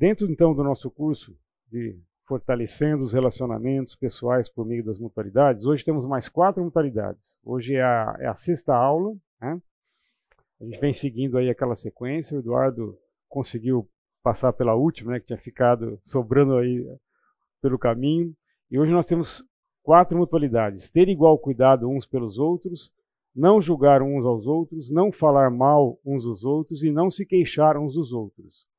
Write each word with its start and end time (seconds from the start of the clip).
Dentro, 0.00 0.32
então, 0.32 0.54
do 0.54 0.64
nosso 0.64 0.90
curso 0.90 1.36
de 1.70 1.94
fortalecendo 2.26 3.04
os 3.04 3.12
relacionamentos 3.12 3.94
pessoais 3.94 4.48
por 4.48 4.64
meio 4.64 4.82
das 4.82 4.98
mutualidades, 4.98 5.66
hoje 5.66 5.84
temos 5.84 6.06
mais 6.06 6.26
quatro 6.26 6.64
mutualidades. 6.64 7.36
Hoje 7.44 7.74
é 7.74 7.82
a, 7.82 8.16
é 8.18 8.26
a 8.26 8.34
sexta 8.34 8.74
aula, 8.74 9.14
né? 9.38 9.60
A 10.58 10.64
gente 10.64 10.80
vem 10.80 10.94
seguindo 10.94 11.36
aí 11.36 11.50
aquela 11.50 11.76
sequência. 11.76 12.34
O 12.34 12.40
Eduardo 12.40 12.96
conseguiu 13.28 13.86
passar 14.22 14.54
pela 14.54 14.74
última, 14.74 15.12
né, 15.12 15.20
que 15.20 15.26
tinha 15.26 15.38
ficado 15.38 16.00
sobrando 16.02 16.56
aí 16.56 16.82
pelo 17.60 17.78
caminho. 17.78 18.34
E 18.70 18.78
hoje 18.78 18.92
nós 18.92 19.04
temos 19.04 19.44
quatro 19.82 20.16
mutualidades: 20.16 20.88
ter 20.88 21.10
igual 21.10 21.38
cuidado 21.38 21.86
uns 21.86 22.06
pelos 22.06 22.38
outros, 22.38 22.90
não 23.36 23.60
julgar 23.60 24.00
uns 24.00 24.24
aos 24.24 24.46
outros, 24.46 24.88
não 24.88 25.12
falar 25.12 25.50
mal 25.50 26.00
uns 26.02 26.24
dos 26.24 26.42
outros 26.42 26.84
e 26.84 26.90
não 26.90 27.10
se 27.10 27.26
queixar 27.26 27.76
uns 27.76 27.92
dos 27.92 28.12
outros. 28.12 28.69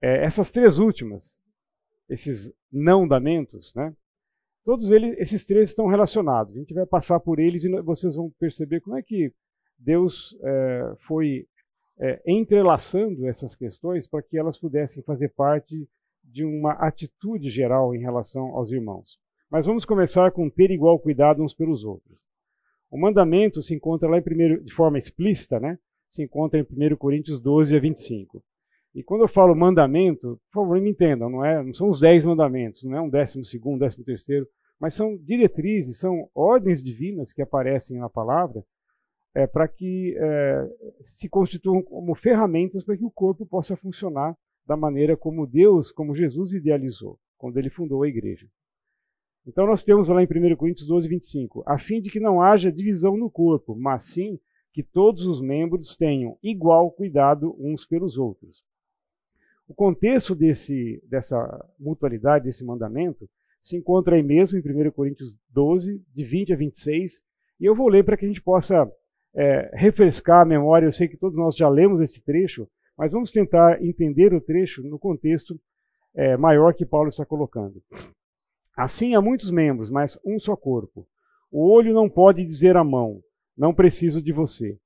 É, 0.00 0.24
essas 0.24 0.50
três 0.50 0.78
últimas, 0.78 1.36
esses 2.08 2.52
não 2.72 3.06
damentos, 3.06 3.74
né? 3.74 3.94
Todos 4.64 4.90
eles, 4.90 5.18
esses 5.18 5.44
três 5.46 5.70
estão 5.70 5.86
relacionados. 5.86 6.54
A 6.54 6.58
gente 6.58 6.74
vai 6.74 6.86
passar 6.86 7.18
por 7.20 7.38
eles 7.38 7.64
e 7.64 7.80
vocês 7.82 8.14
vão 8.14 8.30
perceber 8.38 8.80
como 8.80 8.96
é 8.96 9.02
que 9.02 9.32
Deus 9.78 10.36
é, 10.42 10.94
foi 11.06 11.46
é, 11.98 12.20
entrelaçando 12.26 13.26
essas 13.26 13.56
questões 13.56 14.06
para 14.06 14.22
que 14.22 14.38
elas 14.38 14.58
pudessem 14.58 15.02
fazer 15.02 15.30
parte 15.30 15.88
de 16.22 16.44
uma 16.44 16.72
atitude 16.72 17.48
geral 17.48 17.94
em 17.94 18.00
relação 18.00 18.54
aos 18.54 18.70
irmãos. 18.70 19.18
Mas 19.50 19.66
vamos 19.66 19.84
começar 19.84 20.30
com 20.30 20.50
ter 20.50 20.70
igual 20.70 20.98
cuidado 20.98 21.42
uns 21.42 21.54
pelos 21.54 21.84
outros. 21.84 22.22
O 22.90 22.98
mandamento 22.98 23.62
se 23.62 23.74
encontra 23.74 24.08
lá 24.08 24.18
em 24.18 24.22
primeiro, 24.22 24.62
de 24.62 24.72
forma 24.72 24.98
explícita, 24.98 25.58
né? 25.58 25.78
Se 26.10 26.22
encontra 26.22 26.58
em 26.58 26.62
1 26.62 26.96
Coríntios 26.96 27.40
12 27.40 27.76
a 27.76 27.80
25. 27.80 28.42
E 28.94 29.02
quando 29.02 29.22
eu 29.22 29.28
falo 29.28 29.54
mandamento, 29.54 30.40
por 30.50 30.62
favor, 30.62 30.80
me 30.80 30.90
entendam, 30.90 31.28
não, 31.28 31.44
é, 31.44 31.62
não 31.62 31.74
são 31.74 31.88
os 31.88 32.00
dez 32.00 32.24
mandamentos, 32.24 32.82
não 32.84 32.96
é 32.96 33.00
um 33.00 33.08
décimo 33.08 33.44
segundo, 33.44 33.80
décimo 33.80 34.04
terceiro, 34.04 34.46
mas 34.80 34.94
são 34.94 35.16
diretrizes, 35.16 35.98
são 35.98 36.28
ordens 36.34 36.82
divinas 36.82 37.32
que 37.32 37.42
aparecem 37.42 37.98
na 37.98 38.08
palavra 38.08 38.64
é, 39.34 39.46
para 39.46 39.68
que 39.68 40.16
é, 40.18 40.68
se 41.04 41.28
constituam 41.28 41.82
como 41.82 42.14
ferramentas 42.14 42.84
para 42.84 42.96
que 42.96 43.04
o 43.04 43.10
corpo 43.10 43.44
possa 43.46 43.76
funcionar 43.76 44.36
da 44.66 44.76
maneira 44.76 45.16
como 45.16 45.46
Deus, 45.46 45.90
como 45.90 46.14
Jesus 46.14 46.52
idealizou, 46.52 47.18
quando 47.36 47.56
ele 47.58 47.70
fundou 47.70 48.02
a 48.02 48.08
igreja. 48.08 48.46
Então 49.46 49.66
nós 49.66 49.82
temos 49.82 50.08
lá 50.08 50.22
em 50.22 50.26
1 50.26 50.56
Coríntios 50.56 50.86
12, 50.86 51.08
25, 51.08 51.62
a 51.66 51.78
fim 51.78 52.00
de 52.00 52.10
que 52.10 52.20
não 52.20 52.42
haja 52.42 52.70
divisão 52.70 53.16
no 53.16 53.30
corpo, 53.30 53.74
mas 53.74 54.04
sim 54.04 54.38
que 54.72 54.82
todos 54.82 55.26
os 55.26 55.40
membros 55.40 55.96
tenham 55.96 56.38
igual 56.42 56.90
cuidado 56.90 57.56
uns 57.58 57.86
pelos 57.86 58.18
outros. 58.18 58.62
O 59.68 59.74
contexto 59.74 60.34
desse, 60.34 61.02
dessa 61.06 61.36
mutualidade, 61.78 62.46
desse 62.46 62.64
mandamento, 62.64 63.28
se 63.62 63.76
encontra 63.76 64.16
aí 64.16 64.22
mesmo 64.22 64.58
em 64.58 64.62
1 64.62 64.90
Coríntios 64.92 65.36
12, 65.50 66.02
de 66.14 66.24
20 66.24 66.54
a 66.54 66.56
26, 66.56 67.20
e 67.60 67.66
eu 67.66 67.74
vou 67.74 67.88
ler 67.88 68.02
para 68.02 68.16
que 68.16 68.24
a 68.24 68.28
gente 68.28 68.40
possa 68.40 68.90
é, 69.34 69.70
refrescar 69.74 70.40
a 70.40 70.44
memória. 70.46 70.86
Eu 70.86 70.92
sei 70.92 71.06
que 71.06 71.18
todos 71.18 71.36
nós 71.36 71.54
já 71.54 71.68
lemos 71.68 72.00
esse 72.00 72.18
trecho, 72.22 72.66
mas 72.96 73.12
vamos 73.12 73.30
tentar 73.30 73.84
entender 73.84 74.32
o 74.32 74.40
trecho 74.40 74.82
no 74.82 74.98
contexto 74.98 75.60
é, 76.14 76.34
maior 76.36 76.72
que 76.72 76.86
Paulo 76.86 77.10
está 77.10 77.26
colocando. 77.26 77.82
Assim 78.74 79.14
há 79.14 79.20
muitos 79.20 79.50
membros, 79.50 79.90
mas 79.90 80.18
um 80.24 80.38
só 80.40 80.56
corpo. 80.56 81.06
O 81.50 81.68
olho 81.70 81.92
não 81.92 82.08
pode 82.08 82.42
dizer 82.42 82.74
à 82.74 82.84
mão, 82.84 83.20
não 83.56 83.74
preciso 83.74 84.22
de 84.22 84.32
você. 84.32 84.78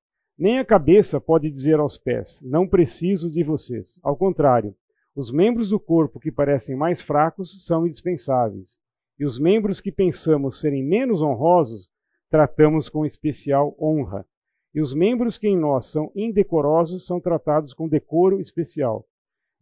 Nem 0.43 0.59
a 0.59 0.65
cabeça 0.65 1.21
pode 1.21 1.49
dizer 1.49 1.79
aos 1.79 1.97
pés, 1.97 2.41
não 2.43 2.67
preciso 2.67 3.31
de 3.31 3.45
vocês. 3.45 4.01
Ao 4.03 4.17
contrário, 4.17 4.75
os 5.15 5.31
membros 5.31 5.69
do 5.69 5.79
corpo 5.79 6.19
que 6.19 6.33
parecem 6.33 6.75
mais 6.75 7.01
fracos 7.01 7.65
são 7.65 7.87
indispensáveis. 7.87 8.77
E 9.17 9.25
os 9.25 9.39
membros 9.39 9.81
que 9.81 9.93
pensamos 9.93 10.59
serem 10.59 10.83
menos 10.83 11.23
honrosos, 11.23 11.89
tratamos 12.29 12.89
com 12.89 13.07
especial 13.07 13.77
honra, 13.81 14.27
e 14.75 14.81
os 14.81 14.93
membros 14.93 15.39
que 15.39 15.47
em 15.47 15.57
nós 15.57 15.87
são 15.87 16.11
indecorosos 16.13 17.07
são 17.07 17.21
tratados 17.21 17.73
com 17.73 17.89
decoro 17.89 18.41
especial, 18.41 19.07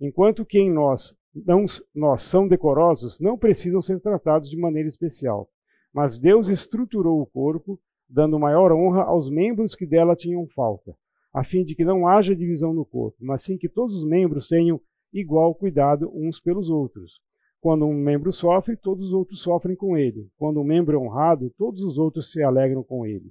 enquanto 0.01 0.47
que 0.47 0.61
em 0.61 0.73
nós 0.73 1.15
não 1.35 1.67
nós 1.95 2.23
são 2.23 2.49
decorosos 2.49 3.21
não 3.21 3.37
precisam 3.37 3.83
ser 3.83 4.01
tratados 4.01 4.49
de 4.49 4.57
maneira 4.57 4.89
especial. 4.89 5.47
Mas 5.93 6.19
Deus 6.19 6.49
estruturou 6.49 7.21
o 7.21 7.27
corpo, 7.27 7.79
dando 8.11 8.39
maior 8.39 8.73
honra 8.73 9.03
aos 9.03 9.31
membros 9.31 9.75
que 9.75 9.87
dela 9.87 10.17
tinham 10.17 10.47
falta, 10.49 10.95
a 11.33 11.45
fim 11.45 11.65
de 11.65 11.75
que 11.75 11.85
não 11.85 12.07
haja 12.07 12.35
divisão 12.35 12.75
no 12.75 12.85
corpo, 12.85 13.17
mas 13.21 13.43
sim 13.43 13.57
que 13.57 13.69
todos 13.69 13.97
os 13.97 14.05
membros 14.05 14.49
tenham 14.49 14.81
igual 15.13 15.55
cuidado 15.55 16.11
uns 16.13 16.41
pelos 16.41 16.69
outros. 16.69 17.21
Quando 17.61 17.87
um 17.87 17.95
membro 17.95 18.33
sofre, 18.33 18.77
todos 18.77 19.09
os 19.09 19.13
outros 19.13 19.41
sofrem 19.41 19.77
com 19.77 19.97
ele. 19.97 20.29
Quando 20.37 20.61
um 20.61 20.65
membro 20.65 20.97
é 20.97 20.99
honrado, 20.99 21.53
todos 21.59 21.83
os 21.83 21.99
outros 21.99 22.33
se 22.33 22.43
alegram 22.43 22.83
com 22.83 23.07
ele. 23.07 23.31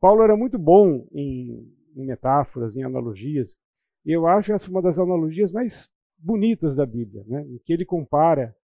Paulo 0.00 0.22
era 0.22 0.36
muito 0.36 0.58
bom 0.58 1.06
em, 1.12 1.70
em 1.94 2.06
metáforas, 2.06 2.74
em 2.74 2.82
analogias, 2.82 3.54
eu 4.04 4.26
acho 4.26 4.52
essa 4.52 4.70
uma 4.70 4.80
das 4.80 4.98
analogias 4.98 5.52
mais 5.52 5.88
bonitas 6.18 6.74
da 6.74 6.86
Bíblia, 6.86 7.22
né? 7.26 7.42
em 7.42 7.58
que 7.58 7.72
ele 7.72 7.84
compara 7.84 8.54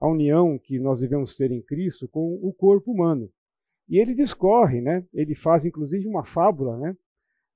a 0.00 0.08
união 0.08 0.58
que 0.58 0.78
nós 0.78 1.00
devemos 1.00 1.34
ter 1.34 1.50
em 1.50 1.62
Cristo 1.62 2.08
com 2.08 2.34
o 2.42 2.52
corpo 2.52 2.92
humano. 2.92 3.28
E 3.88 3.98
ele 3.98 4.14
discorre, 4.14 4.80
né? 4.80 5.04
ele 5.12 5.34
faz 5.34 5.64
inclusive 5.64 6.06
uma 6.06 6.24
fábula, 6.24 6.76
né? 6.78 6.96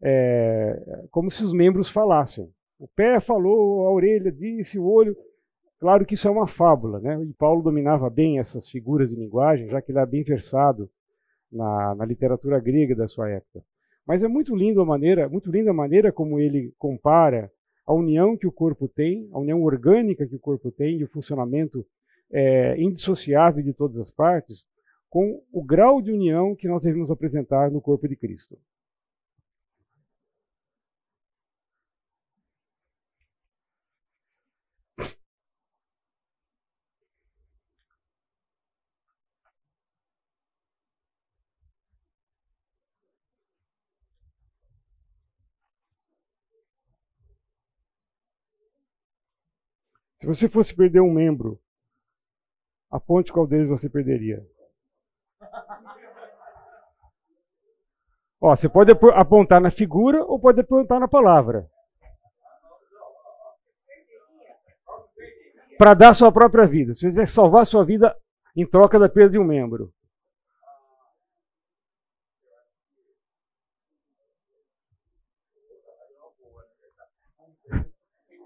É, 0.00 1.06
como 1.10 1.30
se 1.30 1.42
os 1.42 1.52
membros 1.52 1.88
falassem. 1.88 2.48
O 2.78 2.86
pé 2.86 3.18
falou, 3.18 3.86
a 3.86 3.90
orelha 3.90 4.30
disse, 4.30 4.78
o 4.78 4.84
olho. 4.84 5.16
Claro 5.80 6.04
que 6.06 6.14
isso 6.14 6.28
é 6.28 6.30
uma 6.30 6.46
fábula, 6.46 7.00
né? 7.00 7.20
E 7.24 7.32
Paulo 7.34 7.62
dominava 7.62 8.08
bem 8.08 8.38
essas 8.38 8.68
figuras 8.68 9.10
de 9.10 9.16
linguagem, 9.16 9.68
já 9.68 9.80
que 9.82 9.90
ele 9.90 9.98
era 9.98 10.06
bem 10.06 10.22
versado 10.22 10.88
na, 11.50 11.94
na 11.94 12.04
literatura 12.04 12.60
grega 12.60 12.94
da 12.94 13.08
sua 13.08 13.30
época. 13.30 13.62
Mas 14.06 14.22
é 14.22 14.28
muito 14.28 14.54
lindo 14.56 14.80
a 14.80 14.84
maneira, 14.84 15.28
muito 15.28 15.50
linda 15.50 15.70
a 15.70 15.74
maneira 15.74 16.12
como 16.12 16.38
ele 16.38 16.72
compara 16.78 17.50
a 17.86 17.92
união 17.92 18.36
que 18.36 18.46
o 18.46 18.52
corpo 18.52 18.86
tem, 18.86 19.28
a 19.32 19.38
união 19.38 19.62
orgânica 19.62 20.26
que 20.26 20.36
o 20.36 20.40
corpo 20.40 20.70
tem 20.70 20.98
e 20.98 21.04
o 21.04 21.08
funcionamento 21.08 21.84
é, 22.30 22.80
indissociável 22.80 23.62
de 23.62 23.72
todas 23.72 23.98
as 23.98 24.10
partes, 24.10 24.64
com 25.08 25.42
o 25.52 25.64
grau 25.64 26.02
de 26.02 26.12
união 26.12 26.54
que 26.54 26.68
nós 26.68 26.82
devemos 26.82 27.10
apresentar 27.10 27.70
no 27.70 27.80
corpo 27.80 28.06
de 28.06 28.16
Cristo. 28.16 28.58
Se 50.20 50.26
você 50.26 50.48
fosse 50.48 50.74
perder 50.74 51.00
um 51.00 51.12
membro, 51.12 51.60
aponte 52.90 53.32
qual 53.32 53.46
deles 53.46 53.68
você 53.68 53.88
perderia. 53.88 54.44
Ó, 58.40 58.54
você 58.54 58.68
pode 58.68 58.92
apontar 59.14 59.60
na 59.60 59.70
figura 59.70 60.24
ou 60.24 60.38
pode 60.38 60.60
apontar 60.60 61.00
na 61.00 61.08
palavra. 61.08 61.68
Para 65.76 65.94
dar 65.94 66.14
sua 66.14 66.30
própria 66.32 66.66
vida. 66.66 66.94
Se 66.94 67.10
você 67.10 67.26
salvar 67.26 67.66
sua 67.66 67.84
vida 67.84 68.16
em 68.56 68.66
troca 68.66 68.98
da 68.98 69.08
perda 69.08 69.32
de 69.32 69.38
um 69.38 69.44
membro. 69.44 69.92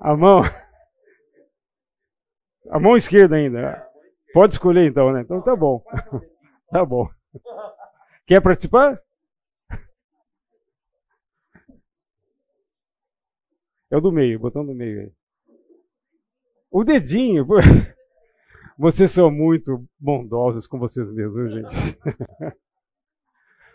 A 0.01 0.17
mão. 0.17 0.43
A 2.71 2.81
mão 2.81 2.97
esquerda 2.97 3.37
ainda. 3.37 3.87
Pode 4.33 4.55
escolher 4.55 4.89
então, 4.89 5.13
né? 5.13 5.21
Então 5.21 5.41
tá 5.43 5.55
bom. 5.55 5.83
Tá 6.73 6.87
bom. 6.87 7.07
Quer 8.27 8.41
participar? 8.41 8.99
É 13.91 13.97
o 13.99 14.01
do 14.01 14.11
meio, 14.11 14.41
botão 14.41 14.65
do 14.65 14.75
meio 14.75 15.01
aí. 15.03 15.13
O 16.71 16.83
dedinho. 16.83 17.47
Vocês 18.79 19.11
são 19.11 19.31
muito 19.31 19.85
bondosos 20.01 20.67
com 20.67 20.79
vocês 20.79 21.13
mesmos, 21.13 21.53
gente. 21.53 21.75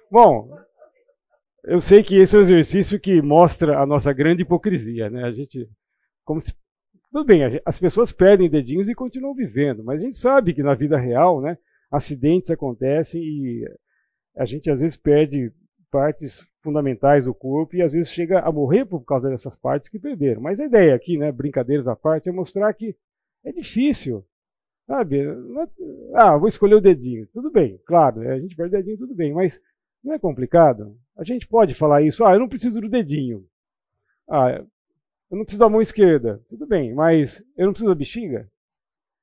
Bom, 0.10 0.58
eu 1.66 1.80
sei 1.80 2.02
que 2.02 2.18
esse 2.18 2.36
é 2.36 2.40
um 2.40 2.42
exercício 2.42 3.00
que 3.00 3.22
mostra 3.22 3.80
a 3.80 3.86
nossa 3.86 4.12
grande 4.12 4.42
hipocrisia, 4.42 5.08
né? 5.08 5.24
A 5.24 5.32
gente, 5.32 5.70
como 6.26 6.42
se 6.42 6.52
tudo 7.12 7.26
bem, 7.26 7.62
as 7.64 7.78
pessoas 7.78 8.12
perdem 8.12 8.50
dedinhos 8.50 8.90
e 8.90 8.96
continuam 8.96 9.36
vivendo, 9.36 9.84
mas 9.84 10.00
a 10.00 10.04
gente 10.04 10.16
sabe 10.16 10.54
que 10.54 10.64
na 10.64 10.74
vida 10.74 10.98
real, 10.98 11.42
né, 11.42 11.58
acidentes 11.92 12.52
acontecem 12.52 13.22
e 13.22 13.66
a 14.36 14.46
gente 14.46 14.70
às 14.70 14.82
vezes 14.82 14.98
perde 14.98 15.52
partes 15.92 16.46
fundamentais 16.62 17.26
do 17.26 17.34
corpo 17.34 17.76
e 17.76 17.82
às 17.82 17.94
vezes 17.94 18.12
chega 18.12 18.40
a 18.40 18.52
morrer 18.52 18.86
por 18.86 19.04
causa 19.06 19.30
dessas 19.30 19.56
partes 19.56 19.90
que 19.90 20.00
perderam. 20.00 20.42
Mas 20.42 20.60
a 20.60 20.66
ideia 20.66 20.94
aqui, 20.96 21.18
né, 21.18 21.32
brincadeiras 21.32 21.88
à 21.88 21.96
parte, 21.96 22.30
é 22.30 22.32
mostrar 22.32 22.74
que 22.74 22.96
É 23.44 23.52
difícil. 23.52 24.26
Sabe? 24.88 25.20
É, 25.20 25.28
ah, 26.16 26.38
vou 26.38 26.48
escolher 26.48 26.76
o 26.76 26.82
dedinho. 26.82 27.28
Tudo 27.34 27.52
bem, 27.52 27.80
claro, 27.86 28.22
a 28.22 28.40
gente 28.40 28.56
perde 28.56 28.76
o 28.76 28.80
dedinho, 28.80 28.98
tudo 28.98 29.16
bem, 29.16 29.34
mas 29.34 29.62
não 30.04 30.14
é 30.14 30.20
complicado? 30.20 30.98
A 31.18 31.24
gente 31.24 31.48
pode 31.48 31.74
falar 31.74 32.02
isso, 32.02 32.24
ah, 32.26 32.34
eu 32.34 32.40
não 32.40 32.48
preciso 32.50 32.80
do 32.82 32.90
dedinho. 32.90 33.46
Ah, 34.30 34.64
eu 35.30 35.38
não 35.38 35.44
preciso 35.44 35.60
da 35.60 35.70
mão 35.70 35.82
esquerda. 35.82 36.42
Tudo 36.50 36.66
bem, 36.66 36.94
mas 36.94 37.44
eu 37.58 37.66
não 37.66 37.74
preciso 37.74 37.90
da 37.90 37.96
bexiga? 37.96 38.50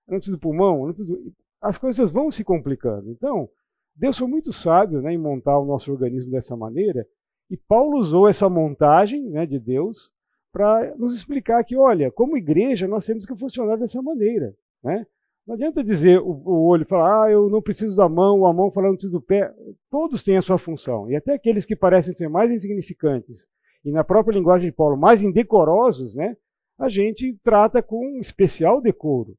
Eu 0.06 0.12
não 0.12 0.18
preciso 0.18 0.36
do 0.36 0.40
pulmão? 0.40 0.92
Preciso... 0.92 1.34
As 1.64 1.78
coisas 1.78 2.12
vão 2.12 2.30
se 2.30 2.44
complicando. 2.44 3.10
Então, 3.10 3.48
Deus 3.96 4.18
foi 4.18 4.28
muito 4.28 4.52
sábio 4.52 5.00
né, 5.00 5.14
em 5.14 5.18
montar 5.18 5.58
o 5.58 5.64
nosso 5.64 5.90
organismo 5.90 6.30
dessa 6.30 6.54
maneira, 6.54 7.06
e 7.50 7.56
Paulo 7.56 7.98
usou 7.98 8.28
essa 8.28 8.50
montagem 8.50 9.22
né, 9.30 9.46
de 9.46 9.58
Deus 9.58 10.10
para 10.52 10.94
nos 10.96 11.16
explicar 11.16 11.64
que, 11.64 11.74
olha, 11.74 12.10
como 12.10 12.36
igreja, 12.36 12.86
nós 12.86 13.06
temos 13.06 13.24
que 13.24 13.34
funcionar 13.34 13.76
dessa 13.76 14.02
maneira. 14.02 14.54
Né? 14.82 15.06
Não 15.46 15.54
adianta 15.54 15.82
dizer 15.82 16.20
o, 16.20 16.42
o 16.44 16.66
olho 16.68 16.84
falar, 16.84 17.24
ah, 17.24 17.30
eu 17.30 17.48
não 17.48 17.62
preciso 17.62 17.96
da 17.96 18.08
mão, 18.10 18.44
a 18.44 18.52
mão 18.52 18.70
falar, 18.70 18.88
eu 18.88 18.90
não 18.90 18.96
preciso 18.96 19.18
do 19.18 19.24
pé. 19.24 19.50
Todos 19.90 20.22
têm 20.22 20.36
a 20.36 20.42
sua 20.42 20.58
função. 20.58 21.10
E 21.10 21.16
até 21.16 21.32
aqueles 21.32 21.64
que 21.64 21.74
parecem 21.74 22.12
ser 22.12 22.28
mais 22.28 22.52
insignificantes 22.52 23.46
e, 23.82 23.90
na 23.90 24.04
própria 24.04 24.34
linguagem 24.34 24.68
de 24.68 24.76
Paulo, 24.76 24.96
mais 24.98 25.22
indecorosos, 25.22 26.14
né, 26.14 26.36
a 26.78 26.90
gente 26.90 27.38
trata 27.42 27.82
com 27.82 28.18
especial 28.18 28.82
decoro. 28.82 29.34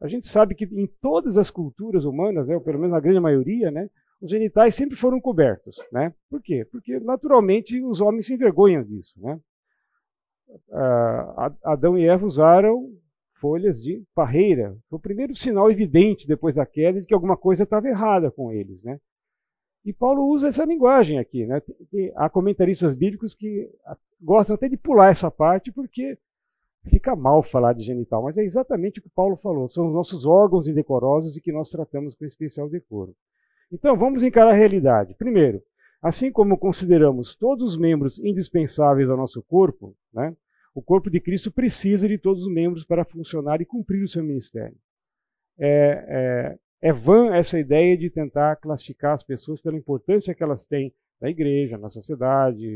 A 0.00 0.08
gente 0.08 0.26
sabe 0.26 0.54
que 0.54 0.64
em 0.64 0.86
todas 1.00 1.36
as 1.36 1.50
culturas 1.50 2.04
humanas, 2.04 2.46
né, 2.46 2.54
ou 2.54 2.60
pelo 2.60 2.78
menos 2.78 2.92
na 2.92 3.00
grande 3.00 3.20
maioria, 3.20 3.70
né, 3.70 3.88
os 4.20 4.30
genitais 4.30 4.74
sempre 4.74 4.96
foram 4.96 5.20
cobertos. 5.20 5.76
Né? 5.92 6.14
Por 6.28 6.42
quê? 6.42 6.66
Porque, 6.70 6.98
naturalmente, 7.00 7.82
os 7.82 8.00
homens 8.00 8.26
se 8.26 8.34
envergonham 8.34 8.82
disso. 8.82 9.14
Né? 9.20 9.40
Ah, 10.72 11.52
Adão 11.64 11.98
e 11.98 12.06
Eva 12.06 12.26
usaram 12.26 12.90
folhas 13.40 13.82
de 13.82 14.04
parreira. 14.14 14.76
Foi 14.88 14.98
o 14.98 15.02
primeiro 15.02 15.34
sinal 15.34 15.70
evidente 15.70 16.28
depois 16.28 16.54
da 16.54 16.66
queda 16.66 17.00
de 17.00 17.06
que 17.06 17.14
alguma 17.14 17.36
coisa 17.36 17.64
estava 17.64 17.88
errada 17.88 18.30
com 18.30 18.52
eles. 18.52 18.82
Né? 18.82 19.00
E 19.84 19.92
Paulo 19.92 20.26
usa 20.28 20.48
essa 20.48 20.64
linguagem 20.64 21.18
aqui. 21.18 21.46
Né? 21.46 21.62
Há 22.16 22.28
comentaristas 22.28 22.94
bíblicos 22.94 23.34
que 23.34 23.70
gostam 24.20 24.54
até 24.54 24.68
de 24.68 24.76
pular 24.76 25.10
essa 25.10 25.30
parte 25.30 25.72
porque 25.72 26.18
fica 26.88 27.14
mal 27.14 27.42
falar 27.42 27.74
de 27.74 27.82
genital, 27.82 28.22
mas 28.22 28.36
é 28.38 28.42
exatamente 28.42 29.00
o 29.00 29.02
que 29.02 29.10
Paulo 29.10 29.36
falou. 29.36 29.68
São 29.68 29.88
os 29.88 29.94
nossos 29.94 30.24
órgãos 30.24 30.66
indecorosos 30.66 31.36
e 31.36 31.40
que 31.40 31.52
nós 31.52 31.68
tratamos 31.68 32.14
com 32.14 32.24
especial 32.24 32.68
decoro. 32.68 33.14
Então, 33.70 33.96
vamos 33.96 34.22
encarar 34.22 34.52
a 34.52 34.56
realidade. 34.56 35.14
Primeiro, 35.14 35.62
assim 36.02 36.32
como 36.32 36.58
consideramos 36.58 37.34
todos 37.34 37.72
os 37.72 37.76
membros 37.76 38.18
indispensáveis 38.18 39.10
ao 39.10 39.16
nosso 39.16 39.42
corpo, 39.42 39.94
né, 40.12 40.34
o 40.74 40.80
corpo 40.82 41.10
de 41.10 41.20
Cristo 41.20 41.52
precisa 41.52 42.08
de 42.08 42.16
todos 42.16 42.46
os 42.46 42.52
membros 42.52 42.84
para 42.84 43.04
funcionar 43.04 43.60
e 43.60 43.66
cumprir 43.66 44.02
o 44.02 44.08
seu 44.08 44.22
ministério. 44.22 44.76
É, 45.58 46.56
é, 46.82 46.88
é 46.88 46.92
vã 46.92 47.34
essa 47.34 47.58
ideia 47.58 47.96
de 47.96 48.08
tentar 48.08 48.56
classificar 48.56 49.12
as 49.12 49.22
pessoas 49.22 49.60
pela 49.60 49.76
importância 49.76 50.34
que 50.34 50.42
elas 50.42 50.64
têm 50.64 50.94
na 51.20 51.28
igreja, 51.28 51.76
na 51.76 51.90
sociedade 51.90 52.66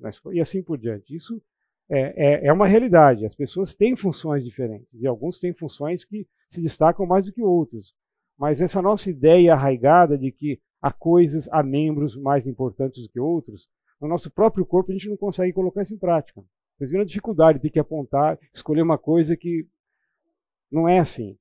na 0.00 0.10
e 0.32 0.40
assim 0.40 0.62
por 0.62 0.78
diante. 0.78 1.14
Isso 1.14 1.42
é, 1.90 2.44
é, 2.44 2.46
é, 2.46 2.52
uma 2.52 2.66
realidade. 2.66 3.26
As 3.26 3.34
pessoas 3.34 3.74
têm 3.74 3.94
funções 3.96 4.44
diferentes 4.44 4.88
e 4.94 5.06
alguns 5.06 5.38
têm 5.38 5.52
funções 5.52 6.04
que 6.04 6.26
se 6.48 6.60
destacam 6.60 7.06
mais 7.06 7.26
do 7.26 7.32
que 7.32 7.42
outros. 7.42 7.94
Mas 8.38 8.60
essa 8.60 8.82
nossa 8.82 9.10
ideia 9.10 9.54
arraigada 9.54 10.18
de 10.18 10.32
que 10.32 10.60
há 10.80 10.92
coisas, 10.92 11.48
há 11.52 11.62
membros 11.62 12.16
mais 12.16 12.46
importantes 12.46 13.02
do 13.02 13.08
que 13.08 13.20
outros, 13.20 13.68
no 14.00 14.08
nosso 14.08 14.30
próprio 14.30 14.66
corpo 14.66 14.90
a 14.90 14.94
gente 14.94 15.08
não 15.08 15.16
consegue 15.16 15.52
colocar 15.52 15.82
isso 15.82 15.94
em 15.94 15.98
prática. 15.98 16.42
Vocês 16.76 16.90
viram 16.90 17.02
a 17.02 17.06
dificuldade 17.06 17.58
de 17.58 17.62
ter 17.62 17.70
que 17.70 17.78
apontar, 17.78 18.38
escolher 18.52 18.82
uma 18.82 18.98
coisa 18.98 19.36
que 19.36 19.66
não 20.70 20.88
é 20.88 20.98
assim. 20.98 21.38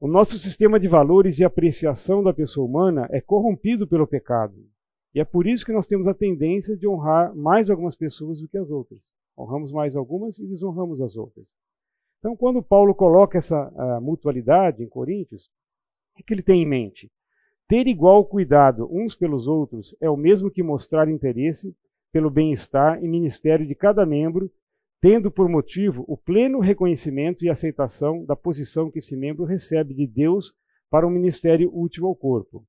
O 0.00 0.06
nosso 0.06 0.38
sistema 0.38 0.78
de 0.78 0.86
valores 0.86 1.40
e 1.40 1.44
apreciação 1.44 2.22
da 2.22 2.32
pessoa 2.32 2.64
humana 2.64 3.08
é 3.10 3.20
corrompido 3.20 3.86
pelo 3.86 4.06
pecado. 4.06 4.54
E 5.12 5.18
é 5.18 5.24
por 5.24 5.46
isso 5.46 5.66
que 5.66 5.72
nós 5.72 5.88
temos 5.88 6.06
a 6.06 6.14
tendência 6.14 6.76
de 6.76 6.86
honrar 6.86 7.34
mais 7.34 7.68
algumas 7.68 7.96
pessoas 7.96 8.40
do 8.40 8.46
que 8.46 8.56
as 8.56 8.70
outras. 8.70 9.00
Honramos 9.38 9.70
mais 9.70 9.94
algumas 9.94 10.38
e 10.38 10.46
desonramos 10.46 11.00
as 11.00 11.16
outras. 11.16 11.46
Então, 12.18 12.36
quando 12.36 12.62
Paulo 12.62 12.94
coloca 12.94 13.38
essa 13.38 13.70
mutualidade 14.02 14.82
em 14.82 14.88
Coríntios, 14.88 15.48
o 16.18 16.24
que 16.24 16.34
ele 16.34 16.42
tem 16.42 16.62
em 16.62 16.66
mente? 16.66 17.10
Ter 17.68 17.86
igual 17.86 18.24
cuidado 18.24 18.88
uns 18.90 19.14
pelos 19.14 19.46
outros 19.46 19.94
é 20.00 20.10
o 20.10 20.16
mesmo 20.16 20.50
que 20.50 20.62
mostrar 20.62 21.08
interesse 21.08 21.76
pelo 22.10 22.30
bem-estar 22.30 23.02
e 23.04 23.06
ministério 23.06 23.66
de 23.66 23.74
cada 23.74 24.04
membro, 24.04 24.50
tendo 25.00 25.30
por 25.30 25.48
motivo 25.48 26.04
o 26.08 26.16
pleno 26.16 26.58
reconhecimento 26.58 27.44
e 27.44 27.50
aceitação 27.50 28.24
da 28.24 28.34
posição 28.34 28.90
que 28.90 28.98
esse 28.98 29.14
membro 29.14 29.44
recebe 29.44 29.94
de 29.94 30.06
Deus 30.06 30.52
para 30.90 31.06
um 31.06 31.10
ministério 31.10 31.70
útil 31.72 32.06
ao 32.06 32.16
corpo. 32.16 32.64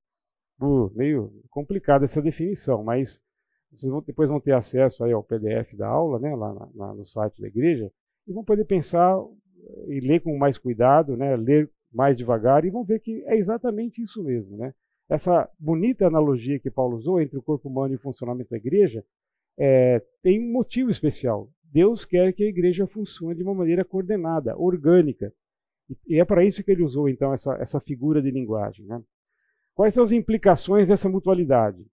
Uh, 0.62 0.92
meio 0.94 1.32
complicada 1.50 2.06
essa 2.06 2.22
definição, 2.22 2.84
mas 2.84 3.22
vocês 3.72 3.92
vão, 3.92 4.02
depois 4.02 4.30
vão 4.30 4.40
ter 4.40 4.54
acesso 4.54 5.04
aí 5.04 5.12
ao 5.12 5.24
PDF 5.24 5.74
da 5.76 5.88
aula, 5.88 6.20
né, 6.20 6.36
lá 6.36 6.54
na, 6.54 6.70
na, 6.74 6.94
no 6.94 7.06
site 7.06 7.42
da 7.42 7.48
igreja, 7.48 7.92
e 8.28 8.34
vão 8.34 8.44
poder 8.44 8.66
pensar 8.66 9.18
e 9.88 10.00
ler 10.00 10.22
com 10.22 10.38
mais 10.38 10.58
cuidado, 10.58 11.16
né, 11.16 11.36
ler 11.36 11.70
mais 11.92 12.18
devagar, 12.18 12.66
e 12.66 12.70
vão 12.70 12.84
ver 12.84 13.00
que 13.00 13.24
é 13.26 13.38
exatamente 13.38 14.02
isso 14.02 14.24
mesmo. 14.24 14.58
Né? 14.58 14.74
Essa 15.10 15.50
bonita 15.60 16.08
analogia 16.08 16.60
que 16.60 16.70
Paulo 16.70 16.98
usou 16.98 17.22
entre 17.22 17.38
o 17.38 17.42
corpo 17.42 17.68
humano 17.68 17.94
e 17.94 17.98
o 17.98 18.02
funcionamento 18.02 18.50
da 18.50 18.58
igreja 18.58 19.04
é, 19.58 20.02
tem 20.22 20.40
um 20.40 20.52
motivo 20.52 20.90
especial. 20.90 21.50
Deus 21.64 22.06
quer 22.06 22.34
que 22.34 22.44
a 22.44 22.48
igreja 22.48 22.88
funcione 22.88 23.36
de 23.36 23.44
uma 23.44 23.54
maneira 23.54 23.84
coordenada, 23.84 24.58
orgânica. 24.58 25.34
E 26.08 26.20
é 26.20 26.26
para 26.26 26.46
isso 26.46 26.64
que 26.64 26.72
ele 26.72 26.84
usou, 26.84 27.10
então, 27.10 27.34
essa, 27.34 27.56
essa 27.56 27.80
figura 27.80 28.22
de 28.22 28.32
linguagem. 28.32 28.86
Né? 28.86 29.02
Quais 29.74 29.94
são 29.94 30.04
as 30.04 30.12
implicações 30.12 30.90
dessa 30.90 31.10
mutualidade? 31.10 31.86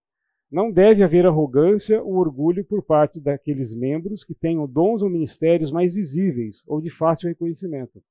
Não 0.51 0.71
deve 0.71 1.03
haver 1.03 1.27
arrogância 1.27 2.03
ou 2.03 2.15
orgulho 2.15 2.65
por 2.65 2.83
parte 2.83 3.21
daqueles 3.21 3.75
membros 3.75 4.23
que 4.25 4.35
tenham 4.35 4.67
dons 4.67 5.03
ou 5.03 5.11
ministérios 5.11 5.73
mais 5.73 5.93
visíveis 5.93 6.65
ou 6.69 6.81
de 6.81 6.91
fácil 6.91 7.29
reconhecimento. 7.29 8.03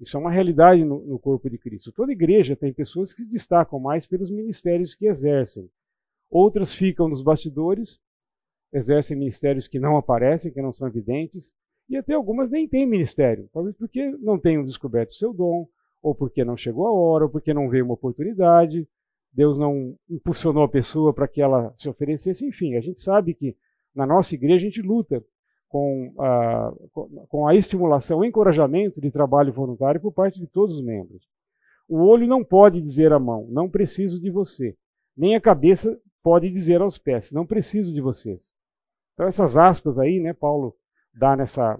Isso 0.00 0.16
é 0.16 0.20
uma 0.20 0.32
realidade 0.32 0.84
no, 0.84 1.04
no, 1.04 1.18
corpo 1.18 1.48
de 1.48 1.56
Cristo. 1.56 1.92
Toda 1.92 2.10
igreja 2.10 2.56
tem 2.56 2.72
pessoas 2.72 3.14
que 3.14 3.22
se 3.22 3.30
destacam 3.30 3.78
mais 3.78 4.06
pelos 4.06 4.30
ministérios 4.30 4.96
que 4.96 5.06
exercem. 5.06 5.70
Outras 6.28 6.74
ficam 6.74 7.08
nos 7.08 7.22
bastidores 7.22 8.00
exercem 8.74 9.16
ministérios 9.16 9.68
que 9.68 9.78
não 9.78 9.96
aparecem, 9.96 10.52
que 10.52 10.60
não 10.60 10.72
são 10.72 10.88
evidentes, 10.88 11.52
e 11.88 11.96
até 11.96 12.12
algumas 12.14 12.50
nem 12.50 12.68
têm 12.68 12.84
ministério, 12.84 13.48
talvez 13.52 13.76
porque 13.76 14.10
não 14.18 14.38
tenham 14.38 14.64
descoberto 14.64 15.14
seu 15.14 15.32
dom, 15.32 15.68
ou 16.02 16.14
porque 16.14 16.44
não 16.44 16.56
chegou 16.56 16.86
a 16.88 16.92
hora, 16.92 17.24
ou 17.24 17.30
porque 17.30 17.54
não 17.54 17.68
veio 17.68 17.84
uma 17.84 17.94
oportunidade, 17.94 18.88
Deus 19.34 19.58
não 19.58 19.96
impulsionou 20.08 20.62
a 20.62 20.68
pessoa 20.68 21.12
para 21.12 21.26
que 21.26 21.42
ela 21.42 21.74
se 21.76 21.88
oferecesse, 21.88 22.46
enfim, 22.46 22.76
a 22.76 22.80
gente 22.80 23.00
sabe 23.00 23.34
que 23.34 23.56
na 23.94 24.06
nossa 24.06 24.34
igreja 24.34 24.66
a 24.66 24.70
gente 24.70 24.80
luta 24.80 25.24
com 25.68 26.14
a, 26.18 26.72
com 27.28 27.48
a 27.48 27.54
estimulação, 27.54 28.20
o 28.20 28.24
encorajamento 28.24 29.00
de 29.00 29.10
trabalho 29.10 29.52
voluntário 29.52 30.00
por 30.00 30.12
parte 30.12 30.38
de 30.38 30.46
todos 30.46 30.76
os 30.76 30.84
membros. 30.84 31.26
O 31.88 31.98
olho 31.98 32.28
não 32.28 32.44
pode 32.44 32.80
dizer 32.80 33.12
à 33.12 33.18
mão, 33.18 33.46
não 33.50 33.68
preciso 33.68 34.20
de 34.20 34.30
você. 34.30 34.76
Nem 35.16 35.34
a 35.34 35.40
cabeça 35.40 35.98
pode 36.22 36.48
dizer 36.48 36.80
aos 36.80 36.96
pés, 36.96 37.32
não 37.32 37.44
preciso 37.44 37.92
de 37.92 38.00
vocês. 38.00 38.52
Então 39.14 39.26
essas 39.26 39.56
aspas 39.56 39.98
aí, 39.98 40.20
né, 40.20 40.32
Paulo 40.32 40.76
dá 41.12 41.36
nessa 41.36 41.78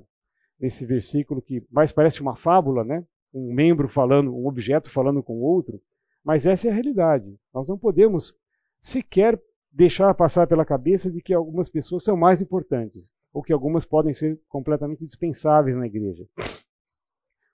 nesse 0.59 0.85
versículo 0.85 1.43
que 1.43 1.65
mais 1.71 1.93
parece 1.93 2.21
uma 2.21 2.37
fábula, 2.37 2.85
né? 2.85 3.05
Um 3.33 3.53
membro 3.53 3.89
falando, 3.89 4.35
um 4.35 4.47
objeto 4.47 4.91
falando 4.91 5.23
com 5.23 5.41
outro, 5.41 5.81
mas 6.25 6.47
essa 6.47 6.67
é 6.67 6.71
a 6.71 6.75
realidade. 6.75 7.39
Nós 7.53 7.69
não 7.69 7.79
podemos 7.79 8.35
sequer 8.81 9.41
deixar 9.71 10.15
passar 10.15 10.47
pela 10.47 10.65
cabeça 10.65 11.11
de 11.11 11.21
que 11.21 11.35
algumas 11.35 11.69
pessoas 11.69 12.03
são 12.03 12.17
mais 12.17 12.41
importantes, 12.41 13.11
ou 13.33 13.43
que 13.43 13.53
algumas 13.53 13.85
podem 13.85 14.15
ser 14.15 14.41
completamente 14.49 15.05
dispensáveis 15.05 15.77
na 15.77 15.87
igreja. 15.87 16.27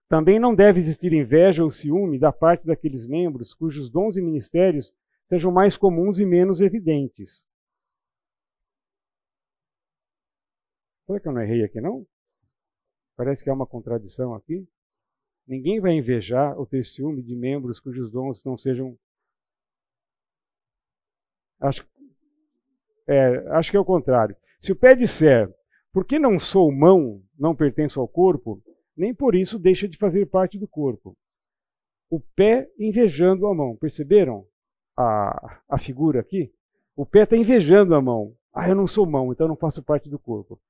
Também 0.09 0.39
não 0.39 0.55
deve 0.55 0.81
existir 0.81 1.12
inveja 1.12 1.65
ou 1.65 1.71
ciúme 1.71 2.19
da 2.19 2.33
parte 2.33 2.67
daqueles 2.67 3.07
membros 3.07 3.55
cujos 3.55 3.91
dons 3.91 4.17
e 4.17 4.23
ministérios 4.23 4.95
sejam 5.29 5.53
mais 5.53 5.77
comuns 5.77 6.19
e 6.19 6.27
menos 6.27 6.61
evidentes. 6.61 7.45
Será 11.07 11.21
que 11.21 11.29
eu 11.29 11.33
não 11.33 11.41
errei 11.41 11.65
aqui, 11.65 11.81
não? 11.81 12.07
Parece 13.17 13.43
que 13.43 13.50
há 13.50 13.55
uma 13.55 13.67
contradição 13.67 14.35
aqui. 14.35 14.67
Ninguém 15.50 15.80
vai 15.80 15.95
invejar 15.95 16.57
ou 16.57 16.64
ter 16.64 16.85
ciúme 16.85 17.25
de 17.25 17.35
membros 17.35 17.80
cujos 17.80 18.09
dons 18.09 18.45
não 18.45 18.57
sejam. 18.57 18.97
Acho, 21.59 21.85
é, 23.04 23.49
acho 23.49 23.69
que 23.73 23.76
é 23.76 23.80
o 23.80 23.85
contrário. 23.85 24.37
Se 24.61 24.71
o 24.71 24.76
pé 24.76 24.95
disser, 24.95 25.52
porque 25.92 26.21
não 26.21 26.38
sou 26.38 26.71
mão, 26.71 27.21
não 27.37 27.57
pertenço 27.57 27.99
ao 27.99 28.07
corpo, 28.07 28.62
nem 28.97 29.12
por 29.12 29.35
isso 29.35 29.59
deixa 29.59 29.88
de 29.88 29.99
fazer 29.99 30.26
parte 30.26 30.57
do 30.57 30.69
corpo. 30.69 31.16
O 32.09 32.21
pé 32.21 32.71
invejando 32.78 33.49
a 33.49 33.52
mão. 33.52 33.76
Perceberam 33.76 34.47
a, 34.97 35.62
a 35.69 35.78
figura 35.78 36.21
aqui? 36.21 36.54
O 36.95 37.04
pé 37.04 37.25
está 37.25 37.37
invejando 37.37 37.97
a 37.97 38.00
mão. 38.00 38.37
Ah, 38.54 38.69
eu 38.69 38.76
não 38.76 38.87
sou 38.87 39.04
mão, 39.04 39.33
então 39.33 39.49
não 39.49 39.57
faço 39.57 39.83
parte 39.83 40.09
do 40.09 40.19
corpo. 40.19 40.61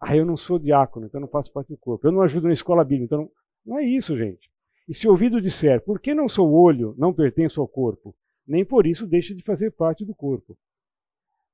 Ah, 0.00 0.16
eu 0.16 0.24
não 0.24 0.36
sou 0.36 0.60
diácono, 0.60 1.06
então 1.06 1.20
não 1.20 1.28
faço 1.28 1.52
parte 1.52 1.70
do 1.70 1.76
corpo. 1.76 2.06
Eu 2.06 2.12
não 2.12 2.22
ajudo 2.22 2.46
na 2.46 2.52
escola 2.52 2.84
bíblica, 2.84 3.16
então 3.16 3.22
não... 3.22 3.41
Não 3.64 3.78
é 3.78 3.84
isso, 3.84 4.16
gente. 4.16 4.50
E 4.88 4.94
se 4.94 5.06
o 5.06 5.10
ouvido 5.12 5.40
disser, 5.40 5.80
por 5.82 6.00
que 6.00 6.14
não 6.14 6.28
sou 6.28 6.52
olho, 6.52 6.94
não 6.98 7.14
pertenço 7.14 7.60
ao 7.60 7.68
corpo, 7.68 8.14
nem 8.46 8.64
por 8.64 8.86
isso 8.86 9.06
deixa 9.06 9.34
de 9.34 9.42
fazer 9.42 9.70
parte 9.70 10.04
do 10.04 10.14
corpo. 10.14 10.56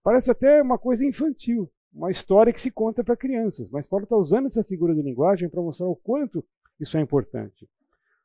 Parece 0.02 0.30
até 0.30 0.62
uma 0.62 0.78
coisa 0.78 1.04
infantil, 1.04 1.70
uma 1.92 2.10
história 2.10 2.52
que 2.52 2.60
se 2.60 2.70
conta 2.70 3.04
para 3.04 3.16
crianças, 3.16 3.70
mas 3.70 3.86
Paulo 3.86 4.04
está 4.04 4.16
usando 4.16 4.46
essa 4.46 4.64
figura 4.64 4.94
de 4.94 5.02
linguagem 5.02 5.48
para 5.48 5.62
mostrar 5.62 5.86
o 5.86 5.96
quanto 5.96 6.44
isso 6.80 6.96
é 6.96 7.00
importante. 7.00 7.68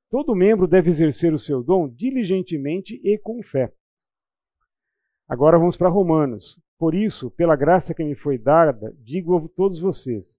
Todo 0.10 0.36
membro 0.36 0.68
deve 0.68 0.90
exercer 0.90 1.34
o 1.34 1.40
seu 1.40 1.64
dom 1.64 1.90
diligentemente 1.90 3.02
e 3.04 3.18
com 3.18 3.42
fé. 3.42 3.74
Agora 5.28 5.58
vamos 5.58 5.76
para 5.76 5.90
Romanos. 5.90 6.60
Por 6.78 6.94
isso, 6.94 7.32
pela 7.32 7.56
graça 7.56 7.94
que 7.94 8.04
me 8.04 8.16
foi 8.16 8.38
dada, 8.38 8.96
digo 9.00 9.36
a 9.36 9.48
todos 9.56 9.80
vocês: 9.80 10.38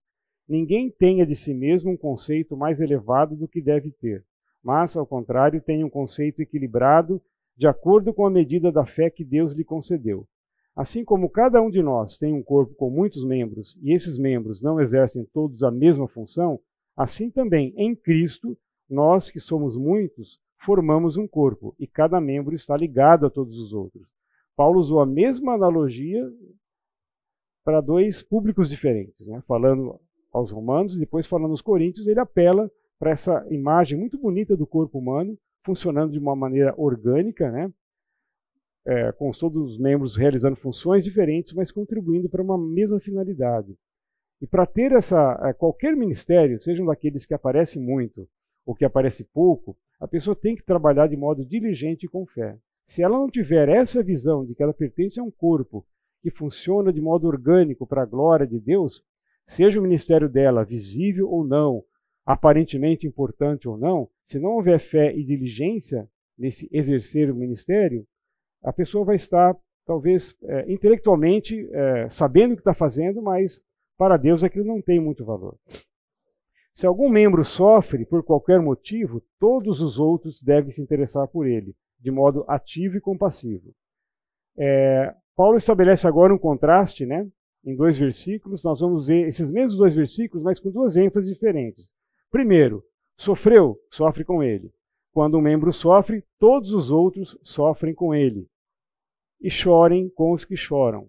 ninguém 0.49 0.91
tenha 0.91 1.27
de 1.27 1.35
si 1.35 1.55
mesmo 1.55 1.91
um 1.91 1.97
conceito 1.97 2.57
mais 2.57 2.81
elevado 2.81 3.37
do 3.37 3.49
que 3.49 3.61
deve 3.61 3.91
ter, 3.91 4.25
mas, 4.63 4.97
ao 4.97 5.07
contrário, 5.07 5.61
tenha 5.61 5.85
um 5.85 5.91
conceito 5.91 6.41
equilibrado, 6.41 7.21
de 7.57 7.67
acordo 7.67 8.13
com 8.13 8.27
a 8.27 8.31
medida 8.31 8.73
da 8.73 8.85
fé 8.85 9.11
que 9.11 9.25
Deus 9.25 9.53
lhe 9.53 9.65
concedeu. 9.65 10.27
Assim 10.75 11.05
como 11.05 11.31
cada 11.31 11.63
um 11.63 11.71
de 11.71 11.83
nós 11.83 12.19
tem 12.19 12.33
um 12.33 12.43
corpo 12.43 12.75
com 12.75 12.91
muitos 12.91 13.25
membros 13.25 13.79
e 13.81 13.93
esses 13.93 14.19
membros 14.19 14.61
não 14.61 14.81
exercem 14.81 15.25
todos 15.33 15.63
a 15.63 15.71
mesma 15.71 16.09
função, 16.09 16.59
assim 16.97 17.31
também 17.31 17.73
em 17.77 17.95
Cristo 17.95 18.59
nós 18.91 19.31
que 19.31 19.39
somos 19.39 19.77
muitos, 19.77 20.41
formamos 20.65 21.17
um 21.17 21.29
corpo 21.29 21.75
e 21.79 21.87
cada 21.87 22.21
membro 22.21 22.55
está 22.55 22.77
ligado 22.77 23.27
a 23.27 23.31
todos 23.31 23.57
os 23.57 23.73
outros. 23.73 24.03
Paulo 24.57 24.81
usou 24.81 25.01
a 25.01 25.07
mesma 25.07 25.55
analogia 25.55 26.29
para 27.65 27.81
dois 27.81 28.23
públicos 28.23 28.69
diferentes, 28.69 29.27
né? 29.27 29.43
falando 29.47 30.01
aos 30.35 30.51
romanos 30.51 30.97
e 30.97 30.99
depois 30.99 31.27
falando 31.27 31.53
aos 31.53 31.63
coríntios, 31.63 32.09
ele 32.09 32.19
apela 32.19 32.69
para 32.99 33.13
essa 33.13 33.47
imagem 33.51 33.97
muito 33.97 34.19
bonita 34.19 34.57
do 34.57 34.67
corpo 34.67 34.99
humano, 34.99 35.39
funcionando 35.65 36.13
de 36.13 36.19
uma 36.19 36.35
maneira 36.35 36.75
orgânica, 36.77 37.51
né? 37.51 37.73
É, 38.87 39.13
com 39.13 39.31
todos 39.31 39.73
os 39.73 39.79
membros 39.79 40.17
realizando 40.17 40.57
funções 40.57 41.05
diferentes, 41.05 41.55
mas 41.55 41.73
contribuindo 41.73 42.29
para 42.29 42.43
uma 42.43 42.59
mesma 42.59 43.01
finalidade. 43.01 43.75
E 44.43 44.47
para 44.47 44.67
ter 44.67 44.93
essa 44.93 45.41
é, 45.45 45.53
qualquer 45.55 45.97
ministério, 45.97 46.61
sejam 46.61 46.85
daqueles 46.85 47.25
que 47.25 47.33
aparecem 47.33 47.81
muito 47.81 48.29
ou 48.67 48.75
que 48.75 48.85
aparece 48.85 49.25
pouco, 49.25 49.77
a 49.99 50.09
pessoa 50.09 50.37
tem 50.37 50.55
que 50.55 50.65
trabalhar 50.65 51.07
de 51.07 51.17
modo 51.17 51.45
diligente 51.47 52.05
e 52.05 52.09
com 52.09 52.27
fé. 52.27 52.59
Se 52.87 53.03
ela 53.03 53.17
não 53.17 53.31
tiver 53.31 53.69
essa 53.69 54.03
visão 54.03 54.45
de 54.45 54.55
que 54.55 54.63
ela 54.63 54.75
pertence 54.75 55.19
a 55.19 55.23
um 55.23 55.31
corpo 55.31 55.87
que 56.23 56.31
funciona 56.31 56.93
de 56.93 57.01
modo 57.01 57.27
orgânico 57.27 57.87
para 57.87 58.03
a 58.03 58.07
glória 58.07 58.47
de 58.47 58.59
Deus, 58.59 59.03
seja 59.47 59.79
o 59.79 59.83
ministério 59.83 60.29
dela 60.29 60.65
visível 60.65 61.29
ou 61.29 61.45
não, 61.45 61.83
aparentemente 62.25 63.07
importante 63.07 63.69
ou 63.69 63.77
não, 63.77 64.09
se 64.27 64.39
não 64.39 64.53
houver 64.53 64.79
fé 64.79 65.15
e 65.15 65.23
diligência 65.23 66.09
nesse 66.39 66.69
exercer 66.73 67.31
o 67.31 67.35
ministério, 67.35 68.07
a 68.63 68.73
pessoa 68.73 69.05
vai 69.05 69.17
estar, 69.17 69.55
talvez, 69.87 70.35
é, 70.43 70.73
intelectualmente 70.73 71.69
é, 71.73 72.09
sabendo 72.11 72.53
o 72.53 72.57
que 72.57 72.63
está 72.63 72.75
fazendo, 72.75 73.21
mas 73.23 73.61
para 73.99 74.17
Deus 74.17 74.43
aquilo 74.43 74.65
não 74.65 74.81
tem 74.81 74.99
muito 74.99 75.25
valor. 75.25 75.57
Se 76.75 76.87
algum 76.87 77.09
membro 77.09 77.45
sofre 77.45 78.05
por 78.05 78.25
qualquer 78.25 78.61
motivo, 78.61 79.23
todos 79.39 79.81
os 79.81 79.99
outros 79.99 80.43
devem 80.43 80.71
se 80.71 80.83
interessar 80.83 81.29
por 81.29 81.47
ele, 81.47 81.77
de 82.01 82.11
modo 82.11 82.45
ativo 82.49 82.97
e 82.97 83.01
compassivo. 83.01 83.73
É, 84.57 85.15
Paulo 85.37 85.57
estabelece 85.57 86.07
agora 86.07 86.35
um 86.35 86.39
contraste, 86.39 87.07
né? 87.07 87.29
Em 87.65 87.75
dois 87.75 87.99
versículos, 87.99 88.63
nós 88.63 88.81
vamos 88.81 89.07
ver 89.07 89.27
esses 89.27 89.51
mesmos 89.51 89.79
dois 89.79 89.95
versículos, 89.95 90.45
mas 90.45 90.61
com 90.61 90.71
duas 90.71 90.97
ênfases 90.97 91.33
diferentes. 91.33 91.91
Primeiro, 92.31 92.85
sofreu, 93.17 93.79
sofre 93.91 94.25
com 94.25 94.43
ele. 94.43 94.71
Quando 95.13 95.39
um 95.39 95.41
membro 95.41 95.73
sofre, 95.73 96.25
todos 96.39 96.73
os 96.73 96.91
outros 96.91 97.39
sofrem 97.43 97.95
com 97.95 98.15
ele. 98.15 98.47
E 99.41 99.51
chorem 99.51 100.11
com 100.11 100.33
os 100.33 100.45
que 100.45 100.57
choram. 100.57 101.09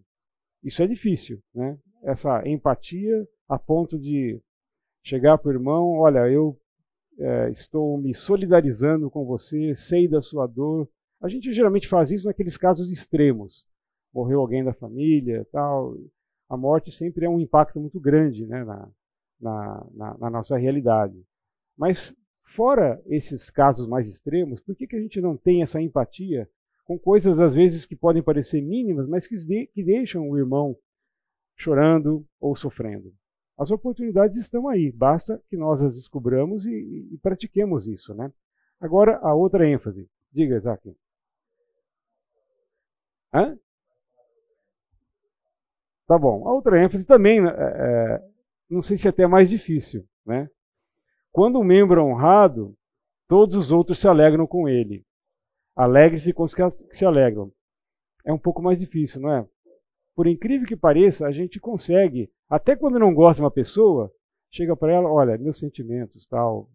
Isso 0.63 0.81
é 0.81 0.87
difícil, 0.87 1.41
né? 1.53 1.77
Essa 2.03 2.47
empatia 2.47 3.27
a 3.49 3.59
ponto 3.59 3.99
de 3.99 4.39
chegar 5.03 5.37
para 5.37 5.49
o 5.49 5.53
irmão, 5.53 5.99
olha, 5.99 6.29
eu 6.29 6.57
é, 7.19 7.49
estou 7.51 7.97
me 7.97 8.13
solidarizando 8.13 9.09
com 9.09 9.25
você, 9.25 9.73
sei 9.75 10.07
da 10.07 10.21
sua 10.21 10.47
dor. 10.47 10.89
A 11.21 11.27
gente 11.27 11.53
geralmente 11.53 11.87
faz 11.87 12.11
isso 12.11 12.25
naqueles 12.27 12.57
casos 12.57 12.91
extremos. 12.91 13.65
Morreu 14.13 14.39
alguém 14.39 14.63
da 14.63 14.73
família, 14.73 15.45
tal. 15.51 15.95
A 16.49 16.55
morte 16.55 16.91
sempre 16.91 17.25
é 17.25 17.29
um 17.29 17.39
impacto 17.39 17.79
muito 17.79 17.99
grande 17.99 18.45
né, 18.45 18.63
na, 18.63 18.89
na, 19.39 19.87
na, 19.93 20.17
na 20.17 20.29
nossa 20.29 20.57
realidade. 20.57 21.21
Mas 21.77 22.15
fora 22.55 23.01
esses 23.07 23.49
casos 23.49 23.87
mais 23.87 24.07
extremos, 24.07 24.61
por 24.61 24.75
que, 24.75 24.87
que 24.87 24.95
a 24.95 25.01
gente 25.01 25.19
não 25.19 25.35
tem 25.35 25.61
essa 25.61 25.81
empatia 25.81 26.49
com 26.85 26.99
coisas 26.99 27.39
às 27.39 27.55
vezes 27.55 27.85
que 27.85 27.95
podem 27.95 28.21
parecer 28.21 28.61
mínimas, 28.61 29.07
mas 29.07 29.27
que, 29.27 29.35
de, 29.35 29.67
que 29.67 29.83
deixam 29.83 30.29
o 30.29 30.37
irmão 30.37 30.77
chorando 31.57 32.25
ou 32.39 32.55
sofrendo? 32.55 33.13
As 33.57 33.71
oportunidades 33.71 34.37
estão 34.37 34.67
aí, 34.67 34.91
basta 34.91 35.41
que 35.49 35.57
nós 35.57 35.81
as 35.81 35.95
descobramos 35.95 36.65
e, 36.65 37.09
e 37.11 37.17
pratiquemos 37.21 37.87
isso. 37.87 38.13
Né? 38.13 38.31
Agora, 38.79 39.17
a 39.17 39.33
outra 39.33 39.67
ênfase. 39.67 40.07
Diga, 40.31 40.57
Isaac. 40.57 40.93
Hã? 43.33 43.57
Tá 46.07 46.17
bom. 46.17 46.47
A 46.47 46.53
outra 46.53 46.81
ênfase 46.83 47.05
também, 47.05 47.39
é, 47.39 47.49
é, 47.49 48.21
não 48.69 48.81
sei 48.81 48.97
se 48.97 49.07
é 49.07 49.09
até 49.09 49.25
mais 49.27 49.49
difícil. 49.49 50.05
Né? 50.25 50.49
Quando 51.31 51.59
um 51.59 51.63
membro 51.63 51.99
é 51.99 52.03
honrado, 52.03 52.75
todos 53.27 53.55
os 53.55 53.71
outros 53.71 53.99
se 53.99 54.07
alegram 54.07 54.45
com 54.45 54.69
ele. 54.69 55.03
Alegre-se 55.75 56.31
com 56.33 56.43
os 56.43 56.53
que 56.53 56.61
se 56.91 57.05
alegram. 57.05 57.51
É 58.25 58.31
um 58.31 58.39
pouco 58.39 58.61
mais 58.61 58.79
difícil, 58.79 59.21
não 59.21 59.31
é? 59.31 59.47
Por 60.15 60.27
incrível 60.27 60.67
que 60.67 60.77
pareça, 60.77 61.27
a 61.27 61.31
gente 61.31 61.59
consegue 61.59 62.31
até 62.49 62.75
quando 62.75 62.99
não 62.99 63.13
gosta 63.13 63.35
de 63.35 63.43
uma 63.43 63.51
pessoa, 63.51 64.11
chega 64.51 64.75
para 64.75 64.93
ela, 64.93 65.11
olha, 65.11 65.37
meus 65.37 65.59
sentimentos, 65.59 66.27
tal, 66.27 66.69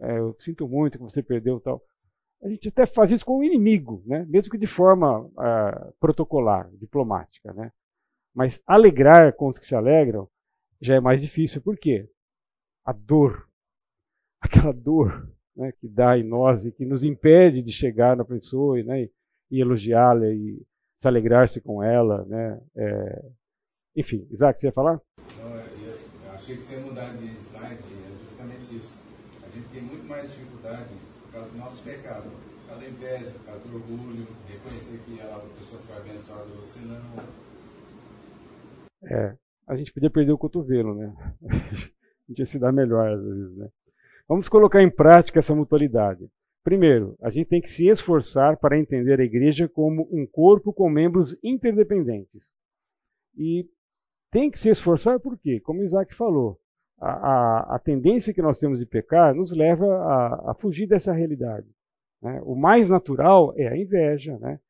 é, 0.00 0.18
eu 0.18 0.34
sinto 0.40 0.66
muito 0.66 0.98
que 0.98 1.04
você 1.04 1.22
perdeu, 1.22 1.60
tal. 1.60 1.82
A 2.42 2.48
gente 2.48 2.68
até 2.68 2.86
faz 2.86 3.12
isso 3.12 3.24
com 3.24 3.38
o 3.38 3.44
inimigo, 3.44 4.02
né? 4.06 4.24
mesmo 4.28 4.50
que 4.50 4.58
de 4.58 4.66
forma 4.66 5.20
uh, 5.20 5.92
protocolar, 6.00 6.70
diplomática. 6.72 7.52
Né? 7.52 7.70
Mas 8.34 8.60
alegrar 8.66 9.34
com 9.34 9.48
os 9.48 9.58
que 9.58 9.66
se 9.66 9.74
alegram 9.74 10.28
já 10.80 10.94
é 10.94 11.00
mais 11.00 11.20
difícil. 11.20 11.60
Por 11.60 11.76
quê? 11.76 12.08
A 12.84 12.92
dor, 12.92 13.48
aquela 14.40 14.72
dor 14.72 15.28
né, 15.56 15.72
que 15.72 15.88
dá 15.88 16.16
em 16.18 16.22
nós 16.22 16.64
e 16.64 16.72
que 16.72 16.84
nos 16.84 17.04
impede 17.04 17.62
de 17.62 17.72
chegar 17.72 18.16
na 18.16 18.24
pessoa 18.24 18.82
né, 18.82 19.08
e 19.50 19.60
elogiá-la 19.60 20.28
e 20.28 20.62
se 20.98 21.08
alegrar-se 21.08 21.60
com 21.60 21.82
ela. 21.82 22.24
Né, 22.24 22.60
é, 22.76 23.30
enfim, 23.96 24.26
Isaac, 24.30 24.58
você 24.60 24.68
ia 24.68 24.72
falar? 24.72 25.00
Não, 25.38 25.56
eu, 25.56 25.98
eu 26.24 26.32
achei 26.32 26.56
que 26.56 26.62
você 26.62 26.76
ia 26.76 26.80
mudar 26.80 27.16
de 27.16 27.26
slide, 27.26 27.74
é 27.74 28.24
justamente 28.24 28.76
isso. 28.76 29.00
A 29.44 29.48
gente 29.50 29.68
tem 29.68 29.82
muito 29.82 30.06
mais 30.08 30.30
dificuldade 30.30 30.94
por 31.22 31.32
causa 31.32 31.50
do 31.50 31.58
nosso 31.58 31.82
pecado. 31.82 32.30
Por 32.30 32.68
causa 32.68 32.82
da 32.82 32.88
inveja, 32.88 33.30
por 33.32 33.44
causa 33.44 33.68
do 33.68 33.74
orgulho, 33.74 34.26
reconhecer 34.48 35.00
que 35.04 35.20
a 35.20 35.40
pessoa 35.58 35.80
foi 35.82 35.96
abençoada 35.96 36.44
você 36.44 36.80
não. 36.80 37.49
É, 39.04 39.34
a 39.66 39.76
gente 39.76 39.92
podia 39.92 40.10
perder 40.10 40.32
o 40.32 40.38
cotovelo, 40.38 40.94
né? 40.94 41.14
a 41.48 41.54
gente 42.28 42.38
ia 42.38 42.46
se 42.46 42.58
dar 42.58 42.72
melhor 42.72 43.12
às 43.12 43.22
vezes, 43.22 43.56
né? 43.56 43.68
Vamos 44.28 44.48
colocar 44.48 44.82
em 44.82 44.90
prática 44.90 45.38
essa 45.38 45.54
mutualidade. 45.54 46.30
Primeiro, 46.62 47.16
a 47.20 47.30
gente 47.30 47.48
tem 47.48 47.60
que 47.60 47.70
se 47.70 47.88
esforçar 47.88 48.56
para 48.58 48.78
entender 48.78 49.18
a 49.18 49.24
igreja 49.24 49.68
como 49.68 50.08
um 50.12 50.26
corpo 50.26 50.72
com 50.72 50.88
membros 50.88 51.36
interdependentes. 51.42 52.52
E 53.36 53.68
tem 54.30 54.50
que 54.50 54.58
se 54.58 54.68
esforçar 54.68 55.18
porque, 55.18 55.58
como 55.60 55.82
Isaac 55.82 56.14
falou, 56.14 56.58
a, 57.00 57.10
a, 57.10 57.76
a, 57.76 57.78
tendência 57.78 58.34
que 58.34 58.42
nós 58.42 58.58
temos 58.58 58.78
de 58.78 58.86
pecar 58.86 59.34
nos 59.34 59.50
leva 59.56 59.86
a, 59.86 60.50
a 60.50 60.54
fugir 60.54 60.86
dessa 60.86 61.12
realidade. 61.12 61.66
Né? 62.22 62.40
O 62.44 62.54
mais 62.54 62.90
natural 62.90 63.54
é 63.56 63.66
a 63.66 63.76
inveja, 63.76 64.38
né? 64.38 64.60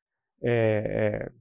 é, 0.43 0.53
é, 0.53 1.33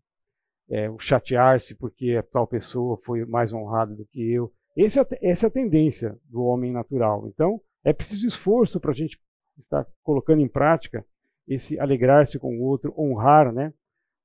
é 0.70 0.90
chatear-se 1.00 1.76
porque 1.76 2.16
a 2.16 2.24
tal 2.24 2.46
pessoa 2.46 2.98
foi 3.04 3.26
mais 3.26 3.52
honrada 3.52 3.96
do 3.96 4.06
que 4.06 4.32
eu. 4.32 4.52
Esse, 4.78 5.00
é 5.00 5.06
essa 5.22 5.48
é 5.48 5.50
a 5.50 5.52
tendência 5.52 6.18
do 6.26 6.44
homem 6.44 6.72
natural. 6.72 7.28
Então, 7.28 7.60
é 7.84 7.92
preciso 7.92 8.28
esforço 8.28 8.80
para 8.80 8.92
a 8.92 8.96
gente 8.96 9.20
estar 9.58 9.86
colocando 10.04 10.42
em 10.42 10.48
prática 10.48 11.06
esse 11.48 11.80
alegrar-se 11.80 12.38
com 12.38 12.56
o 12.58 12.62
outro, 12.62 12.94
honrar, 12.98 13.52
né? 13.52 13.74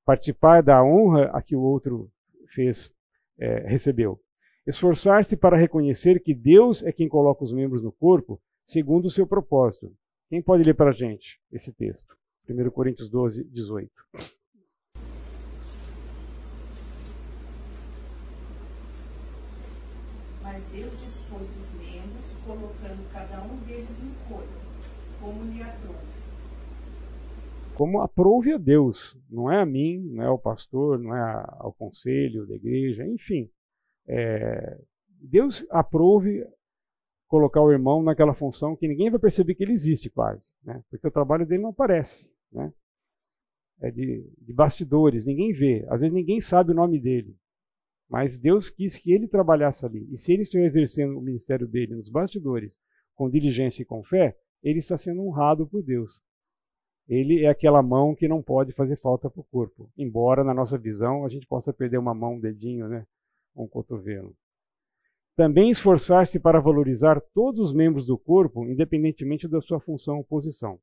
participar 0.04 0.62
da 0.62 0.84
honra 0.84 1.30
a 1.32 1.40
que 1.40 1.56
o 1.56 1.62
outro 1.62 2.10
fez 2.54 2.92
é, 3.38 3.66
recebeu. 3.66 4.20
Esforçar-se 4.66 5.36
para 5.36 5.56
reconhecer 5.56 6.20
que 6.20 6.34
Deus 6.34 6.82
é 6.82 6.92
quem 6.92 7.08
coloca 7.08 7.44
os 7.44 7.52
membros 7.52 7.82
no 7.82 7.92
corpo 7.92 8.40
segundo 8.66 9.06
o 9.06 9.10
seu 9.10 9.26
propósito. 9.26 9.92
Quem 10.28 10.42
pode 10.42 10.62
ler 10.62 10.74
para 10.74 10.90
a 10.90 10.94
gente 10.94 11.38
esse 11.50 11.72
texto? 11.72 12.16
1 12.48 12.70
Coríntios 12.70 13.10
12, 13.10 13.44
18. 13.44 13.90
Mas 20.54 20.64
Deus 20.66 20.92
dispôs 21.00 21.42
os 21.42 21.72
membros, 21.80 22.24
colocando 22.46 23.12
cada 23.12 23.42
um 23.42 23.56
deles 23.66 23.98
em 24.00 24.14
corpo, 24.28 24.52
como 25.20 25.42
lhe 25.50 25.60
aprouve. 25.60 25.98
Como 27.74 28.00
aprouve 28.00 28.52
a 28.52 28.56
Deus, 28.56 29.18
não 29.28 29.50
é 29.50 29.60
a 29.60 29.66
mim, 29.66 29.98
não 30.12 30.22
é 30.22 30.26
ao 30.28 30.38
pastor, 30.38 30.96
não 31.00 31.12
é 31.12 31.44
ao 31.58 31.72
conselho 31.72 32.46
da 32.46 32.54
igreja, 32.54 33.04
enfim. 33.04 33.50
É, 34.06 34.78
Deus 35.08 35.66
aprove 35.70 36.46
colocar 37.26 37.60
o 37.60 37.72
irmão 37.72 38.00
naquela 38.00 38.32
função 38.32 38.76
que 38.76 38.86
ninguém 38.86 39.10
vai 39.10 39.18
perceber 39.18 39.56
que 39.56 39.64
ele 39.64 39.72
existe 39.72 40.08
quase, 40.08 40.48
né? 40.62 40.84
porque 40.88 41.08
o 41.08 41.10
trabalho 41.10 41.44
dele 41.44 41.62
não 41.62 41.70
aparece. 41.70 42.30
Né? 42.52 42.72
É 43.80 43.90
de, 43.90 44.32
de 44.40 44.52
bastidores, 44.52 45.24
ninguém 45.24 45.52
vê, 45.52 45.84
às 45.88 45.98
vezes 45.98 46.14
ninguém 46.14 46.40
sabe 46.40 46.70
o 46.70 46.76
nome 46.76 47.00
dele. 47.00 47.36
Mas 48.08 48.38
Deus 48.38 48.70
quis 48.70 48.98
que 48.98 49.12
ele 49.12 49.26
trabalhasse 49.26 49.84
ali. 49.84 50.06
E 50.12 50.16
se 50.16 50.32
ele 50.32 50.42
estiver 50.42 50.66
exercendo 50.66 51.18
o 51.18 51.22
ministério 51.22 51.66
dele 51.66 51.94
nos 51.94 52.08
bastidores, 52.08 52.72
com 53.14 53.30
diligência 53.30 53.82
e 53.82 53.86
com 53.86 54.02
fé, 54.02 54.36
ele 54.62 54.78
está 54.78 54.96
sendo 54.96 55.22
honrado 55.22 55.66
por 55.66 55.82
Deus. 55.82 56.20
Ele 57.08 57.44
é 57.44 57.48
aquela 57.48 57.82
mão 57.82 58.14
que 58.14 58.26
não 58.26 58.42
pode 58.42 58.72
fazer 58.72 58.96
falta 58.96 59.28
para 59.28 59.40
o 59.40 59.44
corpo. 59.44 59.90
Embora, 59.96 60.42
na 60.42 60.54
nossa 60.54 60.78
visão, 60.78 61.24
a 61.24 61.28
gente 61.28 61.46
possa 61.46 61.72
perder 61.72 61.98
uma 61.98 62.14
mão, 62.14 62.34
um 62.34 62.40
dedinho, 62.40 62.88
né? 62.88 63.06
um 63.54 63.68
cotovelo. 63.68 64.34
Também 65.36 65.70
esforçar-se 65.70 66.38
para 66.38 66.60
valorizar 66.60 67.20
todos 67.34 67.60
os 67.60 67.72
membros 67.74 68.06
do 68.06 68.16
corpo, 68.16 68.64
independentemente 68.64 69.48
da 69.48 69.60
sua 69.60 69.80
função 69.80 70.18
ou 70.18 70.24
posição. 70.24 70.78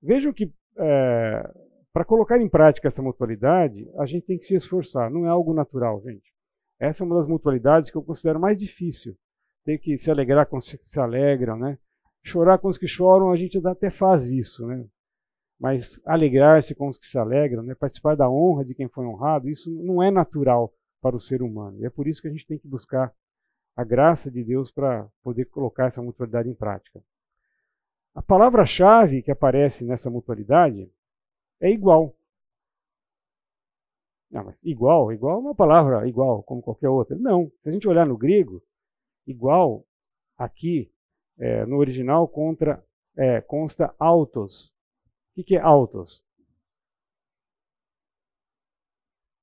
Vejam 0.00 0.32
que, 0.32 0.52
é, 0.78 1.54
para 1.96 2.04
colocar 2.04 2.38
em 2.38 2.46
prática 2.46 2.88
essa 2.88 3.00
mutualidade, 3.00 3.90
a 3.96 4.04
gente 4.04 4.26
tem 4.26 4.36
que 4.36 4.44
se 4.44 4.54
esforçar. 4.54 5.10
Não 5.10 5.24
é 5.24 5.30
algo 5.30 5.54
natural, 5.54 6.02
gente. 6.02 6.30
Essa 6.78 7.02
é 7.02 7.06
uma 7.06 7.16
das 7.16 7.26
mutualidades 7.26 7.88
que 7.88 7.96
eu 7.96 8.02
considero 8.02 8.38
mais 8.38 8.60
difícil. 8.60 9.16
Ter 9.64 9.78
que 9.78 9.96
se 9.96 10.10
alegrar 10.10 10.44
com 10.44 10.58
os 10.58 10.70
que 10.70 10.86
se 10.86 11.00
alegram, 11.00 11.56
né? 11.56 11.78
Chorar 12.22 12.58
com 12.58 12.68
os 12.68 12.76
que 12.76 12.86
choram, 12.86 13.32
a 13.32 13.36
gente 13.38 13.66
até 13.66 13.88
faz 13.88 14.26
isso, 14.26 14.66
né? 14.66 14.84
Mas 15.58 15.98
alegrar-se 16.04 16.74
com 16.74 16.86
os 16.88 16.98
que 16.98 17.06
se 17.06 17.16
alegram, 17.16 17.62
né? 17.62 17.74
participar 17.74 18.14
da 18.14 18.28
honra 18.28 18.62
de 18.62 18.74
quem 18.74 18.88
foi 18.88 19.06
honrado, 19.06 19.48
isso 19.48 19.70
não 19.82 20.02
é 20.02 20.10
natural 20.10 20.74
para 21.00 21.16
o 21.16 21.20
ser 21.20 21.40
humano. 21.40 21.80
E 21.80 21.86
é 21.86 21.88
por 21.88 22.06
isso 22.06 22.20
que 22.20 22.28
a 22.28 22.30
gente 22.30 22.46
tem 22.46 22.58
que 22.58 22.68
buscar 22.68 23.10
a 23.74 23.84
graça 23.84 24.30
de 24.30 24.44
Deus 24.44 24.70
para 24.70 25.08
poder 25.22 25.46
colocar 25.46 25.86
essa 25.86 26.02
mutualidade 26.02 26.50
em 26.50 26.54
prática. 26.54 27.02
A 28.14 28.20
palavra-chave 28.20 29.22
que 29.22 29.30
aparece 29.30 29.82
nessa 29.82 30.10
mutualidade 30.10 30.90
é 31.60 31.70
igual. 31.70 32.14
Não, 34.30 34.44
mas 34.44 34.56
igual, 34.62 35.12
igual 35.12 35.36
é 35.36 35.40
uma 35.40 35.54
palavra 35.54 36.08
igual, 36.08 36.42
como 36.42 36.62
qualquer 36.62 36.88
outra. 36.88 37.16
Não. 37.16 37.50
Se 37.62 37.70
a 37.70 37.72
gente 37.72 37.88
olhar 37.88 38.06
no 38.06 38.16
grego, 38.16 38.62
igual 39.26 39.84
aqui 40.36 40.92
é, 41.38 41.64
no 41.66 41.76
original 41.76 42.28
contra, 42.28 42.84
é, 43.16 43.40
consta 43.40 43.94
autos. 43.98 44.72
O 45.36 45.44
que, 45.44 45.56
é 45.56 45.60
autos? 45.60 46.24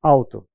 Auto. 0.02 0.48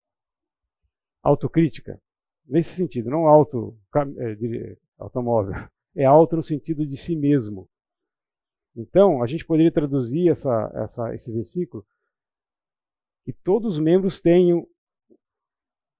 Autocrítica 1.22 2.00
nesse 2.48 2.70
sentido, 2.70 3.10
não 3.10 3.26
auto, 3.26 3.76
é, 3.94 4.76
automóvel, 4.98 5.54
é 5.94 6.04
auto 6.04 6.36
no 6.36 6.42
sentido 6.42 6.86
de 6.86 6.96
si 6.96 7.14
mesmo. 7.14 7.68
Então, 8.78 9.22
a 9.22 9.26
gente 9.26 9.44
poderia 9.44 9.72
traduzir 9.72 10.30
essa, 10.30 10.70
essa, 10.74 11.14
esse 11.14 11.32
versículo 11.32 11.84
que 13.24 13.32
todos 13.32 13.74
os 13.74 13.78
membros 13.78 14.20
tenham 14.20 14.66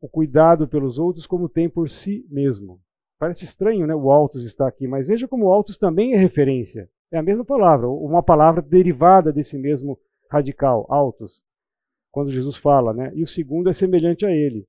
o 0.00 0.08
cuidado 0.08 0.68
pelos 0.68 0.96
outros 0.96 1.26
como 1.26 1.48
tem 1.48 1.68
por 1.68 1.90
si 1.90 2.24
mesmo. 2.30 2.80
Parece 3.18 3.44
estranho, 3.44 3.86
né? 3.86 3.94
O 3.94 4.12
autos 4.12 4.46
está 4.46 4.68
aqui, 4.68 4.86
mas 4.86 5.08
veja 5.08 5.26
como 5.26 5.50
autos 5.50 5.76
também 5.76 6.14
é 6.14 6.16
referência. 6.16 6.88
É 7.10 7.18
a 7.18 7.22
mesma 7.22 7.44
palavra, 7.44 7.88
uma 7.88 8.22
palavra 8.22 8.62
derivada 8.62 9.32
desse 9.32 9.58
mesmo 9.58 9.98
radical, 10.30 10.86
autos. 10.88 11.42
Quando 12.12 12.30
Jesus 12.30 12.56
fala, 12.56 12.94
né? 12.94 13.10
E 13.14 13.24
o 13.24 13.26
segundo 13.26 13.68
é 13.68 13.72
semelhante 13.72 14.24
a 14.24 14.30
ele 14.30 14.66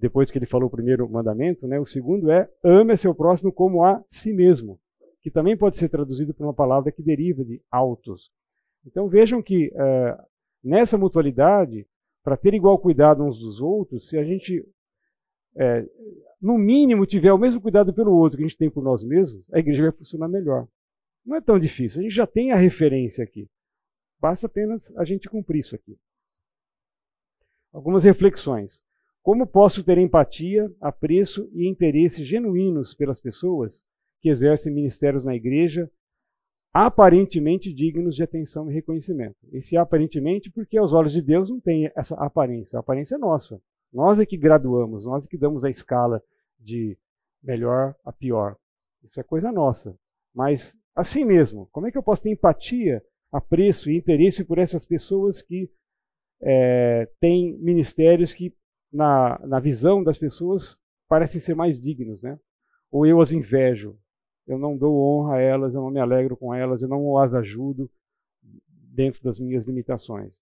depois 0.00 0.30
que 0.30 0.38
ele 0.38 0.46
falou 0.46 0.66
o 0.66 0.70
primeiro 0.70 1.08
mandamento, 1.08 1.68
né, 1.68 1.78
o 1.78 1.84
segundo 1.84 2.30
é 2.30 2.48
ame 2.64 2.94
a 2.94 2.96
seu 2.96 3.14
próximo 3.14 3.52
como 3.52 3.84
a 3.84 4.02
si 4.08 4.32
mesmo, 4.32 4.80
que 5.22 5.30
também 5.30 5.56
pode 5.56 5.78
ser 5.78 5.88
traduzido 5.88 6.32
por 6.34 6.44
uma 6.44 6.54
palavra 6.54 6.90
que 6.90 7.02
deriva 7.02 7.44
de 7.44 7.62
autos. 7.70 8.30
Então 8.86 9.08
vejam 9.08 9.42
que 9.42 9.68
uh, 9.68 10.22
nessa 10.62 10.96
mutualidade, 10.96 11.86
para 12.22 12.36
ter 12.36 12.54
igual 12.54 12.78
cuidado 12.78 13.22
uns 13.22 13.38
dos 13.38 13.60
outros, 13.60 14.08
se 14.08 14.18
a 14.18 14.24
gente, 14.24 14.64
é, 15.56 15.86
no 16.40 16.58
mínimo, 16.58 17.06
tiver 17.06 17.32
o 17.32 17.38
mesmo 17.38 17.60
cuidado 17.60 17.92
pelo 17.94 18.12
outro 18.12 18.36
que 18.36 18.44
a 18.44 18.46
gente 18.48 18.58
tem 18.58 18.70
por 18.70 18.82
nós 18.82 19.02
mesmos, 19.02 19.42
a 19.52 19.58
igreja 19.58 19.82
vai 19.82 19.92
funcionar 19.92 20.28
melhor. 20.28 20.66
Não 21.24 21.36
é 21.36 21.40
tão 21.40 21.58
difícil, 21.58 22.00
a 22.00 22.02
gente 22.02 22.14
já 22.14 22.26
tem 22.26 22.52
a 22.52 22.56
referência 22.56 23.24
aqui. 23.24 23.48
Basta 24.18 24.46
apenas 24.46 24.90
a 24.96 25.04
gente 25.04 25.28
cumprir 25.28 25.60
isso 25.60 25.74
aqui. 25.74 25.96
Algumas 27.72 28.04
reflexões. 28.04 28.82
Como 29.22 29.46
posso 29.46 29.84
ter 29.84 29.98
empatia, 29.98 30.70
apreço 30.80 31.48
e 31.52 31.68
interesse 31.68 32.24
genuínos 32.24 32.94
pelas 32.94 33.20
pessoas 33.20 33.84
que 34.20 34.28
exercem 34.28 34.72
ministérios 34.72 35.24
na 35.24 35.34
igreja, 35.34 35.90
aparentemente 36.72 37.72
dignos 37.72 38.14
de 38.14 38.22
atenção 38.22 38.70
e 38.70 38.74
reconhecimento? 38.74 39.36
Esse 39.52 39.76
aparentemente, 39.76 40.50
porque 40.50 40.78
aos 40.78 40.92
olhos 40.92 41.12
de 41.12 41.22
Deus 41.22 41.50
não 41.50 41.60
tem 41.60 41.90
essa 41.96 42.14
aparência. 42.16 42.76
A 42.76 42.80
aparência 42.80 43.16
é 43.16 43.18
nossa. 43.18 43.60
Nós 43.92 44.20
é 44.20 44.26
que 44.26 44.36
graduamos, 44.36 45.04
nós 45.04 45.26
é 45.26 45.28
que 45.28 45.38
damos 45.38 45.64
a 45.64 45.70
escala 45.70 46.22
de 46.58 46.96
melhor 47.42 47.94
a 48.04 48.12
pior. 48.12 48.56
Isso 49.02 49.18
é 49.18 49.22
coisa 49.24 49.50
nossa. 49.50 49.96
Mas, 50.34 50.76
assim 50.94 51.24
mesmo, 51.24 51.68
como 51.72 51.86
é 51.86 51.90
que 51.90 51.98
eu 51.98 52.02
posso 52.02 52.22
ter 52.22 52.30
empatia, 52.30 53.02
apreço 53.32 53.90
e 53.90 53.96
interesse 53.96 54.44
por 54.44 54.58
essas 54.58 54.86
pessoas 54.86 55.42
que 55.42 55.70
é, 56.42 57.08
têm 57.20 57.58
ministérios 57.58 58.32
que 58.32 58.54
na, 58.92 59.38
na 59.46 59.60
visão 59.60 60.02
das 60.02 60.18
pessoas, 60.18 60.76
parecem 61.08 61.40
ser 61.40 61.54
mais 61.54 61.80
dignos, 61.80 62.22
né? 62.22 62.38
Ou 62.90 63.06
eu 63.06 63.20
as 63.20 63.32
invejo, 63.32 63.96
eu 64.50 64.58
não 64.58 64.76
dou 64.76 64.96
honra 64.96 65.36
a 65.36 65.40
elas, 65.40 65.74
eu 65.74 65.80
não 65.80 65.90
me 65.90 66.00
alegro 66.00 66.36
com 66.36 66.54
elas, 66.54 66.82
eu 66.82 66.88
não 66.88 67.16
as 67.18 67.34
ajudo 67.34 67.90
dentro 68.42 69.22
das 69.22 69.38
minhas 69.38 69.64
limitações. 69.64 70.40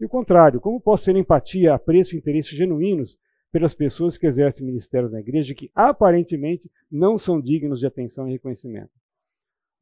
E 0.00 0.04
o 0.04 0.08
contrário, 0.08 0.60
como 0.60 0.80
posso 0.80 1.04
ter 1.04 1.16
empatia, 1.16 1.74
apreço 1.74 2.14
e 2.14 2.18
interesses 2.18 2.50
genuínos 2.50 3.18
pelas 3.52 3.74
pessoas 3.74 4.16
que 4.16 4.26
exercem 4.26 4.64
ministérios 4.64 5.12
na 5.12 5.20
igreja 5.20 5.54
que 5.54 5.70
aparentemente 5.74 6.70
não 6.90 7.18
são 7.18 7.40
dignos 7.40 7.80
de 7.80 7.86
atenção 7.86 8.28
e 8.28 8.32
reconhecimento? 8.32 8.92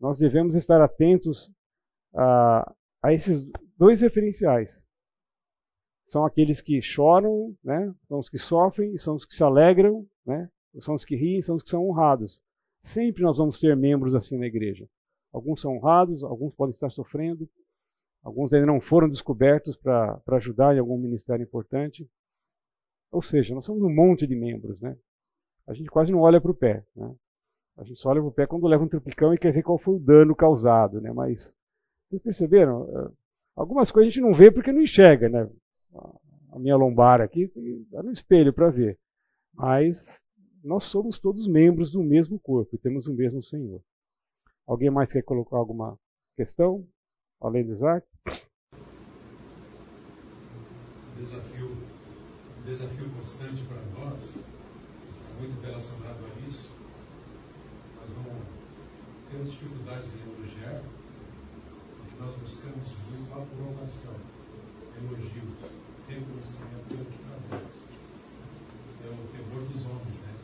Nós 0.01 0.19
devemos 0.19 0.55
estar 0.55 0.81
atentos 0.81 1.53
a, 2.15 2.75
a 3.03 3.13
esses 3.13 3.49
dois 3.77 4.01
referenciais 4.01 4.83
são 6.09 6.25
aqueles 6.25 6.61
que 6.61 6.81
choram, 6.81 7.55
né? 7.63 7.95
são 8.09 8.19
os 8.19 8.29
que 8.29 8.39
sofrem, 8.39 8.97
são 8.97 9.15
os 9.15 9.27
que 9.27 9.35
se 9.35 9.43
alegram, 9.45 10.07
né? 10.27 10.51
são 10.81 10.95
os 10.95 11.05
que 11.05 11.15
riem, 11.15 11.43
são 11.43 11.57
os 11.57 11.63
que 11.63 11.69
são 11.69 11.87
honrados. 11.87 12.41
Sempre 12.89 13.23
nós 13.23 13.37
vamos 13.37 13.59
ter 13.59 13.77
membros 13.77 14.15
assim 14.15 14.39
na 14.39 14.47
igreja. 14.47 14.89
Alguns 15.33 15.61
são 15.61 15.77
honrados, 15.77 16.25
alguns 16.25 16.55
podem 16.55 16.73
estar 16.73 16.91
sofrendo, 16.91 17.49
alguns 18.23 18.53
ainda 18.53 18.67
não 18.67 18.81
foram 18.81 19.09
descobertos 19.09 19.77
para 19.77 20.21
ajudar 20.33 20.75
em 20.75 20.79
algum 20.79 20.97
ministério 20.97 21.43
importante. 21.43 22.09
Ou 23.13 23.21
seja, 23.21 23.55
nós 23.55 23.65
somos 23.65 23.83
um 23.83 23.95
monte 23.95 24.27
de 24.27 24.35
membros. 24.35 24.81
Né? 24.81 24.97
A 25.67 25.75
gente 25.75 25.91
quase 25.91 26.11
não 26.11 26.21
olha 26.21 26.41
para 26.41 26.51
o 26.51 26.55
pé. 26.55 26.83
Né? 26.97 27.15
A 27.77 27.85
gente 27.85 28.01
só 28.01 28.09
olha 28.09 28.21
para 28.21 28.29
o 28.29 28.33
pé 28.33 28.47
quando 28.47 28.67
leva 28.67 28.85
um 28.85 28.89
tropicão 28.89 29.35
e 29.35 29.39
quer 29.39 29.53
ver 29.53 29.63
qual 29.63 29.79
foi 29.79 29.97
o 29.97 30.01
dano 30.01 30.35
causado. 30.35 31.01
Né? 31.01 31.13
Mas 31.13 31.53
vocês 32.09 32.23
perceberam? 32.23 32.89
Eh, 32.89 33.13
algumas 33.55 33.91
coisas 33.91 34.09
a 34.09 34.15
gente 34.15 34.23
não 34.23 34.33
vê 34.33 34.51
porque 34.51 34.73
não 34.73 34.81
enxerga. 34.81 35.29
Né? 35.29 35.49
a 36.51 36.59
minha 36.59 36.77
lombar 36.77 37.21
aqui, 37.21 37.53
está 37.55 38.03
no 38.03 38.11
espelho 38.11 38.53
para 38.53 38.71
ver. 38.71 38.99
Mas 39.55 40.21
nós 40.63 40.85
somos 40.85 41.19
todos 41.19 41.47
membros 41.47 41.91
do 41.91 42.03
mesmo 42.03 42.39
corpo 42.39 42.75
e 42.75 42.79
temos 42.79 43.07
o 43.07 43.15
mesmo 43.15 43.43
Senhor. 43.43 43.83
Alguém 44.67 44.91
mais 44.91 45.13
quer 45.13 45.23
colocar 45.23 45.57
alguma 45.57 45.99
questão, 46.37 46.87
além 47.41 47.65
do 47.65 47.73
Isaac? 47.73 48.07
Desafio, 51.17 51.77
desafio 52.65 53.11
constante 53.11 53.65
para 53.65 53.83
nós, 53.99 54.37
muito 55.39 55.61
relacionado 55.61 56.25
a 56.25 56.47
isso. 56.47 56.71
Nós 57.97 58.15
não 58.17 58.59
temos 59.31 59.51
dificuldades 59.51 60.15
em 60.15 60.23
elogiar, 60.23 60.83
porque 61.99 62.21
nós 62.21 62.35
buscamos 62.37 62.97
muito 63.11 63.33
a 63.33 63.43
aprovação 63.43 64.15
elogios, 64.99 65.55
reconhecimento 66.09 66.89
pelo 66.89 67.05
que 67.05 67.19
fazemos. 67.19 67.75
É 69.05 69.09
o 69.09 69.29
temor 69.29 69.63
dos 69.69 69.87
homens, 69.87 70.21
né? 70.23 70.38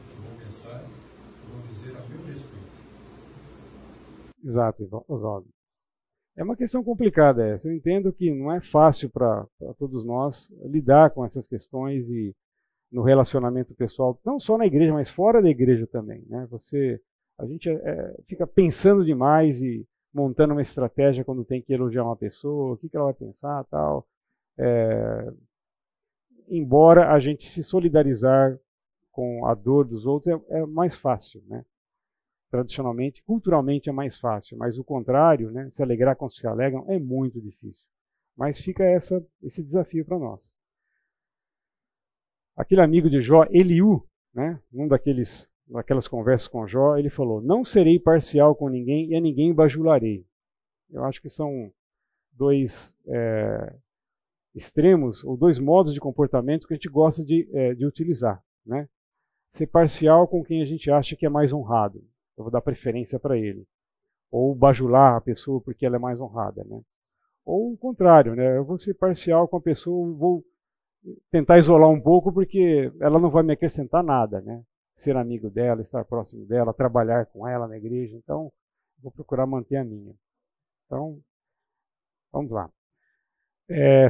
Que 0.62 1.50
vão 1.50 1.60
dizer 1.68 1.96
a 1.96 2.00
meu 2.08 2.24
respeito. 2.26 2.64
Exato, 4.44 5.04
Oswaldo. 5.08 5.48
É 6.36 6.42
uma 6.42 6.56
questão 6.56 6.82
complicada 6.82 7.46
essa. 7.46 7.68
Eu 7.68 7.72
entendo 7.72 8.12
que 8.12 8.30
não 8.30 8.52
é 8.52 8.60
fácil 8.60 9.08
para 9.08 9.46
todos 9.78 10.04
nós 10.04 10.50
lidar 10.64 11.10
com 11.10 11.24
essas 11.24 11.46
questões 11.46 12.08
e 12.08 12.34
no 12.90 13.02
relacionamento 13.02 13.74
pessoal, 13.74 14.18
não 14.24 14.38
só 14.38 14.56
na 14.56 14.66
igreja, 14.66 14.92
mas 14.92 15.10
fora 15.10 15.42
da 15.42 15.48
igreja 15.48 15.86
também. 15.86 16.24
Né? 16.28 16.46
Você, 16.50 17.00
a 17.38 17.44
gente 17.44 17.68
é, 17.68 18.16
fica 18.26 18.46
pensando 18.46 19.04
demais 19.04 19.60
e 19.62 19.86
montando 20.12 20.54
uma 20.54 20.62
estratégia 20.62 21.24
quando 21.24 21.44
tem 21.44 21.60
que 21.60 21.72
elogiar 21.72 22.04
uma 22.04 22.16
pessoa, 22.16 22.74
o 22.74 22.76
que, 22.76 22.88
que 22.88 22.96
ela 22.96 23.06
vai 23.06 23.14
pensar, 23.14 23.64
tal. 23.64 24.06
É, 24.56 25.32
embora 26.48 27.12
a 27.12 27.18
gente 27.18 27.50
se 27.50 27.64
solidarizar 27.64 28.56
com 29.14 29.46
a 29.46 29.54
dor 29.54 29.86
dos 29.86 30.04
outros 30.04 30.42
é, 30.50 30.58
é, 30.58 30.66
mais 30.66 30.96
fácil, 30.96 31.40
né? 31.46 31.64
Tradicionalmente, 32.50 33.22
culturalmente 33.22 33.88
é 33.88 33.92
mais 33.92 34.18
fácil, 34.18 34.58
mas 34.58 34.76
o 34.76 34.84
contrário, 34.84 35.52
né? 35.52 35.70
Se 35.70 35.82
alegrar 35.82 36.16
com 36.16 36.26
os 36.26 36.34
que 36.34 36.40
se 36.40 36.46
alegram 36.46 36.84
é 36.88 36.98
muito 36.98 37.40
difícil. 37.40 37.86
Mas 38.36 38.60
fica 38.60 38.82
essa, 38.84 39.24
esse 39.40 39.62
desafio 39.62 40.04
para 40.04 40.18
nós. 40.18 40.52
Aquele 42.56 42.80
amigo 42.80 43.08
de 43.08 43.22
Jó, 43.22 43.44
Eliú, 43.50 44.04
né? 44.34 44.60
Num 44.72 44.88
daqueles, 44.88 45.48
conversas 46.10 46.48
com 46.48 46.66
Jó, 46.66 46.96
ele 46.96 47.08
falou: 47.08 47.40
Não 47.40 47.64
serei 47.64 48.00
parcial 48.00 48.56
com 48.56 48.68
ninguém 48.68 49.10
e 49.10 49.14
a 49.14 49.20
ninguém 49.20 49.54
bajularei. 49.54 50.26
Eu 50.90 51.04
acho 51.04 51.22
que 51.22 51.30
são 51.30 51.72
dois 52.32 52.92
é, 53.06 53.76
extremos 54.56 55.22
ou 55.22 55.36
dois 55.36 55.60
modos 55.60 55.94
de 55.94 56.00
comportamento 56.00 56.66
que 56.66 56.74
a 56.74 56.76
gente 56.76 56.88
gosta 56.88 57.24
de, 57.24 57.48
é, 57.52 57.74
de 57.74 57.86
utilizar. 57.86 58.42
Né? 58.66 58.88
Ser 59.54 59.68
parcial 59.68 60.26
com 60.26 60.44
quem 60.44 60.60
a 60.60 60.64
gente 60.66 60.90
acha 60.90 61.16
que 61.16 61.24
é 61.24 61.28
mais 61.28 61.52
honrado. 61.52 62.04
Eu 62.36 62.44
vou 62.44 62.50
dar 62.50 62.60
preferência 62.60 63.18
para 63.18 63.38
ele. 63.38 63.64
Ou 64.30 64.54
bajular 64.54 65.16
a 65.16 65.20
pessoa 65.20 65.60
porque 65.60 65.86
ela 65.86 65.96
é 65.96 65.98
mais 65.98 66.20
honrada. 66.20 66.64
Né? 66.64 66.82
Ou 67.44 67.72
o 67.72 67.76
contrário, 67.76 68.34
né? 68.34 68.56
eu 68.56 68.64
vou 68.64 68.78
ser 68.78 68.94
parcial 68.94 69.46
com 69.46 69.56
a 69.56 69.60
pessoa, 69.60 70.12
vou 70.16 70.44
tentar 71.30 71.58
isolar 71.58 71.88
um 71.88 72.00
pouco 72.00 72.32
porque 72.32 72.92
ela 73.00 73.20
não 73.20 73.30
vai 73.30 73.42
me 73.44 73.52
acrescentar 73.52 74.02
nada. 74.02 74.40
Né? 74.40 74.62
Ser 74.96 75.16
amigo 75.16 75.48
dela, 75.48 75.80
estar 75.82 76.04
próximo 76.04 76.44
dela, 76.46 76.74
trabalhar 76.74 77.26
com 77.26 77.46
ela 77.46 77.68
na 77.68 77.76
igreja. 77.76 78.16
Então, 78.16 78.52
vou 79.00 79.12
procurar 79.12 79.46
manter 79.46 79.76
a 79.76 79.84
minha. 79.84 80.14
Então, 80.86 81.20
vamos 82.32 82.50
lá. 82.50 82.68
É, 83.70 84.08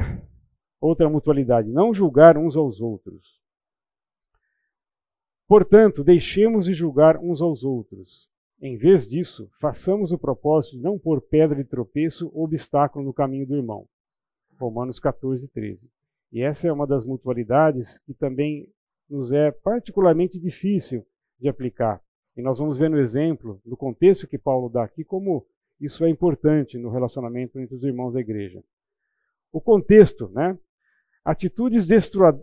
Outra 0.85 1.09
mutualidade, 1.09 1.71
não 1.71 1.95
julgar 1.95 2.37
uns 2.37 2.59
aos 2.59 2.79
outros. 2.79 3.34
Portanto, 5.47 6.03
deixemos 6.03 6.67
de 6.67 6.75
julgar 6.75 7.19
uns 7.19 7.43
aos 7.43 7.65
outros. 7.65 8.29
Em 8.61 8.77
vez 8.77 9.07
disso, 9.07 9.51
façamos 9.61 10.11
o 10.11 10.19
propósito 10.19 10.77
de 10.77 10.83
não 10.83 10.99
pôr 10.99 11.21
pedra 11.21 11.63
de 11.63 11.69
tropeço 11.69 12.31
ou 12.33 12.45
obstáculo 12.45 13.05
no 13.05 13.13
caminho 13.13 13.47
do 13.47 13.57
irmão. 13.57 13.87
Romanos 14.59 14.99
14, 14.99 15.47
13. 15.49 15.81
E 16.33 16.41
essa 16.41 16.67
é 16.67 16.73
uma 16.73 16.87
das 16.87 17.05
mutualidades 17.05 17.99
que 18.07 18.15
também 18.15 18.69
nos 19.09 19.33
é 19.33 19.51
particularmente 19.51 20.39
difícil 20.39 21.07
de 21.39 21.49
aplicar. 21.49 22.01
E 22.37 22.43
nós 22.43 22.59
vamos 22.59 22.79
ver 22.79 22.89
no 22.89 22.99
exemplo, 22.99 23.61
no 23.65 23.77
contexto 23.77 24.27
que 24.27 24.39
Paulo 24.39 24.69
dá 24.69 24.83
aqui, 24.83 25.05
como 25.05 25.47
isso 25.81 26.05
é 26.05 26.09
importante 26.09 26.79
no 26.79 26.89
relacionamento 26.89 27.61
entre 27.61 27.75
os 27.75 27.85
irmãos 27.85 28.13
da 28.13 28.21
igreja. 28.21 28.65
O 29.53 29.61
contexto, 29.61 30.29
né? 30.31 30.59
Atitudes 31.25 31.87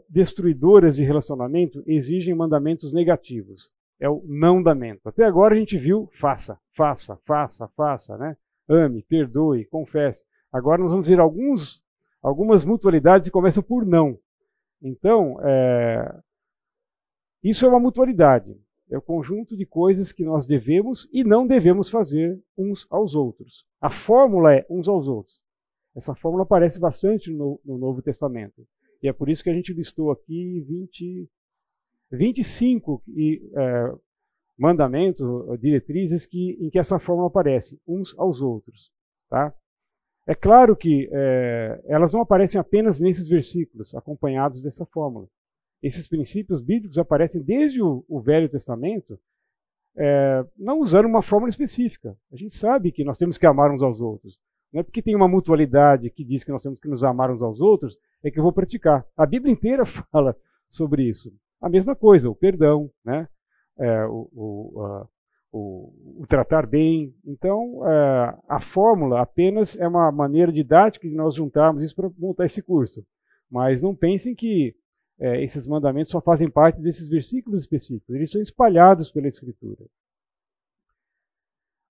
destruidoras 0.09 0.95
de 0.95 1.03
relacionamento 1.03 1.83
exigem 1.85 2.33
mandamentos 2.33 2.91
negativos. 2.91 3.69
É 3.99 4.09
o 4.09 4.23
não 4.25 4.63
damento. 4.63 5.07
Até 5.07 5.23
agora 5.23 5.53
a 5.53 5.57
gente 5.57 5.77
viu 5.77 6.09
faça, 6.19 6.59
faça, 6.75 7.15
faça, 7.25 7.67
faça, 7.77 8.17
né? 8.17 8.35
Ame, 8.67 9.03
perdoe, 9.03 9.65
confesse. 9.65 10.23
Agora 10.51 10.81
nós 10.81 10.91
vamos 10.91 11.07
ver 11.07 11.19
alguns, 11.19 11.83
algumas 12.23 12.65
mutualidades 12.65 13.27
que 13.27 13.31
começam 13.31 13.61
por 13.61 13.85
não. 13.85 14.17
Então, 14.81 15.37
é, 15.43 16.19
isso 17.43 17.65
é 17.65 17.69
uma 17.69 17.79
mutualidade. 17.79 18.59
É 18.89 18.97
o 18.97 19.01
conjunto 19.01 19.55
de 19.55 19.65
coisas 19.65 20.11
que 20.11 20.23
nós 20.23 20.47
devemos 20.47 21.07
e 21.13 21.23
não 21.23 21.45
devemos 21.45 21.87
fazer 21.87 22.41
uns 22.57 22.87
aos 22.89 23.13
outros. 23.13 23.63
A 23.79 23.91
fórmula 23.91 24.55
é 24.55 24.65
uns 24.69 24.87
aos 24.87 25.07
outros. 25.07 25.39
Essa 25.95 26.15
fórmula 26.15 26.43
aparece 26.43 26.80
bastante 26.80 27.32
no, 27.32 27.60
no 27.65 27.77
Novo 27.77 28.01
Testamento. 28.01 28.65
E 29.01 29.08
é 29.08 29.13
por 29.13 29.30
isso 29.30 29.43
que 29.43 29.49
a 29.49 29.54
gente 29.54 29.73
listou 29.73 30.12
aqui 30.12 30.62
20, 30.62 31.30
25 32.12 33.04
e, 33.08 33.41
é, 33.56 33.95
mandamentos, 34.58 35.25
diretrizes 35.60 36.25
que, 36.25 36.58
em 36.60 36.69
que 36.69 36.80
essa 36.80 36.99
fórmula 36.99 37.27
aparece, 37.27 37.80
uns 37.88 38.17
aos 38.17 38.41
outros. 38.41 38.91
Tá? 39.30 39.54
É 40.27 40.36
claro 40.36 40.75
que 40.75 41.10
é, 41.12 41.82
elas 41.86 42.13
não 42.13 42.21
aparecem 42.21 42.62
apenas 42.62 42.99
nesses 42.99 43.27
versículos, 43.27 43.95
acompanhados 43.95 44.62
dessa 44.62 44.86
fórmula. 44.86 45.27
Esses 45.82 46.08
princípios 46.08 46.62
bíblicos 46.62 46.99
aparecem 46.99 47.41
desde 47.41 47.82
o, 47.82 48.06
o 48.08 48.21
Velho 48.21 48.47
Testamento, 48.47 49.19
é, 49.97 50.45
não 50.56 50.80
usando 50.80 51.06
uma 51.06 51.23
fórmula 51.23 51.49
específica. 51.49 52.15
A 52.32 52.36
gente 52.36 52.56
sabe 52.56 52.91
que 52.91 53.04
nós 53.04 53.17
temos 53.17 53.38
que 53.38 53.47
amar 53.47 53.71
uns 53.71 53.82
aos 53.82 53.99
outros. 53.99 54.39
Não 54.71 54.79
é 54.81 54.84
porque 54.84 55.01
tem 55.01 55.15
uma 55.15 55.27
mutualidade 55.27 56.10
que 56.10 56.23
diz 56.23 56.43
que 56.43 56.51
nós 56.51 56.63
temos 56.63 56.79
que 56.79 56.88
nos 56.88 57.03
amar 57.03 57.29
uns 57.29 57.41
aos 57.41 57.60
outros, 57.60 57.97
é 58.23 58.31
que 58.31 58.39
eu 58.39 58.43
vou 58.43 58.53
praticar. 58.53 59.05
A 59.17 59.25
Bíblia 59.25 59.51
inteira 59.51 59.86
fala 60.12 60.36
sobre 60.69 61.03
isso. 61.03 61.31
A 61.62 61.69
mesma 61.69 61.95
coisa, 61.95 62.29
o 62.29 62.36
perdão, 62.36 62.89
né? 63.03 63.27
É, 63.77 64.05
o, 64.05 64.29
o, 64.34 65.07
o, 65.51 66.21
o, 66.21 66.27
tratar 66.27 66.65
bem. 66.65 67.13
Então, 67.25 67.81
é, 67.88 68.38
a 68.47 68.62
fórmula 68.62 69.21
apenas 69.21 69.77
é 69.77 69.88
uma 69.88 70.12
maneira 70.12 70.51
didática 70.51 71.07
de 71.07 71.15
nós 71.15 71.36
juntarmos 71.36 71.84
isso 71.84 71.95
para 71.95 72.10
montar 72.17 72.45
esse 72.45 72.62
curso. 72.62 73.05
Mas 73.49 73.81
não 73.81 73.95
pensem 73.95 74.34
que 74.34 74.75
é, 75.19 75.43
esses 75.43 75.67
mandamentos 75.67 76.12
só 76.12 76.21
fazem 76.21 76.49
parte 76.49 76.81
desses 76.81 77.07
versículos 77.07 77.63
específicos. 77.63 78.15
Eles 78.15 78.31
são 78.31 78.41
espalhados 78.41 79.12
pela 79.12 79.27
Escritura. 79.27 79.86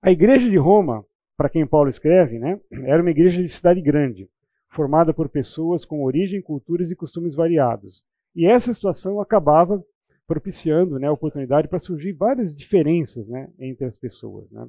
A 0.01 0.11
igreja 0.11 0.49
de 0.49 0.57
Roma 0.57 1.05
para 1.41 1.49
quem 1.49 1.65
Paulo 1.65 1.89
escreve, 1.89 2.37
né, 2.37 2.61
era 2.83 3.01
uma 3.01 3.09
igreja 3.09 3.41
de 3.41 3.49
cidade 3.49 3.81
grande, 3.81 4.29
formada 4.69 5.11
por 5.11 5.27
pessoas 5.27 5.83
com 5.83 6.03
origem, 6.03 6.39
culturas 6.39 6.91
e 6.91 6.95
costumes 6.95 7.33
variados. 7.33 8.05
E 8.35 8.45
essa 8.45 8.71
situação 8.71 9.19
acabava 9.19 9.83
propiciando 10.27 10.99
né, 10.99 11.07
a 11.07 11.11
oportunidade 11.11 11.67
para 11.67 11.79
surgir 11.79 12.13
várias 12.13 12.53
diferenças 12.53 13.27
né, 13.27 13.51
entre 13.57 13.85
as 13.85 13.97
pessoas. 13.97 14.51
Né. 14.51 14.67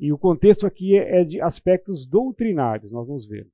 E 0.00 0.12
o 0.12 0.18
contexto 0.18 0.66
aqui 0.66 0.96
é 0.96 1.22
de 1.22 1.40
aspectos 1.40 2.04
doutrinários, 2.04 2.90
nós 2.90 3.06
vamos 3.06 3.24
ver. 3.24 3.48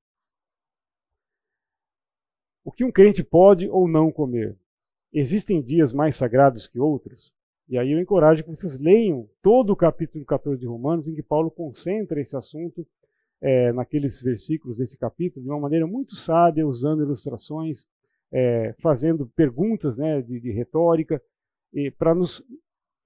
O 2.64 2.72
que 2.72 2.86
um 2.86 2.90
crente 2.90 3.22
pode 3.22 3.68
ou 3.68 3.86
não 3.86 4.10
comer? 4.10 4.58
Existem 5.12 5.60
dias 5.60 5.92
mais 5.92 6.16
sagrados 6.16 6.66
que 6.66 6.78
outros? 6.78 7.33
E 7.68 7.78
aí 7.78 7.92
eu 7.92 8.00
encorajo 8.00 8.44
que 8.44 8.50
vocês 8.50 8.78
leiam 8.78 9.28
todo 9.42 9.70
o 9.70 9.76
capítulo 9.76 10.24
14 10.24 10.60
de 10.60 10.66
Romanos, 10.66 11.08
em 11.08 11.14
que 11.14 11.22
Paulo 11.22 11.50
concentra 11.50 12.20
esse 12.20 12.36
assunto 12.36 12.86
é, 13.40 13.72
naqueles 13.72 14.20
versículos 14.20 14.78
desse 14.78 14.98
capítulo 14.98 15.42
de 15.42 15.50
uma 15.50 15.60
maneira 15.60 15.86
muito 15.86 16.14
sábia, 16.14 16.66
usando 16.66 17.02
ilustrações, 17.02 17.86
é, 18.32 18.74
fazendo 18.80 19.26
perguntas 19.34 19.96
né, 19.96 20.20
de, 20.20 20.40
de 20.40 20.50
retórica, 20.50 21.20
para 21.98 22.14
nos 22.14 22.42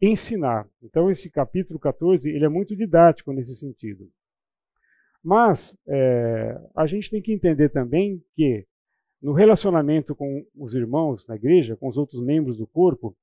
ensinar. 0.00 0.68
Então 0.82 1.10
esse 1.10 1.30
capítulo 1.30 1.78
14 1.78 2.28
ele 2.28 2.44
é 2.44 2.48
muito 2.48 2.76
didático 2.76 3.32
nesse 3.32 3.56
sentido. 3.56 4.10
Mas 5.22 5.76
é, 5.86 6.60
a 6.76 6.86
gente 6.86 7.10
tem 7.10 7.20
que 7.22 7.32
entender 7.32 7.70
também 7.70 8.22
que 8.34 8.66
no 9.20 9.32
relacionamento 9.32 10.14
com 10.14 10.44
os 10.54 10.74
irmãos 10.74 11.26
na 11.26 11.36
igreja, 11.36 11.76
com 11.76 11.88
os 11.88 11.96
outros 11.96 12.22
membros 12.22 12.58
do 12.58 12.66
corpo, 12.66 13.16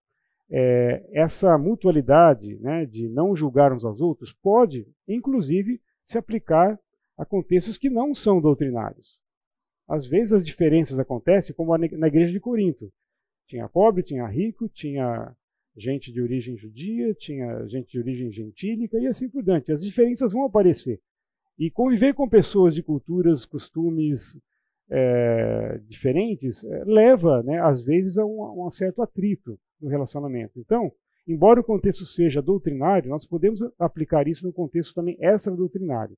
é, 0.50 1.04
essa 1.12 1.58
mutualidade 1.58 2.56
né, 2.60 2.86
de 2.86 3.08
não 3.10 3.36
julgar 3.36 3.74
uns 3.74 3.84
aos 3.84 4.00
outros 4.00 4.34
pode, 4.34 4.88
inclusive, 5.08 5.82
se 6.06 6.18
aplicar 6.18 6.80
a 7.18 7.26
contextos 7.26 7.78
que 7.78 7.90
não 7.90 8.14
são 8.14 8.42
doutrinários. 8.42 9.20
Às 9.88 10.06
vezes 10.06 10.34
as 10.34 10.44
diferenças 10.44 11.00
acontecem, 11.00 11.56
como 11.56 11.78
na 11.78 12.08
igreja 12.08 12.32
de 12.32 12.40
Corinto. 12.40 12.92
Tinha 13.48 13.70
pobre, 13.70 14.04
tinha 14.04 14.26
rico, 14.28 14.68
tinha 14.70 15.36
gente 15.78 16.12
de 16.12 16.22
origem 16.22 16.58
judia, 16.58 17.14
tinha 17.14 17.68
gente 17.68 17.92
de 17.92 18.00
origem 18.00 18.32
gentílica 18.32 18.98
e 18.98 19.08
assim 19.08 19.30
por 19.30 19.44
diante. 19.44 19.72
As 19.72 19.84
diferenças 19.84 20.32
vão 20.32 20.46
aparecer. 20.46 21.00
E 21.58 21.70
conviver 21.70 22.14
com 22.14 22.28
pessoas 22.28 22.74
de 22.74 22.82
culturas, 22.82 23.46
costumes 23.46 24.38
é, 24.90 25.80
diferentes 25.88 26.64
é, 26.64 26.84
leva, 26.84 27.44
né, 27.44 27.60
às 27.62 27.84
vezes, 27.84 28.18
a 28.18 28.26
um, 28.26 28.44
a 28.44 28.68
um 28.68 28.72
certo 28.72 29.02
atrito 29.02 29.60
no 29.82 29.90
relacionamento. 29.90 30.60
Então, 30.60 30.92
embora 31.28 31.60
o 31.60 31.64
contexto 31.64 32.06
seja 32.06 32.42
doutrinário, 32.42 33.10
nós 33.10 33.26
podemos 33.26 33.62
aplicar 33.80 34.28
isso 34.28 34.46
no 34.46 34.54
contexto 34.54 34.94
também 34.94 35.18
extra-doutrinário. 35.20 36.16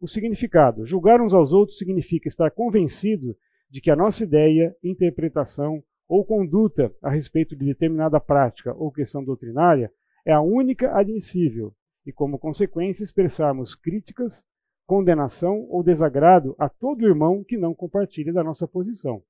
O 0.00 0.08
significado: 0.08 0.86
julgar 0.86 1.20
uns 1.20 1.34
aos 1.34 1.52
outros 1.52 1.78
significa 1.78 2.28
estar 2.28 2.50
convencido 2.50 3.36
de 3.70 3.80
que 3.80 3.90
a 3.90 3.96
nossa 3.96 4.24
ideia, 4.24 4.74
interpretação 4.82 5.82
ou 6.08 6.24
conduta 6.24 6.92
a 7.00 7.10
respeito 7.10 7.54
de 7.54 7.64
determinada 7.64 8.18
prática 8.18 8.74
ou 8.74 8.90
questão 8.90 9.22
doutrinária 9.22 9.92
é 10.24 10.32
a 10.32 10.40
única 10.40 10.92
admissível 10.98 11.72
e, 12.04 12.12
como 12.12 12.38
consequência, 12.38 13.04
expressarmos 13.04 13.74
críticas, 13.74 14.42
condenação 14.86 15.66
ou 15.68 15.84
desagrado 15.84 16.56
a 16.58 16.68
todo 16.68 17.06
irmão 17.06 17.44
que 17.44 17.56
não 17.56 17.74
compartilhe 17.74 18.32
da 18.32 18.42
nossa 18.42 18.66
posição. 18.66 19.22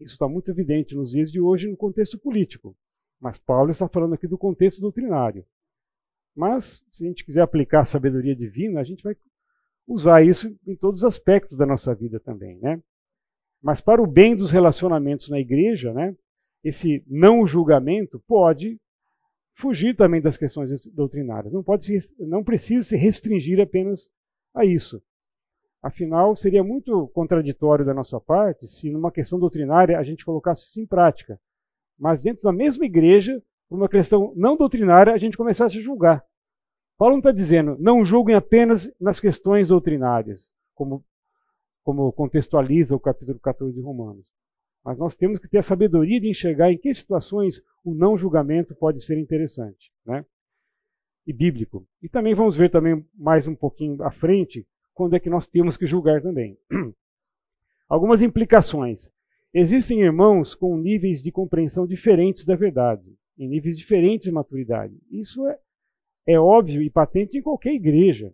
Isso 0.00 0.14
está 0.14 0.26
muito 0.26 0.50
evidente 0.50 0.94
nos 0.94 1.10
dias 1.10 1.30
de 1.30 1.40
hoje 1.40 1.68
no 1.68 1.76
contexto 1.76 2.18
político. 2.18 2.74
Mas 3.20 3.38
Paulo 3.38 3.70
está 3.70 3.86
falando 3.86 4.14
aqui 4.14 4.26
do 4.26 4.38
contexto 4.38 4.80
doutrinário. 4.80 5.44
Mas, 6.34 6.82
se 6.90 7.04
a 7.04 7.08
gente 7.08 7.24
quiser 7.24 7.42
aplicar 7.42 7.80
a 7.80 7.84
sabedoria 7.84 8.34
divina, 8.34 8.80
a 8.80 8.84
gente 8.84 9.02
vai 9.02 9.14
usar 9.86 10.22
isso 10.22 10.56
em 10.66 10.74
todos 10.74 11.00
os 11.00 11.04
aspectos 11.04 11.58
da 11.58 11.66
nossa 11.66 11.94
vida 11.94 12.18
também, 12.18 12.58
né? 12.60 12.82
Mas 13.62 13.80
para 13.80 14.00
o 14.00 14.06
bem 14.06 14.34
dos 14.34 14.50
relacionamentos 14.50 15.28
na 15.28 15.38
igreja, 15.38 15.92
né, 15.92 16.16
esse 16.64 17.04
não 17.06 17.46
julgamento 17.46 18.22
pode 18.26 18.80
fugir 19.54 19.94
também 19.94 20.22
das 20.22 20.38
questões 20.38 20.70
doutrinárias. 20.94 21.52
Não, 21.52 21.62
pode 21.62 21.84
se, 21.84 22.14
não 22.18 22.42
precisa 22.42 22.84
se 22.84 22.96
restringir 22.96 23.60
apenas 23.60 24.08
a 24.54 24.64
isso. 24.64 25.02
Afinal, 25.82 26.36
seria 26.36 26.62
muito 26.62 27.08
contraditório 27.08 27.84
da 27.84 27.94
nossa 27.94 28.20
parte 28.20 28.66
se 28.66 28.90
numa 28.90 29.10
questão 29.10 29.38
doutrinária 29.38 29.98
a 29.98 30.02
gente 30.02 30.24
colocasse 30.24 30.64
isso 30.64 30.80
em 30.80 30.86
prática. 30.86 31.40
Mas 31.98 32.22
dentro 32.22 32.42
da 32.42 32.52
mesma 32.52 32.84
igreja, 32.84 33.42
por 33.68 33.76
uma 33.76 33.88
questão 33.88 34.32
não 34.36 34.56
doutrinária, 34.56 35.12
a 35.12 35.18
gente 35.18 35.36
começasse 35.36 35.78
a 35.78 35.82
julgar. 35.82 36.24
Paulo 36.98 37.14
não 37.14 37.20
está 37.20 37.32
dizendo, 37.32 37.78
não 37.78 38.04
julguem 38.04 38.36
apenas 38.36 38.90
nas 39.00 39.18
questões 39.18 39.68
doutrinárias, 39.68 40.50
como, 40.74 41.02
como 41.82 42.12
contextualiza 42.12 42.94
o 42.94 43.00
capítulo 43.00 43.40
14 43.40 43.74
de 43.74 43.80
Romanos. 43.80 44.26
Mas 44.84 44.98
nós 44.98 45.14
temos 45.14 45.38
que 45.38 45.48
ter 45.48 45.58
a 45.58 45.62
sabedoria 45.62 46.20
de 46.20 46.28
enxergar 46.28 46.70
em 46.70 46.76
que 46.76 46.94
situações 46.94 47.62
o 47.82 47.94
não 47.94 48.18
julgamento 48.18 48.74
pode 48.74 49.02
ser 49.02 49.18
interessante, 49.18 49.90
né? 50.04 50.26
E 51.26 51.32
bíblico. 51.32 51.86
E 52.02 52.08
também 52.08 52.34
vamos 52.34 52.56
ver 52.56 52.70
também 52.70 53.06
mais 53.14 53.46
um 53.46 53.54
pouquinho 53.54 54.02
à 54.02 54.10
frente 54.10 54.66
quando 55.00 55.16
é 55.16 55.18
que 55.18 55.30
nós 55.30 55.46
temos 55.46 55.78
que 55.78 55.86
julgar 55.86 56.20
também. 56.20 56.58
Algumas 57.88 58.20
implicações. 58.20 59.10
Existem 59.52 60.02
irmãos 60.02 60.54
com 60.54 60.76
níveis 60.76 61.22
de 61.22 61.32
compreensão 61.32 61.86
diferentes 61.86 62.44
da 62.44 62.54
verdade, 62.54 63.10
em 63.38 63.48
níveis 63.48 63.78
diferentes 63.78 64.26
de 64.26 64.30
maturidade. 64.30 64.94
Isso 65.10 65.48
é, 65.48 65.58
é 66.26 66.38
óbvio 66.38 66.82
e 66.82 66.90
patente 66.90 67.38
em 67.38 67.40
qualquer 67.40 67.72
igreja. 67.72 68.30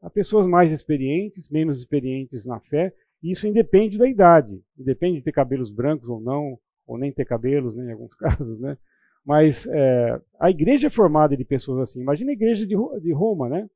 Há 0.00 0.08
pessoas 0.08 0.46
mais 0.46 0.70
experientes, 0.70 1.48
menos 1.48 1.80
experientes 1.80 2.44
na 2.44 2.60
fé, 2.60 2.94
e 3.20 3.32
isso 3.32 3.48
independe 3.48 3.98
da 3.98 4.08
idade. 4.08 4.62
Independe 4.78 5.16
de 5.16 5.24
ter 5.24 5.32
cabelos 5.32 5.68
brancos 5.68 6.08
ou 6.08 6.20
não, 6.20 6.56
ou 6.86 6.96
nem 6.96 7.10
ter 7.10 7.24
cabelos, 7.24 7.74
né, 7.74 7.86
em 7.88 7.92
alguns 7.92 8.14
casos, 8.14 8.60
né? 8.60 8.78
Mas 9.26 9.66
é, 9.66 10.20
a 10.38 10.48
igreja 10.48 10.86
é 10.86 10.90
formada 10.90 11.36
de 11.36 11.44
pessoas 11.44 11.90
assim. 11.90 12.00
Imagina 12.00 12.30
a 12.30 12.34
igreja 12.34 12.64
de, 12.64 12.76
de 13.00 13.12
Roma, 13.12 13.48
né? 13.48 13.68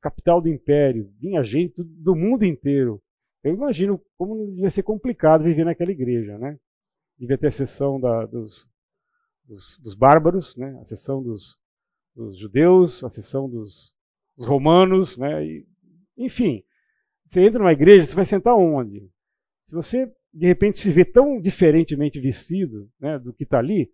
Capital 0.00 0.40
do 0.40 0.48
império, 0.48 1.10
vinha 1.18 1.42
gente 1.42 1.82
do 1.82 2.14
mundo 2.14 2.44
inteiro. 2.44 3.02
Eu 3.42 3.54
imagino 3.54 4.00
como 4.16 4.46
devia 4.46 4.70
ser 4.70 4.82
complicado 4.82 5.44
viver 5.44 5.64
naquela 5.64 5.90
igreja, 5.90 6.38
né? 6.38 6.58
Devia 7.18 7.38
ter 7.38 7.48
a 7.48 7.52
sessão 7.52 8.00
da, 8.00 8.26
dos, 8.26 8.66
dos, 9.44 9.78
dos, 9.78 9.94
bárbaros, 9.94 10.54
né? 10.56 10.78
a 10.80 10.84
sessão 10.84 11.22
dos, 11.22 11.58
dos 12.14 12.38
judeus, 12.38 13.02
a 13.04 13.08
sessão 13.08 13.48
dos, 13.48 13.94
romanos, 14.38 15.16
né? 15.16 15.44
E, 15.44 15.66
enfim, 16.16 16.62
você 17.28 17.42
entra 17.42 17.58
numa 17.58 17.72
igreja, 17.72 18.04
você 18.04 18.16
vai 18.16 18.26
sentar 18.26 18.54
onde? 18.54 19.08
Se 19.66 19.74
você 19.74 20.12
de 20.32 20.46
repente 20.46 20.78
se 20.78 20.90
vê 20.90 21.04
tão 21.04 21.40
diferentemente 21.40 22.20
vestido 22.20 22.90
né, 23.00 23.18
do 23.18 23.32
que 23.32 23.44
está 23.44 23.58
ali, 23.58 23.90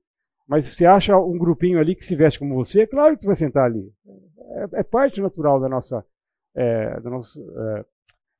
mas 0.52 0.66
você 0.66 0.84
acha 0.84 1.16
um 1.16 1.38
grupinho 1.38 1.78
ali 1.78 1.96
que 1.96 2.04
se 2.04 2.14
veste 2.14 2.38
como 2.38 2.54
você, 2.54 2.82
é 2.82 2.86
claro 2.86 3.16
que 3.16 3.22
você 3.22 3.26
vai 3.26 3.36
sentar 3.36 3.64
ali. 3.64 3.90
É, 4.74 4.80
é 4.80 4.82
parte 4.82 5.18
natural 5.18 5.58
da 5.58 5.66
nossa, 5.66 6.04
é, 6.54 7.00
da 7.00 7.08
nossa 7.08 7.40
é, 7.40 7.84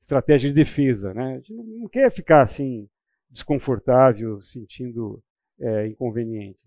estratégia 0.03 0.51
de 0.51 0.55
defesa. 0.55 1.15
Né? 1.15 1.37
A 1.37 1.37
gente 1.39 1.55
não 1.55 1.89
quer 1.89 2.13
ficar 2.13 2.43
assim 2.43 2.87
desconfortável, 3.31 4.43
sentindo 4.43 5.23
é, 5.59 5.87
inconveniente. 5.87 6.61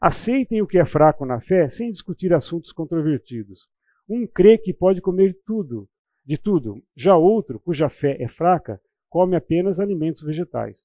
Aceitem 0.00 0.62
o 0.62 0.66
que 0.66 0.78
é 0.78 0.86
fraco 0.86 1.26
na 1.26 1.38
fé 1.38 1.68
sem 1.68 1.90
discutir 1.90 2.32
assuntos 2.32 2.72
controvertidos. 2.72 3.68
Um 4.08 4.26
crê 4.26 4.56
que 4.56 4.72
pode 4.72 5.02
comer 5.02 5.38
tudo, 5.44 5.86
de 6.24 6.38
tudo. 6.38 6.82
Já 6.96 7.14
outro, 7.14 7.60
cuja 7.60 7.90
fé 7.90 8.16
é 8.18 8.26
fraca, 8.26 8.80
come 9.10 9.36
apenas 9.36 9.78
alimentos 9.78 10.22
vegetais. 10.22 10.82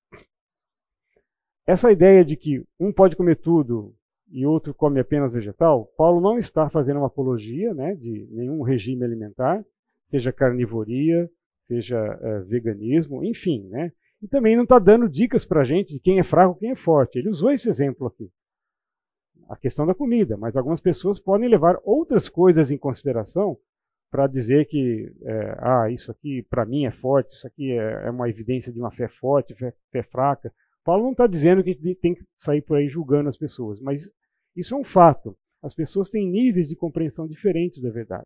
Essa 1.65 1.91
ideia 1.91 2.26
de 2.26 2.36
que 2.36 2.65
um 2.80 2.91
pode 2.91 3.15
comer 3.15 3.38
tudo 3.38 3.95
e 4.32 4.45
outro 4.45 4.73
come 4.73 4.99
apenas 4.99 5.32
vegetal, 5.32 5.86
Paulo 5.97 6.19
não 6.19 6.38
está 6.38 6.69
fazendo 6.69 6.97
uma 6.97 7.08
apologia 7.08 7.73
né, 7.73 7.95
de 7.95 8.28
nenhum 8.32 8.62
regime 8.63 9.04
alimentar, 9.04 9.63
seja 10.10 10.32
carnivoria, 10.32 11.30
seja 11.67 11.97
é, 11.97 12.39
veganismo, 12.41 13.23
enfim. 13.23 13.67
Né? 13.69 13.91
E 14.21 14.28
também 14.28 14.56
não 14.56 14.63
está 14.63 14.80
dando 14.80 15.10
dicas 15.10 15.45
para 15.45 15.62
a 15.62 15.65
gente 15.65 15.93
de 15.93 15.99
quem 15.99 16.19
é 16.19 16.23
fraco 16.23 16.60
quem 16.60 16.71
é 16.71 16.76
forte. 16.76 17.19
Ele 17.19 17.30
usou 17.30 17.52
esse 17.52 17.69
exemplo 17.69 18.08
aqui. 18.08 18.30
A 19.49 19.56
questão 19.58 19.86
da 19.86 19.93
comida, 19.93 20.38
mas 20.38 20.56
algumas 20.56 20.80
pessoas 20.80 21.19
podem 21.19 21.49
levar 21.49 21.78
outras 21.84 22.30
coisas 22.30 22.71
em 22.71 22.78
consideração 22.78 23.58
para 24.10 24.28
dizer 24.28 24.65
que 24.67 25.12
é, 25.23 25.58
ah, 25.60 25.89
isso 25.89 26.12
aqui 26.12 26.45
para 26.49 26.65
mim 26.65 26.86
é 26.86 26.91
forte, 26.91 27.34
isso 27.34 27.47
aqui 27.47 27.71
é, 27.71 28.06
é, 28.06 28.10
uma 28.12 28.30
evidência 28.30 28.71
de 28.71 28.80
uma 28.80 28.91
fé 28.91 29.08
forte, 29.08 29.56
fé, 29.56 29.73
fé 29.91 30.04
fraca. 30.04 30.54
Paulo 30.84 31.04
não 31.04 31.12
está 31.12 31.28
dizendo 31.28 31.63
que 31.63 31.69
a 31.69 31.74
gente 31.74 31.96
tem 31.96 32.13
que 32.13 32.24
sair 32.39 32.62
por 32.62 32.78
aí 32.78 32.88
julgando 32.88 33.30
as 33.30 33.38
pessoas, 33.38 33.80
mas 33.80 34.10
isso 34.56 34.76
é 34.76 34.78
um 34.78 34.84
fato. 34.84 35.38
As 35.62 35.74
pessoas 35.74 36.10
têm 36.10 36.30
níveis 36.30 36.67
de 36.67 36.76
compreensão 36.76 37.28
diferentes 37.28 37.82
da 37.82 37.89
verdade. 37.89 38.26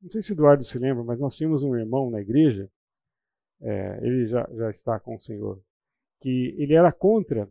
Não 0.00 0.10
sei 0.10 0.22
se 0.22 0.32
o 0.32 0.34
Eduardo 0.34 0.64
se 0.64 0.78
lembra, 0.78 1.04
mas 1.04 1.20
nós 1.20 1.36
tínhamos 1.36 1.62
um 1.62 1.76
irmão 1.76 2.10
na 2.10 2.20
igreja, 2.20 2.68
é, 3.60 3.98
ele 4.04 4.26
já, 4.26 4.48
já 4.54 4.70
está 4.70 4.98
com 4.98 5.14
o 5.14 5.20
Senhor, 5.20 5.62
que 6.20 6.56
ele 6.58 6.74
era 6.74 6.90
contra 6.90 7.48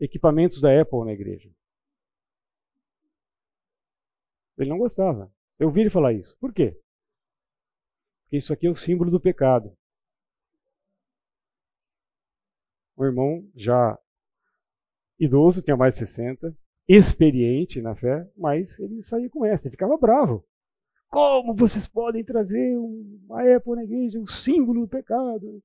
equipamentos 0.00 0.60
da 0.60 0.80
Apple 0.80 1.04
na 1.04 1.12
igreja. 1.12 1.50
Ele 4.56 4.70
não 4.70 4.78
gostava. 4.78 5.30
Eu 5.58 5.68
ouvi 5.68 5.80
ele 5.80 5.90
falar 5.90 6.12
isso. 6.12 6.36
Por 6.38 6.52
quê? 6.54 6.78
Porque 8.22 8.36
isso 8.36 8.52
aqui 8.52 8.66
é 8.66 8.70
o 8.70 8.76
símbolo 8.76 9.10
do 9.10 9.20
pecado. 9.20 9.76
Um 12.96 13.04
irmão 13.04 13.48
já 13.54 13.98
idoso, 15.18 15.62
tinha 15.62 15.76
mais 15.76 15.94
de 15.94 16.00
60, 16.00 16.56
experiente 16.88 17.80
na 17.80 17.94
fé, 17.94 18.28
mas 18.36 18.78
ele 18.78 19.02
saía 19.02 19.30
com 19.30 19.44
essa, 19.44 19.66
ele 19.66 19.72
ficava 19.72 19.96
bravo. 19.96 20.44
Como 21.08 21.54
vocês 21.54 21.86
podem 21.86 22.24
trazer 22.24 22.76
uma 22.76 23.40
Apple 23.56 23.76
na 23.76 23.84
igreja, 23.84 24.18
um 24.18 24.26
símbolo 24.26 24.80
do 24.82 24.88
pecado? 24.88 25.62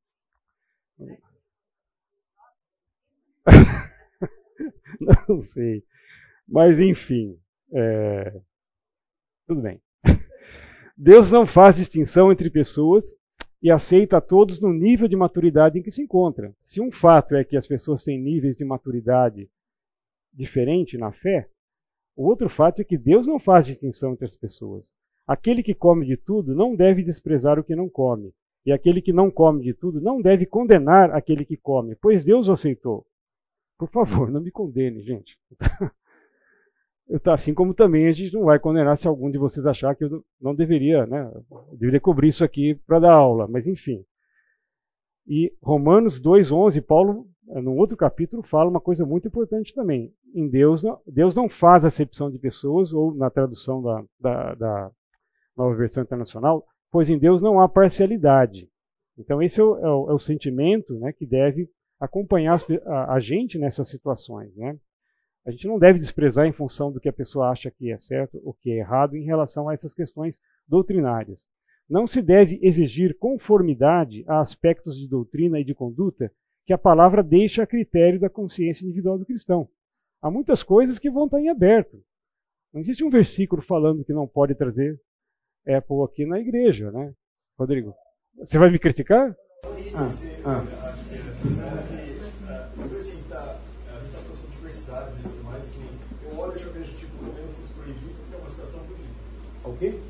Não 5.27 5.41
sei. 5.41 5.83
Mas, 6.47 6.79
enfim, 6.79 7.39
é... 7.71 8.39
tudo 9.47 9.61
bem. 9.61 9.81
Deus 10.97 11.31
não 11.31 11.45
faz 11.45 11.77
distinção 11.77 12.31
entre 12.31 12.49
pessoas 12.49 13.05
e 13.62 13.69
aceita 13.69 14.17
a 14.17 14.22
todos 14.22 14.60
no 14.60 14.72
nível 14.72 15.08
de 15.08 15.15
maturidade 15.15 15.78
em 15.78 15.82
que 15.82 15.91
se 15.91 16.02
encontra. 16.02 16.54
Se 16.63 16.80
um 16.80 16.91
fato 16.91 17.36
é 17.36 17.43
que 17.43 17.58
as 17.58 17.67
pessoas 17.67 18.04
têm 18.04 18.19
níveis 18.19 18.56
de 18.56 18.63
maturidade 18.63 19.50
diferente 20.34 20.98
na 20.98 21.12
fé, 21.12 21.50
o 22.15 22.26
outro 22.26 22.50
fato 22.50 22.82
é 22.82 22.86
que 22.86 22.98
Deus 22.98 23.28
não 23.28 23.39
faz 23.39 23.65
distinção 23.65 24.13
entre 24.13 24.26
as 24.26 24.36
pessoas. 24.36 24.91
Aquele 25.28 25.62
que 25.62 25.74
come 25.74 26.06
de 26.06 26.17
tudo 26.17 26.56
não 26.56 26.76
deve 26.76 27.04
desprezar 27.04 27.60
o 27.60 27.63
que 27.63 27.76
não 27.76 27.89
come, 27.89 28.34
e 28.65 28.72
aquele 28.72 29.02
que 29.02 29.13
não 29.13 29.30
come 29.30 29.63
de 29.63 29.74
tudo 29.74 30.02
não 30.02 30.22
deve 30.22 30.45
condenar 30.45 31.12
aquele 31.12 31.45
que 31.45 31.58
come, 31.58 31.95
pois 31.95 32.24
Deus 32.24 32.48
o 32.48 32.52
aceitou. 32.52 33.06
Por 33.78 33.89
favor, 33.89 34.30
não 34.32 34.41
me 34.41 34.52
condene, 34.52 35.02
gente. 35.02 35.38
assim 37.26 37.54
como 37.54 37.74
também 37.74 38.08
a 38.08 38.12
gente 38.12 38.34
não 38.34 38.45
vai 38.45 38.60
condenar 38.60 38.98
se 38.98 39.08
algum 39.08 39.32
de 39.32 39.38
vocês 39.38 39.65
achar 39.65 39.95
que 39.95 40.04
eu 40.04 40.24
não 40.39 40.54
deveria, 40.54 41.06
né? 41.06 41.32
Deveria 41.72 42.00
cobrir 42.00 42.28
isso 42.28 42.43
aqui 42.43 42.76
para 42.86 43.00
dar 43.00 43.13
aula, 43.13 43.48
mas 43.48 43.67
enfim. 43.67 44.04
E 45.28 45.54
Romanos 45.62 46.22
2:11, 46.22 46.82
Paulo, 46.82 47.28
num 47.45 47.78
outro 47.78 47.98
capítulo, 47.98 48.43
fala 48.43 48.69
uma 48.69 48.82
coisa 48.82 49.06
muito 49.06 49.28
importante 49.28 49.74
também. 49.74 50.13
Em 50.34 50.48
Deus, 50.48 50.84
Deus 51.08 51.36
não 51.36 51.50
faz 51.50 51.84
acepção 51.84 52.30
de 52.30 52.38
pessoas, 52.38 52.93
ou 52.93 53.13
na 53.15 53.30
tradução 53.30 53.82
da, 53.82 54.04
da, 54.19 54.56
da 54.56 54.91
nova 55.58 55.76
versão 55.76 56.04
internacional, 56.04 56.65
pois 56.91 57.10
em 57.10 57.17
Deus 57.17 57.41
não 57.41 57.60
há 57.60 57.67
parcialidade. 57.67 58.69
Então 59.17 59.41
esse 59.41 59.60
é 59.60 59.63
o, 59.63 59.78
é 59.78 59.89
o, 59.89 60.10
é 60.12 60.13
o 60.13 60.19
sentimento 60.19 60.93
né, 61.00 61.12
que 61.12 61.26
deve 61.26 61.69
acompanhar 62.00 62.58
a, 62.86 63.15
a 63.15 63.19
gente 63.19 63.58
nessas 63.58 63.89
situações, 63.89 64.56
né? 64.56 64.78
A 65.49 65.51
gente 65.51 65.67
não 65.67 65.79
deve 65.79 65.97
desprezar 65.97 66.45
em 66.45 66.51
função 66.51 66.91
do 66.91 66.99
que 66.99 67.09
a 67.09 67.13
pessoa 67.13 67.49
acha 67.49 67.71
que 67.71 67.91
é 67.91 67.97
certo 67.97 68.39
ou 68.45 68.53
que 68.53 68.69
é 68.69 68.77
errado 68.77 69.17
em 69.17 69.23
relação 69.23 69.67
a 69.67 69.73
essas 69.73 69.95
questões 69.95 70.39
doutrinárias. 70.67 71.43
Não 71.89 72.05
se 72.05 72.21
deve 72.21 72.59
exigir 72.62 73.17
conformidade 73.17 74.23
a 74.27 74.41
aspectos 74.41 74.95
de 74.95 75.09
doutrina 75.09 75.59
e 75.59 75.63
de 75.63 75.73
conduta 75.73 76.31
que 76.67 76.71
a 76.71 76.77
palavra 76.77 77.23
deixa 77.23 77.63
a 77.63 77.67
critério 77.67 78.19
da 78.19 78.29
consciência 78.29 78.85
individual 78.85 79.17
do 79.17 79.25
cristão. 79.25 79.67
Há 80.21 80.29
muitas 80.29 80.62
coisas 80.62 80.99
que 80.99 81.09
vão 81.09 81.25
estar 81.25 81.41
em 81.41 81.49
aberto. 81.49 81.99
Não 82.71 82.81
existe 82.81 83.03
um 83.03 83.09
versículo 83.09 83.63
falando 83.63 84.05
que 84.05 84.13
não 84.13 84.27
pode 84.27 84.53
trazer 84.53 85.01
Apple 85.67 86.03
aqui 86.05 86.27
na 86.27 86.39
igreja, 86.39 86.91
né? 86.91 87.12
Rodrigo, 87.57 87.95
você 88.38 88.59
vai 88.59 88.69
me 88.69 88.77
criticar? 88.77 89.35
Ah, 89.95 90.12
ah. 90.45 90.63
Que, 91.09 92.95
assim, 92.97 93.23
tá, 93.27 93.59
a 93.88 94.49
diversidades 94.69 95.15
e 95.15 95.23
tudo 95.23 95.43
mais, 95.43 95.63
que 95.65 96.25
eu 96.25 96.38
olho 96.38 96.55
e 96.55 96.59
já 96.59 96.69
vejo, 96.69 96.95
tipo, 96.95 97.17
comendo 97.17 97.53
fruto 97.53 97.73
proibido, 97.73 98.15
que 98.27 98.35
é 98.35 98.38
uma 98.38 98.49
situação 98.49 98.79
bonita. 98.81 99.09
Ok? 99.69 100.01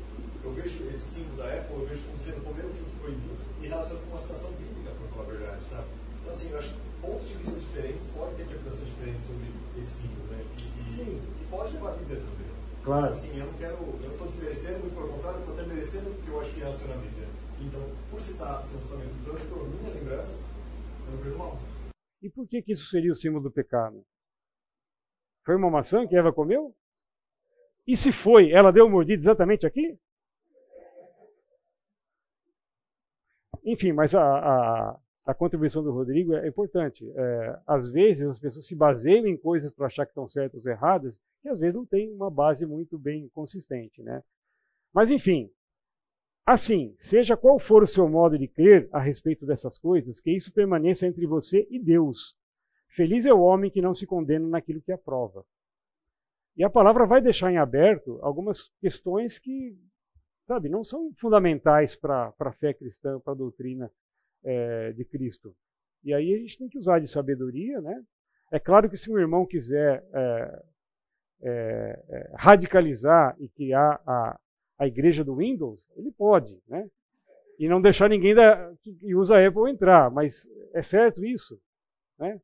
Eu 0.42 0.52
vejo 0.52 0.88
esse 0.88 1.20
símbolo 1.20 1.36
da 1.36 1.52
Apple, 1.52 1.76
eu 1.76 1.86
vejo 1.86 2.02
como 2.06 2.18
sendo 2.18 2.44
comer 2.44 2.64
um 2.64 2.72
fruto 2.72 2.96
proibido 3.00 3.36
e 3.60 3.66
relacionado 3.66 4.04
com 4.04 4.10
uma 4.10 4.18
situação 4.18 4.52
bíblica, 4.52 4.90
para 4.90 5.08
falar 5.08 5.22
a 5.22 5.30
verdade, 5.30 5.64
sabe? 5.68 5.86
Então, 6.20 6.30
assim, 6.30 6.50
eu 6.50 6.58
acho 6.58 6.68
que 6.74 6.80
pontos 7.02 7.28
de 7.28 7.34
vista 7.34 7.60
diferentes 7.60 8.08
podem 8.08 8.36
ter 8.36 8.42
interpretações 8.44 8.88
diferentes 8.88 9.22
sobre 9.24 9.52
esse 9.76 10.02
símbolo, 10.02 10.26
né? 10.32 10.40
E, 10.40 11.00
e, 11.00 11.44
e 11.44 11.46
pode 11.50 11.72
levar 11.74 11.90
a 11.90 11.96
Bíblia 11.96 12.20
também. 12.20 12.50
Claro. 12.82 13.06
Assim, 13.10 13.38
eu 13.38 13.46
não 13.46 13.54
quero, 13.54 13.76
eu 13.76 14.10
estou 14.12 14.26
desmerecendo, 14.26 14.78
muito 14.80 14.94
pelo 14.94 15.08
contrário, 15.08 15.36
eu 15.36 15.40
estou 15.40 15.54
até 15.54 15.66
merecendo 15.66 16.10
porque 16.10 16.30
eu 16.30 16.40
acho 16.40 16.50
que 16.54 16.60
relaciona 16.60 16.94
a 16.94 16.98
Bíblia. 16.98 17.28
Então, 17.60 17.82
por 18.10 18.20
citar 18.20 18.62
São 18.64 18.80
Testamento 18.80 19.12
durante 19.24 19.46
por 19.46 19.68
minha 19.68 19.92
lembrança, 19.92 20.40
eu 21.06 21.12
não 21.12 21.18
vejo 21.22 21.36
mal. 21.36 21.58
E 22.22 22.30
por 22.30 22.48
que, 22.48 22.62
que 22.62 22.72
isso 22.72 22.88
seria 22.88 23.12
o 23.12 23.14
símbolo 23.14 23.44
do 23.44 23.50
pecado? 23.50 24.02
Foi 25.44 25.56
uma 25.56 25.70
maçã 25.70 26.06
que 26.06 26.16
Eva 26.16 26.32
comeu? 26.32 26.74
E 27.90 27.96
se 27.96 28.12
foi, 28.12 28.52
ela 28.52 28.70
deu 28.70 28.88
mordida 28.88 29.20
exatamente 29.20 29.66
aqui? 29.66 29.98
Enfim, 33.64 33.90
mas 33.90 34.14
a, 34.14 34.22
a, 34.22 35.00
a 35.26 35.34
contribuição 35.34 35.82
do 35.82 35.90
Rodrigo 35.90 36.34
é 36.34 36.46
importante. 36.46 37.04
É, 37.16 37.58
às 37.66 37.90
vezes 37.90 38.30
as 38.30 38.38
pessoas 38.38 38.68
se 38.68 38.76
baseiam 38.76 39.26
em 39.26 39.36
coisas 39.36 39.72
para 39.72 39.86
achar 39.86 40.06
que 40.06 40.12
estão 40.12 40.28
certas 40.28 40.64
ou 40.64 40.70
erradas, 40.70 41.20
que 41.42 41.48
às 41.48 41.58
vezes 41.58 41.74
não 41.74 41.84
tem 41.84 42.12
uma 42.12 42.30
base 42.30 42.64
muito 42.64 42.96
bem 42.96 43.28
consistente. 43.30 44.00
Né? 44.04 44.22
Mas 44.94 45.10
enfim, 45.10 45.50
assim, 46.46 46.94
seja 47.00 47.36
qual 47.36 47.58
for 47.58 47.82
o 47.82 47.88
seu 47.88 48.08
modo 48.08 48.38
de 48.38 48.46
crer 48.46 48.88
a 48.92 49.00
respeito 49.00 49.44
dessas 49.44 49.76
coisas, 49.76 50.20
que 50.20 50.30
isso 50.30 50.52
permaneça 50.52 51.08
entre 51.08 51.26
você 51.26 51.66
e 51.68 51.76
Deus. 51.76 52.36
Feliz 52.90 53.26
é 53.26 53.34
o 53.34 53.40
homem 53.40 53.68
que 53.68 53.82
não 53.82 53.94
se 53.94 54.06
condena 54.06 54.46
naquilo 54.46 54.80
que 54.80 54.92
aprova. 54.92 55.44
E 56.56 56.64
a 56.64 56.70
palavra 56.70 57.06
vai 57.06 57.20
deixar 57.20 57.50
em 57.50 57.58
aberto 57.58 58.18
algumas 58.22 58.70
questões 58.80 59.38
que 59.38 59.76
sabe, 60.50 60.68
não 60.68 60.82
são 60.82 61.12
fundamentais 61.16 61.94
para 61.94 62.34
a 62.36 62.52
fé 62.52 62.74
cristã, 62.74 63.20
para 63.20 63.34
a 63.34 63.36
doutrina 63.36 63.88
é, 64.42 64.92
de 64.92 65.04
Cristo. 65.04 65.54
E 66.02 66.12
aí 66.12 66.34
a 66.34 66.38
gente 66.38 66.58
tem 66.58 66.68
que 66.68 66.76
usar 66.76 66.98
de 66.98 67.06
sabedoria, 67.06 67.80
né? 67.80 68.02
É 68.50 68.58
claro 68.58 68.90
que 68.90 68.96
se 68.96 69.08
um 69.12 69.18
irmão 69.18 69.46
quiser 69.46 70.04
é, 70.12 70.62
é, 71.42 72.04
é 72.08 72.32
radicalizar 72.36 73.36
e 73.38 73.48
criar 73.48 74.02
a, 74.04 74.40
a 74.76 74.88
igreja 74.88 75.22
do 75.22 75.36
Windows, 75.36 75.86
ele 75.94 76.10
pode, 76.10 76.60
né? 76.66 76.90
E 77.56 77.68
não 77.68 77.80
deixar 77.80 78.08
ninguém 78.08 78.34
da, 78.34 78.74
que 78.82 79.14
usa 79.14 79.46
Apple 79.46 79.70
entrar, 79.70 80.10
mas 80.10 80.48
é 80.74 80.82
certo 80.82 81.24
isso, 81.24 81.60
né? 82.18 82.40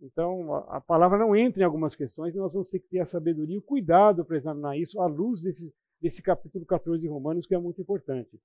Então, 0.00 0.54
a, 0.68 0.80
palavra 0.80 1.18
não 1.18 1.34
entra 1.34 1.62
em 1.62 1.64
algumas 1.64 1.94
questões 1.94 2.34
e 2.34 2.38
nós 2.38 2.52
vamos 2.52 2.68
ter 2.68 2.80
que 2.80 2.88
ter 2.88 3.00
a 3.00 3.06
sabedoria 3.06 3.54
e 3.54 3.58
o 3.58 3.62
cuidado 3.62 4.24
para 4.24 4.36
examinar 4.36 4.76
isso 4.76 5.00
à 5.00 5.06
luz 5.06 5.42
desses, 5.42 5.72
desse 6.00 6.22
capítulo 6.22 6.66
14 6.66 7.00
de 7.00 7.08
Romanos, 7.08 7.46
que 7.46 7.54
é 7.54 7.58
muito 7.58 7.80
importante. 7.80 8.38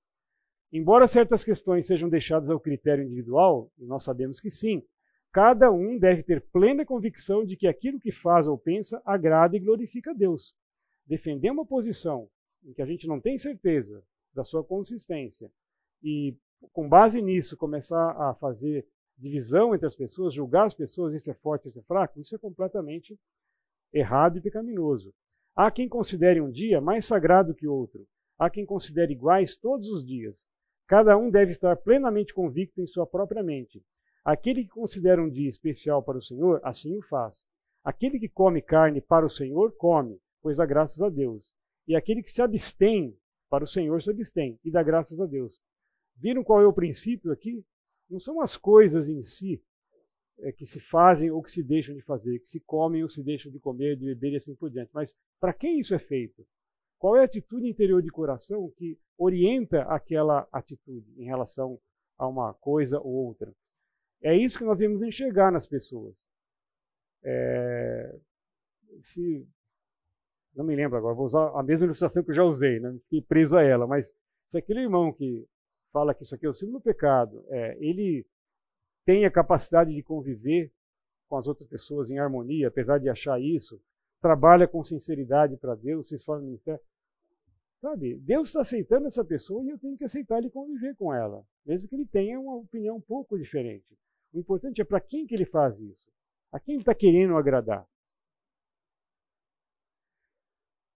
Embora 0.72 1.06
certas 1.06 1.44
questões 1.44 1.86
sejam 1.86 2.08
deixadas 2.08 2.48
ao 2.48 2.58
critério 2.58 3.04
individual, 3.04 3.70
e 3.78 3.84
nós 3.84 4.02
sabemos 4.02 4.40
que 4.40 4.50
sim, 4.50 4.82
cada 5.30 5.70
um 5.70 5.98
deve 5.98 6.22
ter 6.22 6.40
plena 6.50 6.86
convicção 6.86 7.44
de 7.44 7.56
que 7.56 7.66
aquilo 7.66 8.00
que 8.00 8.10
faz 8.10 8.48
ou 8.48 8.56
pensa 8.56 9.02
agrada 9.04 9.54
e 9.54 9.60
glorifica 9.60 10.12
a 10.12 10.14
Deus. 10.14 10.54
Defender 11.06 11.50
uma 11.50 11.66
posição 11.66 12.28
em 12.64 12.72
que 12.72 12.80
a 12.80 12.86
gente 12.86 13.06
não 13.06 13.20
tem 13.20 13.36
certeza 13.36 14.02
da 14.32 14.42
sua 14.42 14.64
consistência 14.64 15.50
e, 16.02 16.34
com 16.72 16.88
base 16.88 17.20
nisso, 17.20 17.56
começar 17.56 18.10
a 18.12 18.34
fazer 18.34 18.86
divisão 19.18 19.74
entre 19.74 19.86
as 19.86 19.94
pessoas, 19.94 20.34
julgar 20.34 20.66
as 20.66 20.74
pessoas, 20.74 21.14
isso 21.14 21.30
é 21.30 21.34
forte, 21.34 21.68
isso 21.68 21.78
é 21.78 21.82
fraco, 21.82 22.20
isso 22.20 22.34
é 22.34 22.38
completamente 22.38 23.18
errado 23.92 24.38
e 24.38 24.40
pecaminoso. 24.40 25.12
Há 25.54 25.70
quem 25.70 25.88
considere 25.88 26.40
um 26.40 26.50
dia 26.50 26.80
mais 26.80 27.04
sagrado 27.04 27.54
que 27.54 27.66
outro. 27.66 28.06
Há 28.38 28.48
quem 28.48 28.64
considere 28.64 29.12
iguais 29.12 29.56
todos 29.56 29.88
os 29.88 30.04
dias. 30.04 30.42
Cada 30.86 31.16
um 31.16 31.30
deve 31.30 31.50
estar 31.50 31.76
plenamente 31.76 32.34
convicto 32.34 32.80
em 32.80 32.86
sua 32.86 33.06
própria 33.06 33.42
mente. 33.42 33.82
Aquele 34.24 34.64
que 34.64 34.70
considera 34.70 35.22
um 35.22 35.28
dia 35.28 35.48
especial 35.48 36.02
para 36.02 36.18
o 36.18 36.22
Senhor, 36.22 36.60
assim 36.62 36.96
o 36.96 37.02
faz. 37.02 37.44
Aquele 37.84 38.18
que 38.18 38.28
come 38.28 38.62
carne 38.62 39.00
para 39.00 39.26
o 39.26 39.30
Senhor, 39.30 39.72
come, 39.76 40.18
pois 40.40 40.56
dá 40.58 40.66
graças 40.66 41.00
a 41.02 41.08
Deus. 41.08 41.52
E 41.86 41.96
aquele 41.96 42.22
que 42.22 42.30
se 42.30 42.40
abstém 42.40 43.16
para 43.50 43.64
o 43.64 43.66
Senhor, 43.66 44.00
se 44.02 44.10
abstém 44.10 44.58
e 44.64 44.70
dá 44.70 44.82
graças 44.82 45.20
a 45.20 45.26
Deus. 45.26 45.60
Viram 46.16 46.44
qual 46.44 46.60
é 46.60 46.66
o 46.66 46.72
princípio 46.72 47.32
aqui? 47.32 47.64
Não 48.12 48.20
são 48.20 48.42
as 48.42 48.58
coisas 48.58 49.08
em 49.08 49.22
si, 49.22 49.62
é, 50.40 50.52
que 50.52 50.66
se 50.66 50.78
fazem 50.78 51.30
ou 51.30 51.42
que 51.42 51.50
se 51.50 51.62
deixam 51.62 51.94
de 51.94 52.02
fazer, 52.02 52.40
que 52.40 52.48
se 52.48 52.60
comem 52.60 53.02
ou 53.02 53.08
se 53.08 53.22
deixam 53.22 53.50
de 53.50 53.58
comer, 53.58 53.96
de 53.96 54.04
beber 54.04 54.34
e 54.34 54.36
assim 54.36 54.54
por 54.54 54.70
diante. 54.70 54.90
Mas 54.92 55.16
para 55.40 55.54
quem 55.54 55.78
isso 55.78 55.94
é 55.94 55.98
feito? 55.98 56.46
Qual 56.98 57.16
é 57.16 57.20
a 57.20 57.24
atitude 57.24 57.66
interior 57.66 58.02
de 58.02 58.10
coração 58.10 58.70
que 58.76 58.98
orienta 59.16 59.82
aquela 59.84 60.46
atitude 60.52 61.10
em 61.16 61.24
relação 61.24 61.80
a 62.18 62.28
uma 62.28 62.52
coisa 62.52 63.00
ou 63.00 63.12
outra? 63.12 63.50
É 64.20 64.36
isso 64.36 64.58
que 64.58 64.64
nós 64.64 64.78
devemos 64.78 65.02
enxergar 65.02 65.50
nas 65.50 65.66
pessoas. 65.66 66.14
É, 67.24 68.14
se, 69.04 69.48
não 70.54 70.66
me 70.66 70.76
lembro 70.76 70.98
agora, 70.98 71.14
vou 71.14 71.24
usar 71.24 71.48
a 71.58 71.62
mesma 71.62 71.86
ilustração 71.86 72.22
que 72.22 72.30
eu 72.30 72.34
já 72.34 72.44
usei, 72.44 72.78
né? 72.78 72.92
fiquei 73.04 73.22
preso 73.22 73.56
a 73.56 73.62
ela, 73.62 73.86
mas 73.86 74.12
se 74.50 74.58
aquele 74.58 74.80
irmão 74.80 75.12
que 75.12 75.48
fala 75.92 76.14
que 76.14 76.22
isso 76.22 76.34
aqui 76.34 76.46
é 76.46 76.48
o 76.48 76.54
símbolo 76.54 76.78
do 76.78 76.82
pecado, 76.82 77.44
é, 77.48 77.76
ele 77.78 78.26
tem 79.04 79.24
a 79.24 79.30
capacidade 79.30 79.94
de 79.94 80.02
conviver 80.02 80.72
com 81.28 81.36
as 81.36 81.46
outras 81.46 81.68
pessoas 81.68 82.10
em 82.10 82.18
harmonia, 82.18 82.68
apesar 82.68 82.98
de 82.98 83.08
achar 83.08 83.40
isso, 83.40 83.80
trabalha 84.20 84.68
com 84.68 84.82
sinceridade 84.84 85.56
para 85.56 85.74
Deus, 85.74 86.08
se 86.08 86.14
esforça 86.14 86.40
no 86.40 86.46
ministério. 86.46 86.80
Sabe, 87.80 88.16
Deus 88.18 88.48
está 88.48 88.60
aceitando 88.60 89.08
essa 89.08 89.24
pessoa 89.24 89.64
e 89.64 89.70
eu 89.70 89.78
tenho 89.78 89.96
que 89.96 90.04
aceitar 90.04 90.38
ele 90.38 90.50
conviver 90.50 90.94
com 90.94 91.12
ela, 91.12 91.44
mesmo 91.66 91.88
que 91.88 91.96
ele 91.96 92.06
tenha 92.06 92.38
uma 92.38 92.54
opinião 92.54 92.96
um 92.96 93.00
pouco 93.00 93.36
diferente. 93.36 93.98
O 94.32 94.38
importante 94.38 94.80
é 94.80 94.84
para 94.84 95.00
quem 95.00 95.26
que 95.26 95.34
ele 95.34 95.44
faz 95.44 95.78
isso, 95.80 96.08
a 96.52 96.60
quem 96.60 96.74
ele 96.74 96.82
está 96.82 96.94
querendo 96.94 97.36
agradar. 97.36 97.84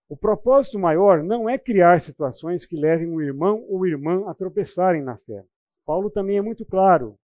O 0.08 0.16
propósito 0.16 0.78
maior 0.78 1.22
não 1.22 1.48
é 1.48 1.58
criar 1.58 2.00
situações 2.00 2.64
que 2.64 2.76
levem 2.76 3.08
o 3.08 3.20
irmão 3.20 3.64
ou 3.68 3.86
irmã 3.86 4.28
a 4.28 4.34
tropeçarem 4.34 5.02
na 5.02 5.16
fé. 5.16 5.44
Paulo 5.84 6.10
também 6.10 6.38
é 6.38 6.42
muito 6.42 6.64
claro 6.64 7.18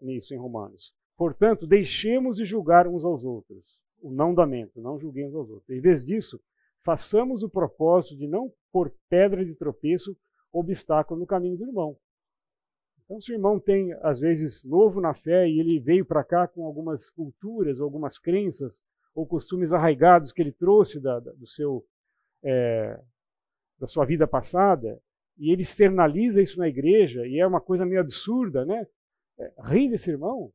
nisso 0.00 0.34
em 0.34 0.38
Romanos. 0.38 0.92
Portanto, 1.16 1.66
deixemos 1.66 2.36
de 2.36 2.44
julgar 2.44 2.88
uns 2.88 3.04
aos 3.04 3.24
outros. 3.24 3.80
O 4.02 4.10
não 4.10 4.34
damento, 4.34 4.80
não 4.80 4.98
julguemos 4.98 5.34
aos 5.34 5.48
outros. 5.48 5.70
Em 5.70 5.80
vez 5.80 6.04
disso, 6.04 6.40
façamos 6.82 7.42
o 7.42 7.48
propósito 7.48 8.16
de 8.16 8.26
não 8.26 8.52
pôr 8.72 8.92
pedra 9.08 9.44
de 9.44 9.54
tropeço, 9.54 10.16
obstáculo 10.52 11.20
no 11.20 11.26
caminho 11.26 11.56
do 11.56 11.66
irmão. 11.66 11.96
Então, 13.04 13.20
se 13.20 13.32
o 13.32 13.34
irmão 13.34 13.60
tem, 13.60 13.92
às 14.02 14.18
vezes, 14.18 14.64
novo 14.64 15.00
na 15.00 15.14
fé 15.14 15.48
e 15.48 15.60
ele 15.60 15.78
veio 15.78 16.04
para 16.04 16.24
cá 16.24 16.48
com 16.48 16.66
algumas 16.66 17.08
culturas, 17.10 17.80
algumas 17.80 18.18
crenças 18.18 18.82
ou 19.14 19.26
costumes 19.26 19.72
arraigados 19.72 20.32
que 20.32 20.42
ele 20.42 20.52
trouxe 20.52 20.98
da, 20.98 21.20
da, 21.20 21.32
do 21.32 21.46
seu, 21.46 21.84
é, 22.44 23.00
da 23.78 23.86
sua 23.86 24.04
vida 24.04 24.26
passada, 24.26 25.00
e 25.36 25.50
ele 25.50 25.62
externaliza 25.62 26.40
isso 26.40 26.58
na 26.58 26.68
igreja, 26.68 27.26
e 27.26 27.40
é 27.40 27.46
uma 27.46 27.60
coisa 27.60 27.84
meio 27.84 28.00
absurda, 28.00 28.64
né? 28.64 28.86
é, 29.38 29.52
rir 29.62 29.88
desse 29.90 30.10
irmão, 30.10 30.52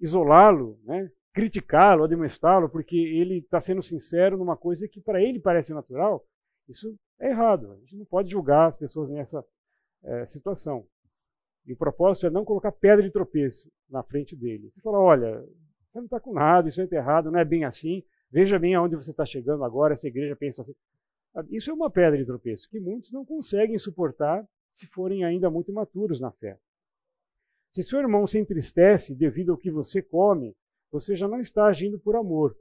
isolá-lo, 0.00 0.80
né? 0.84 1.10
criticá-lo, 1.32 2.04
admoestá-lo, 2.04 2.68
porque 2.68 2.96
ele 2.96 3.38
está 3.38 3.60
sendo 3.60 3.82
sincero 3.82 4.36
numa 4.36 4.56
coisa 4.56 4.88
que 4.88 5.00
para 5.00 5.22
ele 5.22 5.40
parece 5.40 5.72
natural, 5.72 6.24
isso 6.68 6.94
é 7.18 7.30
errado. 7.30 7.72
A 7.72 7.76
gente 7.78 7.96
não 7.96 8.04
pode 8.04 8.30
julgar 8.30 8.68
as 8.68 8.76
pessoas 8.76 9.10
nessa 9.10 9.44
é, 10.04 10.26
situação. 10.26 10.86
E 11.66 11.72
o 11.72 11.76
propósito 11.76 12.26
é 12.26 12.30
não 12.30 12.44
colocar 12.44 12.72
pedra 12.72 13.02
de 13.02 13.10
tropeço 13.10 13.70
na 13.88 14.02
frente 14.02 14.36
dele. 14.36 14.70
Você 14.70 14.80
fala, 14.80 14.98
olha, 14.98 15.40
você 15.40 15.98
não 15.98 16.04
está 16.04 16.18
com 16.18 16.32
nada, 16.32 16.68
isso 16.68 16.80
é 16.80 16.88
errado, 16.90 17.30
não 17.30 17.38
é 17.38 17.44
bem 17.44 17.64
assim. 17.64 18.02
Veja 18.32 18.58
bem 18.58 18.74
aonde 18.74 18.96
você 18.96 19.10
está 19.10 19.26
chegando 19.26 19.62
agora, 19.62 19.92
essa 19.92 20.08
igreja 20.08 20.34
pensa 20.34 20.62
assim. 20.62 20.74
Isso 21.50 21.70
é 21.70 21.74
uma 21.74 21.90
pedra 21.90 22.16
de 22.16 22.24
tropeço 22.24 22.68
que 22.70 22.80
muitos 22.80 23.12
não 23.12 23.26
conseguem 23.26 23.76
suportar 23.78 24.48
se 24.72 24.86
forem 24.86 25.22
ainda 25.22 25.50
muito 25.50 25.70
imaturos 25.70 26.18
na 26.18 26.32
fé. 26.32 26.58
Se 27.72 27.82
seu 27.82 28.00
irmão 28.00 28.26
se 28.26 28.38
entristece 28.38 29.14
devido 29.14 29.52
ao 29.52 29.58
que 29.58 29.70
você 29.70 30.00
come, 30.00 30.56
você 30.90 31.14
já 31.14 31.28
não 31.28 31.40
está 31.40 31.66
agindo 31.66 31.98
por 31.98 32.16
amor. 32.16 32.56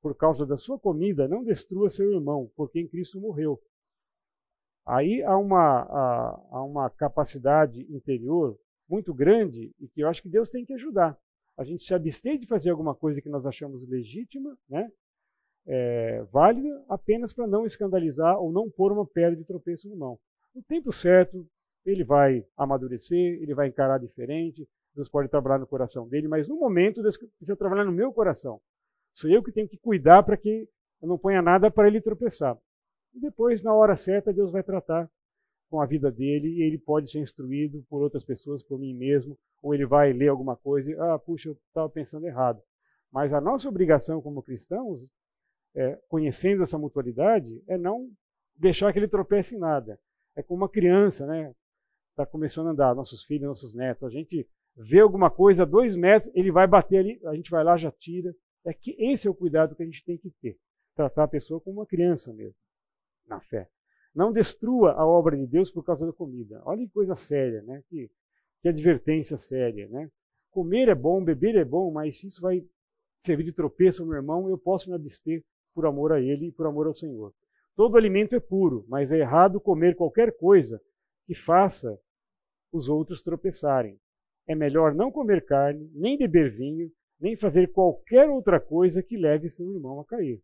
Por 0.00 0.16
causa 0.16 0.44
da 0.44 0.56
sua 0.56 0.76
comida, 0.76 1.28
não 1.28 1.44
destrua 1.44 1.88
seu 1.88 2.12
irmão, 2.12 2.50
porque 2.56 2.80
em 2.80 2.88
Cristo 2.88 3.20
morreu. 3.20 3.60
Aí 4.84 5.22
há 5.22 5.38
uma, 5.38 5.82
há, 5.82 6.46
há 6.50 6.64
uma 6.64 6.90
capacidade 6.90 7.80
interior 7.94 8.58
muito 8.88 9.14
grande 9.14 9.72
e 9.78 9.86
que 9.86 10.00
eu 10.00 10.08
acho 10.08 10.20
que 10.20 10.28
Deus 10.28 10.50
tem 10.50 10.64
que 10.64 10.72
ajudar. 10.72 11.16
A 11.56 11.62
gente 11.62 11.84
se 11.84 11.94
abster 11.94 12.38
de 12.38 12.46
fazer 12.46 12.70
alguma 12.70 12.94
coisa 12.94 13.22
que 13.22 13.28
nós 13.28 13.46
achamos 13.46 13.88
legítima, 13.88 14.58
né? 14.68 14.90
É, 15.66 16.22
válida, 16.32 16.84
apenas 16.88 17.32
para 17.32 17.46
não 17.46 17.64
escandalizar 17.64 18.36
ou 18.38 18.50
não 18.50 18.68
pôr 18.68 18.90
uma 18.92 19.06
pedra 19.06 19.36
de 19.36 19.44
tropeço 19.44 19.86
no 19.88 19.94
irmão. 19.94 20.18
No 20.54 20.62
tempo 20.62 20.92
certo, 20.92 21.46
ele 21.84 22.04
vai 22.04 22.44
amadurecer, 22.56 23.40
ele 23.40 23.54
vai 23.54 23.68
encarar 23.68 23.98
diferente, 23.98 24.66
Deus 24.94 25.08
pode 25.08 25.28
trabalhar 25.28 25.58
no 25.58 25.66
coração 25.66 26.08
dele, 26.08 26.28
mas 26.28 26.48
no 26.48 26.56
momento 26.56 27.02
Deus 27.02 27.16
precisa 27.16 27.56
trabalhar 27.56 27.84
no 27.84 27.92
meu 27.92 28.12
coração. 28.12 28.60
Sou 29.14 29.30
eu 29.30 29.42
que 29.42 29.52
tenho 29.52 29.68
que 29.68 29.78
cuidar 29.78 30.22
para 30.22 30.36
que 30.36 30.68
eu 31.00 31.08
não 31.08 31.18
ponha 31.18 31.42
nada 31.42 31.70
para 31.70 31.88
ele 31.88 32.00
tropeçar. 32.00 32.58
E 33.14 33.20
depois, 33.20 33.62
na 33.62 33.74
hora 33.74 33.96
certa, 33.96 34.32
Deus 34.32 34.50
vai 34.50 34.62
tratar 34.62 35.10
com 35.70 35.80
a 35.80 35.86
vida 35.86 36.10
dele 36.10 36.48
e 36.48 36.62
ele 36.62 36.78
pode 36.78 37.10
ser 37.10 37.20
instruído 37.20 37.84
por 37.88 38.02
outras 38.02 38.24
pessoas, 38.24 38.62
por 38.62 38.78
mim 38.78 38.94
mesmo, 38.94 39.38
ou 39.62 39.74
ele 39.74 39.86
vai 39.86 40.12
ler 40.12 40.28
alguma 40.28 40.56
coisa 40.56 40.90
e, 40.90 40.94
ah, 40.98 41.18
puxa, 41.18 41.48
eu 41.48 41.56
estava 41.68 41.88
pensando 41.88 42.26
errado. 42.26 42.60
Mas 43.10 43.32
a 43.32 43.40
nossa 43.40 43.68
obrigação 43.68 44.20
como 44.20 44.42
cristãos, 44.42 45.00
é, 45.74 45.98
conhecendo 46.08 46.62
essa 46.62 46.78
mutualidade, 46.78 47.62
é 47.66 47.78
não 47.78 48.10
deixar 48.56 48.92
que 48.92 48.98
ele 48.98 49.08
tropece 49.08 49.54
em 49.54 49.58
nada. 49.58 49.98
É 50.36 50.42
como 50.42 50.62
uma 50.62 50.68
criança, 50.68 51.26
né? 51.26 51.54
Está 52.10 52.26
começando 52.26 52.68
a 52.68 52.70
andar, 52.70 52.94
nossos 52.94 53.24
filhos, 53.24 53.48
nossos 53.48 53.74
netos. 53.74 54.04
A 54.04 54.10
gente 54.10 54.46
vê 54.76 55.00
alguma 55.00 55.30
coisa 55.30 55.62
a 55.62 55.66
dois 55.66 55.96
metros, 55.96 56.30
ele 56.34 56.50
vai 56.50 56.66
bater 56.66 56.98
ali, 56.98 57.20
a 57.26 57.34
gente 57.34 57.50
vai 57.50 57.64
lá, 57.64 57.76
já 57.76 57.90
tira. 57.90 58.34
É 58.64 58.72
que 58.72 58.94
esse 58.98 59.26
é 59.26 59.30
o 59.30 59.34
cuidado 59.34 59.74
que 59.74 59.82
a 59.82 59.86
gente 59.86 60.04
tem 60.04 60.16
que 60.16 60.30
ter. 60.40 60.58
Tratar 60.94 61.24
a 61.24 61.28
pessoa 61.28 61.60
como 61.60 61.80
uma 61.80 61.86
criança 61.86 62.32
mesmo, 62.32 62.54
na 63.26 63.40
fé. 63.40 63.68
Não 64.14 64.30
destrua 64.30 64.92
a 64.92 65.06
obra 65.06 65.36
de 65.36 65.46
Deus 65.46 65.70
por 65.70 65.82
causa 65.82 66.06
da 66.06 66.12
comida. 66.12 66.62
Olha 66.66 66.86
que 66.86 66.92
coisa 66.92 67.16
séria, 67.16 67.62
né? 67.62 67.82
Que, 67.88 68.10
que 68.60 68.68
advertência 68.68 69.38
séria, 69.38 69.88
né? 69.88 70.10
Comer 70.50 70.88
é 70.88 70.94
bom, 70.94 71.24
beber 71.24 71.56
é 71.56 71.64
bom, 71.64 71.90
mas 71.90 72.20
se 72.20 72.28
isso 72.28 72.42
vai 72.42 72.62
servir 73.24 73.44
de 73.44 73.52
tropeço 73.52 74.02
ao 74.02 74.08
meu 74.08 74.16
irmão, 74.16 74.50
eu 74.50 74.58
posso 74.58 74.90
me 74.90 74.94
abster 74.94 75.42
por 75.74 75.86
amor 75.86 76.12
a 76.12 76.20
ele 76.20 76.46
e 76.46 76.52
por 76.52 76.66
amor 76.66 76.86
ao 76.86 76.94
Senhor. 76.94 77.32
Todo 77.74 77.96
alimento 77.96 78.34
é 78.34 78.40
puro, 78.40 78.84
mas 78.88 79.12
é 79.12 79.18
errado 79.18 79.60
comer 79.60 79.96
qualquer 79.96 80.36
coisa 80.36 80.80
que 81.26 81.34
faça 81.34 81.98
os 82.72 82.88
outros 82.88 83.22
tropeçarem. 83.22 83.98
É 84.46 84.54
melhor 84.54 84.94
não 84.94 85.10
comer 85.10 85.44
carne, 85.44 85.90
nem 85.94 86.18
beber 86.18 86.54
vinho, 86.54 86.90
nem 87.18 87.36
fazer 87.36 87.72
qualquer 87.72 88.28
outra 88.28 88.60
coisa 88.60 89.02
que 89.02 89.16
leve 89.16 89.48
seu 89.48 89.72
irmão 89.72 90.00
a 90.00 90.04
cair. 90.04 90.42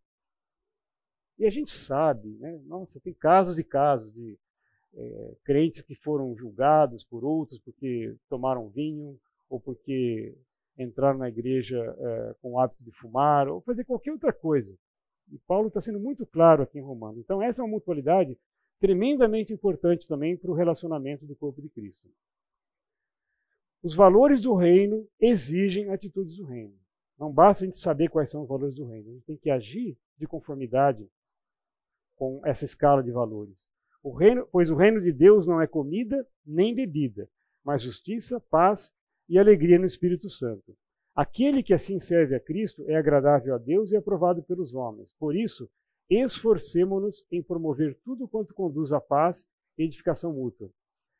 E 1.38 1.44
a 1.44 1.50
gente 1.50 1.70
sabe, 1.70 2.36
né? 2.38 2.60
Nossa, 2.64 3.00
tem 3.00 3.12
casos 3.14 3.58
e 3.58 3.64
casos 3.64 4.12
de 4.12 4.38
é, 4.94 5.36
crentes 5.44 5.82
que 5.82 5.94
foram 5.94 6.34
julgados 6.36 7.04
por 7.04 7.24
outros 7.24 7.58
porque 7.60 8.16
tomaram 8.28 8.68
vinho 8.68 9.18
ou 9.48 9.60
porque 9.60 10.36
entraram 10.78 11.18
na 11.18 11.28
igreja 11.28 11.78
é, 11.78 12.34
com 12.40 12.52
o 12.52 12.60
hábito 12.60 12.82
de 12.82 12.92
fumar 12.92 13.48
ou 13.48 13.60
fazer 13.60 13.84
qualquer 13.84 14.12
outra 14.12 14.32
coisa. 14.32 14.76
E 15.30 15.38
Paulo 15.46 15.68
está 15.68 15.80
sendo 15.80 16.00
muito 16.00 16.26
claro 16.26 16.62
aqui 16.62 16.78
em 16.78 16.82
Romano. 16.82 17.18
Então, 17.18 17.42
essa 17.42 17.60
é 17.60 17.64
uma 17.64 17.70
mutualidade 17.70 18.38
tremendamente 18.80 19.52
importante 19.52 20.06
também 20.06 20.36
para 20.36 20.50
o 20.50 20.54
relacionamento 20.54 21.26
do 21.26 21.36
corpo 21.36 21.60
de 21.60 21.68
Cristo. 21.68 22.08
Os 23.82 23.94
valores 23.94 24.40
do 24.40 24.54
reino 24.54 25.06
exigem 25.20 25.90
atitudes 25.90 26.36
do 26.36 26.44
reino. 26.44 26.74
Não 27.18 27.32
basta 27.32 27.64
a 27.64 27.66
gente 27.66 27.78
saber 27.78 28.08
quais 28.08 28.30
são 28.30 28.42
os 28.42 28.48
valores 28.48 28.74
do 28.74 28.84
reino, 28.84 29.10
a 29.10 29.14
gente 29.14 29.24
tem 29.24 29.36
que 29.36 29.50
agir 29.50 29.96
de 30.16 30.26
conformidade 30.26 31.08
com 32.16 32.40
essa 32.44 32.64
escala 32.64 33.02
de 33.02 33.10
valores. 33.10 33.68
O 34.02 34.12
reino, 34.12 34.46
pois 34.50 34.70
o 34.70 34.76
reino 34.76 35.00
de 35.00 35.12
Deus 35.12 35.46
não 35.46 35.60
é 35.60 35.66
comida 35.66 36.26
nem 36.46 36.74
bebida, 36.74 37.28
mas 37.64 37.82
justiça, 37.82 38.40
paz 38.40 38.92
e 39.28 39.38
alegria 39.38 39.78
no 39.78 39.84
Espírito 39.84 40.30
Santo. 40.30 40.76
Aquele 41.18 41.64
que 41.64 41.74
assim 41.74 41.98
serve 41.98 42.36
a 42.36 42.38
Cristo 42.38 42.84
é 42.86 42.94
agradável 42.94 43.52
a 43.52 43.58
Deus 43.58 43.90
e 43.90 43.96
aprovado 43.96 44.40
pelos 44.44 44.72
homens. 44.72 45.12
Por 45.18 45.34
isso, 45.34 45.68
esforcemo-nos 46.08 47.26
em 47.28 47.42
promover 47.42 47.98
tudo 48.04 48.28
quanto 48.28 48.54
conduz 48.54 48.92
à 48.92 49.00
paz 49.00 49.44
e 49.76 49.82
edificação 49.82 50.32
mútua. 50.32 50.70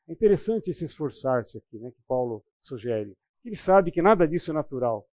É 0.07 0.12
interessante 0.12 0.70
esse 0.70 0.84
esforçar-se 0.84 1.59
aqui, 1.59 1.80
né, 1.80 1.90
que 1.90 2.01
Paulo 2.07 2.44
sugere. 2.62 3.12
Ele 3.44 3.57
sabe 3.57 3.90
que 3.90 4.01
nada 4.01 4.28
disso 4.28 4.53
é 4.53 4.55
natural. 4.55 5.05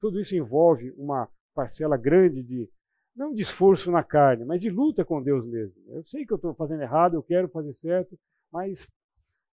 Tudo 0.00 0.20
isso 0.20 0.36
envolve 0.36 0.92
uma 0.92 1.28
parcela 1.52 1.96
grande 1.96 2.40
de, 2.40 2.70
não 3.16 3.34
de 3.34 3.42
esforço 3.42 3.90
na 3.90 4.04
carne, 4.04 4.44
mas 4.44 4.62
de 4.62 4.70
luta 4.70 5.04
com 5.04 5.20
Deus 5.20 5.44
mesmo. 5.44 5.74
Eu 5.88 6.04
sei 6.04 6.24
que 6.24 6.32
eu 6.32 6.36
estou 6.36 6.54
fazendo 6.54 6.82
errado, 6.82 7.14
eu 7.14 7.22
quero 7.24 7.48
fazer 7.48 7.72
certo, 7.72 8.16
mas 8.52 8.88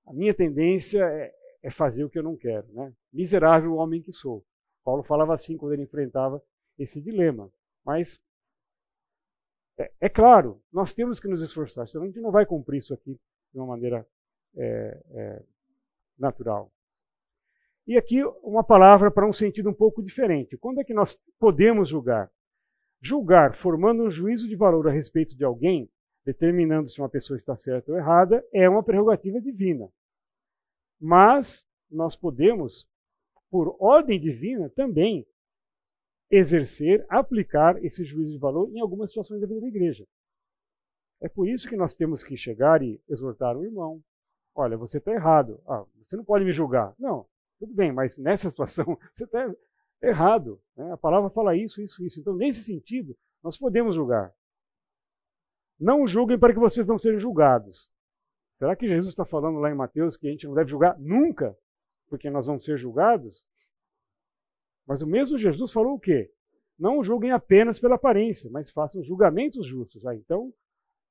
a 0.05 0.13
minha 0.13 0.36
tendência 0.36 1.03
é, 1.03 1.34
é 1.63 1.71
fazer 1.71 2.03
o 2.03 2.09
que 2.11 2.19
eu 2.19 2.23
não 2.23 2.38
quero. 2.38 2.71
Né? 2.73 2.93
Miserável 3.11 3.73
homem 3.73 4.03
que 4.03 4.13
sou. 4.13 4.45
Paulo 4.88 5.04
falava 5.04 5.34
assim 5.34 5.58
quando 5.58 5.74
ele 5.74 5.84
enfrentava 5.84 6.42
esse 6.80 7.02
dilema. 7.02 7.52
Mas 7.86 8.22
é, 9.78 9.92
é, 10.00 10.08
claro, 10.08 10.64
nós 10.72 10.94
temos 10.94 11.20
que 11.20 11.28
nos 11.28 11.42
esforçar, 11.42 11.86
senão 11.90 12.06
a 12.06 12.08
gente 12.08 12.22
não 12.22 12.32
vai 12.32 12.46
cumprir 12.46 12.78
isso 12.78 12.94
aqui 12.94 13.20
de 13.52 13.60
uma 13.60 13.68
maneira 13.68 14.08
é, 14.56 15.04
é, 15.12 15.44
natural. 16.18 16.72
E 17.86 17.98
aqui 17.98 18.24
uma 18.42 18.64
palavra 18.64 19.12
para 19.12 19.28
um 19.28 19.34
sentido 19.34 19.70
um 19.70 19.74
pouco 19.74 20.02
diferente. 20.02 20.58
Quando 20.58 20.80
é 20.80 20.86
que 20.86 20.94
nós 20.94 21.20
podemos 21.38 21.90
julgar? 21.90 22.32
Julgar 23.02 23.58
formando 23.58 24.04
um 24.04 24.10
juízo 24.10 24.48
de 24.48 24.56
valor 24.56 24.88
a 24.88 24.92
respeito 24.92 25.36
de 25.36 25.44
alguém, 25.44 25.92
determinando 26.24 26.88
se 26.88 27.02
uma 27.02 27.10
pessoa 27.10 27.36
está 27.36 27.58
certa 27.58 27.92
ou 27.92 27.98
errada, 27.98 28.42
é 28.54 28.70
uma 28.70 28.84
prerrogativa 28.84 29.42
divina. 29.42 29.90
Mas 30.98 31.66
nós 31.92 32.16
podemos, 32.16 32.88
por 33.50 33.76
ordem 33.80 34.20
divina, 34.20 34.70
também 34.70 35.26
exercer, 36.30 37.06
aplicar 37.10 37.84
esse 37.84 38.04
juízo 38.04 38.32
de 38.32 38.38
valor 38.38 38.70
em 38.70 38.80
algumas 38.80 39.10
situações 39.10 39.39
da 39.39 39.48
vida 39.48 39.62
da 39.62 39.68
igreja. 39.68 40.06
É 41.22 41.30
por 41.30 41.48
isso 41.48 41.68
que 41.68 41.76
nós 41.76 41.95
temos 41.95 42.24
que 42.24 42.38
chegar 42.38 42.82
e 42.84 43.02
exortar 43.10 43.58
um 43.58 43.64
irmão. 43.64 44.04
Olha, 44.54 44.78
você 44.78 44.98
está 44.98 45.12
errado. 45.12 45.62
Ah, 45.68 45.86
você 46.06 46.16
não 46.16 46.24
pode 46.24 46.45
me 46.45 46.52
julgar. 46.52 46.93
Não, 47.00 47.26
tudo 47.60 47.74
bem, 47.74 47.91
mas 47.91 48.18
nessa 48.18 48.50
situação 48.50 48.86
você 49.14 49.24
está 49.24 49.54
errado. 50.02 50.62
Né? 50.76 50.91
A 50.91 50.98
palavra 50.98 51.30
fala 51.30 51.56
isso, 51.56 51.82
isso, 51.82 52.06
isso. 52.06 52.20
Então, 52.20 52.36
nesse 52.36 52.64
sentido, 52.64 53.18
nós 53.43 53.58
podemos 53.58 53.95
julgar. 53.95 54.34
Não 55.80 56.08
julguem 56.08 56.39
para 56.39 56.54
que 56.54 56.60
vocês 56.60 56.86
não 56.86 56.98
sejam 56.98 57.20
julgados. 57.20 57.89
Será 58.58 58.76
que 58.76 58.88
Jesus 58.88 59.10
está 59.10 59.26
falando 59.26 59.60
lá 59.60 59.70
em 59.70 59.76
Mateus 59.76 60.18
que 60.18 60.28
a 60.28 60.32
gente 60.32 60.48
não 60.48 60.56
deve 60.56 60.72
julgar 60.72 61.00
nunca, 61.00 61.56
porque 62.10 62.30
nós 62.30 62.45
vamos 62.47 62.64
ser 62.64 62.78
julgados? 62.78 63.45
Mas 64.86 65.01
o 65.01 65.08
mesmo 65.08 65.38
Jesus 65.38 65.72
falou 65.72 65.95
o 65.95 65.99
quê? 65.99 66.32
Não 66.80 67.03
julguem 67.03 67.32
apenas 67.32 67.80
pela 67.80 67.95
aparência, 67.95 68.49
mas 68.51 68.72
façam 68.72 69.03
julgamentos 69.03 69.66
justos. 69.66 70.05
Ah, 70.05 70.16
então, 70.16 70.53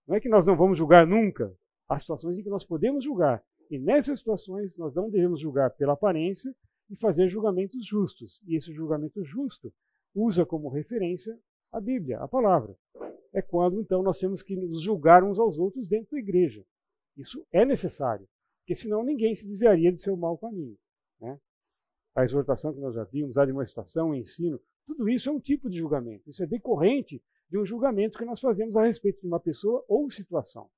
não 0.06 0.14
é 0.14 0.20
que 0.20 0.28
nós 0.28 0.46
não 0.46 0.56
vamos 0.56 0.78
julgar 0.78 1.06
nunca. 1.06 1.52
Há 1.88 1.98
situações 1.98 2.38
em 2.38 2.42
que 2.42 2.48
nós 2.48 2.64
podemos 2.64 3.04
julgar. 3.04 3.42
E 3.70 3.78
nessas 3.78 4.20
situações, 4.20 4.76
nós 4.76 4.94
não 4.94 5.10
devemos 5.10 5.40
julgar 5.40 5.70
pela 5.70 5.94
aparência 5.94 6.54
e 6.88 6.96
fazer 6.96 7.28
julgamentos 7.28 7.84
justos. 7.84 8.40
E 8.46 8.56
esse 8.56 8.72
julgamento 8.72 9.24
justo 9.24 9.72
usa 10.14 10.46
como 10.46 10.68
referência 10.68 11.36
a 11.72 11.80
Bíblia, 11.80 12.20
a 12.20 12.28
palavra. 12.28 12.76
É 13.32 13.42
quando, 13.42 13.80
então, 13.80 14.02
nós 14.02 14.18
temos 14.18 14.42
que 14.42 14.56
nos 14.56 14.80
julgar 14.80 15.22
uns 15.22 15.38
aos 15.38 15.58
outros 15.58 15.88
dentro 15.88 16.12
da 16.12 16.18
igreja. 16.18 16.64
Isso 17.16 17.44
é 17.52 17.64
necessário, 17.64 18.26
porque 18.60 18.74
senão 18.74 19.02
ninguém 19.02 19.34
se 19.34 19.46
desviaria 19.46 19.92
de 19.92 20.00
seu 20.00 20.16
mau 20.16 20.38
caminho. 20.38 20.76
A 22.16 22.24
exortação 22.24 22.72
que 22.72 22.80
nós 22.80 22.94
já 22.94 23.04
vimos, 23.04 23.36
a 23.36 23.44
demonstração, 23.44 24.10
o 24.10 24.14
ensino, 24.14 24.58
tudo 24.86 25.08
isso 25.08 25.28
é 25.28 25.32
um 25.32 25.38
tipo 25.38 25.68
de 25.68 25.76
julgamento. 25.76 26.30
Isso 26.30 26.42
é 26.42 26.46
decorrente 26.46 27.22
de 27.50 27.58
um 27.58 27.66
julgamento 27.66 28.16
que 28.16 28.24
nós 28.24 28.40
fazemos 28.40 28.76
a 28.76 28.84
respeito 28.84 29.20
de 29.20 29.26
uma 29.26 29.38
pessoa 29.38 29.84
ou 29.86 30.10
situação. 30.10 30.70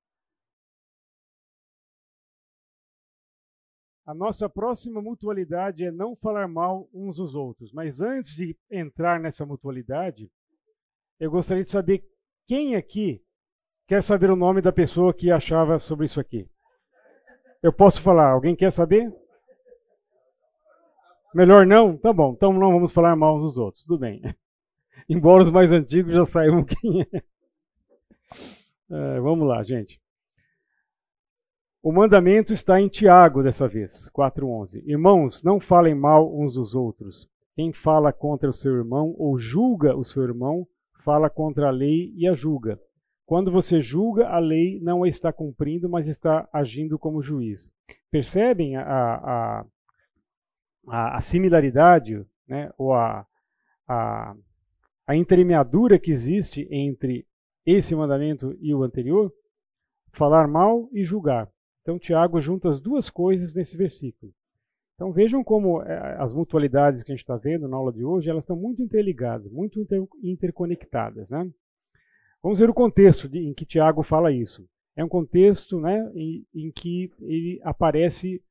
A 4.05 4.13
nossa 4.13 4.49
próxima 4.49 5.01
mutualidade 5.01 5.85
é 5.85 5.91
não 5.91 6.15
falar 6.15 6.47
mal 6.47 6.89
uns 6.91 7.17
dos 7.17 7.35
outros. 7.35 7.71
Mas 7.71 8.01
antes 8.01 8.31
de 8.35 8.57
entrar 8.69 9.19
nessa 9.19 9.45
mutualidade, 9.45 10.31
eu 11.19 11.29
gostaria 11.29 11.63
de 11.63 11.69
saber 11.69 12.03
quem 12.47 12.75
aqui 12.75 13.23
quer 13.87 14.01
saber 14.01 14.29
o 14.29 14.35
nome 14.35 14.61
da 14.61 14.71
pessoa 14.71 15.13
que 15.13 15.31
achava 15.31 15.79
sobre 15.79 16.05
isso 16.05 16.19
aqui. 16.19 16.49
Eu 17.61 17.71
posso 17.71 18.01
falar, 18.01 18.31
alguém 18.31 18.55
quer 18.55 18.71
saber? 18.71 19.13
Melhor 21.33 21.65
não? 21.65 21.97
Tá 21.97 22.11
bom, 22.11 22.33
então 22.33 22.53
não 22.53 22.71
vamos 22.71 22.91
falar 22.91 23.15
mal 23.15 23.39
dos 23.39 23.57
outros, 23.57 23.85
tudo 23.85 23.99
bem. 23.99 24.21
Embora 25.07 25.43
os 25.43 25.49
mais 25.49 25.71
antigos 25.71 26.13
já 26.13 26.25
saibam 26.25 26.63
quem 26.63 27.01
é. 27.01 27.23
é 28.91 29.19
vamos 29.19 29.47
lá, 29.47 29.61
gente. 29.63 29.99
O 31.81 31.93
mandamento 31.93 32.51
está 32.51 32.79
em 32.81 32.89
Tiago 32.89 33.41
dessa 33.41 33.67
vez, 33.67 34.09
4:11. 34.09 34.83
Irmãos, 34.85 35.41
não 35.43 35.59
falem 35.59 35.95
mal 35.95 36.37
uns 36.37 36.55
dos 36.55 36.75
outros. 36.75 37.29
Quem 37.55 37.71
fala 37.71 38.11
contra 38.11 38.49
o 38.49 38.53
seu 38.53 38.75
irmão 38.75 39.15
ou 39.17 39.37
julga 39.37 39.95
o 39.95 40.03
seu 40.03 40.23
irmão, 40.23 40.67
fala 41.03 41.29
contra 41.29 41.67
a 41.67 41.71
lei 41.71 42.13
e 42.15 42.27
a 42.27 42.33
julga. 42.33 42.79
Quando 43.25 43.51
você 43.51 43.79
julga, 43.79 44.27
a 44.27 44.39
lei 44.39 44.79
não 44.81 45.03
a 45.03 45.07
está 45.07 45.31
cumprindo, 45.31 45.87
mas 45.87 46.07
está 46.07 46.49
agindo 46.51 46.97
como 46.97 47.21
juiz. 47.21 47.71
Percebem 48.09 48.75
a, 48.75 48.83
a, 48.83 49.65
a, 50.89 51.17
a 51.17 51.21
similaridade, 51.21 52.25
né, 52.47 52.71
ou 52.77 52.93
a, 52.93 53.25
a, 53.87 54.35
a 55.07 55.15
entremeadura 55.15 55.99
que 55.99 56.11
existe 56.11 56.67
entre 56.71 57.25
esse 57.65 57.95
mandamento 57.95 58.57
e 58.59 58.73
o 58.73 58.83
anterior, 58.83 59.31
falar 60.11 60.47
mal 60.47 60.89
e 60.91 61.03
julgar. 61.03 61.47
Então, 61.81 61.99
Tiago 61.99 62.41
junta 62.41 62.69
as 62.69 62.79
duas 62.79 63.09
coisas 63.09 63.53
nesse 63.53 63.77
versículo. 63.77 64.33
Então, 64.95 65.13
vejam 65.13 65.43
como 65.43 65.81
é, 65.81 66.17
as 66.19 66.33
mutualidades 66.33 67.03
que 67.03 67.11
a 67.11 67.15
gente 67.15 67.23
está 67.23 67.37
vendo 67.37 67.67
na 67.67 67.77
aula 67.77 67.93
de 67.93 68.03
hoje, 68.03 68.29
elas 68.29 68.43
estão 68.43 68.55
muito 68.55 68.81
interligadas, 68.81 69.49
muito 69.51 69.79
inter 69.79 70.05
interconectadas. 70.21 71.29
Né? 71.29 71.49
Vamos 72.43 72.59
ver 72.59 72.69
o 72.69 72.73
contexto 72.73 73.29
de, 73.29 73.39
em 73.39 73.53
que 73.53 73.65
Tiago 73.65 74.03
fala 74.03 74.31
isso. 74.31 74.67
É 74.95 75.03
um 75.03 75.07
contexto 75.07 75.79
né, 75.79 76.11
em, 76.13 76.45
em 76.53 76.71
que 76.71 77.09
ele 77.21 77.61
aparece 77.63 78.43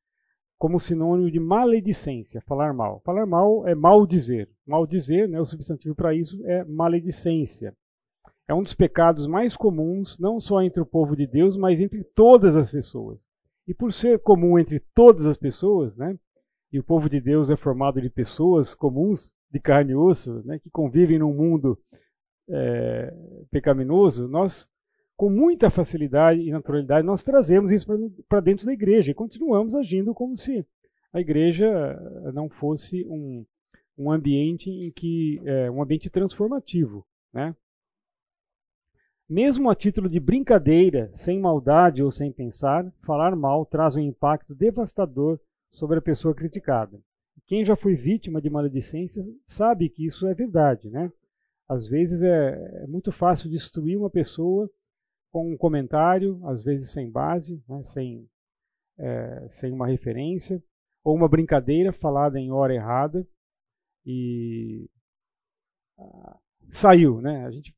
como 0.59 0.77
sinônimo 0.77 1.31
de 1.31 1.39
maledicência, 1.39 2.41
falar 2.41 2.73
mal. 2.73 3.01
Falar 3.05 3.25
mal 3.25 3.65
é 3.65 3.73
mal 3.73 4.05
dizer. 4.05 4.49
Mal 4.67 4.85
dizer, 4.85 5.29
né, 5.29 5.39
o 5.39 5.45
substantivo 5.45 5.95
para 5.95 6.13
isso 6.13 6.37
é 6.45 6.65
maledicência. 6.65 7.73
É 8.45 8.53
um 8.53 8.61
dos 8.61 8.73
pecados 8.73 9.25
mais 9.25 9.55
comuns, 9.55 10.19
não 10.19 10.37
só 10.39 10.61
entre 10.61 10.81
o 10.81 10.85
povo 10.85 11.15
de 11.15 11.25
Deus, 11.25 11.55
mas 11.55 11.79
entre 11.79 12.03
todas 12.03 12.57
as 12.57 12.69
pessoas. 12.69 13.17
E 13.65 13.73
por 13.73 13.93
ser 13.93 14.19
comum 14.19 14.59
entre 14.59 14.81
todas 14.93 15.25
as 15.25 15.37
pessoas, 15.37 15.95
né, 15.95 16.17
e 16.73 16.77
o 16.77 16.83
povo 16.83 17.09
de 17.09 17.21
Deus 17.21 17.49
é 17.49 17.55
formado 17.55 18.01
de 18.01 18.09
pessoas 18.09 18.75
comuns, 18.75 19.31
de 19.49 19.59
carne 19.59 19.93
e 19.93 19.95
osso, 19.95 20.43
né, 20.45 20.59
que 20.59 20.69
convivem 20.69 21.19
num 21.19 21.33
mundo 21.33 21.79
é, 22.49 23.13
pecaminoso, 23.49 24.27
nós 24.27 24.67
com 25.19 25.29
muita 25.29 25.69
facilidade 25.69 26.39
e 26.39 26.49
naturalidade, 26.49 27.05
nós 27.05 27.21
trazemos 27.21 27.73
isso 27.73 27.85
para 28.29 28.39
dentro 28.39 28.65
da 28.65 28.71
igreja 28.71 29.11
e 29.11 29.13
continuamos 29.13 29.75
agindo 29.75 30.13
como 30.13 30.37
se 30.37 30.65
a 31.11 31.19
igreja 31.19 31.69
não 32.33 32.47
fosse 32.47 33.03
um, 33.03 33.45
um 33.97 34.09
ambiente 34.09 34.69
em 34.69 34.89
que 34.89 35.41
é, 35.43 35.69
um 35.69 35.83
ambiente 35.83 36.09
transformativo, 36.09 37.05
né? 37.33 37.53
Mesmo 39.29 39.69
a 39.69 39.75
título 39.75 40.07
de 40.07 40.21
brincadeira, 40.21 41.11
sem 41.13 41.37
maldade 41.37 42.01
ou 42.01 42.13
sem 42.13 42.31
pensar, 42.31 42.89
falar 43.05 43.35
mal 43.35 43.65
traz 43.65 43.97
um 43.97 43.99
impacto 43.99 44.55
devastador 44.55 45.37
sobre 45.69 45.99
a 45.99 46.01
pessoa 46.01 46.33
criticada. 46.33 46.97
Quem 47.45 47.65
já 47.65 47.75
foi 47.75 47.93
vítima 47.93 48.41
de 48.41 48.49
maledicências 48.49 49.29
sabe 49.45 49.89
que 49.89 50.05
isso 50.05 50.25
é 50.27 50.33
verdade, 50.33 50.89
né? 50.89 51.11
Às 51.67 51.89
vezes 51.89 52.23
é, 52.23 52.83
é 52.83 52.87
muito 52.87 53.11
fácil 53.11 53.49
destruir 53.49 53.97
uma 53.97 54.09
pessoa 54.09 54.71
com 55.31 55.51
um 55.51 55.57
comentário, 55.57 56.39
às 56.47 56.63
vezes 56.63 56.91
sem 56.91 57.09
base, 57.09 57.61
né, 57.67 57.83
sem, 57.83 58.29
é, 58.97 59.47
sem 59.49 59.71
uma 59.71 59.87
referência, 59.87 60.61
ou 61.03 61.15
uma 61.15 61.27
brincadeira 61.27 61.93
falada 61.93 62.39
em 62.39 62.51
hora 62.51 62.73
errada 62.73 63.27
e 64.05 64.89
ah, 65.97 66.37
saiu, 66.71 67.21
né? 67.21 67.45
A 67.45 67.51
gente, 67.51 67.75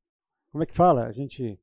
como 0.51 0.63
é 0.63 0.65
que 0.65 0.75
fala? 0.75 1.05
A 1.05 1.11
gente 1.11 1.59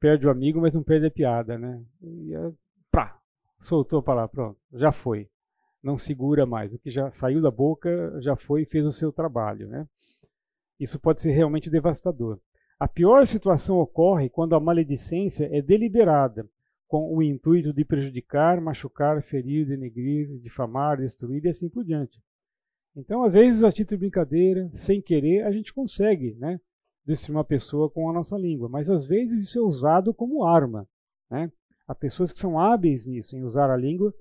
perde 0.00 0.26
o 0.26 0.30
amigo, 0.30 0.60
mas 0.60 0.74
não 0.74 0.82
perde 0.82 1.06
a 1.06 1.10
piada, 1.10 1.58
né? 1.58 1.84
E 2.00 2.34
é, 2.34 2.52
pá, 2.90 3.20
soltou 3.60 4.00
a 4.00 4.02
palavra, 4.02 4.28
pronto, 4.28 4.60
já 4.72 4.92
foi. 4.92 5.28
Não 5.82 5.98
segura 5.98 6.46
mais. 6.46 6.72
O 6.72 6.78
que 6.78 6.90
já 6.90 7.10
saiu 7.10 7.42
da 7.42 7.50
boca 7.50 8.20
já 8.20 8.36
foi 8.36 8.62
e 8.62 8.66
fez 8.66 8.86
o 8.86 8.92
seu 8.92 9.12
trabalho, 9.12 9.68
né? 9.68 9.86
Isso 10.78 10.98
pode 10.98 11.20
ser 11.22 11.32
realmente 11.32 11.70
devastador. 11.70 12.40
A 12.82 12.88
pior 12.88 13.24
situação 13.28 13.78
ocorre 13.78 14.28
quando 14.28 14.56
a 14.56 14.60
maledicência 14.60 15.48
é 15.56 15.62
deliberada, 15.62 16.50
com 16.88 17.16
o 17.16 17.22
intuito 17.22 17.72
de 17.72 17.84
prejudicar, 17.84 18.60
machucar, 18.60 19.22
ferir, 19.22 19.68
denegrir, 19.68 20.40
difamar, 20.40 20.96
destruir 20.96 21.44
e 21.44 21.48
assim 21.48 21.68
por 21.68 21.84
diante. 21.84 22.20
Então, 22.96 23.22
às 23.22 23.34
vezes, 23.34 23.62
a 23.62 23.70
título 23.70 23.98
de 23.98 24.00
brincadeira, 24.08 24.68
sem 24.72 25.00
querer, 25.00 25.44
a 25.44 25.52
gente 25.52 25.72
consegue 25.72 26.34
né, 26.40 26.60
destruir 27.06 27.36
uma 27.36 27.44
pessoa 27.44 27.88
com 27.88 28.10
a 28.10 28.12
nossa 28.12 28.36
língua, 28.36 28.68
mas 28.68 28.90
às 28.90 29.06
vezes 29.06 29.42
isso 29.42 29.60
é 29.60 29.62
usado 29.62 30.12
como 30.12 30.44
arma. 30.44 30.84
Né? 31.30 31.52
Há 31.86 31.94
pessoas 31.94 32.32
que 32.32 32.40
são 32.40 32.58
hábeis 32.58 33.06
nisso, 33.06 33.36
em 33.36 33.44
usar 33.44 33.70
a 33.70 33.76
língua 33.76 34.12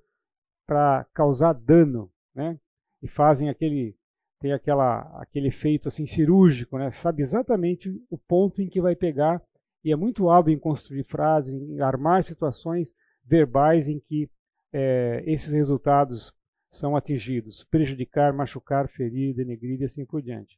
para 0.67 1.03
causar 1.15 1.53
dano, 1.53 2.11
né? 2.35 2.59
e 3.01 3.07
fazem 3.07 3.49
aquele 3.49 3.97
tem 4.41 4.51
aquela, 4.51 5.01
aquele 5.21 5.49
efeito 5.49 5.87
assim 5.87 6.07
cirúrgico, 6.07 6.77
né? 6.77 6.89
sabe 6.89 7.21
exatamente 7.21 7.89
o 8.09 8.17
ponto 8.17 8.61
em 8.61 8.67
que 8.67 8.81
vai 8.81 8.95
pegar 8.95 9.41
e 9.83 9.91
é 9.91 9.95
muito 9.95 10.29
hábil 10.29 10.53
em 10.53 10.59
construir 10.59 11.03
frases, 11.03 11.53
em 11.53 11.79
armar 11.79 12.23
situações 12.23 12.93
verbais 13.23 13.87
em 13.87 13.99
que 13.99 14.29
é, 14.73 15.23
esses 15.27 15.53
resultados 15.53 16.33
são 16.69 16.95
atingidos, 16.95 17.63
prejudicar, 17.65 18.33
machucar, 18.33 18.87
ferir, 18.87 19.35
denegrir 19.35 19.81
e 19.81 19.85
assim 19.85 20.05
por 20.05 20.21
diante. 20.21 20.57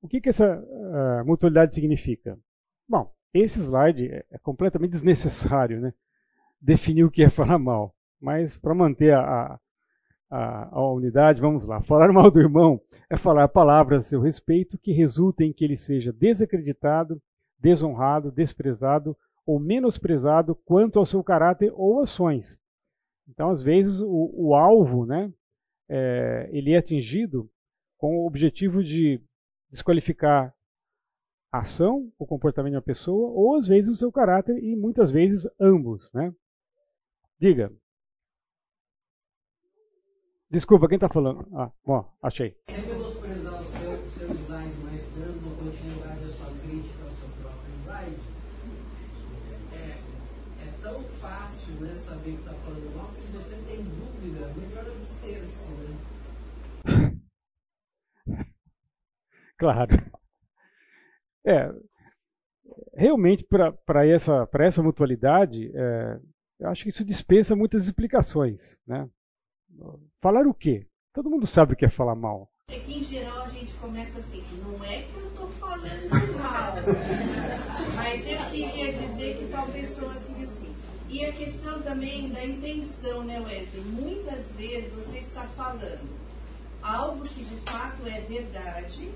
O 0.00 0.06
que, 0.06 0.20
que 0.20 0.28
essa 0.28 0.60
uh, 0.60 1.24
mutualidade 1.26 1.74
significa? 1.74 2.38
Bom, 2.86 3.10
esse 3.32 3.58
slide 3.58 4.06
é, 4.06 4.24
é 4.30 4.38
completamente 4.38 4.90
desnecessário, 4.92 5.80
né? 5.80 5.94
definir 6.60 7.04
o 7.04 7.10
que 7.10 7.22
é 7.22 7.30
falar 7.30 7.58
mal, 7.58 7.94
mas 8.20 8.56
para 8.56 8.74
manter 8.74 9.14
a, 9.14 9.20
a 9.20 9.60
a, 10.34 10.68
a, 10.72 10.92
unidade, 10.92 11.40
vamos 11.40 11.64
lá. 11.64 11.80
Falar 11.82 12.12
mal 12.12 12.28
do 12.28 12.40
irmão 12.40 12.80
é 13.08 13.16
falar 13.16 13.46
palavras 13.46 14.00
a 14.00 14.08
seu 14.08 14.20
respeito 14.20 14.76
que 14.76 14.90
resultem 14.90 15.50
em 15.50 15.52
que 15.52 15.64
ele 15.64 15.76
seja 15.76 16.12
desacreditado, 16.12 17.22
desonrado, 17.56 18.32
desprezado 18.32 19.16
ou 19.46 19.60
menosprezado 19.60 20.56
quanto 20.64 20.98
ao 20.98 21.06
seu 21.06 21.22
caráter 21.22 21.72
ou 21.76 22.00
ações. 22.00 22.58
Então, 23.28 23.48
às 23.48 23.62
vezes, 23.62 24.00
o, 24.00 24.30
o 24.34 24.54
alvo, 24.56 25.06
né, 25.06 25.32
é, 25.88 26.48
ele 26.50 26.72
é 26.72 26.78
atingido 26.78 27.48
com 27.96 28.18
o 28.18 28.26
objetivo 28.26 28.82
de 28.82 29.22
desqualificar 29.70 30.52
a 31.52 31.60
ação, 31.60 32.12
o 32.18 32.26
comportamento 32.26 32.72
de 32.72 32.76
uma 32.76 32.82
pessoa, 32.82 33.30
ou 33.30 33.56
às 33.56 33.68
vezes 33.68 33.88
o 33.88 33.96
seu 33.96 34.10
caráter, 34.10 34.58
e 34.58 34.74
muitas 34.74 35.12
vezes 35.12 35.48
ambos. 35.60 36.10
Né? 36.12 36.34
Diga. 37.38 37.72
Desculpa, 40.54 40.86
quem 40.86 40.94
está 40.94 41.08
falando? 41.08 41.44
Ah, 41.52 41.68
bom, 41.84 42.08
achei. 42.22 42.56
Sempre 42.70 42.94
desprezar 42.94 43.60
o 43.60 43.64
seu, 43.64 44.08
seu 44.10 44.28
slide, 44.36 44.78
mas 44.84 45.02
dando 45.16 45.58
continuidade 45.58 46.22
à 46.22 46.28
sua 46.28 46.46
crítica 46.62 47.02
ao 47.02 47.10
seu 47.10 47.28
próprio 47.42 47.74
slide, 47.82 48.20
é, 49.72 49.98
é 50.62 50.72
tão 50.80 51.02
fácil 51.20 51.74
né, 51.80 51.96
saber 51.96 52.34
que 52.34 52.38
está 52.38 52.54
falando 52.54 52.96
mal 52.96 53.08
que 53.08 53.16
se 53.16 53.26
você 53.32 53.56
tem 53.66 53.82
dúvida, 53.82 54.46
melhor 54.54 54.86
abster-se. 54.86 55.72
Né? 55.72 55.98
Claro. 59.58 59.92
É, 61.44 61.70
realmente, 62.94 63.44
para 63.44 64.06
essa, 64.06 64.48
essa 64.60 64.82
mutualidade, 64.82 65.72
é, 65.74 66.20
eu 66.60 66.68
acho 66.68 66.84
que 66.84 66.90
isso 66.90 67.04
dispensa 67.04 67.56
muitas 67.56 67.84
explicações. 67.84 68.78
Né? 68.86 69.08
Falar 70.20 70.46
o 70.46 70.54
quê? 70.54 70.86
Todo 71.12 71.30
mundo 71.30 71.46
sabe 71.46 71.74
o 71.74 71.76
que 71.76 71.84
é 71.84 71.90
falar 71.90 72.14
mal. 72.14 72.48
É 72.68 72.78
que 72.78 72.98
em 72.98 73.04
geral 73.04 73.42
a 73.42 73.48
gente 73.48 73.72
começa 73.74 74.18
assim, 74.18 74.42
não 74.62 74.82
é 74.84 75.02
que 75.02 75.16
eu 75.16 75.28
estou 75.28 75.48
falando 75.48 76.38
mal, 76.38 76.74
mas 77.94 78.26
eu 78.26 78.38
queria 78.50 78.92
dizer 78.92 79.36
que 79.36 79.48
talvez 79.50 79.90
sou 79.96 80.10
assim 80.10 80.42
assim. 80.42 80.74
E 81.08 81.24
a 81.24 81.32
questão 81.32 81.82
também 81.82 82.30
da 82.30 82.44
intenção, 82.44 83.22
né, 83.22 83.38
Wesley? 83.38 83.84
Muitas 83.84 84.50
vezes 84.52 84.92
você 84.92 85.18
está 85.18 85.46
falando 85.48 86.08
algo 86.82 87.22
que 87.22 87.44
de 87.44 87.56
fato 87.70 88.06
é 88.06 88.20
verdade, 88.22 89.10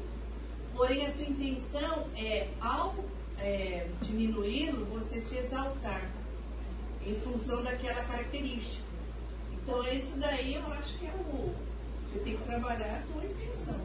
porém 0.75 1.07
a 1.07 1.13
tua 1.13 1.27
intenção 1.27 2.07
é, 2.17 2.49
ao 2.61 2.95
é, 3.39 3.89
diminuí-lo, 4.03 4.85
você 4.87 5.21
se 5.21 5.37
exaltar 5.37 6.11
em 7.05 7.15
função 7.21 7.63
daquela 7.63 8.05
característica. 8.05 8.88
Então, 9.69 9.83
isso 9.93 10.19
daí 10.19 10.55
eu 10.55 10.67
acho 10.69 10.99
que 10.99 11.07
é 11.07 11.15
o. 11.15 11.55
Você 12.09 12.21
tem 12.21 12.39
que 12.39 12.45
trabalhar 12.45 13.01
a 13.01 13.03
tua 13.03 13.23
intenção. 13.23 13.79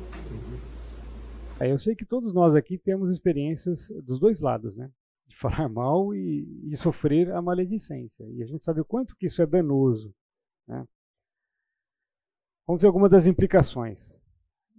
É, 1.59 1.69
eu 1.69 1.77
sei 1.77 1.93
que 1.93 2.05
todos 2.05 2.33
nós 2.33 2.55
aqui 2.55 2.77
temos 2.77 3.11
experiências 3.11 3.89
dos 4.01 4.17
dois 4.17 4.39
lados, 4.39 4.77
né? 4.77 4.89
De 5.27 5.35
falar 5.35 5.67
mal 5.67 6.15
e, 6.15 6.69
e 6.71 6.77
sofrer 6.77 7.29
a 7.31 7.41
maledicência. 7.41 8.23
E 8.29 8.41
a 8.41 8.45
gente 8.45 8.63
sabe 8.63 8.79
o 8.79 8.85
quanto 8.85 9.13
que 9.17 9.25
isso 9.25 9.41
é 9.41 9.45
danoso. 9.45 10.15
Né? 10.65 10.87
Vamos 12.65 12.81
ver 12.81 12.87
algumas 12.87 13.11
das 13.11 13.25
implicações, 13.25 14.17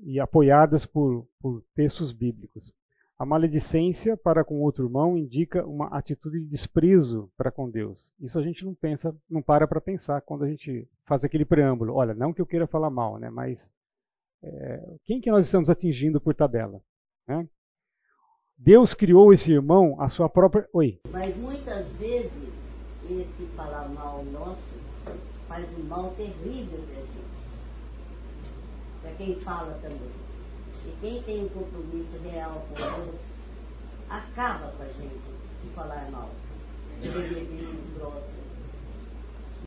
e 0.02 0.18
apoiadas 0.18 0.86
por, 0.86 1.28
por 1.38 1.62
textos 1.74 2.12
bíblicos. 2.12 2.72
A 3.17 3.25
maledicência 3.25 4.17
para 4.17 4.45
com 4.45 4.61
outro 4.61 4.85
irmão 4.85 5.17
indica 5.17 5.65
uma 5.65 5.87
atitude 5.97 6.41
de 6.41 6.47
desprezo 6.47 7.31
para 7.37 7.53
com 7.53 7.71
Deus. 7.71 8.12
Isso 8.21 8.39
a 8.39 8.43
gente 8.43 8.65
não 8.65 8.75
pensa, 8.75 9.17
não 9.31 9.41
para 9.41 9.69
para 9.69 9.81
pensar 9.81 10.21
quando 10.23 10.43
a 10.43 10.49
gente 10.49 10.89
faz 11.07 11.25
aquele 11.25 11.45
preâmbulo. 11.45 11.95
Olha, 11.95 12.12
não 12.12 12.33
que 12.33 12.41
eu 12.41 12.47
queira 12.47 12.67
falar 12.67 12.91
mal, 12.91 13.19
né? 13.19 13.31
Mas 13.31 13.71
é, 14.43 14.97
quem 15.05 15.21
que 15.21 15.31
nós 15.31 15.45
estamos 15.45 15.71
atingindo 15.71 16.21
por 16.21 16.35
tabela? 16.35 16.83
Né? 17.27 17.49
Deus 18.59 18.95
criou 18.95 19.33
esse 19.33 19.53
irmão 19.53 20.01
a 20.01 20.09
sua 20.09 20.29
própria. 20.29 20.69
Oi. 20.73 21.01
Mas 21.11 21.37
muitas 21.37 21.87
vezes 21.93 22.33
esse 23.05 23.47
falar 23.55 23.89
mal 23.91 24.25
nosso 24.25 24.59
faz 25.47 25.69
um 25.79 25.85
mal 25.85 26.11
terrível 26.15 26.83
para 26.87 26.97
gente. 26.97 27.25
Para 29.03 29.12
quem 29.12 29.41
fala 29.41 29.79
também. 29.81 30.24
E 30.87 30.97
quem 31.01 31.22
tem 31.22 31.45
um 31.45 31.49
compromisso 31.49 32.18
real 32.22 32.66
com 32.68 32.74
Deus, 32.74 33.14
acaba 34.09 34.70
com 34.72 34.82
a 34.82 34.87
gente 34.87 35.20
de 35.62 35.68
falar 35.74 36.11
mal, 36.11 36.30
de 37.01 37.09
beber 37.09 37.47
grossa. 37.97 38.45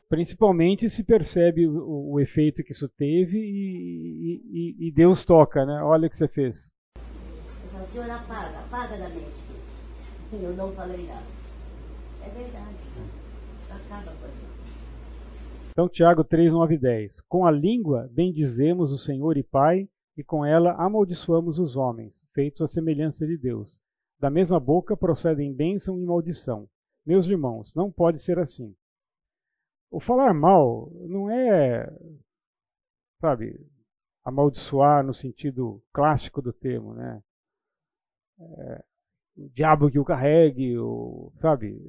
Principalmente 0.08 0.88
se 0.88 1.04
percebe 1.04 1.66
o, 1.66 2.12
o 2.12 2.20
efeito 2.20 2.62
que 2.64 2.72
isso 2.72 2.88
teve 2.88 3.38
e, 3.38 4.40
e, 4.50 4.88
e, 4.88 4.90
Deus 4.90 5.24
toca, 5.24 5.66
né? 5.66 5.82
Olha 5.82 6.06
o 6.06 6.10
que 6.10 6.16
você 6.16 6.26
fez. 6.26 6.72
O 6.96 7.92
Senhor 7.92 8.10
apaga, 8.10 8.58
apaga 8.58 8.96
da 8.96 9.08
mente. 9.10 9.48
Eu 10.32 10.54
não 10.56 10.72
falei 10.72 11.06
nada. 11.06 11.26
É 12.24 12.28
verdade. 12.30 12.76
Acaba 13.70 14.12
com 14.12 14.24
a 14.24 14.28
gente. 14.28 14.58
Então, 15.70 15.88
Tiago 15.88 16.24
3, 16.24 16.52
9 16.52 16.74
e 16.74 16.78
10. 16.78 17.20
Com 17.28 17.46
a 17.46 17.50
língua 17.50 18.08
bendizemos 18.12 18.90
o 18.92 18.98
Senhor 18.98 19.36
e 19.36 19.42
Pai, 19.42 19.88
e 20.18 20.24
com 20.24 20.44
ela 20.44 20.72
amaldiçoamos 20.72 21.60
os 21.60 21.76
homens, 21.76 22.12
feitos 22.34 22.60
à 22.60 22.66
semelhança 22.66 23.24
de 23.24 23.38
Deus. 23.38 23.78
Da 24.18 24.28
mesma 24.28 24.58
boca 24.58 24.96
procedem 24.96 25.54
bênção 25.54 25.96
e 26.00 26.04
maldição. 26.04 26.68
Meus 27.06 27.28
irmãos, 27.28 27.72
não 27.72 27.92
pode 27.92 28.20
ser 28.20 28.36
assim. 28.36 28.74
O 29.92 30.00
falar 30.00 30.34
mal 30.34 30.90
não 31.06 31.30
é, 31.30 31.88
sabe, 33.20 33.64
amaldiçoar 34.24 35.06
no 35.06 35.14
sentido 35.14 35.80
clássico 35.92 36.42
do 36.42 36.52
termo, 36.52 36.94
né? 36.94 37.22
É, 38.40 38.84
o 39.36 39.48
diabo 39.50 39.88
que 39.88 40.00
o 40.00 40.04
carregue, 40.04 40.76
ou, 40.76 41.32
sabe? 41.36 41.80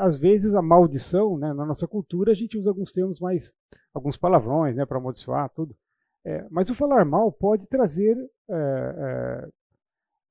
Às 0.00 0.16
vezes 0.16 0.54
a 0.54 0.60
maldição, 0.60 1.38
né, 1.38 1.54
na 1.54 1.64
nossa 1.64 1.88
cultura, 1.88 2.32
a 2.32 2.34
gente 2.34 2.58
usa 2.58 2.68
alguns 2.68 2.92
termos 2.92 3.18
mais, 3.18 3.54
alguns 3.94 4.18
palavrões, 4.18 4.76
né, 4.76 4.84
para 4.84 4.98
amaldiçoar 4.98 5.48
tudo. 5.54 5.74
É, 6.24 6.46
mas 6.50 6.68
o 6.68 6.74
falar 6.74 7.04
mal 7.04 7.32
pode 7.32 7.66
trazer 7.66 8.16
é, 8.48 8.52
é, 8.52 9.48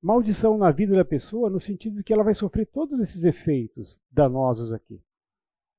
maldição 0.00 0.56
na 0.56 0.70
vida 0.70 0.94
da 0.94 1.04
pessoa, 1.04 1.50
no 1.50 1.60
sentido 1.60 1.96
de 1.96 2.04
que 2.04 2.12
ela 2.12 2.22
vai 2.22 2.34
sofrer 2.34 2.66
todos 2.66 3.00
esses 3.00 3.24
efeitos 3.24 3.98
danosos 4.10 4.72
aqui. 4.72 5.00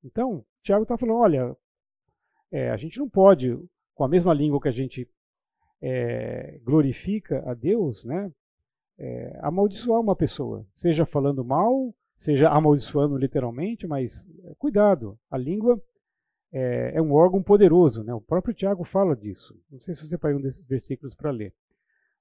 Então, 0.03 0.43
Tiago 0.63 0.83
está 0.83 0.97
falando: 0.97 1.19
olha, 1.19 1.55
é, 2.51 2.69
a 2.71 2.77
gente 2.77 2.99
não 2.99 3.09
pode, 3.09 3.57
com 3.95 4.03
a 4.03 4.07
mesma 4.07 4.33
língua 4.33 4.61
que 4.61 4.67
a 4.67 4.73
gente 4.73 5.09
é, 5.81 6.59
glorifica 6.63 7.43
a 7.49 7.53
Deus, 7.53 8.03
né, 8.03 8.31
é, 8.97 9.39
amaldiçoar 9.41 10.01
uma 10.01 10.15
pessoa, 10.15 10.65
seja 10.73 11.05
falando 11.05 11.43
mal, 11.43 11.93
seja 12.17 12.49
amaldiçoando 12.49 13.17
literalmente, 13.17 13.87
mas 13.87 14.27
cuidado, 14.59 15.17
a 15.29 15.37
língua 15.37 15.81
é, 16.51 16.93
é, 16.95 17.01
um 17.01 17.13
órgão 17.13 17.41
poderoso, 17.41 18.03
né? 18.03 18.13
o 18.13 18.21
próprio 18.21 18.53
Tiago 18.53 18.83
fala 18.83 19.15
disso. 19.15 19.57
Não 19.71 19.79
sei 19.79 19.95
se 19.95 20.05
você 20.05 20.17
pegou 20.17 20.39
um 20.39 20.41
desses 20.41 20.65
versículos 20.67 21.15
para 21.15 21.31
ler. 21.31 21.53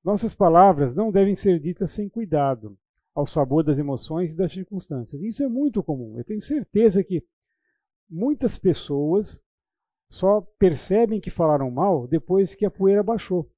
Nossas 0.04 0.34
palavras 0.34 0.94
não 0.94 1.10
devem 1.10 1.36
ser 1.36 1.58
ditas 1.58 1.90
sem 1.90 2.08
cuidado, 2.08 2.78
ao 3.14 3.26
sabor 3.26 3.64
das 3.64 3.78
emoções 3.78 4.32
e 4.32 4.36
das 4.36 4.52
circunstâncias. 4.52 5.20
Isso 5.20 5.42
é 5.42 5.48
muito 5.48 5.82
comum. 5.82 6.16
Eu 6.16 6.24
tenho 6.24 6.40
certeza 6.40 7.02
que 7.02 7.24
muitas 8.08 8.58
pessoas 8.58 9.42
só 10.08 10.40
percebem 10.58 11.20
que 11.20 11.30
falaram 11.30 11.70
mal 11.70 12.06
depois 12.06 12.54
que 12.54 12.64
a 12.64 12.70
poeira 12.70 13.02
baixou. 13.02 13.48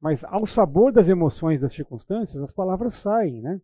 Mas 0.00 0.24
ao 0.24 0.46
sabor 0.46 0.92
das 0.92 1.08
emoções, 1.08 1.62
das 1.62 1.72
circunstâncias, 1.72 2.42
as 2.42 2.52
palavras 2.52 2.94
saem, 2.94 3.40
né? 3.40 3.60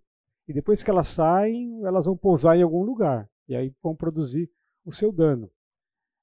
E 0.48 0.52
depois 0.52 0.82
que 0.82 0.90
elas 0.90 1.08
saem, 1.08 1.84
elas 1.84 2.06
vão 2.06 2.16
pousar 2.16 2.56
em 2.56 2.62
algum 2.62 2.82
lugar. 2.82 3.28
E 3.48 3.54
aí 3.54 3.72
vão 3.82 3.94
produzir 3.94 4.50
o 4.84 4.92
seu 4.92 5.12
dano. 5.12 5.50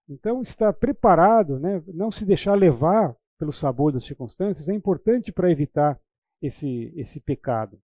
Então, 0.10 0.42
estar 0.42 0.74
preparado, 0.74 1.60
né? 1.60 1.84
não 1.88 2.10
se 2.10 2.26
deixar 2.26 2.54
levar 2.54 3.16
pelo 3.38 3.52
sabor 3.52 3.92
das 3.92 4.06
circunstâncias, 4.06 4.70
é 4.70 4.74
importante 4.74 5.32
para 5.32 5.52
evitar 5.52 6.00
esse, 6.42 6.92
esse 6.96 7.20
pecado. 7.20 7.80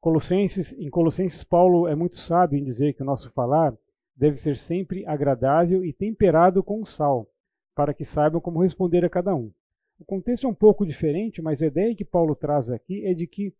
Colossenses, 0.00 0.72
em 0.72 0.88
Colossenses, 0.88 1.42
Paulo 1.44 1.86
é 1.86 1.94
muito 1.94 2.16
sábio 2.16 2.58
em 2.58 2.64
dizer 2.64 2.94
que 2.94 3.02
o 3.02 3.06
nosso 3.06 3.30
falar 3.32 3.76
deve 4.16 4.36
ser 4.36 4.56
sempre 4.56 5.06
agradável 5.06 5.84
e 5.84 5.92
temperado 5.92 6.62
com 6.62 6.84
sal, 6.84 7.28
para 7.74 7.92
que 7.92 8.04
saibam 8.04 8.40
como 8.40 8.62
responder 8.62 9.04
a 9.04 9.10
cada 9.10 9.34
um. 9.34 9.52
O 9.98 10.04
contexto 10.04 10.46
é 10.46 10.50
um 10.50 10.54
pouco 10.54 10.86
diferente, 10.86 11.42
mas 11.42 11.62
a 11.62 11.66
ideia 11.66 11.94
que 11.94 12.04
Paulo 12.04 12.34
traz 12.34 12.70
aqui 12.70 13.04
é 13.06 13.14
de 13.14 13.26
que 13.26 13.54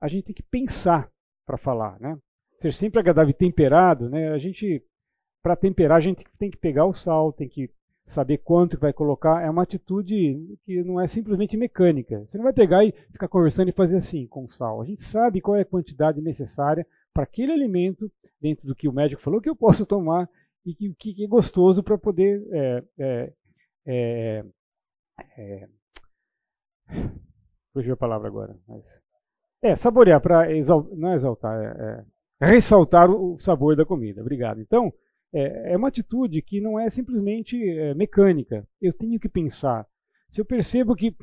a 0.00 0.08
gente 0.08 0.24
tem 0.24 0.34
que 0.34 0.42
pensar 0.42 1.10
para 1.46 1.56
falar, 1.56 1.98
né? 2.00 2.18
Ser 2.58 2.72
sempre 2.72 3.00
agradável 3.00 3.30
e 3.30 3.34
temperado, 3.34 4.08
né? 4.08 4.30
A 4.32 4.38
gente, 4.38 4.82
para 5.42 5.56
temperar, 5.56 5.98
a 5.98 6.00
gente 6.00 6.24
tem 6.38 6.50
que 6.50 6.56
pegar 6.56 6.86
o 6.86 6.94
sal, 6.94 7.32
tem 7.32 7.48
que 7.48 7.70
saber 8.04 8.38
quanto 8.38 8.78
vai 8.78 8.92
colocar. 8.92 9.42
É 9.42 9.50
uma 9.50 9.62
atitude 9.62 10.58
que 10.64 10.82
não 10.82 11.00
é 11.00 11.06
simplesmente 11.06 11.56
mecânica. 11.56 12.20
Você 12.20 12.36
não 12.36 12.44
vai 12.44 12.52
pegar 12.52 12.84
e 12.84 12.92
ficar 13.10 13.28
conversando 13.28 13.68
e 13.68 13.72
fazer 13.72 13.96
assim 13.96 14.26
com 14.26 14.44
o 14.44 14.48
sal. 14.48 14.80
A 14.80 14.84
gente 14.84 15.02
sabe 15.02 15.40
qual 15.40 15.56
é 15.56 15.62
a 15.62 15.66
quantidade 15.66 16.20
necessária 16.20 16.86
para 17.12 17.24
aquele 17.24 17.52
alimento, 17.52 18.10
dentro 18.40 18.66
do 18.66 18.74
que 18.74 18.88
o 18.88 18.92
médico 18.92 19.22
falou 19.22 19.40
que 19.40 19.48
eu 19.48 19.56
posso 19.56 19.84
tomar 19.84 20.28
e 20.64 20.74
que, 20.74 20.94
que, 20.94 21.24
é 21.24 21.28
gostoso 21.28 21.82
para 21.82 21.98
poder 21.98 22.42
é, 22.52 22.84
é, 22.98 23.32
é, 23.86 24.44
é, 25.36 25.68
fugiu 27.72 27.94
a 27.94 27.96
palavra 27.96 28.28
agora. 28.28 28.56
Mas, 28.66 28.84
é, 29.62 29.76
saborear, 29.76 30.20
para 30.20 30.46
não 30.96 31.10
é 31.10 31.14
exaltar, 31.14 31.60
é, 31.60 32.04
é, 32.40 32.46
ressaltar 32.46 33.10
o 33.10 33.38
sabor 33.40 33.76
da 33.76 33.84
comida. 33.84 34.20
Obrigado. 34.20 34.60
Então, 34.60 34.92
é, 35.32 35.72
é 35.72 35.76
uma 35.76 35.88
atitude 35.88 36.42
que 36.42 36.60
não 36.60 36.78
é 36.78 36.90
simplesmente 36.90 37.56
é, 37.56 37.94
mecânica. 37.94 38.66
Eu 38.80 38.92
tenho 38.92 39.18
que 39.18 39.28
pensar. 39.28 39.86
Se 40.30 40.40
eu 40.40 40.44
percebo 40.44 40.94
que 40.94 41.14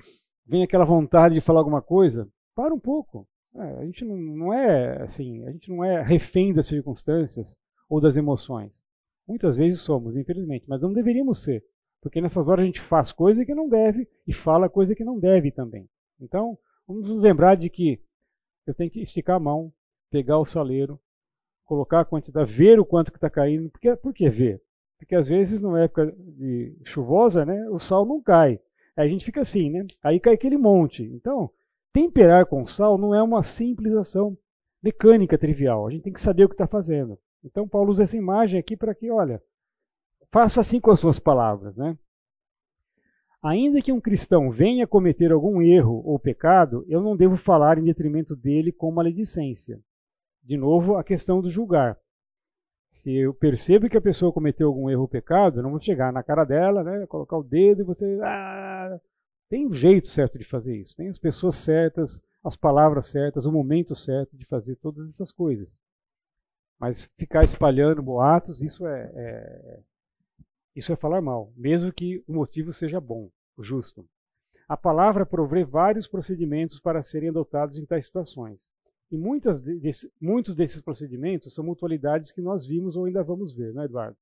vem 0.45 0.63
aquela 0.63 0.85
vontade 0.85 1.35
de 1.35 1.41
falar 1.41 1.59
alguma 1.59 1.81
coisa, 1.81 2.27
para 2.55 2.73
um 2.73 2.79
pouco. 2.79 3.27
É, 3.55 3.61
a 3.61 3.85
gente 3.85 4.03
não, 4.03 4.17
não 4.17 4.53
é 4.53 5.01
assim, 5.01 5.45
a 5.45 5.51
gente 5.51 5.69
não 5.69 5.83
é 5.83 6.01
refém 6.03 6.53
das 6.53 6.67
circunstâncias 6.67 7.55
ou 7.89 8.01
das 8.01 8.17
emoções. 8.17 8.81
Muitas 9.27 9.55
vezes 9.55 9.79
somos, 9.79 10.17
infelizmente, 10.17 10.65
mas 10.67 10.81
não 10.81 10.91
deveríamos 10.91 11.43
ser. 11.43 11.63
Porque 12.01 12.19
nessas 12.19 12.49
horas 12.49 12.63
a 12.63 12.65
gente 12.65 12.81
faz 12.81 13.11
coisa 13.11 13.45
que 13.45 13.53
não 13.53 13.69
deve 13.69 14.07
e 14.27 14.33
fala 14.33 14.69
coisa 14.69 14.95
que 14.95 15.03
não 15.03 15.19
deve 15.19 15.51
também. 15.51 15.87
Então, 16.19 16.57
vamos 16.87 17.09
nos 17.09 17.21
lembrar 17.21 17.55
de 17.55 17.69
que 17.69 18.01
eu 18.65 18.73
tenho 18.73 18.89
que 18.89 19.01
esticar 19.01 19.35
a 19.35 19.39
mão, 19.39 19.71
pegar 20.09 20.39
o 20.39 20.45
saleiro, 20.45 20.99
colocar 21.69 21.99
a 21.99 22.05
quantidade, 22.05 22.51
ver 22.51 22.79
o 22.79 22.85
quanto 22.85 23.11
que 23.11 23.17
está 23.17 23.29
caindo. 23.29 23.69
Porque, 23.69 23.95
por 23.95 24.11
que 24.11 24.27
ver? 24.27 24.59
Porque 24.97 25.15
às 25.15 25.27
vezes, 25.27 25.61
na 25.61 25.83
época 25.83 26.11
de 26.17 26.75
chuvosa, 26.83 27.45
né, 27.45 27.69
o 27.69 27.77
sal 27.77 28.07
não 28.07 28.19
cai. 28.19 28.59
Aí 28.97 29.07
a 29.07 29.07
gente 29.07 29.23
fica 29.23 29.41
assim, 29.41 29.69
né? 29.69 29.85
Aí 30.03 30.19
cai 30.19 30.33
aquele 30.33 30.57
monte. 30.57 31.03
Então, 31.03 31.49
temperar 31.93 32.47
com 32.47 32.65
sal 32.65 32.97
não 32.97 33.13
é 33.13 33.21
uma 33.21 33.43
simples 33.43 33.93
ação 33.93 34.35
mecânica 34.81 35.37
trivial. 35.37 35.85
A 35.87 35.91
gente 35.91 36.03
tem 36.03 36.13
que 36.13 36.19
saber 36.19 36.45
o 36.45 36.49
que 36.49 36.55
está 36.55 36.65
fazendo. 36.65 37.19
Então, 37.45 37.67
Paulo 37.67 37.91
usa 37.91 38.03
essa 38.03 38.17
imagem 38.17 38.59
aqui 38.59 38.75
para 38.75 38.95
que, 38.95 39.11
olha, 39.11 39.41
faça 40.31 40.59
assim 40.59 40.79
com 40.79 40.91
as 40.91 40.99
suas 40.99 41.19
palavras, 41.19 41.75
né? 41.77 41.95
Ainda 43.41 43.81
que 43.81 43.91
um 43.91 44.01
cristão 44.01 44.49
venha 44.49 44.87
cometer 44.87 45.31
algum 45.31 45.61
erro 45.61 46.01
ou 46.03 46.19
pecado, 46.19 46.83
eu 46.89 46.99
não 46.99 47.15
devo 47.15 47.37
falar 47.37 47.77
em 47.77 47.83
detrimento 47.83 48.35
dele 48.35 48.71
com 48.71 48.91
maledicência. 48.91 49.79
De 50.43 50.57
novo, 50.57 50.95
a 50.95 51.03
questão 51.03 51.41
do 51.41 51.49
julgar. 51.49 51.97
Se 52.91 53.15
eu 53.15 53.33
percebo 53.33 53.89
que 53.89 53.97
a 53.97 54.01
pessoa 54.01 54.33
cometeu 54.33 54.67
algum 54.67 54.89
erro 54.89 55.03
ou 55.03 55.07
pecado, 55.07 55.59
eu 55.59 55.63
não 55.63 55.71
vou 55.71 55.81
chegar 55.81 56.11
na 56.11 56.23
cara 56.23 56.43
dela, 56.43 56.83
né, 56.83 57.05
colocar 57.07 57.37
o 57.37 57.43
dedo 57.43 57.81
e 57.81 57.85
você. 57.85 58.19
Ah! 58.23 58.99
Tem 59.49 59.67
um 59.67 59.73
jeito 59.73 60.07
certo 60.07 60.37
de 60.37 60.43
fazer 60.43 60.75
isso. 60.75 60.95
Tem 60.95 61.07
as 61.07 61.17
pessoas 61.17 61.55
certas, 61.55 62.21
as 62.43 62.55
palavras 62.55 63.07
certas, 63.07 63.45
o 63.45 63.51
momento 63.51 63.95
certo 63.95 64.35
de 64.35 64.45
fazer 64.45 64.75
todas 64.75 65.09
essas 65.09 65.31
coisas. 65.31 65.77
Mas 66.79 67.11
ficar 67.17 67.43
espalhando 67.43 68.01
boatos, 68.01 68.61
isso 68.61 68.87
é, 68.87 69.11
é 69.15 69.79
isso 70.75 70.93
é 70.93 70.95
falar 70.95 71.21
mal, 71.21 71.51
mesmo 71.57 71.91
que 71.91 72.23
o 72.27 72.33
motivo 72.33 72.71
seja 72.71 73.01
bom, 73.01 73.29
justo. 73.59 74.07
A 74.67 74.77
palavra 74.77 75.25
provê 75.25 75.65
vários 75.65 76.07
procedimentos 76.07 76.79
para 76.79 77.03
serem 77.03 77.29
adotados 77.29 77.77
em 77.77 77.85
tais 77.85 78.05
situações. 78.05 78.69
E 79.11 79.17
muitas 79.17 79.59
desse, 79.59 80.11
muitos 80.21 80.55
desses 80.55 80.81
procedimentos 80.81 81.53
são 81.53 81.63
mutualidades 81.63 82.31
que 82.31 82.41
nós 82.41 82.65
vimos 82.65 82.95
ou 82.95 83.05
ainda 83.05 83.23
vamos 83.23 83.53
ver, 83.53 83.73
não 83.73 83.81
é, 83.81 83.85
Eduardo? 83.85 84.17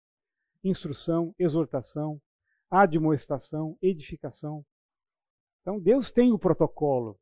Instrução, 0.63 1.35
exortação, 1.37 2.21
admoestação, 2.69 3.77
edificação. 3.81 4.65
Então, 5.61 5.79
Deus 5.79 6.09
tem 6.11 6.31
o 6.31 6.39
protocolo 6.39 7.19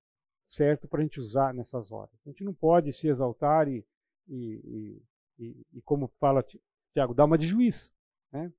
certo 0.47 0.87
para 0.87 0.99
a 0.99 1.03
gente 1.03 1.19
usar 1.19 1.53
nessas 1.53 1.91
horas. 1.91 2.13
A 2.25 2.29
gente 2.29 2.43
não 2.43 2.53
pode 2.53 2.91
se 2.91 3.07
exaltar 3.07 3.67
e, 3.67 3.83
e, 4.27 5.01
e, 5.39 5.65
e 5.73 5.81
como 5.81 6.07
fala 6.19 6.45
Tiago, 6.93 7.15
dar 7.15 7.25
uma 7.25 7.37
de 7.37 7.47
juiz. 7.47 7.91
Né? 8.31 8.53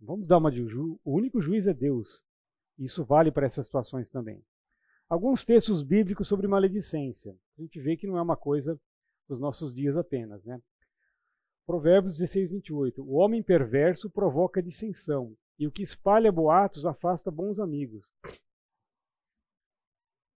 Vamos 0.00 0.26
dar 0.26 0.38
uma 0.38 0.50
de 0.50 0.66
ju... 0.66 0.98
O 1.04 1.12
único 1.12 1.40
juiz 1.40 1.66
é 1.66 1.74
Deus. 1.74 2.22
Isso 2.78 3.04
vale 3.04 3.30
para 3.30 3.46
essas 3.46 3.66
situações 3.66 4.08
também. 4.08 4.42
Alguns 5.08 5.44
textos 5.44 5.82
bíblicos 5.82 6.26
sobre 6.26 6.48
maledicência. 6.48 7.36
A 7.56 7.62
gente 7.62 7.80
vê 7.80 7.96
que 7.96 8.06
não 8.06 8.18
é 8.18 8.22
uma 8.22 8.36
coisa 8.36 8.80
dos 9.28 9.38
nossos 9.38 9.72
dias 9.72 9.96
apenas, 9.96 10.44
né? 10.44 10.60
Provérbios 11.64 12.18
16, 12.18 12.50
28. 12.50 13.02
O 13.02 13.14
homem 13.14 13.42
perverso 13.42 14.10
provoca 14.10 14.62
dissensão, 14.62 15.36
e 15.58 15.66
o 15.66 15.70
que 15.70 15.82
espalha 15.82 16.30
boatos 16.32 16.84
afasta 16.84 17.30
bons 17.30 17.58
amigos. 17.58 18.12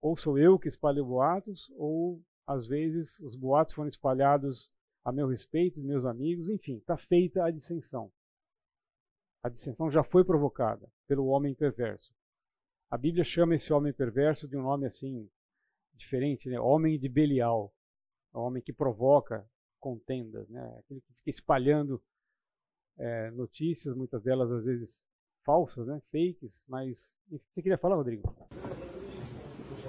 Ou 0.01 0.17
sou 0.17 0.39
eu 0.39 0.59
que 0.59 0.69
espalho 0.69 1.05
boatos, 1.05 1.71
ou 1.77 2.23
às 2.47 2.67
vezes 2.67 3.19
os 3.21 3.35
boatos 3.35 3.75
foram 3.75 3.89
espalhados 3.89 4.73
a 5.05 5.13
meu 5.13 5.27
respeito, 5.27 5.81
meus 5.81 6.05
amigos, 6.05 6.49
enfim, 6.49 6.77
está 6.77 6.97
feita 6.97 7.45
a 7.45 7.51
dissensão. 7.51 8.11
A 9.43 9.49
dissensão 9.49 9.91
já 9.91 10.05
foi 10.05 10.25
provocada 10.25 10.91
pelo 11.07 11.27
homem 11.27 11.55
perverso. 11.55 12.13
A 12.91 12.99
Bíblia 12.99 13.23
chama 13.23 13.55
esse 13.55 13.73
homem 13.73 13.93
perverso 13.93 14.49
de 14.49 14.57
um 14.57 14.63
nome 14.63 14.85
assim 14.85 15.31
diferente, 15.95 16.49
né? 16.49 16.59
Homem 16.59 16.99
de 16.99 17.09
Belial, 17.09 17.73
o 18.35 18.41
homem 18.41 18.61
que 18.61 18.73
provoca 18.73 19.49
contendas, 19.79 20.49
né? 20.49 20.77
Aquele 20.81 21.01
que 21.01 21.15
fica 21.15 21.31
espalhando 21.31 22.03
é, 22.99 23.31
notícias, 23.31 23.95
muitas 23.95 24.25
delas 24.25 24.51
às 24.51 24.65
vezes 24.65 25.07
falsas, 25.45 25.87
né? 25.87 26.03
Fakes, 26.11 26.65
mas 26.67 27.15
você 27.31 27.63
queria 27.63 27.79
falar, 27.79 27.95
Rodrigo? 27.95 28.35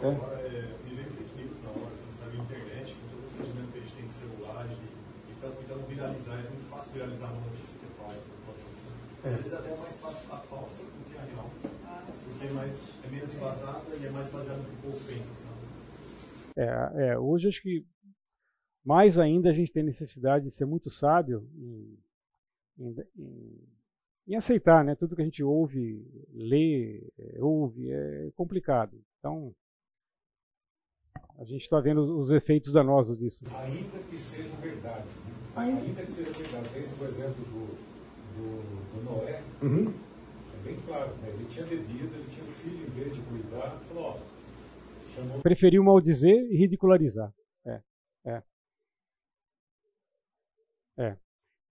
É. 0.03 0.07
É, 0.07 0.61
viver 0.83 1.09
fake 1.09 1.35
news 1.41 1.59
na 1.63 1.71
hora, 1.71 1.95
você 1.95 2.19
sabe, 2.19 2.37
internet, 2.37 2.93
com 2.93 3.09
todo 3.09 3.25
esse 3.25 3.37
sentimento 3.37 3.71
que 3.71 3.79
a 3.79 3.81
gente 3.81 3.95
tem 3.95 4.07
de 4.07 4.13
celulares 4.13 4.71
e, 4.77 5.31
e 5.31 5.55
tentando 5.57 5.87
viralizar, 5.87 6.39
é 6.39 6.49
muito 6.49 6.69
fácil 6.69 6.93
viralizar 6.93 7.31
uma 7.31 7.49
notícia 7.49 7.79
que 7.79 7.85
é 7.85 7.89
falsa. 7.89 8.21
É. 9.23 9.29
Às 9.29 9.37
vezes 9.37 9.53
até 9.53 9.73
é 9.73 9.77
mais 9.77 9.99
fácil 9.99 10.31
a 10.31 10.37
falsa 10.37 10.83
do 10.83 11.09
que 11.09 11.17
a 11.17 11.21
real. 11.21 11.70
Porque 12.41 12.47
é, 12.47 12.51
mais, 12.51 12.73
é 13.03 13.07
menos 13.07 13.33
embasada 13.35 13.95
e 13.95 14.05
é 14.05 14.09
mais 14.09 14.31
baseada 14.31 14.59
no 14.59 14.65
que 14.65 14.87
o 14.87 14.91
povo 14.91 15.05
pensa, 15.05 15.29
sabe? 15.35 15.61
É, 16.57 17.09
é, 17.09 17.17
hoje 17.19 17.47
acho 17.47 17.61
que 17.61 17.85
mais 18.83 19.19
ainda 19.19 19.49
a 19.49 19.53
gente 19.53 19.71
tem 19.71 19.83
necessidade 19.83 20.45
de 20.45 20.51
ser 20.51 20.65
muito 20.65 20.89
sábio 20.89 21.47
em, 21.55 21.99
em, 22.79 22.95
em, 23.15 23.59
em 24.29 24.35
aceitar, 24.35 24.83
né? 24.83 24.95
Tudo 24.95 25.15
que 25.15 25.21
a 25.21 25.25
gente 25.25 25.43
ouve, 25.43 26.03
lê, 26.33 27.07
ouve 27.39 27.91
é 27.91 28.31
complicado. 28.35 28.99
Então 29.19 29.53
a 31.37 31.43
gente 31.43 31.61
está 31.61 31.79
vendo 31.79 32.19
os 32.19 32.31
efeitos 32.31 32.73
danosos 32.73 33.19
disso. 33.19 33.45
Ainda 33.55 33.99
que 34.09 34.17
seja 34.17 34.55
verdade. 34.55 35.07
Ainda 35.55 36.03
que 36.03 36.11
seja 36.11 36.31
verdade. 36.31 36.69
Dentro 36.69 36.97
do 36.97 37.05
exemplo 37.05 37.45
do, 37.45 37.67
do, 38.35 38.95
do 38.95 39.03
Noé, 39.03 39.43
uhum. 39.61 40.10
Bem 40.63 40.77
claro, 40.85 41.15
né? 41.17 41.29
ele 41.29 41.45
tinha 41.49 41.65
bebida, 41.65 42.15
ele 42.15 42.29
tinha 42.29 42.45
filho, 42.45 42.87
em 42.87 42.89
vez 42.91 43.13
de 43.13 43.21
cuidar, 43.21 43.79
falou, 43.87 44.03
ó. 44.03 44.19
Chamou... 45.15 45.41
Preferiu 45.41 45.83
maldizer 45.83 46.47
e 46.51 46.55
ridicularizar. 46.55 47.33
É, 47.65 47.81
é. 48.25 48.43
É. 50.97 51.17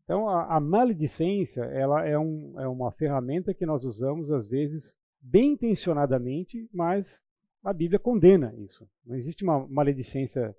Então, 0.05 0.29
a, 0.29 0.57
a 0.57 0.61
maledicência 0.61 1.63
ela 1.63 2.05
é, 2.05 2.19
um, 2.19 2.59
é 2.59 2.67
uma 2.67 2.91
ferramenta 2.91 3.55
que 3.55 3.65
nós 3.65 3.85
usamos, 3.85 4.31
às 4.31 4.47
vezes, 4.49 4.97
bem 5.21 5.53
intencionadamente, 5.53 6.69
mas 6.73 7.21
a 7.63 7.73
Bíblia 7.73 7.99
condena 7.99 8.55
isso. 8.57 8.89
Não 9.05 9.17
existe 9.17 9.45
uma 9.45 9.67
maledicência 9.69 10.55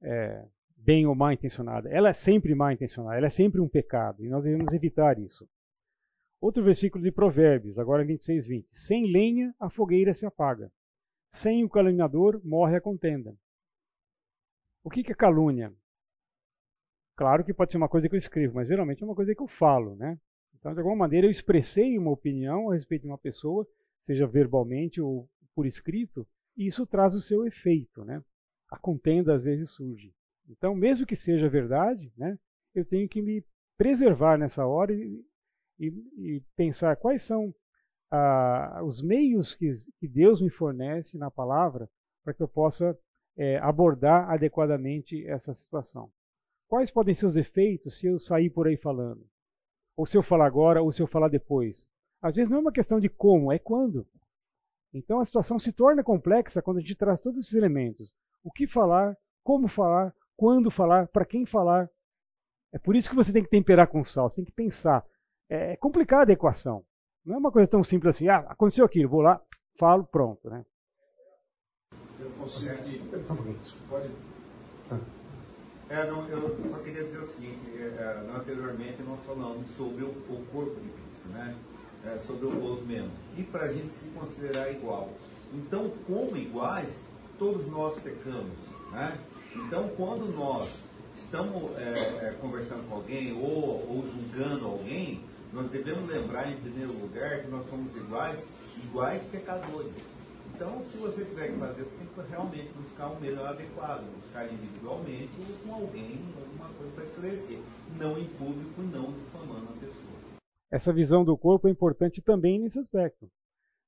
é, 0.00 0.44
bem 0.76 1.06
ou 1.06 1.14
mal 1.14 1.32
intencionada. 1.32 1.88
Ela 1.88 2.10
é 2.10 2.12
sempre 2.12 2.54
mal 2.54 2.70
intencionada, 2.70 3.16
ela 3.16 3.26
é 3.26 3.30
sempre 3.30 3.60
um 3.60 3.68
pecado, 3.68 4.24
e 4.24 4.28
nós 4.28 4.44
devemos 4.44 4.72
evitar 4.72 5.18
isso. 5.18 5.48
Outro 6.44 6.62
versículo 6.62 7.02
de 7.02 7.10
Provérbios, 7.10 7.78
agora 7.78 8.04
26, 8.04 8.46
20. 8.46 8.68
Sem 8.70 9.10
lenha 9.10 9.54
a 9.58 9.70
fogueira 9.70 10.12
se 10.12 10.26
apaga, 10.26 10.70
sem 11.32 11.64
o 11.64 11.70
caluniador 11.70 12.38
morre 12.44 12.76
a 12.76 12.82
contenda. 12.82 13.34
O 14.84 14.90
que 14.90 15.10
é 15.10 15.14
calúnia? 15.14 15.72
Claro 17.16 17.46
que 17.46 17.54
pode 17.54 17.72
ser 17.72 17.78
uma 17.78 17.88
coisa 17.88 18.10
que 18.10 18.14
eu 18.14 18.18
escrevo, 18.18 18.56
mas 18.56 18.68
geralmente 18.68 19.02
é 19.02 19.06
uma 19.06 19.14
coisa 19.14 19.34
que 19.34 19.40
eu 19.40 19.48
falo, 19.48 19.96
né? 19.96 20.20
Então, 20.54 20.74
de 20.74 20.80
alguma 20.80 20.96
maneira, 20.96 21.26
eu 21.26 21.30
expressei 21.30 21.96
uma 21.96 22.10
opinião 22.10 22.68
a 22.68 22.74
respeito 22.74 23.04
de 23.04 23.08
uma 23.08 23.16
pessoa, 23.16 23.66
seja 24.02 24.26
verbalmente 24.26 25.00
ou 25.00 25.26
por 25.54 25.64
escrito, 25.64 26.28
e 26.58 26.66
isso 26.66 26.86
traz 26.86 27.14
o 27.14 27.22
seu 27.22 27.46
efeito, 27.46 28.04
né? 28.04 28.22
A 28.70 28.78
contenda 28.78 29.34
às 29.34 29.44
vezes 29.44 29.70
surge. 29.70 30.12
Então, 30.46 30.74
mesmo 30.74 31.06
que 31.06 31.16
seja 31.16 31.48
verdade, 31.48 32.12
né, 32.18 32.38
eu 32.74 32.84
tenho 32.84 33.08
que 33.08 33.22
me 33.22 33.42
preservar 33.78 34.36
nessa 34.36 34.66
hora 34.66 34.92
e, 34.92 35.24
e, 35.78 35.88
e 36.16 36.42
pensar 36.56 36.96
quais 36.96 37.22
são 37.22 37.54
ah, 38.10 38.80
os 38.84 39.02
meios 39.02 39.54
que, 39.54 39.70
que, 39.98 40.08
Deus 40.08 40.40
me 40.40 40.50
fornece 40.50 41.18
na 41.18 41.30
palavra 41.30 41.88
para 42.22 42.32
que 42.32 42.42
eu 42.42 42.48
possa 42.48 42.96
é, 43.36 43.58
abordar 43.58 44.30
adequadamente 44.30 45.26
essa 45.26 45.52
situação. 45.52 46.10
Quais 46.68 46.90
podem 46.90 47.14
ser 47.14 47.26
os 47.26 47.36
efeitos 47.36 47.98
se 47.98 48.06
eu 48.06 48.18
sair 48.18 48.50
por 48.50 48.66
aí 48.66 48.76
falando? 48.76 49.26
Ou 49.96 50.06
se 50.06 50.16
eu 50.16 50.22
falar 50.22 50.46
agora, 50.46 50.82
ou 50.82 50.90
se 50.90 51.02
eu 51.02 51.06
falar 51.06 51.28
depois? 51.28 51.86
Às 52.22 52.36
vezes 52.36 52.48
não 52.48 52.58
é 52.58 52.60
uma 52.60 52.72
questão 52.72 52.98
de 52.98 53.08
como, 53.08 53.52
é 53.52 53.58
quando. 53.58 54.06
Então 54.92 55.20
a 55.20 55.24
situação 55.24 55.58
se 55.58 55.72
torna 55.72 56.02
complexa 56.02 56.62
quando 56.62 56.78
a 56.78 56.80
gente 56.80 56.94
traz 56.94 57.20
todos 57.20 57.44
esses 57.44 57.54
elementos. 57.54 58.14
O 58.42 58.50
que 58.50 58.66
falar, 58.66 59.16
como 59.42 59.68
falar, 59.68 60.14
quando 60.36 60.70
falar, 60.70 61.08
para 61.08 61.24
quem 61.24 61.44
falar. 61.44 61.90
É 62.72 62.78
por 62.78 62.96
isso 62.96 63.08
que 63.08 63.16
você 63.16 63.32
tem 63.32 63.42
que 63.42 63.50
temperar 63.50 63.88
com 63.88 64.02
sal, 64.04 64.30
você 64.30 64.36
tem 64.36 64.44
que 64.44 64.52
pensar. 64.52 65.04
É, 65.48 65.72
é 65.72 65.76
complicada 65.76 66.32
a 66.32 66.34
equação. 66.34 66.84
Não 67.24 67.36
é 67.36 67.38
uma 67.38 67.52
coisa 67.52 67.68
tão 67.68 67.82
simples 67.82 68.16
assim, 68.16 68.28
ah, 68.28 68.44
aconteceu 68.48 68.84
aquilo, 68.84 69.08
vou 69.08 69.22
lá, 69.22 69.40
falo, 69.78 70.04
pronto. 70.04 70.48
Né? 70.48 70.64
Eu 72.18 72.30
consigo. 72.30 72.74
Pode. 73.88 74.10
É, 75.88 76.06
não, 76.06 76.26
eu 76.28 76.58
só 76.70 76.78
queria 76.78 77.04
dizer 77.04 77.18
o 77.18 77.24
seguinte, 77.24 77.60
é, 77.76 77.82
é 77.82 78.36
anteriormente 78.36 79.02
nós 79.02 79.20
falamos 79.20 79.68
sobre 79.76 80.02
o, 80.04 80.08
o 80.08 80.46
corpo 80.50 80.80
de 80.80 80.88
Cristo, 80.88 81.28
né? 81.28 81.54
É, 82.04 82.18
sobre 82.26 82.46
o 82.46 82.50
movimento. 82.50 83.10
E 83.36 83.42
para 83.42 83.64
a 83.64 83.68
gente 83.68 83.92
se 83.92 84.08
considerar 84.08 84.70
igual. 84.70 85.10
Então, 85.52 85.90
como 86.06 86.36
iguais, 86.36 87.02
todos 87.38 87.66
nós 87.66 87.98
pecamos, 88.00 88.56
né? 88.92 89.18
Então, 89.54 89.88
quando 89.96 90.34
nós 90.34 90.74
estamos 91.14 91.70
é, 91.78 92.28
é, 92.28 92.36
conversando 92.40 92.88
com 92.88 92.96
alguém 92.96 93.32
ou, 93.32 93.86
ou 93.88 94.04
julgando 94.06 94.66
alguém, 94.66 95.22
nós 95.54 95.70
devemos 95.70 96.08
lembrar, 96.08 96.50
em 96.50 96.56
primeiro 96.56 96.92
lugar, 96.92 97.42
que 97.42 97.48
nós 97.48 97.66
somos 97.68 97.96
iguais, 97.96 98.46
iguais 98.84 99.22
pecadores. 99.24 99.92
Então, 100.54 100.84
se 100.84 100.98
você 100.98 101.24
tiver 101.24 101.52
que 101.52 101.58
fazer, 101.58 101.84
você 101.84 101.96
tem 101.96 102.06
que 102.06 102.30
realmente 102.30 102.72
buscar 102.74 103.08
o 103.08 103.20
melhor 103.20 103.46
adequado, 103.46 104.04
buscar 104.20 104.52
individualmente 104.52 105.30
ou 105.38 105.56
com 105.66 105.74
alguém, 105.74 106.20
alguma 106.36 106.68
coisa 106.74 106.92
para 106.92 107.04
esclarecer. 107.04 107.58
Não 107.98 108.18
em 108.18 108.26
público 108.26 108.82
e 108.82 108.86
não 108.86 109.12
difamando 109.12 109.68
a 109.70 109.80
pessoa. 109.80 110.14
Essa 110.70 110.92
visão 110.92 111.24
do 111.24 111.36
corpo 111.36 111.68
é 111.68 111.70
importante 111.70 112.20
também 112.20 112.58
nesse 112.58 112.78
aspecto 112.78 113.30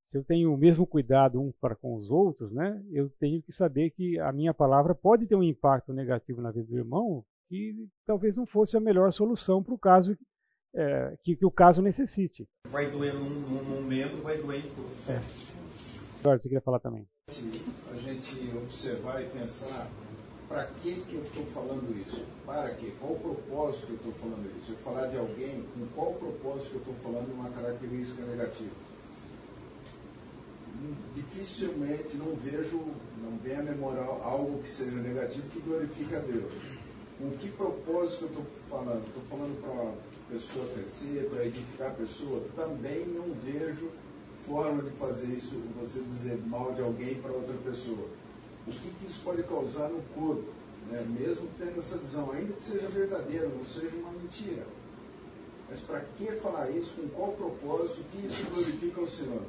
se 0.07 0.17
eu 0.17 0.23
tenho 0.23 0.53
o 0.53 0.57
mesmo 0.57 0.87
cuidado 0.87 1.41
um 1.41 1.51
para 1.59 1.75
com 1.75 1.93
os 1.93 2.09
outros, 2.09 2.51
né, 2.51 2.81
eu 2.91 3.09
tenho 3.19 3.41
que 3.41 3.51
saber 3.51 3.89
que 3.91 4.17
a 4.19 4.31
minha 4.31 4.53
palavra 4.53 4.95
pode 4.95 5.27
ter 5.27 5.35
um 5.35 5.43
impacto 5.43 5.91
negativo 5.91 6.41
na 6.41 6.49
vida 6.49 6.65
do 6.65 6.77
irmão 6.77 7.25
que 7.49 7.87
talvez 8.05 8.37
não 8.37 8.45
fosse 8.45 8.77
a 8.77 8.79
melhor 8.79 9.11
solução 9.11 9.61
para 9.61 9.73
o 9.73 9.77
caso 9.77 10.17
é, 10.77 11.17
que, 11.23 11.35
que, 11.35 11.45
o 11.45 11.51
caso 11.51 11.81
necessite. 11.81 12.47
Vai 12.69 12.89
doer 12.91 13.13
num, 13.15 13.29
num 13.63 13.81
membro, 13.81 14.21
vai 14.21 14.37
doer 14.37 14.59
em 14.59 14.69
todos. 14.69 15.09
É. 15.09 15.19
Você 16.37 16.43
queria 16.43 16.61
falar 16.61 16.79
também? 16.79 17.07
A 17.29 17.97
gente 17.97 18.51
observar 18.55 19.21
e 19.21 19.25
pensar 19.29 19.89
para 20.47 20.65
que, 20.67 21.01
que 21.01 21.15
eu 21.15 21.23
estou 21.23 21.45
falando 21.47 21.95
isso? 22.07 22.23
Para 22.45 22.69
quê? 22.75 22.93
Qual 22.99 23.13
o 23.13 23.19
propósito 23.19 23.87
que 23.87 23.91
eu 23.91 23.95
estou 23.95 24.13
falando 24.13 24.57
isso? 24.57 24.71
Eu 24.71 24.77
falar 24.77 25.07
de 25.07 25.17
alguém, 25.17 25.65
com 25.73 25.85
qual 25.95 26.13
propósito 26.13 26.69
que 26.69 26.75
eu 26.75 26.81
estou 26.81 26.95
falando 27.03 27.33
uma 27.33 27.49
característica 27.49 28.23
negativa? 28.23 28.87
dificilmente 31.13 32.15
não 32.17 32.35
vejo, 32.35 32.79
não 33.21 33.37
vem 33.43 33.55
a 33.55 33.63
memória 33.63 34.01
algo 34.01 34.61
que 34.61 34.69
seja 34.69 34.91
negativo 34.91 35.49
que 35.49 35.59
glorifique 35.59 36.15
a 36.15 36.19
Deus. 36.19 36.53
Com 37.17 37.31
que 37.31 37.49
propósito 37.49 38.19
que 38.19 38.23
eu 38.25 38.29
estou 38.29 38.45
falando? 38.69 39.07
Estou 39.07 39.23
falando 39.23 39.59
para 39.59 39.93
pessoa 40.29 40.67
crescer, 40.73 41.29
para 41.29 41.45
edificar 41.45 41.91
a 41.91 41.93
pessoa? 41.93 42.43
Também 42.55 43.05
não 43.07 43.33
vejo 43.43 43.89
forma 44.45 44.83
de 44.83 44.91
fazer 44.91 45.27
isso, 45.27 45.61
você 45.79 46.01
dizer 46.01 46.37
mal 46.45 46.73
de 46.73 46.81
alguém 46.81 47.15
para 47.15 47.31
outra 47.31 47.55
pessoa. 47.65 48.07
O 48.65 48.71
que, 48.71 48.89
que 48.91 49.07
isso 49.07 49.21
pode 49.23 49.43
causar 49.43 49.89
no 49.89 50.01
corpo? 50.13 50.45
Né? 50.89 51.05
Mesmo 51.19 51.47
tendo 51.57 51.79
essa 51.79 51.97
visão, 51.97 52.31
ainda 52.31 52.53
que 52.53 52.61
seja 52.61 52.87
verdadeira, 52.87 53.47
não 53.47 53.65
seja 53.65 53.95
uma 53.95 54.11
mentira. 54.11 54.65
Mas 55.69 55.79
para 55.81 56.01
que 56.17 56.31
falar 56.37 56.69
isso? 56.71 56.93
Com 56.95 57.09
qual 57.09 57.31
propósito? 57.33 58.03
que 58.11 58.25
isso 58.25 58.45
glorifica 58.49 59.01
o 59.01 59.07
Senhor? 59.07 59.41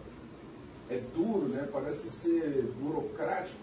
é 0.90 1.00
duro, 1.14 1.48
né? 1.48 1.68
parece 1.70 2.10
ser 2.10 2.72
burocrático, 2.80 3.58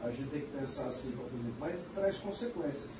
a 0.00 0.10
gente 0.10 0.30
tem 0.30 0.40
que 0.40 0.58
pensar 0.58 0.86
assim, 0.86 1.14
mas 1.58 1.88
traz 1.94 2.16
consequências. 2.16 2.90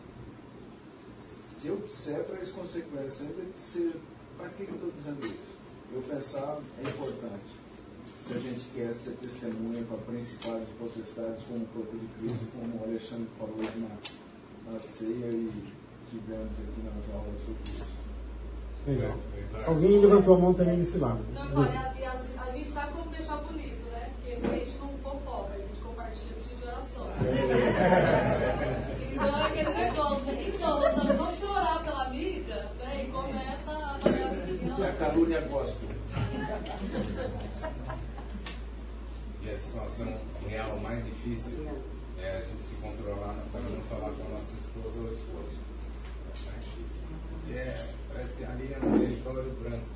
Se 1.63 1.69
eu 1.69 1.77
disser, 1.77 2.25
traz 2.25 2.51
consequências. 2.51 3.21
Ainda 3.21 3.43
que 3.55 3.61
seja, 3.61 3.95
para 4.37 4.49
que, 4.49 4.65
eu 4.65 4.75
estou 4.75 4.91
dizendo 4.91 5.25
isso? 5.25 5.55
Eu 5.95 6.03
pensar 6.03 6.59
é 6.85 6.89
importante. 6.89 7.55
Se 8.27 8.35
a 8.35 8.39
gente 8.41 8.65
quer 8.75 8.93
ser 8.93 9.13
testemunha 9.13 9.85
para 9.85 9.97
principais 9.99 10.67
e 10.69 10.73
potestades, 10.73 11.45
como 11.45 11.63
o 11.63 11.67
corpo 11.69 11.97
de 11.97 12.07
Cristo, 12.19 12.47
como 12.59 12.81
o 12.81 12.85
Alexandre 12.85 13.29
falou 13.39 13.63
na, 13.77 14.73
na 14.73 14.81
ceia 14.81 15.31
e 15.31 15.73
tivemos 16.11 16.51
aqui 16.51 16.83
nas 16.83 17.15
aulas 17.15 17.39
sobre 17.47 17.63
isso. 17.71 17.87
Legal. 18.85 19.17
Alguém 19.65 20.01
levantou 20.01 20.35
a 20.35 20.39
mão 20.39 20.55
também 20.55 20.79
nesse 20.79 20.99
lado. 20.99 21.25
Não, 21.33 21.61
olha, 21.61 21.79
a, 21.79 22.43
a, 22.43 22.51
gente 22.51 22.71
sabe 22.73 22.93
como 22.95 23.09
deixar 23.09 23.37
bonito, 23.37 23.89
né? 23.89 24.11
Porque 24.17 24.33
a 24.33 24.59
gente 24.59 24.79
não 24.79 24.89
fofoca, 25.01 25.55
a 25.55 25.59
gente 25.59 25.81
compartilha 25.81 26.35
pedido 26.35 26.61
de 26.61 26.67
oração. 26.67 27.07
Então, 29.23 29.45
aquele 29.47 29.71
negócio, 29.71 30.25
né? 30.25 30.49
Então, 30.49 30.81
nós 30.81 31.17
vamos 31.17 31.43
orar 31.45 31.85
pela 31.85 32.05
vida 32.11 32.71
né? 32.79 33.05
E 33.05 33.07
começa 33.13 33.71
a 33.73 33.99
falar 33.99 34.01
é 34.81 34.85
a 34.85 34.89
a 34.89 34.93
calúnia 34.95 35.41
gospel. 35.43 35.89
e 39.43 39.51
a 39.51 39.59
situação 39.59 40.19
real 40.49 40.77
mais 40.79 41.05
difícil 41.05 41.69
é 42.19 42.39
a 42.39 42.41
gente 42.41 42.63
se 42.63 42.75
controlar 42.77 43.35
né? 43.35 43.45
para 43.53 43.61
não 43.61 43.81
falar 43.83 44.11
com 44.11 44.25
a 44.25 44.29
nossa 44.31 44.57
esposa 44.57 44.99
ou 44.99 45.13
esposo. 45.13 45.57
É 46.27 46.51
mais 46.51 46.65
difícil. 46.65 47.03
É, 47.51 47.87
parece 48.13 48.35
que 48.35 48.45
ali 48.45 48.73
é 48.73 48.79
não 48.81 48.99
tem 48.99 49.11
história 49.11 49.43
do 49.45 49.63
branco. 49.63 49.87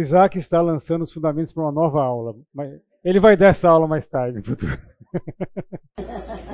O 0.00 0.02
Isaac 0.02 0.38
está 0.38 0.62
lançando 0.62 1.02
os 1.02 1.12
fundamentos 1.12 1.52
para 1.52 1.62
uma 1.62 1.70
nova 1.70 2.02
aula. 2.02 2.34
Mas 2.54 2.80
ele 3.04 3.20
vai 3.20 3.36
dar 3.36 3.48
essa 3.48 3.68
aula 3.68 3.86
mais 3.86 4.06
tarde 4.06 4.38
no 4.38 4.42
futuro. 4.42 4.72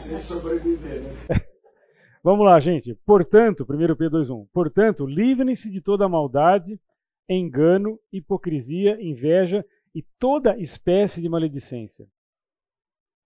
Se 0.01 0.21
sobreviver, 0.21 1.03
né? 1.03 1.11
Vamos 2.25 2.45
lá, 2.45 2.59
gente. 2.59 2.93
Portanto, 3.07 3.63
1 3.63 3.95
Pedro 3.95 4.25
2,1. 4.25 4.49
Portanto, 4.53 5.07
livrem-se 5.07 5.71
de 5.71 5.81
toda 5.81 6.09
maldade, 6.09 6.81
engano, 7.29 8.01
hipocrisia, 8.13 9.01
inveja 9.01 9.65
e 9.95 10.03
toda 10.19 10.59
espécie 10.59 11.23
de 11.23 11.29
maledicência. 11.29 12.05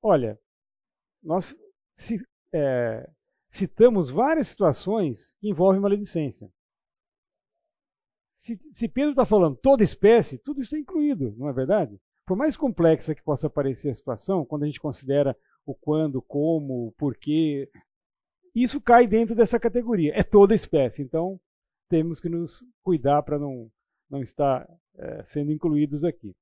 Olha, 0.03 0.39
nós 1.23 1.57
é, 2.53 3.09
citamos 3.51 4.11
várias 4.11 4.49
situações 4.49 5.35
que 5.41 5.49
envolvem 5.49 5.81
maledicência. 5.81 6.53
Se, 8.41 8.59
se 8.73 8.89
Pedro 8.89 9.11
está 9.11 9.27
falando 9.27 9.55
toda 9.55 9.85
espécie, 9.85 10.39
tudo 10.39 10.63
isso 10.63 10.75
é 10.75 10.79
incluído, 10.79 11.35
não 11.37 11.47
é 11.47 11.53
verdade? 11.53 12.01
Por 12.27 12.39
mais 12.39 12.57
complexa 12.57 13.15
que 13.15 13.23
possa 13.23 13.51
parecer 13.51 13.91
a 13.91 13.95
situação, 13.95 14.47
quando 14.47 14.63
a 14.63 14.67
gente 14.67 14.81
considera 14.81 15.37
o 15.67 15.75
quando, 15.75 16.23
como, 16.23 16.87
o 16.87 16.93
porquê, 16.93 17.71
isso 18.55 18.81
cai 18.81 19.07
dentro 19.07 19.35
dessa 19.35 19.61
categoria. 19.61 20.15
É 20.17 20.23
toda 20.23 20.55
espécie. 20.55 21.03
Então, 21.03 21.39
temos 21.87 22.19
que 22.19 22.31
nos 22.31 22.65
cuidar 22.83 23.23
para 23.25 23.39
não, 23.39 23.71
não 24.09 24.23
estar 24.23 24.67
é, 24.97 25.23
sendo 25.27 25.53
incluídos 25.53 26.03
aqui. 26.03 26.35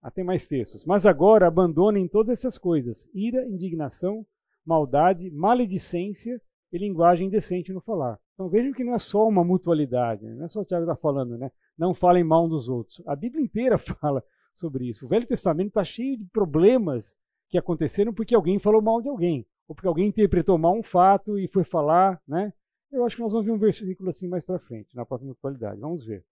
Ah, 0.00 0.12
tem 0.12 0.22
mais 0.22 0.46
textos. 0.46 0.84
Mas 0.84 1.04
agora 1.04 1.48
abandonem 1.48 2.06
todas 2.06 2.38
essas 2.38 2.56
coisas: 2.56 3.10
ira, 3.12 3.44
indignação, 3.44 4.24
maldade, 4.64 5.32
maledicência 5.32 6.40
e 6.70 6.78
linguagem 6.78 7.26
indecente 7.26 7.72
no 7.72 7.80
falar. 7.80 8.20
Então 8.38 8.48
vejam 8.48 8.72
que 8.72 8.84
não 8.84 8.94
é 8.94 8.98
só 9.00 9.26
uma 9.26 9.42
mutualidade, 9.42 10.24
não 10.24 10.44
é 10.44 10.48
só 10.48 10.60
o 10.60 10.64
Tiago 10.64 10.84
está 10.84 10.94
falando, 10.94 11.36
né? 11.36 11.50
Não 11.76 11.92
falem 11.92 12.22
mal 12.22 12.44
um 12.44 12.48
dos 12.48 12.68
outros. 12.68 13.02
A 13.04 13.16
Bíblia 13.16 13.42
inteira 13.44 13.76
fala 13.98 14.22
sobre 14.54 14.88
isso. 14.88 15.04
O 15.04 15.08
Velho 15.08 15.26
Testamento 15.26 15.70
está 15.70 15.82
cheio 15.82 16.16
de 16.16 16.24
problemas 16.26 17.16
que 17.48 17.58
aconteceram 17.58 18.14
porque 18.14 18.36
alguém 18.36 18.60
falou 18.60 18.80
mal 18.80 19.02
de 19.02 19.08
alguém, 19.08 19.44
ou 19.66 19.74
porque 19.74 19.88
alguém 19.88 20.06
interpretou 20.06 20.56
mal 20.56 20.72
um 20.72 20.84
fato 20.84 21.36
e 21.36 21.48
foi 21.48 21.64
falar, 21.64 22.22
né? 22.28 22.52
Eu 22.92 23.04
acho 23.04 23.16
que 23.16 23.22
nós 23.22 23.32
vamos 23.32 23.44
ver 23.44 23.50
um 23.50 23.58
versículo 23.58 24.08
assim 24.08 24.28
mais 24.28 24.44
para 24.44 24.60
frente, 24.60 24.94
na 24.94 25.04
próxima 25.04 25.32
atualidade. 25.32 25.80
Vamos 25.80 26.04
ver. 26.04 26.24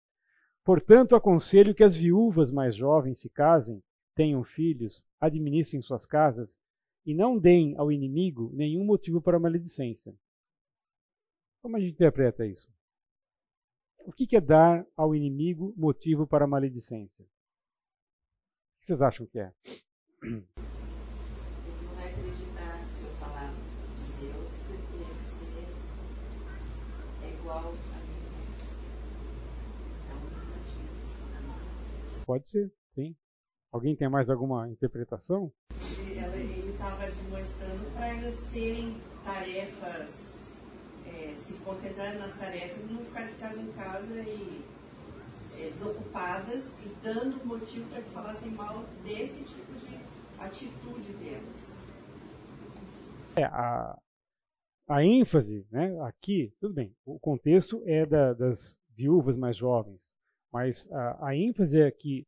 Portanto, 0.65 1.17
aconselho 1.17 1.75
que 1.75 1.83
as 1.83 1.97
viúvas 1.97 2.53
mais 2.53 2.77
jovens 2.77 3.19
se 3.19 3.29
casem, 3.29 3.83
tenham 4.15 4.45
filhos, 4.45 5.03
administrem 5.21 5.83
suas 5.83 6.07
casas 6.07 6.57
e 7.05 7.13
não 7.13 7.37
deem 7.37 7.75
ao 7.77 7.91
inimigo 7.91 8.53
nenhum 8.55 8.85
motivo 8.85 9.21
para 9.21 9.41
maledicência. 9.41 10.15
Como 11.67 11.77
a 11.77 11.81
gente 11.81 11.95
interpreta 11.95 12.47
isso? 12.47 12.71
O 14.05 14.13
que 14.13 14.37
é 14.37 14.41
dar 14.41 14.87
ao 14.97 15.17
inimigo 15.17 15.75
motivo 15.77 16.25
para 16.25 16.47
maledicência? 16.47 17.25
que 18.79 18.87
vocês 18.87 19.03
acham 19.03 19.27
que 19.27 19.41
é? 19.41 19.53
Ele 20.23 20.47
não 21.83 21.95
vai 21.97 22.09
acreditar 22.09 22.87
se 22.93 23.05
eu 23.05 23.11
falar 23.17 23.53
de 23.53 24.13
Deus, 24.25 24.53
porque 24.69 24.97
você 25.25 25.45
é 27.25 27.35
igual 27.35 27.59
a 27.59 27.73
mim. 27.73 28.23
É 30.09 30.15
um 30.15 30.29
dos 30.31 30.45
motivos. 30.55 32.25
Pode 32.25 32.49
ser, 32.49 32.73
sim. 32.95 33.17
Alguém 33.73 33.97
tem 33.97 34.09
mais 34.09 34.31
alguma 34.31 34.71
interpretação? 34.71 35.53
Ele 35.73 36.71
estava 36.71 37.11
demonstrando 37.11 37.93
para 37.93 38.07
elas 38.07 38.45
terem 38.53 39.01
tarefas, 39.25 40.36
se 41.47 41.55
concentrarem 41.65 42.19
nas 42.19 42.37
tarefas 42.37 42.85
e 42.85 42.93
não 42.93 43.05
ficar 43.05 43.25
de 43.25 43.35
casa 43.35 43.61
em 43.61 43.73
casa 43.73 44.15
e 44.23 44.65
é, 45.61 45.71
desocupadas 45.71 46.77
e 46.81 46.89
dando 47.03 47.47
motivo 47.47 47.89
para 47.89 48.03
que 48.03 48.11
falassem 48.11 48.51
mal 48.51 48.85
desse 49.05 49.45
tipo 49.45 49.73
de 49.75 49.97
atitude 50.41 51.13
delas. 51.15 51.77
É, 53.37 53.45
a, 53.45 53.97
a 54.89 55.05
ênfase 55.05 55.65
né, 55.71 55.97
aqui, 56.01 56.53
tudo 56.59 56.75
bem, 56.75 56.93
o 57.05 57.17
contexto 57.21 57.81
é 57.87 58.05
da, 58.05 58.33
das 58.33 58.77
viúvas 58.91 59.37
mais 59.37 59.57
jovens, 59.57 60.11
mas 60.53 60.91
a, 60.91 61.29
a 61.29 61.37
ênfase 61.37 61.81
é 61.81 61.91
que 61.93 62.27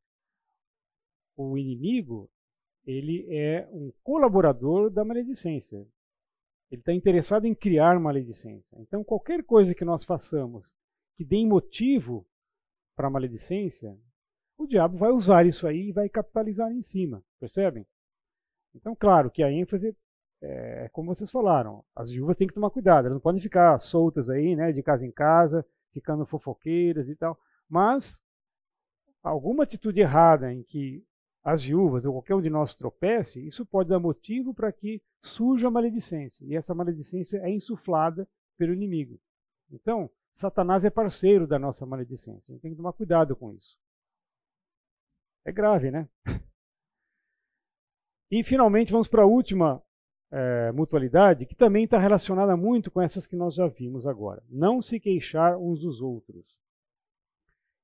o 1.36 1.58
inimigo 1.58 2.30
ele 2.86 3.26
é 3.28 3.68
um 3.72 3.92
colaborador 4.02 4.90
da 4.90 5.04
maledicência. 5.04 5.84
Ele 6.70 6.80
está 6.80 6.92
interessado 6.92 7.46
em 7.46 7.54
criar 7.54 7.98
maledicência. 7.98 8.76
Então, 8.78 9.02
qualquer 9.02 9.42
coisa 9.42 9.74
que 9.74 9.84
nós 9.84 10.04
façamos 10.04 10.74
que 11.16 11.24
dê 11.24 11.44
motivo 11.44 12.26
para 12.94 13.10
maledicência, 13.10 13.96
o 14.56 14.66
diabo 14.66 14.98
vai 14.98 15.10
usar 15.10 15.46
isso 15.46 15.66
aí 15.66 15.88
e 15.88 15.92
vai 15.92 16.08
capitalizar 16.08 16.70
em 16.70 16.82
cima, 16.82 17.22
percebem? 17.40 17.86
Então, 18.74 18.94
claro 18.94 19.30
que 19.30 19.42
a 19.42 19.50
ênfase 19.50 19.96
é 20.40 20.88
como 20.92 21.14
vocês 21.14 21.30
falaram, 21.30 21.84
as 21.96 22.10
viúvas 22.10 22.36
têm 22.36 22.46
que 22.46 22.54
tomar 22.54 22.70
cuidado, 22.70 23.06
elas 23.06 23.14
não 23.14 23.20
podem 23.20 23.40
ficar 23.40 23.76
soltas 23.78 24.28
aí, 24.28 24.54
né, 24.54 24.70
de 24.72 24.82
casa 24.82 25.04
em 25.04 25.10
casa, 25.10 25.66
ficando 25.92 26.24
fofoqueiras 26.26 27.08
e 27.08 27.16
tal, 27.16 27.36
mas 27.68 28.20
alguma 29.22 29.64
atitude 29.64 30.00
errada 30.00 30.52
em 30.52 30.62
que 30.62 31.04
as 31.44 31.62
viúvas 31.62 32.04
ou 32.04 32.12
qualquer 32.12 32.34
um 32.34 32.42
de 32.42 32.50
nós 32.50 32.74
tropece, 32.74 33.46
isso 33.46 33.64
pode 33.64 33.88
dar 33.88 33.98
motivo 33.98 34.52
para 34.52 34.72
que 34.72 35.02
surja 35.22 35.68
a 35.68 35.70
maledicência, 35.70 36.44
e 36.44 36.54
essa 36.54 36.74
maledicência 36.74 37.38
é 37.38 37.50
insuflada 37.50 38.28
pelo 38.56 38.72
inimigo. 38.72 39.18
Então, 39.70 40.10
Satanás 40.34 40.84
é 40.84 40.90
parceiro 40.90 41.46
da 41.46 41.58
nossa 41.58 41.84
maledicência. 41.84 42.52
A 42.52 42.52
gente 42.52 42.62
tem 42.62 42.70
que 42.70 42.76
tomar 42.76 42.92
cuidado 42.92 43.34
com 43.34 43.52
isso. 43.52 43.76
É 45.44 45.52
grave, 45.52 45.90
né? 45.90 46.08
E 48.30 48.44
finalmente 48.44 48.92
vamos 48.92 49.08
para 49.08 49.22
a 49.22 49.26
última 49.26 49.82
é, 50.30 50.70
mutualidade, 50.72 51.46
que 51.46 51.54
também 51.54 51.84
está 51.84 51.98
relacionada 51.98 52.54
muito 52.58 52.90
com 52.90 53.00
essas 53.00 53.26
que 53.26 53.34
nós 53.34 53.54
já 53.54 53.66
vimos 53.66 54.06
agora. 54.06 54.42
Não 54.50 54.82
se 54.82 55.00
queixar 55.00 55.56
uns 55.56 55.80
dos 55.80 56.02
outros. 56.02 56.54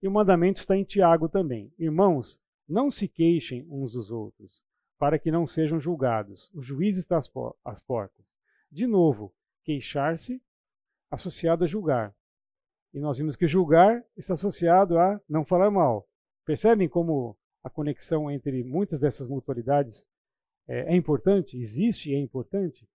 E 0.02 0.06
o 0.06 0.10
mandamento 0.10 0.60
está 0.60 0.76
em 0.76 0.84
Tiago 0.84 1.30
também. 1.30 1.72
Irmãos, 1.78 2.38
não 2.68 2.90
se 2.90 3.08
queixem 3.08 3.66
uns 3.68 3.92
dos 3.92 4.10
outros, 4.10 4.62
para 4.98 5.18
que 5.18 5.30
não 5.30 5.46
sejam 5.46 5.78
julgados. 5.78 6.50
O 6.54 6.62
juiz 6.62 6.96
está 6.96 7.18
às 7.64 7.80
portas. 7.80 8.32
De 8.70 8.86
novo, 8.86 9.32
queixar-se 9.64 10.42
associado 11.10 11.64
a 11.64 11.66
julgar. 11.66 12.14
E 12.92 13.00
nós 13.00 13.18
vimos 13.18 13.36
que 13.36 13.48
julgar 13.48 14.04
está 14.16 14.34
associado 14.34 14.98
a 14.98 15.20
não 15.28 15.44
falar 15.44 15.70
mal. 15.70 16.08
Percebem 16.44 16.88
como 16.88 17.36
a 17.62 17.70
conexão 17.70 18.30
entre 18.30 18.62
muitas 18.62 19.00
dessas 19.00 19.26
mutualidades 19.28 20.06
é, 20.66 20.92
é 20.92 20.96
importante, 20.96 21.56
existe 21.56 22.10
e 22.10 22.14
é 22.14 22.18
importante? 22.18 22.88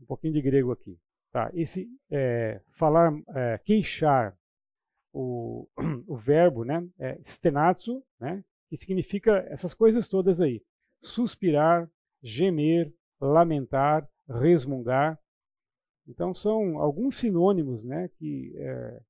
Um 0.00 0.06
pouquinho 0.06 0.32
de 0.32 0.42
grego 0.42 0.72
aqui. 0.72 0.98
Tá, 1.30 1.50
esse 1.54 1.88
é, 2.10 2.60
falar, 2.72 3.12
é, 3.34 3.58
queixar, 3.58 4.36
o, 5.12 5.68
o 6.06 6.16
verbo, 6.16 6.64
né, 6.64 6.86
é 6.98 7.18
stenatsu, 7.22 8.02
né, 8.18 8.42
que 8.68 8.76
significa 8.76 9.38
essas 9.48 9.74
coisas 9.74 10.08
todas 10.08 10.40
aí. 10.40 10.62
Suspirar, 11.00 11.90
gemer, 12.22 12.92
lamentar, 13.20 14.08
resmungar. 14.28 15.18
Então 16.06 16.32
são 16.32 16.78
alguns 16.78 17.16
sinônimos 17.16 17.84
né, 17.84 18.08
que, 18.16 18.52
é, 18.56 19.00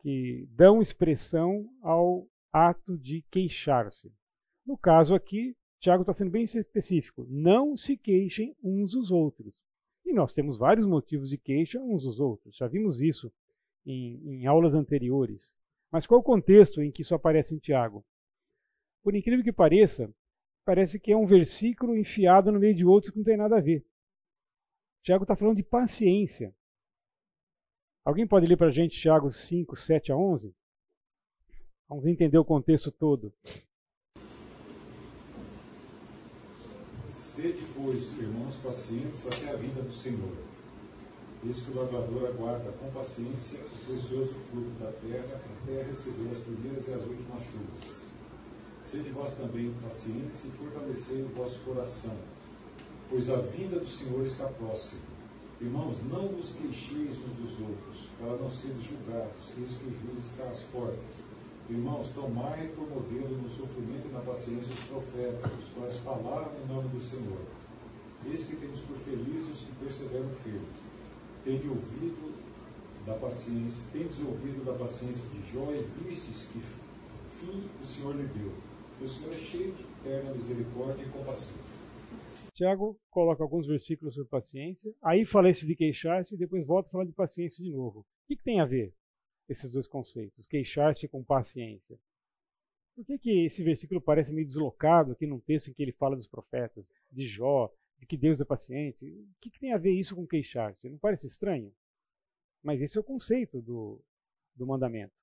que 0.00 0.48
dão 0.50 0.80
expressão 0.80 1.68
ao 1.82 2.26
ato 2.52 2.98
de 2.98 3.22
queixar-se. 3.30 4.12
No 4.66 4.76
caso 4.76 5.14
aqui, 5.14 5.56
Tiago 5.80 6.02
está 6.02 6.12
sendo 6.12 6.30
bem 6.30 6.42
específico. 6.42 7.24
Não 7.28 7.76
se 7.76 7.96
queixem 7.96 8.54
uns 8.62 8.92
dos 8.92 9.10
outros. 9.10 9.54
E 10.04 10.12
nós 10.12 10.34
temos 10.34 10.58
vários 10.58 10.86
motivos 10.86 11.30
de 11.30 11.38
queixa 11.38 11.80
uns 11.80 12.02
dos 12.02 12.18
outros. 12.18 12.56
Já 12.56 12.66
vimos 12.66 13.00
isso 13.00 13.32
em, 13.88 14.42
em 14.42 14.46
aulas 14.46 14.74
anteriores. 14.74 15.50
Mas 15.90 16.06
qual 16.06 16.20
o 16.20 16.24
contexto 16.24 16.82
em 16.82 16.90
que 16.90 17.02
isso 17.02 17.14
aparece 17.14 17.54
em 17.54 17.58
Tiago? 17.58 18.04
Por 19.02 19.14
incrível 19.16 19.42
que 19.42 19.52
pareça, 19.52 20.12
parece 20.64 21.00
que 21.00 21.10
é 21.10 21.16
um 21.16 21.26
versículo 21.26 21.96
enfiado 21.96 22.52
no 22.52 22.60
meio 22.60 22.74
de 22.74 22.84
outros 22.84 23.10
que 23.10 23.18
não 23.18 23.24
tem 23.24 23.36
nada 23.36 23.56
a 23.56 23.60
ver. 23.60 23.84
Tiago 25.02 25.24
está 25.24 25.34
falando 25.34 25.56
de 25.56 25.62
paciência. 25.62 26.54
Alguém 28.04 28.26
pode 28.26 28.46
ler 28.46 28.56
para 28.56 28.66
a 28.66 28.72
gente 28.72 29.00
Tiago 29.00 29.30
5, 29.30 29.76
7 29.76 30.12
a 30.12 30.16
11? 30.16 30.54
Vamos 31.88 32.06
entender 32.06 32.36
o 32.36 32.44
contexto 32.44 32.90
todo. 32.90 33.32
Sede 37.08 37.64
pois, 37.74 38.18
irmãos 38.18 38.56
pacientes 38.56 39.26
até 39.26 39.50
a 39.50 39.56
vinda 39.56 39.80
do 39.80 39.92
Senhor. 39.92 40.57
Eis 41.46 41.60
que 41.60 41.70
o 41.70 41.76
lavrador 41.76 42.26
aguarda 42.26 42.72
com 42.72 42.90
paciência 42.90 43.60
o 43.60 43.86
precioso 43.86 44.34
fruto 44.50 44.70
da 44.80 44.90
terra 44.90 45.40
até 45.62 45.82
receber 45.84 46.30
as 46.32 46.38
primeiras 46.38 46.88
e 46.88 46.92
as 46.92 47.02
últimas 47.02 47.42
chuvas. 47.44 48.06
Sede 48.82 49.10
vós 49.10 49.34
também 49.34 49.72
pacientes 49.80 50.44
e 50.44 50.48
fortalecei 50.48 51.22
o 51.22 51.28
vosso 51.28 51.60
coração, 51.60 52.16
pois 53.08 53.30
a 53.30 53.36
vinda 53.36 53.78
do 53.78 53.86
Senhor 53.86 54.24
está 54.24 54.46
próxima. 54.46 55.02
Irmãos, 55.60 55.98
não 56.10 56.26
vos 56.28 56.54
queixeis 56.54 57.18
uns 57.18 57.34
dos 57.36 57.60
outros, 57.60 58.08
para 58.18 58.36
não 58.36 58.50
seres 58.50 58.82
julgados, 58.82 59.52
eis 59.58 59.78
que 59.78 59.86
o 59.86 59.92
juiz 59.92 60.24
está 60.24 60.42
às 60.44 60.62
portas. 60.62 61.14
Irmãos, 61.70 62.08
tomai 62.08 62.66
por 62.74 62.88
modelo 62.88 63.38
no 63.38 63.48
sofrimento 63.48 64.08
e 64.08 64.12
na 64.12 64.20
paciência 64.20 64.72
os 64.72 64.84
profetas, 64.86 65.52
os 65.56 65.68
quais 65.70 65.96
falaram 65.98 66.50
em 66.56 66.66
nome 66.66 66.88
do 66.88 67.00
Senhor. 67.00 67.42
Eis 68.26 68.44
que 68.44 68.56
temos 68.56 68.80
por 68.80 68.96
felizes 68.96 69.50
os 69.50 69.60
que 69.60 69.72
perseveram 69.84 70.30
firmes. 70.30 70.97
Tende 71.48 71.66
ouvido 71.66 72.34
da 73.06 73.14
paciência, 73.14 73.90
tendes 73.90 74.20
ouvido 74.20 74.66
da 74.66 74.74
paciência 74.74 75.26
de 75.30 75.40
Jó 75.50 75.72
e 75.72 75.80
vistes 76.04 76.44
que 76.52 76.60
fim 77.40 77.70
o 77.80 77.84
Senhor 77.86 78.14
lhe 78.14 78.26
deu. 78.26 78.52
O 79.00 79.08
Senhor 79.08 79.32
é 79.32 79.38
cheio 79.38 79.72
de 79.72 79.82
eterna 79.82 80.34
misericórdia 80.34 81.06
e 81.06 81.08
compaixão. 81.08 81.56
Tiago 82.52 83.00
coloca 83.08 83.42
alguns 83.42 83.66
versículos 83.66 84.14
sobre 84.16 84.28
paciência, 84.28 84.92
aí 85.02 85.24
fala 85.24 85.48
esse 85.48 85.66
de 85.66 85.74
queixar-se 85.74 86.34
e 86.34 86.38
depois 86.38 86.66
volta 86.66 86.90
a 86.90 86.92
falar 86.92 87.06
de 87.06 87.12
paciência 87.12 87.64
de 87.64 87.72
novo. 87.72 88.00
O 88.00 88.04
que, 88.26 88.36
que 88.36 88.42
tem 88.42 88.60
a 88.60 88.66
ver? 88.66 88.92
esses 89.48 89.70
dois 89.72 89.86
conceitos, 89.86 90.46
queixar-se 90.46 91.08
com 91.08 91.24
paciência. 91.24 91.98
Por 92.94 93.06
que, 93.06 93.18
que 93.18 93.46
esse 93.46 93.62
versículo 93.62 94.00
parece 94.00 94.32
meio 94.32 94.46
deslocado 94.46 95.12
aqui 95.12 95.26
num 95.26 95.40
texto 95.40 95.70
em 95.70 95.72
que 95.72 95.82
ele 95.82 95.92
fala 95.92 96.16
dos 96.16 96.26
profetas, 96.26 96.84
de 97.10 97.26
Jó, 97.26 97.72
de 97.98 98.06
que 98.06 98.16
Deus 98.16 98.40
é 98.40 98.44
paciente? 98.44 99.04
O 99.04 99.40
que, 99.40 99.50
que 99.50 99.60
tem 99.60 99.72
a 99.72 99.78
ver 99.78 99.92
isso 99.92 100.14
com 100.14 100.26
queixar-se? 100.26 100.88
Não 100.88 100.98
parece 100.98 101.26
estranho? 101.26 101.72
Mas 102.62 102.80
esse 102.80 102.96
é 102.96 103.00
o 103.00 103.04
conceito 103.04 103.60
do, 103.60 104.00
do 104.54 104.66
mandamento. 104.66 105.14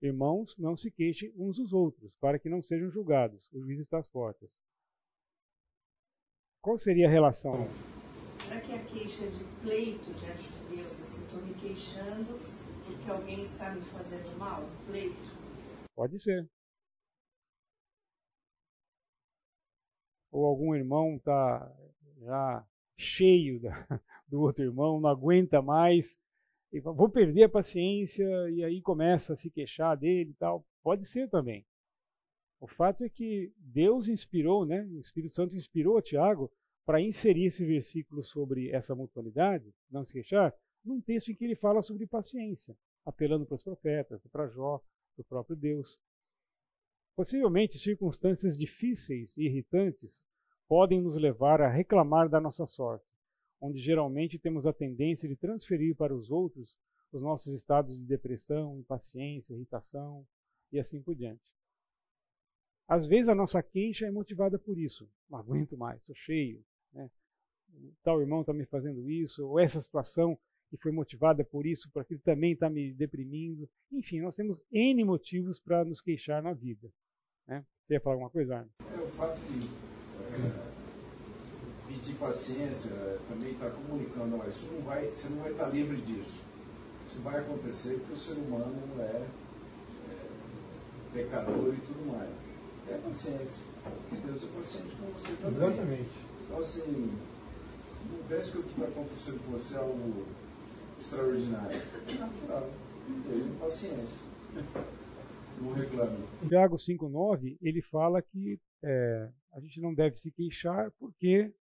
Irmãos, 0.00 0.58
não 0.58 0.76
se 0.76 0.90
queixem 0.90 1.32
uns 1.36 1.56
dos 1.56 1.72
outros, 1.72 2.12
para 2.20 2.38
que 2.38 2.48
não 2.48 2.60
sejam 2.60 2.90
julgados. 2.90 3.48
O 3.52 3.60
juiz 3.60 3.78
está 3.78 3.98
às 3.98 4.08
portas. 4.08 4.50
Qual 6.60 6.78
seria 6.78 7.06
a 7.06 7.10
relação? 7.10 7.52
Será 8.38 8.60
que 8.60 8.72
a 8.72 8.84
queixa 8.84 9.28
de 9.28 9.44
pleito 9.62 10.12
diante 10.14 10.42
de 10.42 10.76
Deus, 10.76 11.00
assim, 11.00 11.24
estou 11.24 11.40
me 11.42 11.54
queixando 11.54 12.38
porque 12.84 13.10
alguém 13.10 13.42
está 13.42 13.74
me 13.74 13.80
fazendo 13.82 14.36
mal? 14.38 14.68
Pleito? 14.86 15.22
Pode 15.94 16.18
ser. 16.18 16.48
Ou 20.32 20.46
algum 20.46 20.74
irmão 20.74 21.16
está 21.16 21.72
já 22.20 22.66
cheio 22.96 23.60
da, 23.60 23.70
do 24.26 24.40
outro 24.40 24.64
irmão, 24.64 25.00
não 25.00 25.08
aguenta 25.08 25.62
mais, 25.62 26.18
e 26.72 26.80
fala, 26.80 26.96
vou 26.96 27.08
perder 27.08 27.44
a 27.44 27.48
paciência, 27.48 28.24
e 28.50 28.64
aí 28.64 28.80
começa 28.80 29.34
a 29.34 29.36
se 29.36 29.50
queixar 29.50 29.96
dele 29.96 30.30
e 30.30 30.34
tal. 30.34 30.64
Pode 30.82 31.06
ser 31.06 31.28
também. 31.28 31.64
O 32.58 32.66
fato 32.66 33.04
é 33.04 33.08
que 33.08 33.52
Deus 33.58 34.08
inspirou, 34.08 34.64
né? 34.64 34.82
O 34.84 34.98
Espírito 35.00 35.34
Santo 35.34 35.54
inspirou 35.54 35.98
a 35.98 36.02
Tiago 36.02 36.50
para 36.86 37.00
inserir 37.00 37.46
esse 37.46 37.64
versículo 37.64 38.22
sobre 38.22 38.70
essa 38.70 38.94
mutualidade, 38.94 39.72
não 39.90 40.04
se 40.04 40.12
queixar, 40.12 40.54
num 40.84 41.00
texto 41.00 41.30
em 41.30 41.34
que 41.34 41.44
ele 41.44 41.54
fala 41.54 41.82
sobre 41.82 42.06
paciência, 42.06 42.76
apelando 43.04 43.44
para 43.46 43.54
os 43.54 43.62
profetas, 43.62 44.20
para 44.28 44.48
Jó, 44.48 44.78
para 45.14 45.22
o 45.22 45.24
próprio 45.24 45.56
Deus. 45.56 46.00
Possivelmente, 47.14 47.78
circunstâncias 47.78 48.56
difíceis 48.56 49.36
e 49.36 49.44
irritantes 49.44 50.24
podem 50.66 51.02
nos 51.02 51.14
levar 51.14 51.60
a 51.60 51.68
reclamar 51.68 52.28
da 52.28 52.40
nossa 52.40 52.66
sorte, 52.66 53.04
onde 53.60 53.78
geralmente 53.78 54.38
temos 54.38 54.66
a 54.66 54.72
tendência 54.72 55.28
de 55.28 55.36
transferir 55.36 55.94
para 55.94 56.14
os 56.14 56.30
outros 56.30 56.78
os 57.12 57.20
nossos 57.20 57.54
estados 57.54 57.98
de 57.98 58.06
depressão, 58.06 58.78
impaciência, 58.78 59.54
irritação 59.54 60.26
e 60.72 60.78
assim 60.78 61.02
por 61.02 61.14
diante. 61.14 61.42
Às 62.88 63.06
vezes 63.06 63.28
a 63.28 63.34
nossa 63.34 63.62
queixa 63.62 64.06
é 64.06 64.10
motivada 64.10 64.58
por 64.58 64.78
isso. 64.78 65.06
Não 65.28 65.38
aguento 65.38 65.76
mais, 65.76 66.00
estou 66.00 66.14
cheio. 66.14 66.64
Né? 66.92 67.10
Tal 68.02 68.20
irmão 68.20 68.40
está 68.40 68.54
me 68.54 68.64
fazendo 68.64 69.10
isso, 69.10 69.46
ou 69.46 69.60
essa 69.60 69.80
situação 69.80 70.38
e 70.72 70.78
foi 70.78 70.90
motivada 70.90 71.44
por 71.44 71.66
isso, 71.66 71.90
porque 71.92 72.14
ele 72.14 72.22
também 72.22 72.52
está 72.52 72.70
me 72.70 72.94
deprimindo. 72.94 73.68
Enfim, 73.90 74.20
nós 74.20 74.34
temos 74.34 74.58
N 74.72 75.04
motivos 75.04 75.60
para 75.60 75.84
nos 75.84 76.00
queixar 76.00 76.42
na 76.42 76.54
vida. 76.54 76.90
Né? 77.52 77.64
Você 77.86 77.94
ia 77.94 78.00
falar 78.00 78.14
alguma 78.14 78.30
coisa? 78.30 78.66
É 78.80 78.98
o 78.98 79.08
fato 79.08 79.38
de 79.40 79.68
é, 79.68 80.72
pedir 81.86 82.14
paciência 82.14 82.90
também 83.28 83.52
está 83.52 83.68
comunicando, 83.68 84.38
olha, 84.40 84.48
isso 84.48 84.66
não 84.72 84.80
vai, 84.80 85.06
você 85.08 85.28
não 85.28 85.42
vai 85.42 85.52
estar 85.52 85.64
tá 85.64 85.70
livre 85.70 86.00
disso. 86.00 86.40
Isso 87.06 87.20
vai 87.20 87.40
acontecer 87.40 87.98
porque 87.98 88.14
o 88.14 88.16
ser 88.16 88.32
humano 88.38 88.82
é, 89.00 89.02
é 89.02 89.26
pecador 91.12 91.74
e 91.74 91.80
tudo 91.86 92.10
mais. 92.10 92.30
É 92.88 92.96
paciência. 93.06 93.66
Porque 94.08 94.26
Deus 94.26 94.44
é 94.44 94.46
paciente 94.46 94.96
com 94.96 95.12
você 95.12 95.32
também. 95.34 95.68
Exatamente. 95.68 96.18
Então, 96.44 96.58
assim, 96.58 97.18
não 98.10 98.28
pense 98.28 98.50
que 98.52 98.58
o 98.58 98.62
que 98.62 98.80
está 98.80 98.84
acontecendo 98.84 99.44
com 99.44 99.52
você 99.52 99.74
é 99.74 99.78
algo 99.78 100.26
extraordinário. 100.98 101.82
É 102.08 102.14
natural. 102.14 102.70
Tenha 103.28 103.58
paciência. 103.60 104.32
Não. 105.62 106.48
Tiago 106.48 106.76
5,9, 106.76 107.58
ele 107.60 107.82
fala 107.82 108.20
que 108.20 108.60
é, 108.82 109.30
a 109.52 109.60
gente 109.60 109.80
não 109.80 109.94
deve 109.94 110.16
se 110.16 110.30
queixar 110.30 110.90
porque 110.92 111.54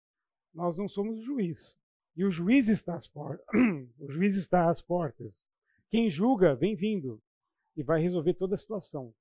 nós 0.54 0.78
não 0.78 0.88
somos 0.88 1.24
juiz. 1.24 1.78
E 2.16 2.26
o 2.26 2.32
juiz 2.32 2.68
está 2.68 2.96
às 2.96 3.08
portas. 3.08 3.46
o 4.00 4.12
juiz 4.12 4.36
está 4.36 4.70
às 4.70 4.82
portas. 4.82 5.46
Quem 5.90 6.10
julga, 6.10 6.56
vem 6.56 6.76
vindo 6.76 7.22
e 7.76 7.84
vai 7.84 8.02
resolver 8.02 8.34
toda 8.34 8.56
a 8.56 8.58
situação, 8.58 9.14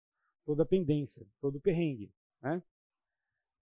toda 0.45 0.63
a 0.63 0.67
pendência, 0.67 1.27
todo 1.41 1.57
o 1.57 1.61
perrengue. 1.61 2.13
Né? 2.43 2.63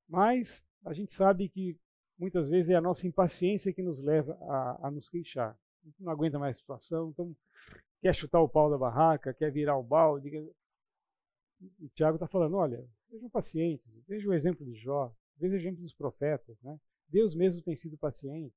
Mas 0.08 0.62
a 0.84 0.92
gente 0.92 1.12
sabe 1.12 1.48
que 1.48 1.78
muitas 2.18 2.48
vezes 2.48 2.70
é 2.70 2.74
a 2.74 2.80
nossa 2.80 3.06
impaciência 3.06 3.72
que 3.72 3.82
nos 3.82 4.02
leva 4.02 4.32
a, 4.42 4.88
a 4.88 4.90
nos 4.90 5.08
queixar 5.08 5.58
não 5.98 6.12
aguenta 6.12 6.38
mais 6.38 6.56
a 6.56 6.60
situação, 6.60 7.10
então 7.10 7.34
quer 8.00 8.14
chutar 8.14 8.40
o 8.40 8.48
pau 8.48 8.70
da 8.70 8.78
barraca, 8.78 9.34
quer 9.34 9.50
virar 9.50 9.76
o 9.76 9.82
balde. 9.82 10.30
E 11.80 11.88
Tiago 11.88 12.16
está 12.16 12.26
falando, 12.28 12.56
olha, 12.56 12.86
sejam 13.10 13.28
pacientes, 13.28 13.86
veja 14.06 14.28
o 14.28 14.32
exemplo 14.32 14.64
de 14.64 14.74
Jó, 14.74 15.12
veja 15.36 15.54
o 15.54 15.58
exemplo 15.58 15.82
dos 15.82 15.92
profetas. 15.92 16.60
Né? 16.62 16.78
Deus 17.08 17.34
mesmo 17.34 17.62
tem 17.62 17.76
sido 17.76 17.96
paciente. 17.98 18.54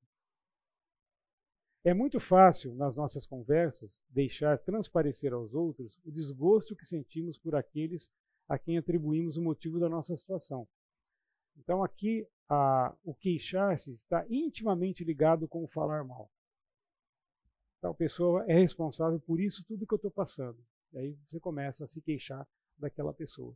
É 1.84 1.96
muito 1.96 2.20
fácil, 2.20 2.76
nas 2.76 2.96
nossas 2.96 3.26
conversas, 3.26 4.00
deixar 4.08 4.60
transparecer 4.60 5.34
aos 5.34 5.54
outros 5.54 6.00
o 6.06 6.12
desgosto 6.12 6.76
que 6.76 6.86
sentimos 6.86 7.40
por 7.40 7.56
aqueles 7.56 8.12
a 8.48 8.60
quem 8.60 8.78
atribuímos 8.78 9.36
o 9.36 9.42
motivo 9.42 9.80
da 9.80 9.90
nossa 9.90 10.16
situação. 10.16 10.68
Então, 11.58 11.84
aqui, 11.84 12.28
a, 12.48 12.96
o 13.04 13.16
queixar-se 13.16 13.94
está 13.94 14.26
intimamente 14.30 15.04
ligado 15.04 15.48
com 15.48 15.64
o 15.64 15.68
falar 15.68 16.04
mal. 16.04 16.30
Tal 17.82 17.96
pessoa 17.96 18.46
é 18.48 18.54
responsável 18.54 19.20
por 19.20 19.40
isso 19.40 19.66
tudo 19.66 19.88
que 19.88 19.94
eu 19.94 19.98
estou 19.98 20.12
passando. 20.12 20.64
E 20.94 20.98
aí 21.00 21.18
você 21.28 21.40
começa 21.40 21.86
a 21.86 21.88
se 21.88 22.00
queixar 22.00 22.48
daquela 22.82 23.14
pessoa. 23.14 23.56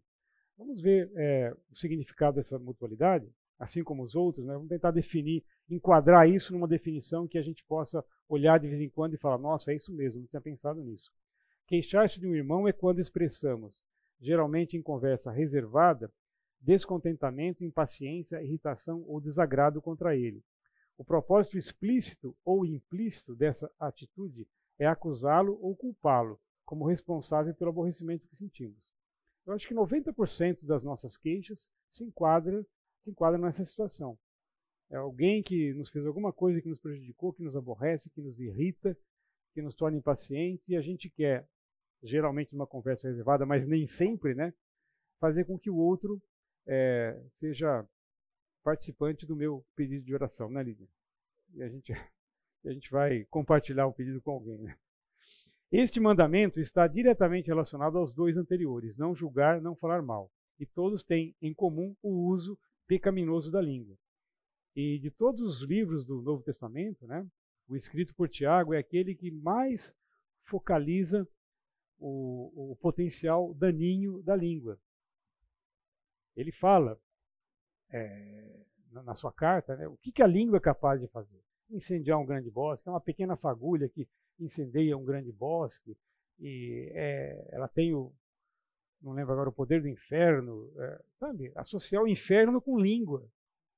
Vamos 0.58 0.80
ver 0.80 1.12
é, 1.16 1.54
o 1.70 1.76
significado 1.76 2.38
dessa 2.38 2.58
mutualidade, 2.58 3.30
assim 3.60 3.84
como 3.84 4.04
os 4.04 4.16
outros. 4.16 4.46
Né? 4.46 4.54
Vamos 4.54 4.70
tentar 4.70 4.92
definir, 4.92 5.44
enquadrar 5.70 6.30
isso 6.30 6.54
numa 6.54 6.68
definição 6.68 7.28
que 7.28 7.38
a 7.38 7.42
gente 7.42 7.64
possa 7.66 8.04
olhar 8.30 8.60
de 8.60 8.68
vez 8.68 8.80
em 8.80 8.90
quando 8.90 9.16
e 9.16 9.18
falar: 9.18 9.38
nossa, 9.38 9.72
é 9.72 9.76
isso 9.76 9.92
mesmo, 9.92 10.22
não 10.22 10.28
tinha 10.28 10.42
pensado 10.42 10.82
nisso. 10.82 11.12
Queixar-se 11.68 12.20
de 12.20 12.28
um 12.28 12.36
irmão 12.36 12.68
é 12.68 12.72
quando 12.72 13.00
expressamos, 13.00 13.84
geralmente 14.22 14.78
em 14.78 14.82
conversa 14.82 15.32
reservada, 15.32 16.12
descontentamento, 16.62 17.64
impaciência, 17.64 18.42
irritação 18.42 19.04
ou 19.08 19.20
desagrado 19.20 19.82
contra 19.82 20.16
ele. 20.16 20.44
O 20.98 21.04
propósito 21.04 21.58
explícito 21.58 22.36
ou 22.46 22.66
implícito 22.66 23.36
dessa 23.36 23.70
atitude 23.80 24.48
é 24.80 24.86
acusá-lo 24.86 25.60
ou 25.62 25.76
culpá-lo 25.76 26.40
como 26.64 26.88
responsável 26.88 27.54
pelo 27.54 27.72
aborrecimento 27.72 28.28
que 28.28 28.36
sentimos. 28.36 28.95
Eu 29.46 29.54
acho 29.54 29.68
que 29.68 29.76
90% 29.76 30.66
das 30.66 30.84
nossas 30.84 31.16
queixas 31.18 31.70
se 31.92 32.04
enquadra, 32.04 32.66
se 33.04 33.12
enquadra 33.12 33.38
nessa 33.40 33.64
situação. 33.64 34.18
É 34.90 34.98
alguém 34.98 35.42
que 35.42 35.74
nos 35.74 35.90
fez 35.90 36.06
alguma 36.06 36.34
coisa 36.34 36.62
que 36.62 36.70
nos 36.70 36.80
prejudicou, 36.80 37.34
que 37.34 37.44
nos 37.44 37.56
aborrece, 37.56 38.10
que 38.10 38.22
nos 38.22 38.40
irrita, 38.40 38.98
que 39.54 39.62
nos 39.62 39.76
torna 39.76 39.98
impacientes 39.98 40.68
e 40.68 40.76
a 40.76 40.82
gente 40.82 41.10
quer, 41.10 41.48
geralmente 42.04 42.54
numa 42.54 42.68
conversa 42.68 43.08
reservada, 43.08 43.46
mas 43.46 43.68
nem 43.68 43.88
sempre, 43.88 44.36
né, 44.36 44.54
fazer 45.20 45.46
com 45.46 45.58
que 45.58 45.70
o 45.70 45.78
outro 45.78 46.22
é, 46.68 47.20
seja 47.36 47.88
participante 48.64 49.26
do 49.26 49.36
meu 49.36 49.66
pedido 49.76 50.04
de 50.04 50.14
oração, 50.14 50.50
né, 50.50 50.62
Lídia? 50.62 50.88
E 51.54 51.64
a 51.64 51.70
gente, 51.70 51.94
a 52.66 52.72
gente 52.72 52.90
vai 52.92 53.26
compartilhar 53.26 53.88
o 53.88 53.94
pedido 53.94 54.22
com 54.22 54.32
alguém, 54.32 54.58
né? 54.58 54.78
Este 55.78 56.00
mandamento 56.00 56.58
está 56.58 56.88
diretamente 56.88 57.48
relacionado 57.48 57.98
aos 57.98 58.14
dois 58.14 58.38
anteriores: 58.38 58.96
não 58.96 59.14
julgar, 59.14 59.62
não 59.62 59.76
falar 59.76 60.02
mal. 60.02 60.32
E 60.58 60.66
todos 60.66 61.04
têm 61.04 61.36
em 61.42 61.54
comum 61.54 61.94
o 62.02 62.30
uso 62.30 62.58
pecaminoso 62.88 63.52
da 63.52 63.60
língua. 63.60 63.98
E 64.74 64.98
de 65.00 65.12
todos 65.12 65.42
os 65.42 65.62
livros 65.62 66.06
do 66.06 66.22
Novo 66.22 66.42
Testamento, 66.44 67.06
né, 67.06 67.28
o 67.68 67.76
escrito 67.76 68.16
por 68.16 68.30
Tiago 68.30 68.74
é 68.74 68.78
aquele 68.78 69.14
que 69.14 69.30
mais 69.30 69.94
focaliza 70.46 71.28
o, 72.00 72.72
o 72.72 72.78
potencial 72.78 73.54
daninho 73.54 74.24
da 74.24 74.34
língua. 74.34 74.80
Ele 76.38 76.54
fala 76.54 76.98
é, 77.92 78.66
na, 78.92 79.14
sua 79.14 79.34
carta 79.34 79.76
né, 79.76 79.90
o 79.90 79.98
que, 79.98 80.14
que 80.14 80.24
a 80.24 80.28
língua 80.28 80.56
é 80.56 80.62
capaz 80.62 81.02
de 81.02 81.08
fazer. 81.10 81.44
Incendiar 81.70 82.20
um 82.20 82.26
grande 82.26 82.50
bosque, 82.50 82.88
é 82.88 82.92
uma 82.92 83.02
pequena 83.02 83.36
fagulha 83.36 83.90
que 83.90 84.08
incendeia 84.40 84.98
um 84.98 85.04
grande 85.04 85.32
bosque, 85.32 85.98
e 86.40 86.92
é, 86.94 87.50
ela 87.52 87.68
tem 87.68 87.94
o, 87.94 88.14
não 89.02 89.14
lembro 89.14 89.34
agora, 89.34 89.50
o 89.50 89.54
poder 89.54 89.82
do 89.82 89.88
inferno, 89.88 90.72
é, 90.78 91.02
sabe? 91.20 91.52
Associar 91.56 92.04
o 92.04 92.08
inferno 92.08 92.62
com 92.62 92.78
língua. 92.80 93.28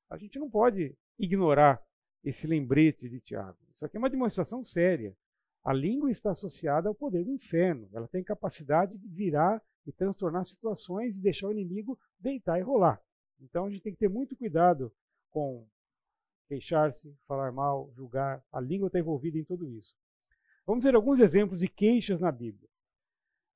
A 0.10 0.18
gente 0.18 0.40
não 0.40 0.50
pode 0.50 0.96
ignorar 1.20 1.82
esse 2.24 2.48
lembrete 2.48 3.10
de 3.10 3.20
Tiago. 3.20 3.58
Isso 3.76 3.86
aqui 3.86 3.98
é 3.98 4.00
uma 4.00 4.10
demonstração 4.10 4.64
séria. 4.64 5.16
A 5.64 5.74
língua 5.74 6.10
está 6.10 6.32
associada 6.32 6.88
ao 6.88 6.96
poder 6.96 7.26
do 7.26 7.32
inferno. 7.32 7.90
Ela 7.94 8.08
tem 8.08 8.24
capacidade 8.24 8.98
de 8.98 9.08
virar 9.08 9.62
e 9.86 9.92
transtornar 9.92 10.46
situações 10.46 11.18
e 11.18 11.22
deixar 11.22 11.48
o 11.48 11.52
inimigo 11.52 12.00
deitar 12.20 12.58
e 12.60 12.64
rolar. 12.64 13.02
Então 13.40 13.66
a 13.66 13.70
gente 13.70 13.84
tem 13.84 13.94
que 13.94 14.00
ter 14.00 14.10
muito 14.10 14.36
cuidado 14.36 14.92
com 15.30 15.68
queixar-se, 16.48 17.16
falar 17.28 17.52
mal, 17.52 17.92
julgar. 17.96 18.44
A 18.52 18.60
língua 18.60 18.88
está 18.88 19.00
envolvida 19.00 19.38
em 19.38 19.44
tudo 19.44 19.70
isso. 19.70 19.94
Vamos 20.66 20.84
ver 20.84 20.96
alguns 20.96 21.20
exemplos 21.20 21.60
de 21.60 21.68
queixas 21.68 22.20
na 22.20 22.32
Bíblia. 22.32 22.68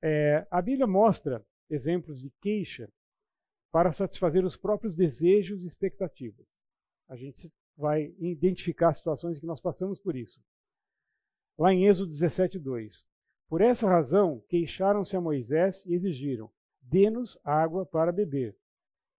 É, 0.01 0.47
a 0.49 0.61
Bíblia 0.61 0.87
mostra 0.87 1.45
exemplos 1.69 2.21
de 2.21 2.29
queixa 2.41 2.91
para 3.71 3.91
satisfazer 3.91 4.43
os 4.43 4.57
próprios 4.57 4.95
desejos 4.95 5.63
e 5.63 5.67
expectativas. 5.67 6.47
A 7.07 7.15
gente 7.15 7.51
vai 7.77 8.13
identificar 8.19 8.93
situações 8.93 9.39
que 9.39 9.45
nós 9.45 9.61
passamos 9.61 9.99
por 9.99 10.15
isso. 10.15 10.41
Lá 11.57 11.73
em 11.73 11.87
Êxodo 11.87 12.11
17, 12.11 12.59
2. 12.59 13.05
Por 13.47 13.61
essa 13.61 13.87
razão, 13.87 14.41
queixaram-se 14.47 15.15
a 15.15 15.21
Moisés 15.21 15.83
e 15.85 15.93
exigiram: 15.93 16.49
Dê-nos 16.81 17.37
água 17.43 17.85
para 17.85 18.11
beber. 18.11 18.55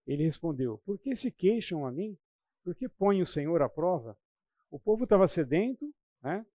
Ele 0.06 0.24
respondeu: 0.24 0.78
Por 0.78 0.98
que 0.98 1.14
se 1.14 1.30
queixam 1.30 1.86
a 1.86 1.92
mim? 1.92 2.16
Por 2.64 2.74
que 2.74 2.88
põe 2.88 3.20
o 3.20 3.26
Senhor 3.26 3.60
à 3.62 3.68
prova? 3.68 4.16
O 4.70 4.78
povo 4.78 5.04
estava 5.04 5.28
sedento, 5.28 5.92
né? 6.22 6.46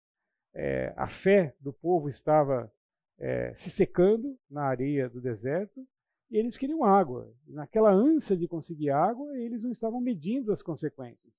É, 0.55 0.95
a 0.97 1.07
fé 1.07 1.55
do 1.61 1.73
povo 1.73 2.09
estava 2.09 2.73
é, 3.19 3.55
se 3.55 3.69
secando 3.71 4.39
na 4.49 4.65
areia 4.65 5.09
do 5.09 5.21
deserto 5.21 5.87
e 6.31 6.37
eles 6.37 6.57
queriam 6.57 6.85
água. 6.85 7.31
Naquela 7.47 7.93
ânsia 7.93 8.37
de 8.37 8.49
conseguir 8.49 8.91
água, 8.91 9.37
eles 9.37 9.65
não 9.65 9.71
estavam 9.71 10.01
medindo 10.01 10.53
as 10.53 10.63
consequências, 10.63 11.33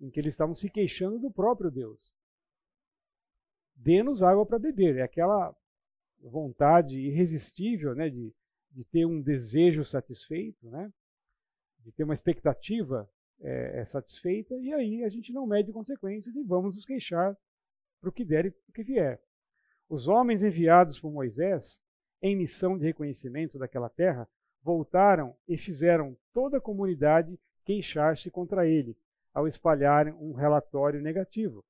em 0.00 0.10
que 0.10 0.20
eles 0.20 0.34
estavam 0.34 0.54
se 0.54 0.68
queixando 0.68 1.18
do 1.18 1.30
próprio 1.30 1.70
Deus. 1.70 2.14
Dê-nos 3.74 4.22
água 4.22 4.44
para 4.44 4.58
beber. 4.58 4.96
É 4.96 5.02
aquela 5.02 5.54
vontade 6.20 7.00
irresistível 7.00 7.94
né, 7.94 8.08
de, 8.10 8.32
de 8.70 8.84
ter 8.84 9.06
um 9.06 9.20
desejo 9.20 9.84
satisfeito, 9.84 10.68
né, 10.70 10.92
de 11.80 11.90
ter 11.92 12.04
uma 12.04 12.14
expectativa 12.14 13.10
é, 13.42 13.80
é 13.80 13.84
satisfeita, 13.84 14.54
e 14.56 14.72
aí 14.72 15.04
a 15.04 15.08
gente 15.08 15.32
não 15.32 15.46
mede 15.46 15.72
consequências 15.72 16.34
e 16.34 16.42
vamos 16.42 16.76
nos 16.76 16.86
queixar 16.86 17.36
para 18.00 18.08
o 18.08 18.12
que 18.12 18.24
der 18.24 18.46
e 18.46 18.50
para 18.50 18.70
o 18.70 18.72
que 18.72 18.82
vier. 18.82 19.20
Os 19.88 20.08
homens 20.08 20.42
enviados 20.42 20.98
por 20.98 21.12
Moisés, 21.12 21.80
em 22.22 22.36
missão 22.36 22.78
de 22.78 22.84
reconhecimento 22.84 23.58
daquela 23.58 23.90
terra, 23.90 24.28
voltaram 24.62 25.36
e 25.46 25.58
fizeram 25.58 26.16
toda 26.32 26.58
a 26.58 26.60
comunidade 26.60 27.38
queixar-se 27.64 28.30
contra 28.30 28.66
ele, 28.66 28.96
ao 29.34 29.46
espalharem 29.46 30.12
um 30.14 30.32
relatório 30.32 31.00
negativo. 31.00 31.64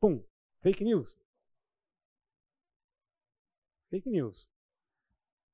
Pum! 0.00 0.22
Fake 0.62 0.82
news. 0.82 1.16
Fake 3.90 4.08
news. 4.08 4.48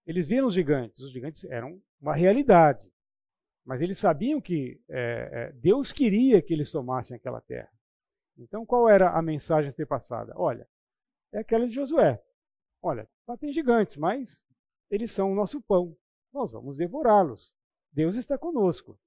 Eles 0.06 0.26
viram 0.26 0.46
os 0.46 0.54
gigantes, 0.54 1.00
os 1.00 1.12
gigantes 1.12 1.44
eram 1.44 1.82
uma 2.00 2.14
realidade. 2.14 2.90
Mas 3.64 3.80
eles 3.80 3.98
sabiam 3.98 4.40
que 4.40 4.80
é, 4.88 5.52
Deus 5.52 5.92
queria 5.92 6.40
que 6.42 6.52
eles 6.52 6.70
tomassem 6.70 7.16
aquela 7.16 7.40
terra. 7.40 7.70
Então, 8.38 8.64
qual 8.64 8.88
era 8.88 9.10
a 9.10 9.22
mensagem 9.22 9.68
a 9.68 9.72
ser 9.72 9.86
passada? 9.86 10.32
Olha, 10.36 10.66
é 11.32 11.40
aquela 11.40 11.66
de 11.66 11.74
Josué. 11.74 12.22
Olha, 12.82 13.08
lá 13.28 13.36
tem 13.36 13.52
gigantes, 13.52 13.96
mas 13.96 14.42
eles 14.90 15.12
são 15.12 15.30
o 15.30 15.34
nosso 15.34 15.60
pão. 15.60 15.96
Nós 16.32 16.52
vamos 16.52 16.78
devorá-los. 16.78 17.54
Deus 17.92 18.16
está 18.16 18.38
conosco. 18.38 18.98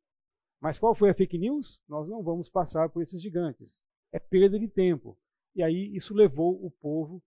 Mas 0.62 0.78
qual 0.78 0.96
foi 0.96 1.10
a 1.10 1.14
fake 1.14 1.38
news? 1.38 1.82
Nós 1.88 2.08
não 2.08 2.24
vamos 2.24 2.48
passar 2.48 2.90
por 2.90 3.02
esses 3.02 3.22
gigantes. 3.22 3.82
É 4.12 4.20
perda 4.20 4.60
de 4.60 4.68
tempo. 4.68 5.18
E 5.56 5.64
aí 5.64 5.96
isso 5.96 6.14
levou 6.14 6.64
o 6.66 6.70
povo 6.70 7.22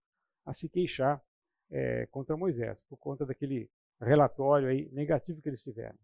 a 0.45 0.53
se 0.53 0.69
queixar 0.69 1.23
é, 1.71 2.07
contra 2.07 2.37
Moisés, 2.37 2.81
por 2.83 2.97
conta 2.97 3.27
daquele 3.27 3.69
relatório 4.01 4.69
aí 4.69 4.89
negativo 4.93 5.43
que 5.43 5.49
eles 5.49 5.63
tiveram. 5.63 5.99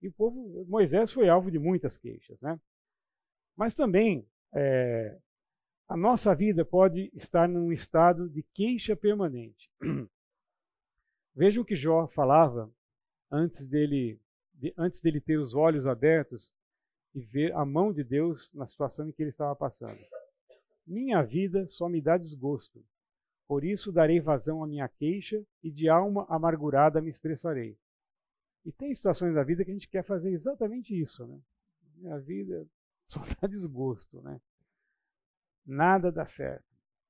E 0.00 0.08
o 0.08 0.12
povo, 0.12 0.64
Moisés 0.68 1.12
foi 1.12 1.28
alvo 1.28 1.50
de 1.50 1.58
muitas 1.58 1.96
queixas, 1.98 2.40
né? 2.40 2.58
Mas 3.56 3.74
também 3.74 4.26
é, 4.54 5.18
a 5.88 5.96
nossa 5.96 6.34
vida 6.34 6.64
pode 6.64 7.10
estar 7.14 7.48
num 7.48 7.72
estado 7.72 8.28
de 8.28 8.42
queixa 8.54 8.94
permanente. 8.94 9.70
Vejam 11.34 11.62
o 11.62 11.66
que 11.66 11.74
Jó 11.74 12.06
falava 12.08 12.70
antes 13.30 13.66
dele, 13.66 14.20
de, 14.54 14.72
antes 14.76 15.00
dele 15.00 15.20
ter 15.20 15.38
os 15.38 15.54
olhos 15.54 15.86
abertos 15.86 16.54
e 17.14 17.20
ver 17.20 17.52
a 17.54 17.64
mão 17.64 17.92
de 17.92 18.04
Deus 18.04 18.52
na 18.52 18.66
situação 18.66 19.08
em 19.08 19.12
que 19.12 19.22
ele 19.22 19.30
estava 19.30 19.54
passando. 19.56 19.98
Minha 20.86 21.22
vida 21.22 21.66
só 21.68 21.88
me 21.88 22.00
dá 22.00 22.16
desgosto. 22.16 22.84
Por 23.46 23.64
isso 23.64 23.90
darei 23.90 24.20
vazão 24.20 24.62
à 24.62 24.66
minha 24.66 24.88
queixa 24.88 25.42
e 25.62 25.70
de 25.70 25.88
alma 25.88 26.26
amargurada 26.28 27.00
me 27.00 27.08
expressarei. 27.08 27.78
E 28.68 28.72
tem 28.72 28.94
situações 28.94 29.34
da 29.34 29.42
vida 29.42 29.64
que 29.64 29.70
a 29.70 29.72
gente 29.72 29.88
quer 29.88 30.04
fazer 30.04 30.30
exatamente 30.30 30.94
isso, 30.94 31.26
né? 31.26 31.40
Minha 31.96 32.18
vida 32.18 32.68
só 33.08 33.22
dá 33.40 33.48
desgosto, 33.48 34.20
né? 34.20 34.38
Nada 35.64 36.12
dá 36.12 36.26
certo. 36.26 36.66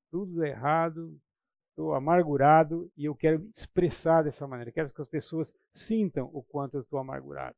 Tudo 0.09 0.37
dá 0.37 0.47
errado, 0.47 1.21
estou 1.71 1.95
amargurado 1.95 2.89
e 2.97 3.07
eu 3.07 3.15
quero 3.17 3.41
me 3.41 3.51
expressar 3.51 4.23
dessa 4.23 4.47
maneira. 4.47 4.71
Quero 4.71 4.95
que 4.95 5.01
as 5.01 5.09
pessoas 5.09 5.53
sintam 5.75 6.31
o 6.33 6.45
quanto 6.45 6.77
eu 6.77 6.83
estou 6.83 7.01
amargurado. 7.01 7.57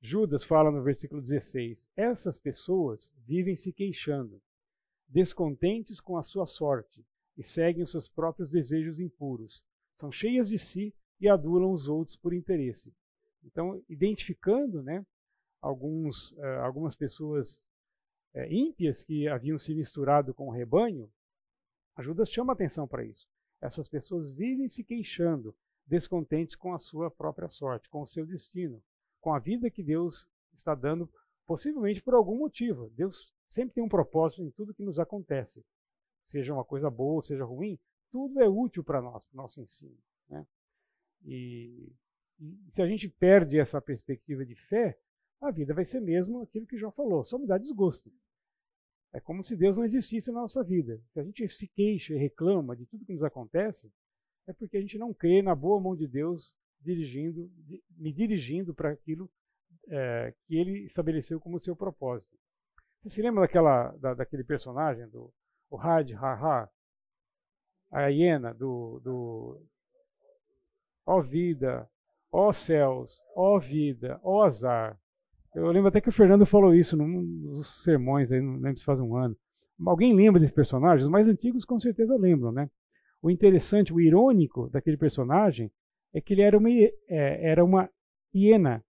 Judas 0.00 0.44
fala 0.44 0.70
no 0.70 0.82
versículo 0.82 1.20
16: 1.20 1.90
Essas 1.94 2.38
pessoas 2.38 3.12
vivem 3.18 3.54
se 3.54 3.70
queixando, 3.70 4.40
descontentes 5.06 6.00
com 6.00 6.16
a 6.16 6.22
sua 6.22 6.46
sorte, 6.46 7.04
e 7.36 7.44
seguem 7.44 7.82
os 7.82 7.90
seus 7.90 8.08
próprios 8.08 8.50
desejos 8.50 8.98
impuros. 8.98 9.62
São 10.02 10.10
cheias 10.10 10.48
de 10.48 10.58
si 10.58 10.92
e 11.20 11.28
adulam 11.28 11.70
os 11.70 11.86
outros 11.86 12.16
por 12.16 12.34
interesse. 12.34 12.92
Então, 13.44 13.80
identificando 13.88 14.82
né, 14.82 15.06
alguns, 15.60 16.32
uh, 16.32 16.60
algumas 16.64 16.96
pessoas 16.96 17.62
uh, 18.34 18.42
ímpias 18.50 19.04
que 19.04 19.28
haviam 19.28 19.60
se 19.60 19.72
misturado 19.72 20.34
com 20.34 20.48
o 20.48 20.50
rebanho, 20.50 21.08
Judas 22.00 22.32
chama 22.32 22.52
atenção 22.52 22.88
para 22.88 23.04
isso. 23.04 23.28
Essas 23.60 23.86
pessoas 23.86 24.32
vivem 24.32 24.68
se 24.68 24.82
queixando, 24.82 25.54
descontentes 25.86 26.56
com 26.56 26.74
a 26.74 26.80
sua 26.80 27.08
própria 27.08 27.48
sorte, 27.48 27.88
com 27.88 28.02
o 28.02 28.06
seu 28.06 28.26
destino, 28.26 28.82
com 29.20 29.32
a 29.32 29.38
vida 29.38 29.70
que 29.70 29.84
Deus 29.84 30.28
está 30.52 30.74
dando, 30.74 31.08
possivelmente 31.46 32.02
por 32.02 32.14
algum 32.14 32.38
motivo. 32.38 32.90
Deus 32.96 33.32
sempre 33.48 33.74
tem 33.74 33.84
um 33.84 33.88
propósito 33.88 34.42
em 34.42 34.50
tudo 34.50 34.74
que 34.74 34.82
nos 34.82 34.98
acontece. 34.98 35.64
Seja 36.26 36.52
uma 36.52 36.64
coisa 36.64 36.90
boa, 36.90 37.22
seja 37.22 37.44
ruim, 37.44 37.78
tudo 38.12 38.40
é 38.40 38.48
útil 38.48 38.84
para 38.84 39.00
nós, 39.00 39.24
para 39.24 39.34
o 39.34 39.42
nosso 39.42 39.60
ensino. 39.60 39.98
Né? 40.28 40.46
E, 41.24 41.92
e 42.38 42.70
se 42.70 42.82
a 42.82 42.86
gente 42.86 43.08
perde 43.08 43.58
essa 43.58 43.80
perspectiva 43.80 44.44
de 44.44 44.54
fé, 44.54 44.96
a 45.40 45.50
vida 45.50 45.74
vai 45.74 45.84
ser 45.84 46.00
mesmo 46.00 46.42
aquilo 46.42 46.66
que 46.66 46.78
Jó 46.78 46.92
falou, 46.92 47.24
só 47.24 47.38
me 47.38 47.46
dá 47.46 47.58
desgosto. 47.58 48.12
É 49.12 49.20
como 49.20 49.42
se 49.42 49.56
Deus 49.56 49.76
não 49.76 49.84
existisse 49.84 50.30
na 50.30 50.40
nossa 50.40 50.62
vida. 50.62 51.00
Se 51.12 51.20
a 51.20 51.24
gente 51.24 51.48
se 51.48 51.66
queixa 51.66 52.14
e 52.14 52.18
reclama 52.18 52.76
de 52.76 52.86
tudo 52.86 53.04
que 53.04 53.12
nos 53.12 53.22
acontece, 53.22 53.92
é 54.46 54.52
porque 54.52 54.76
a 54.76 54.80
gente 54.80 54.98
não 54.98 55.12
crê 55.12 55.42
na 55.42 55.54
boa 55.54 55.80
mão 55.80 55.96
de 55.96 56.06
Deus 56.06 56.54
dirigindo, 56.80 57.50
me 57.96 58.12
dirigindo 58.12 58.74
para 58.74 58.90
aquilo 58.90 59.30
é, 59.88 60.34
que 60.46 60.56
Ele 60.56 60.84
estabeleceu 60.84 61.40
como 61.40 61.60
seu 61.60 61.76
propósito. 61.76 62.36
Você 63.02 63.16
se 63.16 63.22
lembra 63.22 63.42
daquela, 63.42 63.90
da, 63.98 64.14
daquele 64.14 64.44
personagem 64.44 65.08
do 65.08 65.32
o 65.70 65.78
Had 65.78 66.12
Ha, 66.12 66.70
a 67.92 68.06
hiena 68.06 68.54
do, 68.54 69.00
do 69.04 69.60
ó 71.06 71.20
vida, 71.20 71.86
ó 72.32 72.52
céus, 72.52 73.22
ó 73.36 73.58
vida, 73.58 74.18
ó 74.24 74.44
azar. 74.44 74.98
Eu 75.54 75.70
lembro 75.70 75.88
até 75.88 76.00
que 76.00 76.08
o 76.08 76.12
Fernando 76.12 76.46
falou 76.46 76.74
isso 76.74 76.96
num 76.96 77.22
dos 77.42 77.84
sermões, 77.84 78.32
aí, 78.32 78.40
não 78.40 78.54
lembro 78.54 78.78
se 78.78 78.84
faz 78.84 78.98
um 78.98 79.14
ano. 79.14 79.36
Alguém 79.86 80.14
lembra 80.14 80.40
desse 80.40 80.52
personagem? 80.52 81.04
Os 81.04 81.10
mais 81.10 81.28
antigos 81.28 81.64
com 81.64 81.78
certeza 81.78 82.16
lembram, 82.16 82.50
né? 82.50 82.70
O 83.20 83.30
interessante, 83.30 83.92
o 83.92 84.00
irônico 84.00 84.70
daquele 84.70 84.96
personagem 84.96 85.70
é 86.14 86.20
que 86.20 86.32
ele 86.32 86.42
era 86.42 86.56
uma, 86.56 86.70
é, 86.70 86.90
era 87.08 87.64
uma 87.64 87.90
hiena. 88.34 88.82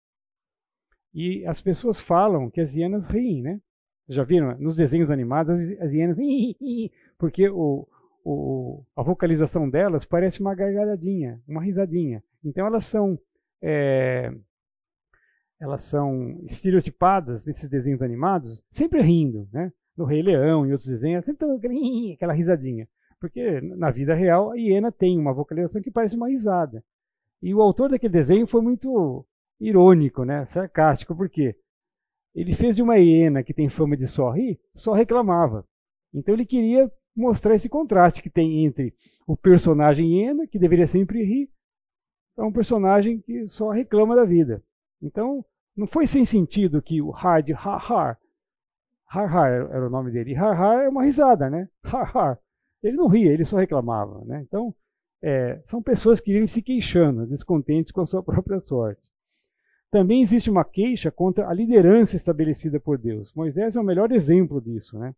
E 1.13 1.45
as 1.45 1.59
pessoas 1.59 1.99
falam 1.99 2.49
que 2.49 2.61
as 2.61 2.75
hienas 2.75 3.07
riem, 3.07 3.41
né? 3.41 3.59
Já 4.07 4.23
viram? 4.23 4.57
Nos 4.59 4.75
desenhos 4.75 5.09
animados, 5.09 5.51
as, 5.51 5.81
as 5.81 5.91
hienas 5.91 6.17
riem, 6.17 6.91
porque 7.17 7.49
o, 7.49 7.87
o, 8.23 8.83
a 8.95 9.03
vocalização 9.03 9.69
delas 9.69 10.05
parece 10.05 10.41
uma 10.41 10.55
gargalhadinha, 10.55 11.41
uma 11.47 11.63
risadinha. 11.63 12.23
Então 12.43 12.65
elas 12.65 12.85
são 12.85 13.19
é, 13.61 14.31
elas 15.59 15.83
são 15.83 16.39
estereotipadas 16.43 17.45
nesses 17.45 17.69
desenhos 17.69 18.01
animados, 18.01 18.63
sempre 18.71 19.01
rindo, 19.01 19.47
né? 19.53 19.71
No 19.95 20.05
Rei 20.05 20.23
Leão 20.23 20.65
e 20.65 20.71
outros 20.71 20.89
desenhos, 20.89 21.23
sempre 21.23 21.47
aquela 22.13 22.33
risadinha. 22.33 22.87
Porque 23.19 23.61
na 23.61 23.91
vida 23.91 24.15
real 24.15 24.51
a 24.51 24.55
hiena 24.55 24.91
tem 24.91 25.19
uma 25.19 25.33
vocalização 25.33 25.81
que 25.81 25.91
parece 25.91 26.15
uma 26.15 26.29
risada. 26.29 26.83
E 27.41 27.53
o 27.53 27.61
autor 27.61 27.89
daquele 27.89 28.13
desenho 28.13 28.47
foi 28.47 28.61
muito 28.61 29.25
irônico, 29.59 30.23
né? 30.25 30.45
sarcástico, 30.45 31.15
porque 31.15 31.55
ele 32.33 32.55
fez 32.55 32.75
de 32.75 32.81
uma 32.81 32.97
hiena 32.97 33.43
que 33.43 33.53
tem 33.53 33.69
fama 33.69 33.95
de 33.95 34.07
só 34.07 34.31
rir, 34.31 34.59
só 34.73 34.93
reclamava. 34.93 35.63
Então 36.11 36.33
ele 36.33 36.45
queria 36.45 36.91
mostrar 37.15 37.55
esse 37.55 37.69
contraste 37.69 38.21
que 38.21 38.29
tem 38.29 38.65
entre 38.65 38.93
o 39.27 39.35
personagem 39.35 40.07
hiena, 40.07 40.47
que 40.47 40.59
deveria 40.59 40.87
sempre 40.87 41.23
rir, 41.23 41.49
é 42.37 42.43
um 42.43 42.51
personagem 42.51 43.19
que 43.19 43.47
só 43.47 43.69
reclama 43.69 44.15
da 44.15 44.23
vida. 44.23 44.63
Então, 45.01 45.43
não 45.75 45.87
foi 45.87 46.07
sem 46.07 46.25
sentido 46.25 46.81
que 46.81 47.01
o 47.01 47.09
Hard 47.09 47.49
Har 47.51 47.91
Har, 47.91 48.19
Har 49.05 49.35
Har 49.35 49.49
era 49.49 49.87
o 49.87 49.89
nome 49.89 50.11
dele, 50.11 50.35
Har 50.35 50.59
Har 50.59 50.83
é 50.83 50.89
uma 50.89 51.03
risada, 51.03 51.49
né? 51.49 51.67
Har 51.83 52.15
Har. 52.15 52.39
Ele 52.81 52.97
não 52.97 53.07
ria, 53.07 53.31
ele 53.31 53.45
só 53.45 53.57
reclamava, 53.57 54.23
né? 54.25 54.41
Então, 54.47 54.73
é, 55.21 55.61
são 55.65 55.83
pessoas 55.83 56.19
que 56.19 56.31
vivem 56.31 56.47
se 56.47 56.61
queixando, 56.61 57.27
descontentes 57.27 57.91
com 57.91 58.01
a 58.01 58.05
sua 58.05 58.23
própria 58.23 58.59
sorte. 58.59 59.11
Também 59.91 60.21
existe 60.21 60.49
uma 60.49 60.63
queixa 60.63 61.11
contra 61.11 61.47
a 61.47 61.53
liderança 61.53 62.15
estabelecida 62.15 62.79
por 62.79 62.97
Deus. 62.97 63.33
Moisés 63.33 63.75
é 63.75 63.79
o 63.79 63.83
melhor 63.83 64.11
exemplo 64.11 64.61
disso, 64.61 64.97
né? 64.97 65.13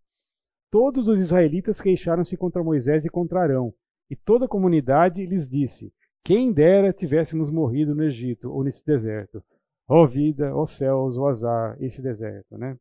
Todos 0.74 1.08
os 1.08 1.20
israelitas 1.20 1.80
queixaram-se 1.80 2.36
contra 2.36 2.64
Moisés 2.64 3.06
e 3.06 3.10
contra 3.10 3.42
Arão, 3.42 3.72
e 4.10 4.16
toda 4.16 4.46
a 4.46 4.48
comunidade 4.48 5.24
lhes 5.24 5.48
disse: 5.48 5.94
Quem 6.24 6.52
dera 6.52 6.92
tivéssemos 6.92 7.52
morrido 7.52 7.94
no 7.94 8.04
Egito 8.04 8.52
ou 8.52 8.64
nesse 8.64 8.84
deserto. 8.84 9.44
Ó 9.88 10.08
vida, 10.08 10.52
ó 10.56 10.66
céus, 10.66 11.16
ó 11.16 11.28
azar, 11.28 11.78
esse 11.80 12.02
deserto, 12.02 12.58
né? 12.58 12.76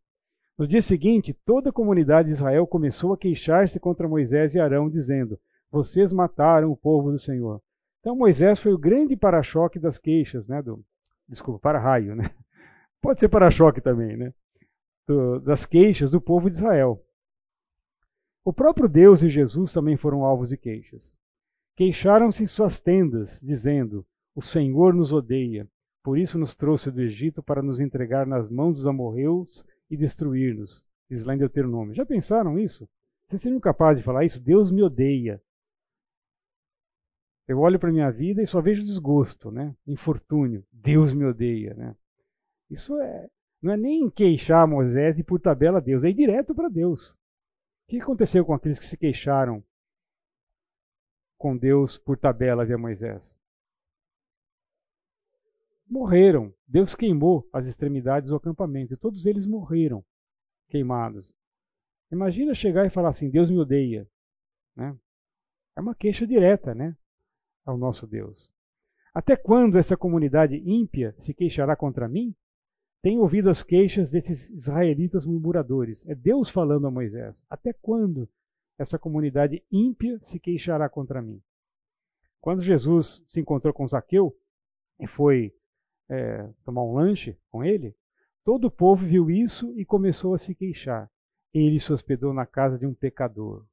No 0.58 0.66
dia 0.66 0.80
seguinte, 0.80 1.36
toda 1.44 1.68
a 1.68 1.72
comunidade 1.72 2.28
de 2.28 2.32
Israel 2.32 2.66
começou 2.66 3.12
a 3.12 3.18
queixar-se 3.18 3.78
contra 3.78 4.08
Moisés 4.08 4.54
e 4.54 4.58
Arão, 4.58 4.88
dizendo: 4.88 5.38
Vocês 5.70 6.14
mataram 6.14 6.72
o 6.72 6.76
povo 6.76 7.12
do 7.12 7.18
Senhor. 7.18 7.60
Então 8.00 8.16
Moisés 8.16 8.58
foi 8.58 8.72
o 8.72 8.78
grande 8.78 9.18
para-choque 9.18 9.78
das 9.78 9.98
queixas, 9.98 10.46
né? 10.46 10.62
Do, 10.62 10.82
desculpa, 11.28 11.60
para-raio, 11.60 12.16
né? 12.16 12.30
Pode 13.02 13.20
ser 13.20 13.28
para-choque 13.28 13.82
também, 13.82 14.16
né? 14.16 14.32
Do, 15.06 15.40
das 15.40 15.66
queixas 15.66 16.10
do 16.10 16.22
povo 16.22 16.48
de 16.48 16.56
Israel. 16.56 16.98
O 18.44 18.52
próprio 18.52 18.88
Deus 18.88 19.22
e 19.22 19.28
Jesus 19.28 19.72
também 19.72 19.96
foram 19.96 20.24
alvos 20.24 20.48
de 20.48 20.56
queixas. 20.56 21.16
Queixaram-se 21.76 22.42
em 22.42 22.46
suas 22.46 22.80
tendas, 22.80 23.40
dizendo: 23.40 24.04
O 24.34 24.42
Senhor 24.42 24.92
nos 24.92 25.12
odeia, 25.12 25.68
por 26.02 26.18
isso 26.18 26.38
nos 26.38 26.54
trouxe 26.54 26.90
do 26.90 27.00
Egito 27.00 27.42
para 27.42 27.62
nos 27.62 27.78
entregar 27.78 28.26
nas 28.26 28.50
mãos 28.50 28.74
dos 28.74 28.86
amorreus 28.86 29.64
e 29.88 29.96
destruir-nos. 29.96 30.84
Diz 31.08 31.24
lá 31.24 31.34
em 31.34 31.38
Deuteronômio. 31.38 31.94
Já 31.94 32.04
pensaram 32.04 32.58
isso? 32.58 32.88
Vocês 33.28 33.42
seriam 33.42 33.60
capazes 33.60 34.00
de 34.00 34.04
falar 34.04 34.24
isso? 34.24 34.40
Deus 34.40 34.70
me 34.70 34.82
odeia. 34.82 35.40
Eu 37.46 37.60
olho 37.60 37.78
para 37.78 37.90
a 37.90 37.92
minha 37.92 38.10
vida 38.10 38.42
e 38.42 38.46
só 38.46 38.60
vejo 38.60 38.82
desgosto, 38.82 39.50
né? 39.50 39.76
infortúnio. 39.86 40.64
Deus 40.72 41.14
me 41.14 41.24
odeia. 41.24 41.74
Né? 41.74 41.94
Isso 42.70 42.98
é, 43.00 43.28
não 43.60 43.72
é 43.72 43.76
nem 43.76 44.10
queixar 44.10 44.66
Moisés 44.66 45.18
e 45.18 45.24
por 45.24 45.40
tabela 45.40 45.80
Deus, 45.80 46.02
é 46.02 46.10
ir 46.10 46.14
direto 46.14 46.54
para 46.54 46.68
Deus. 46.68 47.16
Que 47.92 48.00
aconteceu 48.00 48.42
com 48.42 48.54
aqueles 48.54 48.78
que 48.78 48.86
se 48.86 48.96
queixaram 48.96 49.62
com 51.36 51.54
Deus 51.54 51.98
por 51.98 52.16
tabela 52.16 52.64
via 52.64 52.78
Moisés? 52.78 53.38
Morreram. 55.86 56.54
Deus 56.66 56.94
queimou 56.94 57.46
as 57.52 57.66
extremidades 57.66 58.30
do 58.30 58.36
acampamento 58.36 58.94
e 58.94 58.96
todos 58.96 59.26
eles 59.26 59.44
morreram 59.44 60.02
queimados. 60.70 61.34
Imagina 62.10 62.54
chegar 62.54 62.86
e 62.86 62.90
falar 62.90 63.10
assim: 63.10 63.28
Deus 63.28 63.50
me 63.50 63.58
odeia. 63.58 64.08
Né? 64.74 64.98
É 65.76 65.80
uma 65.82 65.94
queixa 65.94 66.26
direta 66.26 66.74
né, 66.74 66.96
ao 67.62 67.76
nosso 67.76 68.06
Deus. 68.06 68.50
Até 69.12 69.36
quando 69.36 69.76
essa 69.76 69.98
comunidade 69.98 70.56
ímpia 70.64 71.14
se 71.18 71.34
queixará 71.34 71.76
contra 71.76 72.08
mim? 72.08 72.34
Tenho 73.02 73.20
ouvido 73.20 73.50
as 73.50 73.64
queixas 73.64 74.10
desses 74.10 74.48
israelitas 74.50 75.24
murmuradores. 75.24 76.06
É 76.06 76.14
Deus 76.14 76.48
falando 76.48 76.86
a 76.86 76.90
Moisés. 76.90 77.44
Até 77.50 77.72
quando 77.72 78.28
essa 78.78 78.96
comunidade 78.96 79.62
ímpia 79.72 80.20
se 80.22 80.38
queixará 80.38 80.88
contra 80.88 81.20
mim? 81.20 81.42
Quando 82.40 82.62
Jesus 82.62 83.20
se 83.26 83.40
encontrou 83.40 83.74
com 83.74 83.86
Zaqueu 83.88 84.36
e 85.00 85.08
foi 85.08 85.52
é, 86.08 86.48
tomar 86.64 86.84
um 86.84 86.94
lanche 86.94 87.36
com 87.50 87.64
ele, 87.64 87.92
todo 88.44 88.66
o 88.66 88.70
povo 88.70 89.04
viu 89.04 89.28
isso 89.28 89.76
e 89.76 89.84
começou 89.84 90.32
a 90.32 90.38
se 90.38 90.54
queixar. 90.54 91.10
Ele 91.52 91.80
se 91.80 91.92
hospedou 91.92 92.32
na 92.32 92.46
casa 92.46 92.78
de 92.78 92.86
um 92.86 92.94
pecador. 92.94 93.66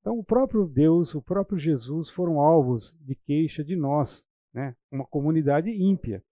Então, 0.00 0.16
o 0.16 0.24
próprio 0.24 0.64
Deus, 0.66 1.12
o 1.16 1.20
próprio 1.20 1.58
Jesus 1.58 2.08
foram 2.08 2.40
alvos 2.40 2.96
de 3.00 3.16
queixa 3.16 3.64
de 3.64 3.74
nós, 3.74 4.24
né? 4.54 4.76
uma 4.92 5.04
comunidade 5.04 5.70
ímpia. 5.70 6.22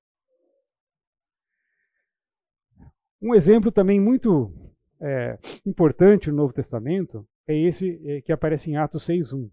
Um 3.24 3.34
exemplo 3.34 3.72
também 3.72 3.98
muito 3.98 4.52
é, 5.00 5.38
importante 5.64 6.30
no 6.30 6.36
Novo 6.36 6.52
Testamento 6.52 7.26
é 7.48 7.56
esse 7.56 7.98
é, 8.06 8.20
que 8.20 8.30
aparece 8.30 8.70
em 8.70 8.76
Atos 8.76 9.06
6.1. 9.06 9.50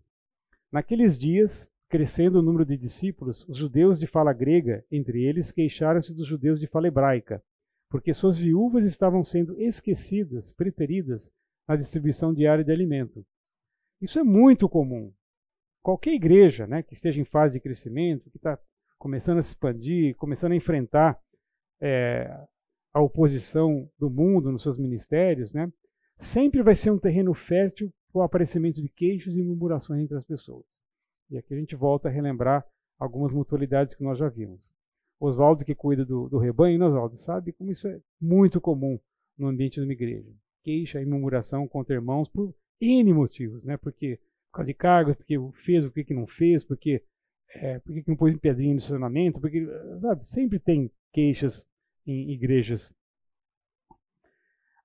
Naqueles 0.69 1.17
dias, 1.17 1.69
crescendo 1.87 2.39
o 2.39 2.41
número 2.41 2.65
de 2.65 2.75
discípulos, 2.75 3.47
os 3.47 3.57
judeus 3.57 3.97
de 3.97 4.07
fala 4.07 4.33
grega, 4.33 4.83
entre 4.91 5.23
eles, 5.23 5.53
queixaram-se 5.53 6.13
dos 6.13 6.27
judeus 6.27 6.59
de 6.59 6.67
fala 6.67 6.89
hebraica, 6.89 7.41
porque 7.89 8.13
suas 8.13 8.37
viúvas 8.37 8.83
estavam 8.83 9.23
sendo 9.23 9.57
esquecidas, 9.57 10.51
preteridas 10.51 11.31
na 11.65 11.77
distribuição 11.77 12.33
diária 12.33 12.65
de 12.65 12.73
alimento. 12.73 13.25
Isso 14.01 14.19
é 14.19 14.23
muito 14.23 14.67
comum. 14.67 15.13
Qualquer 15.81 16.13
igreja 16.13 16.67
né, 16.67 16.83
que 16.83 16.93
esteja 16.93 17.21
em 17.21 17.25
fase 17.25 17.53
de 17.53 17.61
crescimento, 17.61 18.29
que 18.31 18.37
está 18.37 18.59
começando 18.99 19.37
a 19.37 19.43
se 19.43 19.51
expandir, 19.51 20.13
começando 20.17 20.51
a 20.51 20.57
enfrentar 20.57 21.17
é, 21.79 22.37
a 22.93 23.01
oposição 23.01 23.89
do 23.97 24.09
mundo 24.09 24.51
nos 24.51 24.63
seus 24.63 24.77
ministérios, 24.77 25.53
né, 25.53 25.71
sempre 26.17 26.61
vai 26.61 26.75
ser 26.75 26.91
um 26.91 26.99
terreno 26.99 27.33
fértil 27.33 27.91
para 28.11 28.19
o 28.19 28.23
aparecimento 28.23 28.81
de 28.81 28.89
queixos 28.89 29.37
e 29.37 29.41
murmurações 29.41 30.03
entre 30.03 30.17
as 30.17 30.25
pessoas. 30.25 30.65
E 31.29 31.37
aqui 31.37 31.53
a 31.53 31.57
gente 31.57 31.75
volta 31.75 32.09
a 32.09 32.11
relembrar 32.11 32.65
algumas 32.99 33.31
mutualidades 33.31 33.95
que 33.95 34.03
nós 34.03 34.17
já 34.17 34.27
vimos. 34.27 34.71
Oswaldo, 35.19 35.63
que 35.63 35.75
cuida 35.75 36.03
do, 36.03 36.27
do 36.27 36.37
rebanho, 36.37 36.79
né, 36.79 36.85
Oswaldo, 36.85 37.21
sabe 37.21 37.53
como 37.53 37.71
isso 37.71 37.87
é 37.87 37.99
muito 38.19 38.59
comum 38.59 38.99
no 39.37 39.47
ambiente 39.47 39.75
de 39.75 39.81
uma 39.81 39.93
igreja. 39.93 40.29
Queixa 40.63 41.01
e 41.01 41.05
murmuração 41.05 41.67
contra 41.67 41.95
irmãos 41.95 42.27
por 42.27 42.53
N 42.79 43.13
motivos, 43.13 43.63
né? 43.63 43.77
Porque 43.77 44.19
por 44.51 44.57
causa 44.57 44.67
de 44.67 44.73
cargos, 44.73 45.15
porque 45.15 45.37
fez 45.63 45.85
o 45.85 45.91
que, 45.91 46.03
que 46.03 46.13
não 46.13 46.27
fez, 46.27 46.63
porque, 46.63 47.03
é, 47.55 47.79
que 47.79 48.03
não 48.07 48.17
pôs 48.17 48.33
em 48.33 48.37
pedrinha 48.37 48.73
no 48.73 48.79
estacionamento, 48.79 49.39
porque, 49.39 49.65
sabe, 50.01 50.25
sempre 50.25 50.59
tem 50.59 50.91
queixas 51.13 51.65
em 52.05 52.31
igrejas. 52.31 52.91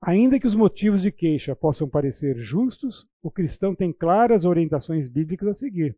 Ainda 0.00 0.38
que 0.38 0.46
os 0.46 0.54
motivos 0.54 1.02
de 1.02 1.10
queixa 1.10 1.56
possam 1.56 1.88
parecer 1.88 2.36
justos, 2.38 3.08
o 3.22 3.30
cristão 3.30 3.74
tem 3.74 3.92
claras 3.92 4.44
orientações 4.44 5.08
bíblicas 5.08 5.48
a 5.48 5.54
seguir. 5.54 5.96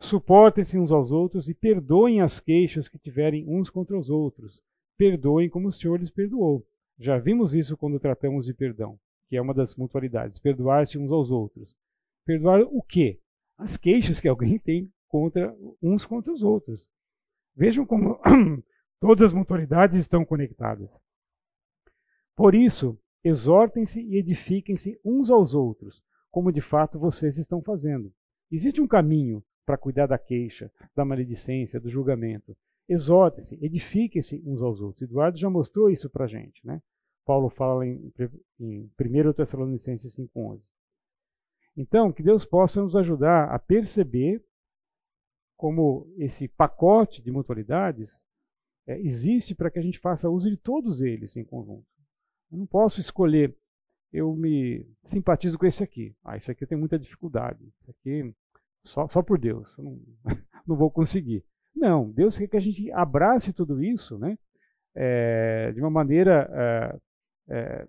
Suportem-se 0.00 0.78
uns 0.78 0.92
aos 0.92 1.10
outros 1.10 1.48
e 1.48 1.54
perdoem 1.54 2.20
as 2.20 2.38
queixas 2.38 2.88
que 2.88 2.98
tiverem 2.98 3.44
uns 3.48 3.68
contra 3.68 3.98
os 3.98 4.08
outros. 4.08 4.62
Perdoem 4.96 5.50
como 5.50 5.68
o 5.68 5.72
Senhor 5.72 5.98
lhes 5.98 6.10
perdoou. 6.10 6.64
Já 6.98 7.18
vimos 7.18 7.52
isso 7.52 7.76
quando 7.76 7.98
tratamos 7.98 8.46
de 8.46 8.54
perdão, 8.54 8.98
que 9.28 9.36
é 9.36 9.42
uma 9.42 9.52
das 9.52 9.74
mutualidades. 9.74 10.38
Perdoar-se 10.38 10.96
uns 10.98 11.10
aos 11.10 11.30
outros. 11.30 11.74
Perdoar 12.24 12.62
o 12.62 12.82
quê? 12.82 13.20
As 13.56 13.76
queixas 13.76 14.20
que 14.20 14.28
alguém 14.28 14.58
tem 14.58 14.92
contra 15.08 15.54
uns 15.82 16.04
contra 16.04 16.32
os 16.32 16.42
outros. 16.42 16.88
Vejam 17.56 17.84
como 17.84 18.20
Todas 19.00 19.26
as 19.26 19.32
mutualidades 19.32 19.98
estão 19.98 20.24
conectadas. 20.24 21.00
Por 22.34 22.54
isso, 22.54 22.98
exortem-se 23.22 24.00
e 24.00 24.16
edifiquem-se 24.16 24.98
uns 25.04 25.30
aos 25.30 25.54
outros, 25.54 26.02
como 26.30 26.52
de 26.52 26.60
fato 26.60 26.98
vocês 26.98 27.38
estão 27.38 27.62
fazendo. 27.62 28.12
Existe 28.50 28.80
um 28.80 28.88
caminho 28.88 29.42
para 29.64 29.76
cuidar 29.76 30.06
da 30.06 30.18
queixa, 30.18 30.72
da 30.96 31.04
maledicência, 31.04 31.78
do 31.78 31.90
julgamento. 31.90 32.56
Exortem-se, 32.88 33.58
edifiquem-se 33.62 34.42
uns 34.46 34.62
aos 34.62 34.80
outros. 34.80 35.02
Eduardo 35.02 35.36
já 35.36 35.50
mostrou 35.50 35.90
isso 35.90 36.08
para 36.08 36.24
a 36.24 36.28
gente. 36.28 36.66
Né? 36.66 36.80
Paulo 37.24 37.50
fala 37.50 37.86
em, 37.86 38.12
em 38.58 38.90
1 38.98 39.32
Tessalonicenses 39.34 40.16
5,11. 40.16 40.62
Então, 41.76 42.10
que 42.10 42.22
Deus 42.22 42.44
possa 42.44 42.82
nos 42.82 42.96
ajudar 42.96 43.50
a 43.50 43.58
perceber 43.58 44.42
como 45.56 46.12
esse 46.16 46.48
pacote 46.48 47.22
de 47.22 47.30
mutualidades 47.30 48.20
é, 48.88 48.98
existe 49.00 49.54
para 49.54 49.70
que 49.70 49.78
a 49.78 49.82
gente 49.82 49.98
faça 49.98 50.30
uso 50.30 50.48
de 50.48 50.56
todos 50.56 51.02
eles 51.02 51.36
em 51.36 51.44
conjunto. 51.44 51.84
Eu 52.50 52.56
não 52.56 52.66
posso 52.66 52.98
escolher, 52.98 53.54
eu 54.10 54.34
me 54.34 54.86
simpatizo 55.04 55.58
com 55.58 55.66
esse 55.66 55.84
aqui. 55.84 56.16
Ah, 56.24 56.38
isso 56.38 56.50
aqui 56.50 56.66
tenho 56.66 56.80
muita 56.80 56.98
dificuldade. 56.98 57.62
Isso 57.62 57.90
aqui, 57.90 58.34
só, 58.82 59.06
só 59.08 59.22
por 59.22 59.38
Deus, 59.38 59.70
eu 59.76 59.84
não, 59.84 60.00
não 60.66 60.74
vou 60.74 60.90
conseguir. 60.90 61.44
Não, 61.76 62.10
Deus 62.10 62.38
quer 62.38 62.48
que 62.48 62.56
a 62.56 62.60
gente 62.60 62.90
abrace 62.92 63.52
tudo 63.52 63.82
isso 63.84 64.18
né, 64.18 64.38
é, 64.94 65.70
de 65.72 65.80
uma 65.80 65.90
maneira 65.90 66.50
é, 66.50 67.54
é, 67.54 67.88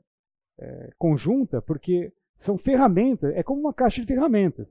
é 0.59 0.89
conjunta, 0.97 1.61
porque 1.61 2.11
são 2.37 2.57
ferramentas, 2.57 3.33
é 3.35 3.41
como 3.41 3.61
uma 3.61 3.73
caixa 3.73 4.01
de 4.01 4.07
ferramentas. 4.07 4.67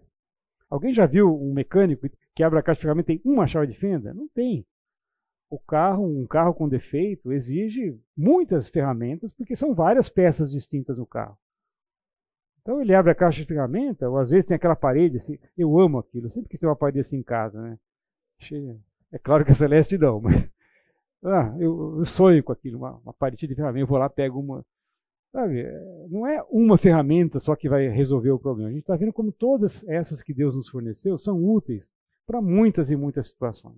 Alguém 0.69 0.93
já 0.93 1.07
viu 1.07 1.35
um 1.35 1.55
mecânico 1.55 2.07
que 2.35 2.43
abre 2.43 2.59
a 2.59 2.63
caixa 2.63 2.81
de 2.81 2.83
ferramentas 2.83 3.15
e 3.15 3.19
tem 3.19 3.33
uma 3.33 3.47
chave 3.47 3.69
de 3.69 3.79
fenda? 3.79 4.13
Não 4.13 4.29
tem. 4.29 4.67
O 5.51 5.59
carro, 5.59 6.05
um 6.05 6.27
carro 6.27 6.53
com 6.53 6.69
defeito, 6.69 7.33
exige 7.33 7.99
muitas 8.17 8.69
ferramentas, 8.69 9.33
porque 9.33 9.57
são 9.57 9.75
várias 9.75 10.09
peças 10.09 10.51
distintas 10.51 10.99
no 10.99 11.07
carro. 11.07 11.39
Então 12.61 12.83
ele 12.83 12.95
abre 12.95 13.11
a 13.11 13.15
caixa 13.15 13.41
de 13.41 13.49
ferramenta, 13.49 14.09
ou 14.11 14.19
às 14.19 14.29
vezes 14.29 14.45
tem 14.45 14.55
aquela 14.55 14.77
parede 14.77 15.17
assim, 15.17 15.39
eu 15.57 15.79
amo 15.79 15.99
aquilo, 15.99 16.29
sempre 16.29 16.51
quis 16.51 16.61
ter 16.61 16.67
uma 16.67 16.77
parede 16.77 17.01
assim 17.01 17.17
em 17.17 17.23
casa, 17.23 17.61
né? 17.63 17.79
É 19.11 19.19
claro 19.19 19.45
que 19.45 19.51
a 19.51 19.55
Celeste 19.55 19.97
não, 19.97 20.21
mas 20.21 20.51
ah, 21.25 21.57
eu, 21.59 21.99
eu 21.99 22.05
sonho 22.05 22.45
com 22.45 22.53
aquilo, 22.53 22.79
uma, 22.79 22.97
uma 22.99 23.15
parede 23.15 23.47
de 23.47 23.55
ferramenta, 23.55 23.81
eu 23.81 23.87
vou 23.87 23.97
lá, 23.97 24.11
pego 24.11 24.39
uma, 24.39 24.63
Sabe, 25.33 25.63
não 26.09 26.27
é 26.27 26.43
uma 26.51 26.79
ferramenta 26.79 27.39
só 27.39 27.55
que 27.55 27.69
vai 27.69 27.89
resolver 27.89 28.31
o 28.31 28.39
problema. 28.39 28.71
A 28.71 28.73
gente 28.73 28.81
está 28.81 28.97
vendo 28.97 29.13
como 29.13 29.31
todas 29.31 29.87
essas 29.87 30.23
que 30.23 30.33
Deus 30.33 30.57
nos 30.57 30.69
forneceu 30.69 31.19
são 31.19 31.45
úteis 31.45 31.89
para 32.27 32.41
muitas 32.41 32.91
e 32.91 32.97
muitas 32.97 33.29
situações. 33.29 33.77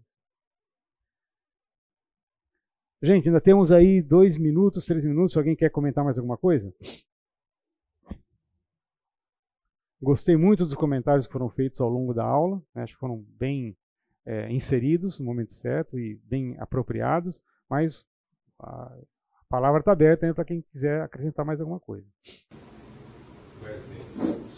Gente, 3.02 3.28
ainda 3.28 3.40
temos 3.40 3.72
aí 3.72 4.02
dois 4.02 4.36
minutos, 4.36 4.84
três 4.84 5.06
minutos. 5.06 5.34
Alguém 5.34 5.56
quer 5.56 5.70
comentar 5.70 6.04
mais 6.04 6.18
alguma 6.18 6.36
coisa? 6.36 6.70
Gostei 10.02 10.36
muito 10.36 10.66
dos 10.66 10.74
comentários 10.74 11.26
que 11.26 11.32
foram 11.32 11.48
feitos 11.48 11.80
ao 11.80 11.88
longo 11.88 12.12
da 12.12 12.24
aula. 12.24 12.62
Né? 12.74 12.82
Acho 12.82 12.92
que 12.92 13.00
foram 13.00 13.24
bem 13.38 13.74
é, 14.26 14.52
inseridos 14.52 15.18
no 15.18 15.24
momento 15.24 15.54
certo 15.54 15.98
e 15.98 16.16
bem 16.24 16.56
apropriados. 16.58 17.40
Mas 17.70 18.04
a 18.58 18.94
palavra 19.48 19.80
está 19.80 19.92
aberta 19.92 20.34
para 20.34 20.44
quem 20.44 20.60
quiser 20.60 21.00
acrescentar 21.00 21.46
mais 21.46 21.58
alguma 21.58 21.80
coisa. 21.80 22.06
Wesley, 23.62 24.02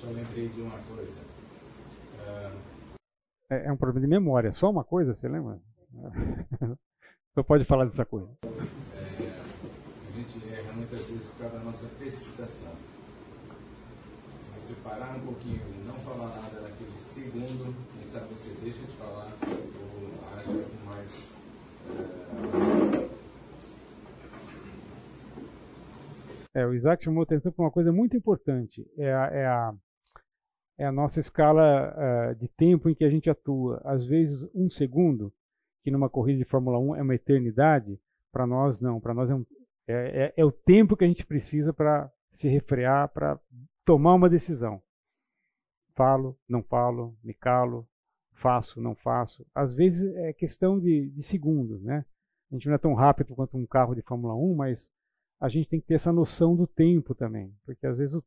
só 0.01 0.09
lembrei 0.09 0.49
de 0.49 0.61
uma 0.61 0.79
coisa. 0.83 1.21
Uh... 2.19 2.59
É, 3.51 3.67
é, 3.67 3.73
um 3.73 3.77
problema 3.77 4.01
de 4.01 4.11
memória. 4.11 4.53
Só 4.53 4.69
uma 4.69 4.83
coisa, 4.83 5.15
você 5.15 5.29
lembra? 5.29 5.61
Você 7.35 7.43
pode 7.43 7.65
falar 7.65 7.87
dessa 7.87 8.05
coisa. 8.05 8.29
É, 8.45 8.49
a 10.07 10.13
gente 10.13 10.53
erra 10.53 10.73
muitas 10.75 11.01
vezes 11.07 11.27
por 11.29 11.39
causa 11.39 11.59
da 11.59 11.65
nossa 11.65 11.87
precipitação. 11.99 12.73
Se 14.29 14.61
você 14.61 14.75
parar 14.85 15.17
um 15.17 15.21
pouquinho 15.21 15.63
e 15.75 15.87
não 15.87 15.95
falar 16.01 16.29
nada 16.29 16.61
naquele 16.61 16.93
segundo, 16.99 17.75
quem 17.95 18.07
sabe 18.07 18.27
você 18.35 18.55
deixa 18.63 18.81
de 18.81 18.93
falar 18.99 19.33
ou 19.47 20.13
age 20.37 20.63
com 20.63 20.85
mais. 20.85 21.11
É, 26.55 26.61
É, 26.61 26.67
o 26.67 26.75
Isaac 26.75 27.03
chamou 27.03 27.23
atenção 27.23 27.51
para 27.51 27.65
uma 27.65 27.71
coisa 27.71 27.91
muito 27.91 28.15
importante. 28.15 28.87
É 28.99 29.11
a, 29.11 29.27
é 29.29 29.47
a, 29.47 29.75
é 30.81 30.85
a 30.85 30.93
nossa 30.93 31.19
escala 31.19 31.95
uh, 31.97 32.35
de 32.35 32.47
tempo 32.49 32.91
em 32.91 32.95
que 32.95 33.05
a 33.05 33.09
gente 33.09 33.31
atua. 33.31 33.81
Às 33.87 34.05
vezes, 34.05 34.47
um 34.55 34.69
segundo, 34.69 35.33
que 35.83 35.91
numa 35.91 36.09
corrida 36.09 36.39
de 36.39 36.45
Fórmula 36.45 36.79
1 36.79 36.97
é 36.97 37.03
uma 37.03 37.15
eternidade, 37.15 37.99
para 38.31 38.47
nós 38.47 38.81
não. 38.81 39.01
Para 39.01 39.15
nós 39.15 39.29
é, 39.29 39.35
um, 39.35 39.45
é, 39.87 39.95
é, 39.95 40.35
é, 40.37 40.45
o 40.45 40.53
tempo 40.53 40.97
que 40.97 41.05
a 41.05 41.09
gente 41.09 41.27
precisa 41.27 41.73
para 41.73 42.11
se 42.33 42.49
refrear, 42.49 43.09
para 43.09 43.39
tomar 43.85 44.15
uma 44.15 44.31
decisão. 44.31 44.83
Falo, 45.95 46.39
não 46.49 46.63
falo, 46.63 47.17
me 47.23 47.35
calo, 47.35 47.87
faço, 48.33 48.81
não 48.81 48.95
faço. 48.95 49.47
Às 49.55 49.75
vezes 49.75 50.15
é 50.17 50.33
questão 50.33 50.81
de, 50.81 51.11
de 51.11 51.23
segundos, 51.23 51.83
né? 51.83 52.05
A 52.51 52.55
gente 52.55 52.69
não 52.69 52.75
é 52.75 52.79
tão 52.79 52.95
rápido 52.95 53.35
quanto 53.35 53.57
um 53.57 53.67
carro 53.67 53.95
de 53.95 54.03
Fórmula 54.03 54.35
1, 54.35 54.55
mas 54.55 54.91
a 55.41 55.49
gente 55.49 55.69
tem 55.69 55.81
que 55.81 55.87
ter 55.87 55.95
essa 55.95 56.13
noção 56.13 56.55
do 56.55 56.67
tempo 56.67 57.15
também, 57.15 57.53
porque 57.65 57.87
às 57.87 57.99
vezes 57.99 58.21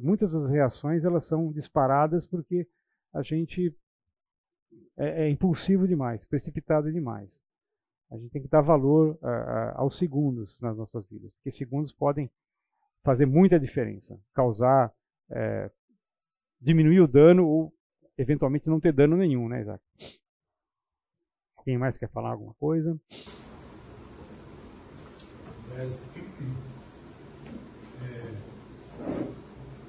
muitas 0.00 0.32
das 0.32 0.50
reações 0.50 1.04
elas 1.04 1.26
são 1.26 1.52
disparadas 1.52 2.26
porque 2.26 2.66
a 3.12 3.22
gente 3.22 3.76
é, 5.02 5.24
é 5.24 5.30
impulsivo 5.30 5.86
demais, 5.88 6.24
precipitado 6.24 6.92
demais. 6.92 7.30
A 8.10 8.16
gente 8.16 8.30
tem 8.30 8.42
que 8.42 8.48
dar 8.48 8.60
valor 8.60 9.18
aos 9.74 9.96
segundos 9.96 10.60
nas 10.60 10.76
nossas 10.76 11.08
vidas, 11.08 11.32
porque 11.32 11.50
segundos 11.50 11.92
podem 11.92 12.30
fazer 13.02 13.26
muita 13.26 13.58
diferença, 13.58 14.20
causar, 14.34 14.92
é, 15.30 15.70
diminuir 16.60 17.00
o 17.00 17.08
dano 17.08 17.46
ou 17.46 17.74
eventualmente 18.16 18.68
não 18.68 18.78
ter 18.78 18.92
dano 18.92 19.16
nenhum, 19.16 19.48
né, 19.48 19.62
Isaac? 19.62 19.82
Quem 21.64 21.78
mais 21.78 21.96
quer 21.96 22.10
falar 22.10 22.32
alguma 22.32 22.54
coisa? 22.54 22.98
é, 28.02 28.34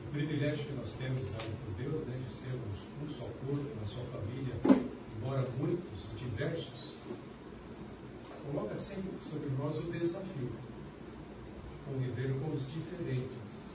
o 0.08 0.12
privilégio 0.12 0.66
que 0.66 0.74
nós 0.74 0.94
temos 0.94 1.30
dado 1.30 1.66
por 1.66 1.74
Deus, 1.76 2.08
né, 2.08 2.18
de 2.18 2.36
sermos 2.36 2.80
um 3.02 3.08
só 3.08 3.26
corpo, 3.26 3.68
uma 3.76 3.86
só 3.86 4.02
família, 4.06 4.56
embora 5.24 5.48
muitos, 5.58 6.20
diversos, 6.20 6.92
coloca 8.46 8.76
sempre 8.76 9.18
sobre 9.20 9.50
nós 9.58 9.78
o 9.80 9.84
desafio 9.84 10.52
de 10.52 11.86
conviver 11.86 12.38
com 12.42 12.52
os 12.52 12.68
diferentes, 12.70 13.72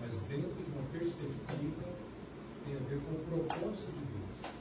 mas 0.00 0.12
dentro 0.22 0.50
de 0.50 0.70
uma 0.72 0.82
perspectiva 0.90 1.86
que 2.50 2.64
tem 2.64 2.74
a 2.74 2.80
ver 2.90 3.00
com 3.06 3.14
o 3.14 3.46
propósito 3.46 3.92
de 3.92 4.04
Deus. 4.10 4.52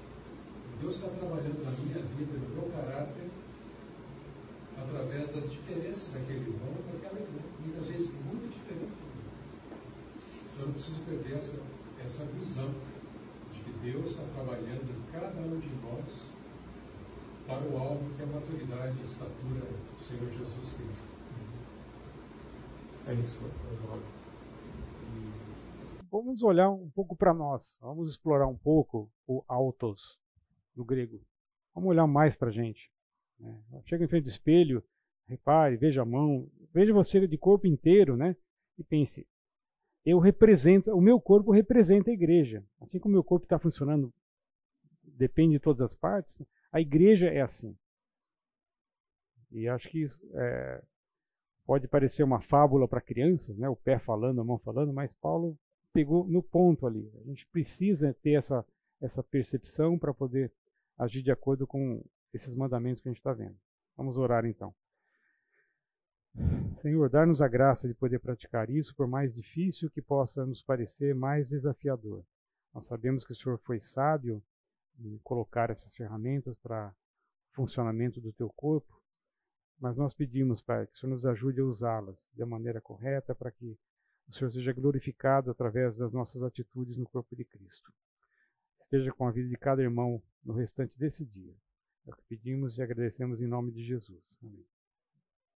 Deus 0.80 0.95
está 0.95 1.08
trabalhando 1.08 1.64
na 1.64 1.72
minha 1.72 2.06
vida, 2.06 2.38
no 2.38 2.50
meu 2.54 2.70
caráter, 2.70 3.30
através 4.78 5.34
das 5.34 5.52
diferenças 5.52 6.14
daquele 6.14 6.52
irmão 6.52 6.74
com 6.86 6.98
aquela 6.98 7.20
irmã, 7.20 7.41
muitas 7.66 7.88
vezes 7.88 8.12
muito 8.26 8.54
diferente. 8.54 8.94
Eu 10.60 10.68
não 10.68 10.74
preciso 10.74 11.02
perder 11.02 11.38
essa, 11.38 11.60
essa 12.06 12.26
visão 12.26 12.70
que 13.64 13.72
Deus 13.80 14.11
está 14.11 14.23
trabalhando 14.34 14.90
em 14.90 15.11
cada 15.11 15.40
um 15.40 15.60
de 15.60 15.69
nós 15.81 16.26
para 17.48 17.68
o 17.68 17.77
alvo 17.77 18.14
que 18.15 18.22
é 18.22 18.26
a 18.26 18.27
maturidade 18.27 18.98
e 18.98 19.02
a 19.02 19.06
estatura 19.06 19.61
do 19.61 20.03
Senhor 20.03 20.31
Jesus 20.31 20.73
Cristo. 20.73 21.14
É 23.06 23.14
isso, 23.15 23.38
Oswaldo. 23.72 24.06
Vamos 26.10 26.44
olhar 26.44 26.69
um 26.69 26.90
pouco 26.91 27.15
para 27.15 27.34
nós. 27.34 27.77
Vamos 27.81 28.11
explorar 28.11 28.48
um 28.48 28.57
pouco 28.57 29.11
o 29.27 29.44
autos 29.48 30.19
do 30.76 30.85
grego. 30.85 31.19
Vamos 31.73 31.90
olhar 31.90 32.07
mais 32.07 32.35
para 32.35 32.49
a 32.49 32.52
gente. 32.52 32.90
Né? 33.40 33.61
Chega 33.85 34.06
em 34.06 34.07
frente 34.07 34.23
do 34.23 34.30
espelho, 34.30 34.84
repare, 35.27 35.76
veja 35.76 36.03
a 36.03 36.06
mão, 36.06 36.48
veja 36.73 36.94
você 36.94 37.27
de 37.27 37.38
corpo 37.38 37.68
inteiro, 37.68 38.15
né? 38.15 38.35
E 38.77 38.84
pense, 38.84 39.27
eu 40.06 40.20
represento, 40.20 40.92
o 40.92 41.02
meu 41.02 41.20
corpo 41.20 41.52
representa 41.52 42.10
a 42.10 42.14
igreja. 42.14 42.64
Assim 42.82 43.00
como 43.00 43.14
o 43.14 43.18
meu 43.18 43.24
corpo 43.24 43.46
está 43.46 43.58
funcionando, 43.58 44.14
depende 45.04 45.54
de 45.54 45.60
todas 45.60 45.82
as 45.82 45.96
partes, 45.96 46.42
a 46.72 46.82
igreja 46.82 47.28
é 47.28 47.42
assim. 47.42 47.78
E 49.52 49.68
acho 49.68 49.90
que 49.90 50.02
isso 50.02 50.20
é, 50.34 50.84
pode 51.66 51.88
parecer 51.88 52.24
uma 52.24 52.42
fábula 52.42 52.88
para 52.88 53.00
crianças, 53.00 53.58
né? 53.58 53.70
o 53.70 53.76
pé 53.76 54.00
falando, 54.00 54.42
a 54.42 54.44
mão 54.44 54.58
falando, 54.60 54.92
mas 54.92 55.14
Paulo 55.14 55.58
pegou 55.94 56.28
no 56.28 56.42
ponto 56.42 56.88
ali. 56.88 57.10
A 57.22 57.24
gente 57.28 57.46
precisa 57.48 58.14
ter 58.22 58.32
essa, 58.32 58.66
essa 59.00 59.24
percepção 59.24 59.98
para 59.98 60.14
poder 60.14 60.52
agir 60.98 61.22
de 61.22 61.32
acordo 61.32 61.68
com 61.68 62.04
esses 62.34 62.56
mandamentos 62.56 63.02
que 63.02 63.08
a 63.08 63.12
gente 63.12 63.20
está 63.20 63.32
vendo. 63.32 63.56
Vamos 63.96 64.18
orar 64.18 64.46
então. 64.46 64.74
Senhor, 66.82 67.10
dar-nos 67.10 67.42
a 67.42 67.48
graça 67.48 67.88
de 67.88 67.94
poder 67.94 68.20
praticar 68.20 68.70
isso, 68.70 68.96
por 68.96 69.08
mais 69.08 69.34
difícil 69.34 69.90
que 69.90 70.02
possa 70.02 70.46
nos 70.46 70.62
parecer, 70.62 71.14
mais 71.14 71.48
desafiador. 71.48 72.26
Nós 72.74 72.88
sabemos 72.88 73.24
que 73.24 73.32
o 73.32 73.36
Senhor 73.36 73.60
foi 73.60 73.80
sábio 73.80 74.44
em 75.00 75.18
colocar 75.20 75.70
essas 75.70 75.96
ferramentas 75.96 76.58
para 76.60 76.94
o 77.52 77.56
funcionamento 77.56 78.20
do 78.20 78.34
teu 78.34 78.50
corpo, 78.50 79.02
mas 79.80 79.96
nós 79.96 80.14
pedimos, 80.14 80.62
Pai, 80.62 80.88
que 80.88 80.94
o 80.94 80.98
Senhor 80.98 81.14
nos 81.14 81.26
ajude 81.26 81.62
a 81.62 81.66
usá-las 81.66 82.28
da 82.34 82.46
maneira 82.46 82.82
correta 82.82 83.36
para 83.36 83.52
que 83.52 83.78
o 84.28 84.34
Senhor 84.34 84.52
seja 84.52 84.74
glorificado 84.74 85.52
através 85.52 85.96
das 85.96 86.12
nossas 86.12 86.42
atitudes 86.42 86.98
no 86.98 87.08
corpo 87.08 87.36
de 87.36 87.46
Cristo. 87.46 87.94
Esteja 88.84 89.12
com 89.12 89.28
a 89.28 89.32
vida 89.32 89.50
de 89.50 89.58
cada 89.58 89.82
irmão 89.82 90.22
no 90.44 90.54
restante 90.54 90.98
desse 90.98 91.26
dia. 91.26 91.56
É 92.06 92.12
o 92.12 92.16
que 92.16 92.24
pedimos 92.28 92.78
e 92.78 92.82
agradecemos 92.82 93.42
em 93.42 93.48
nome 93.48 93.72
de 93.72 93.84
Jesus. 93.86 94.22
Amém. 94.42 94.66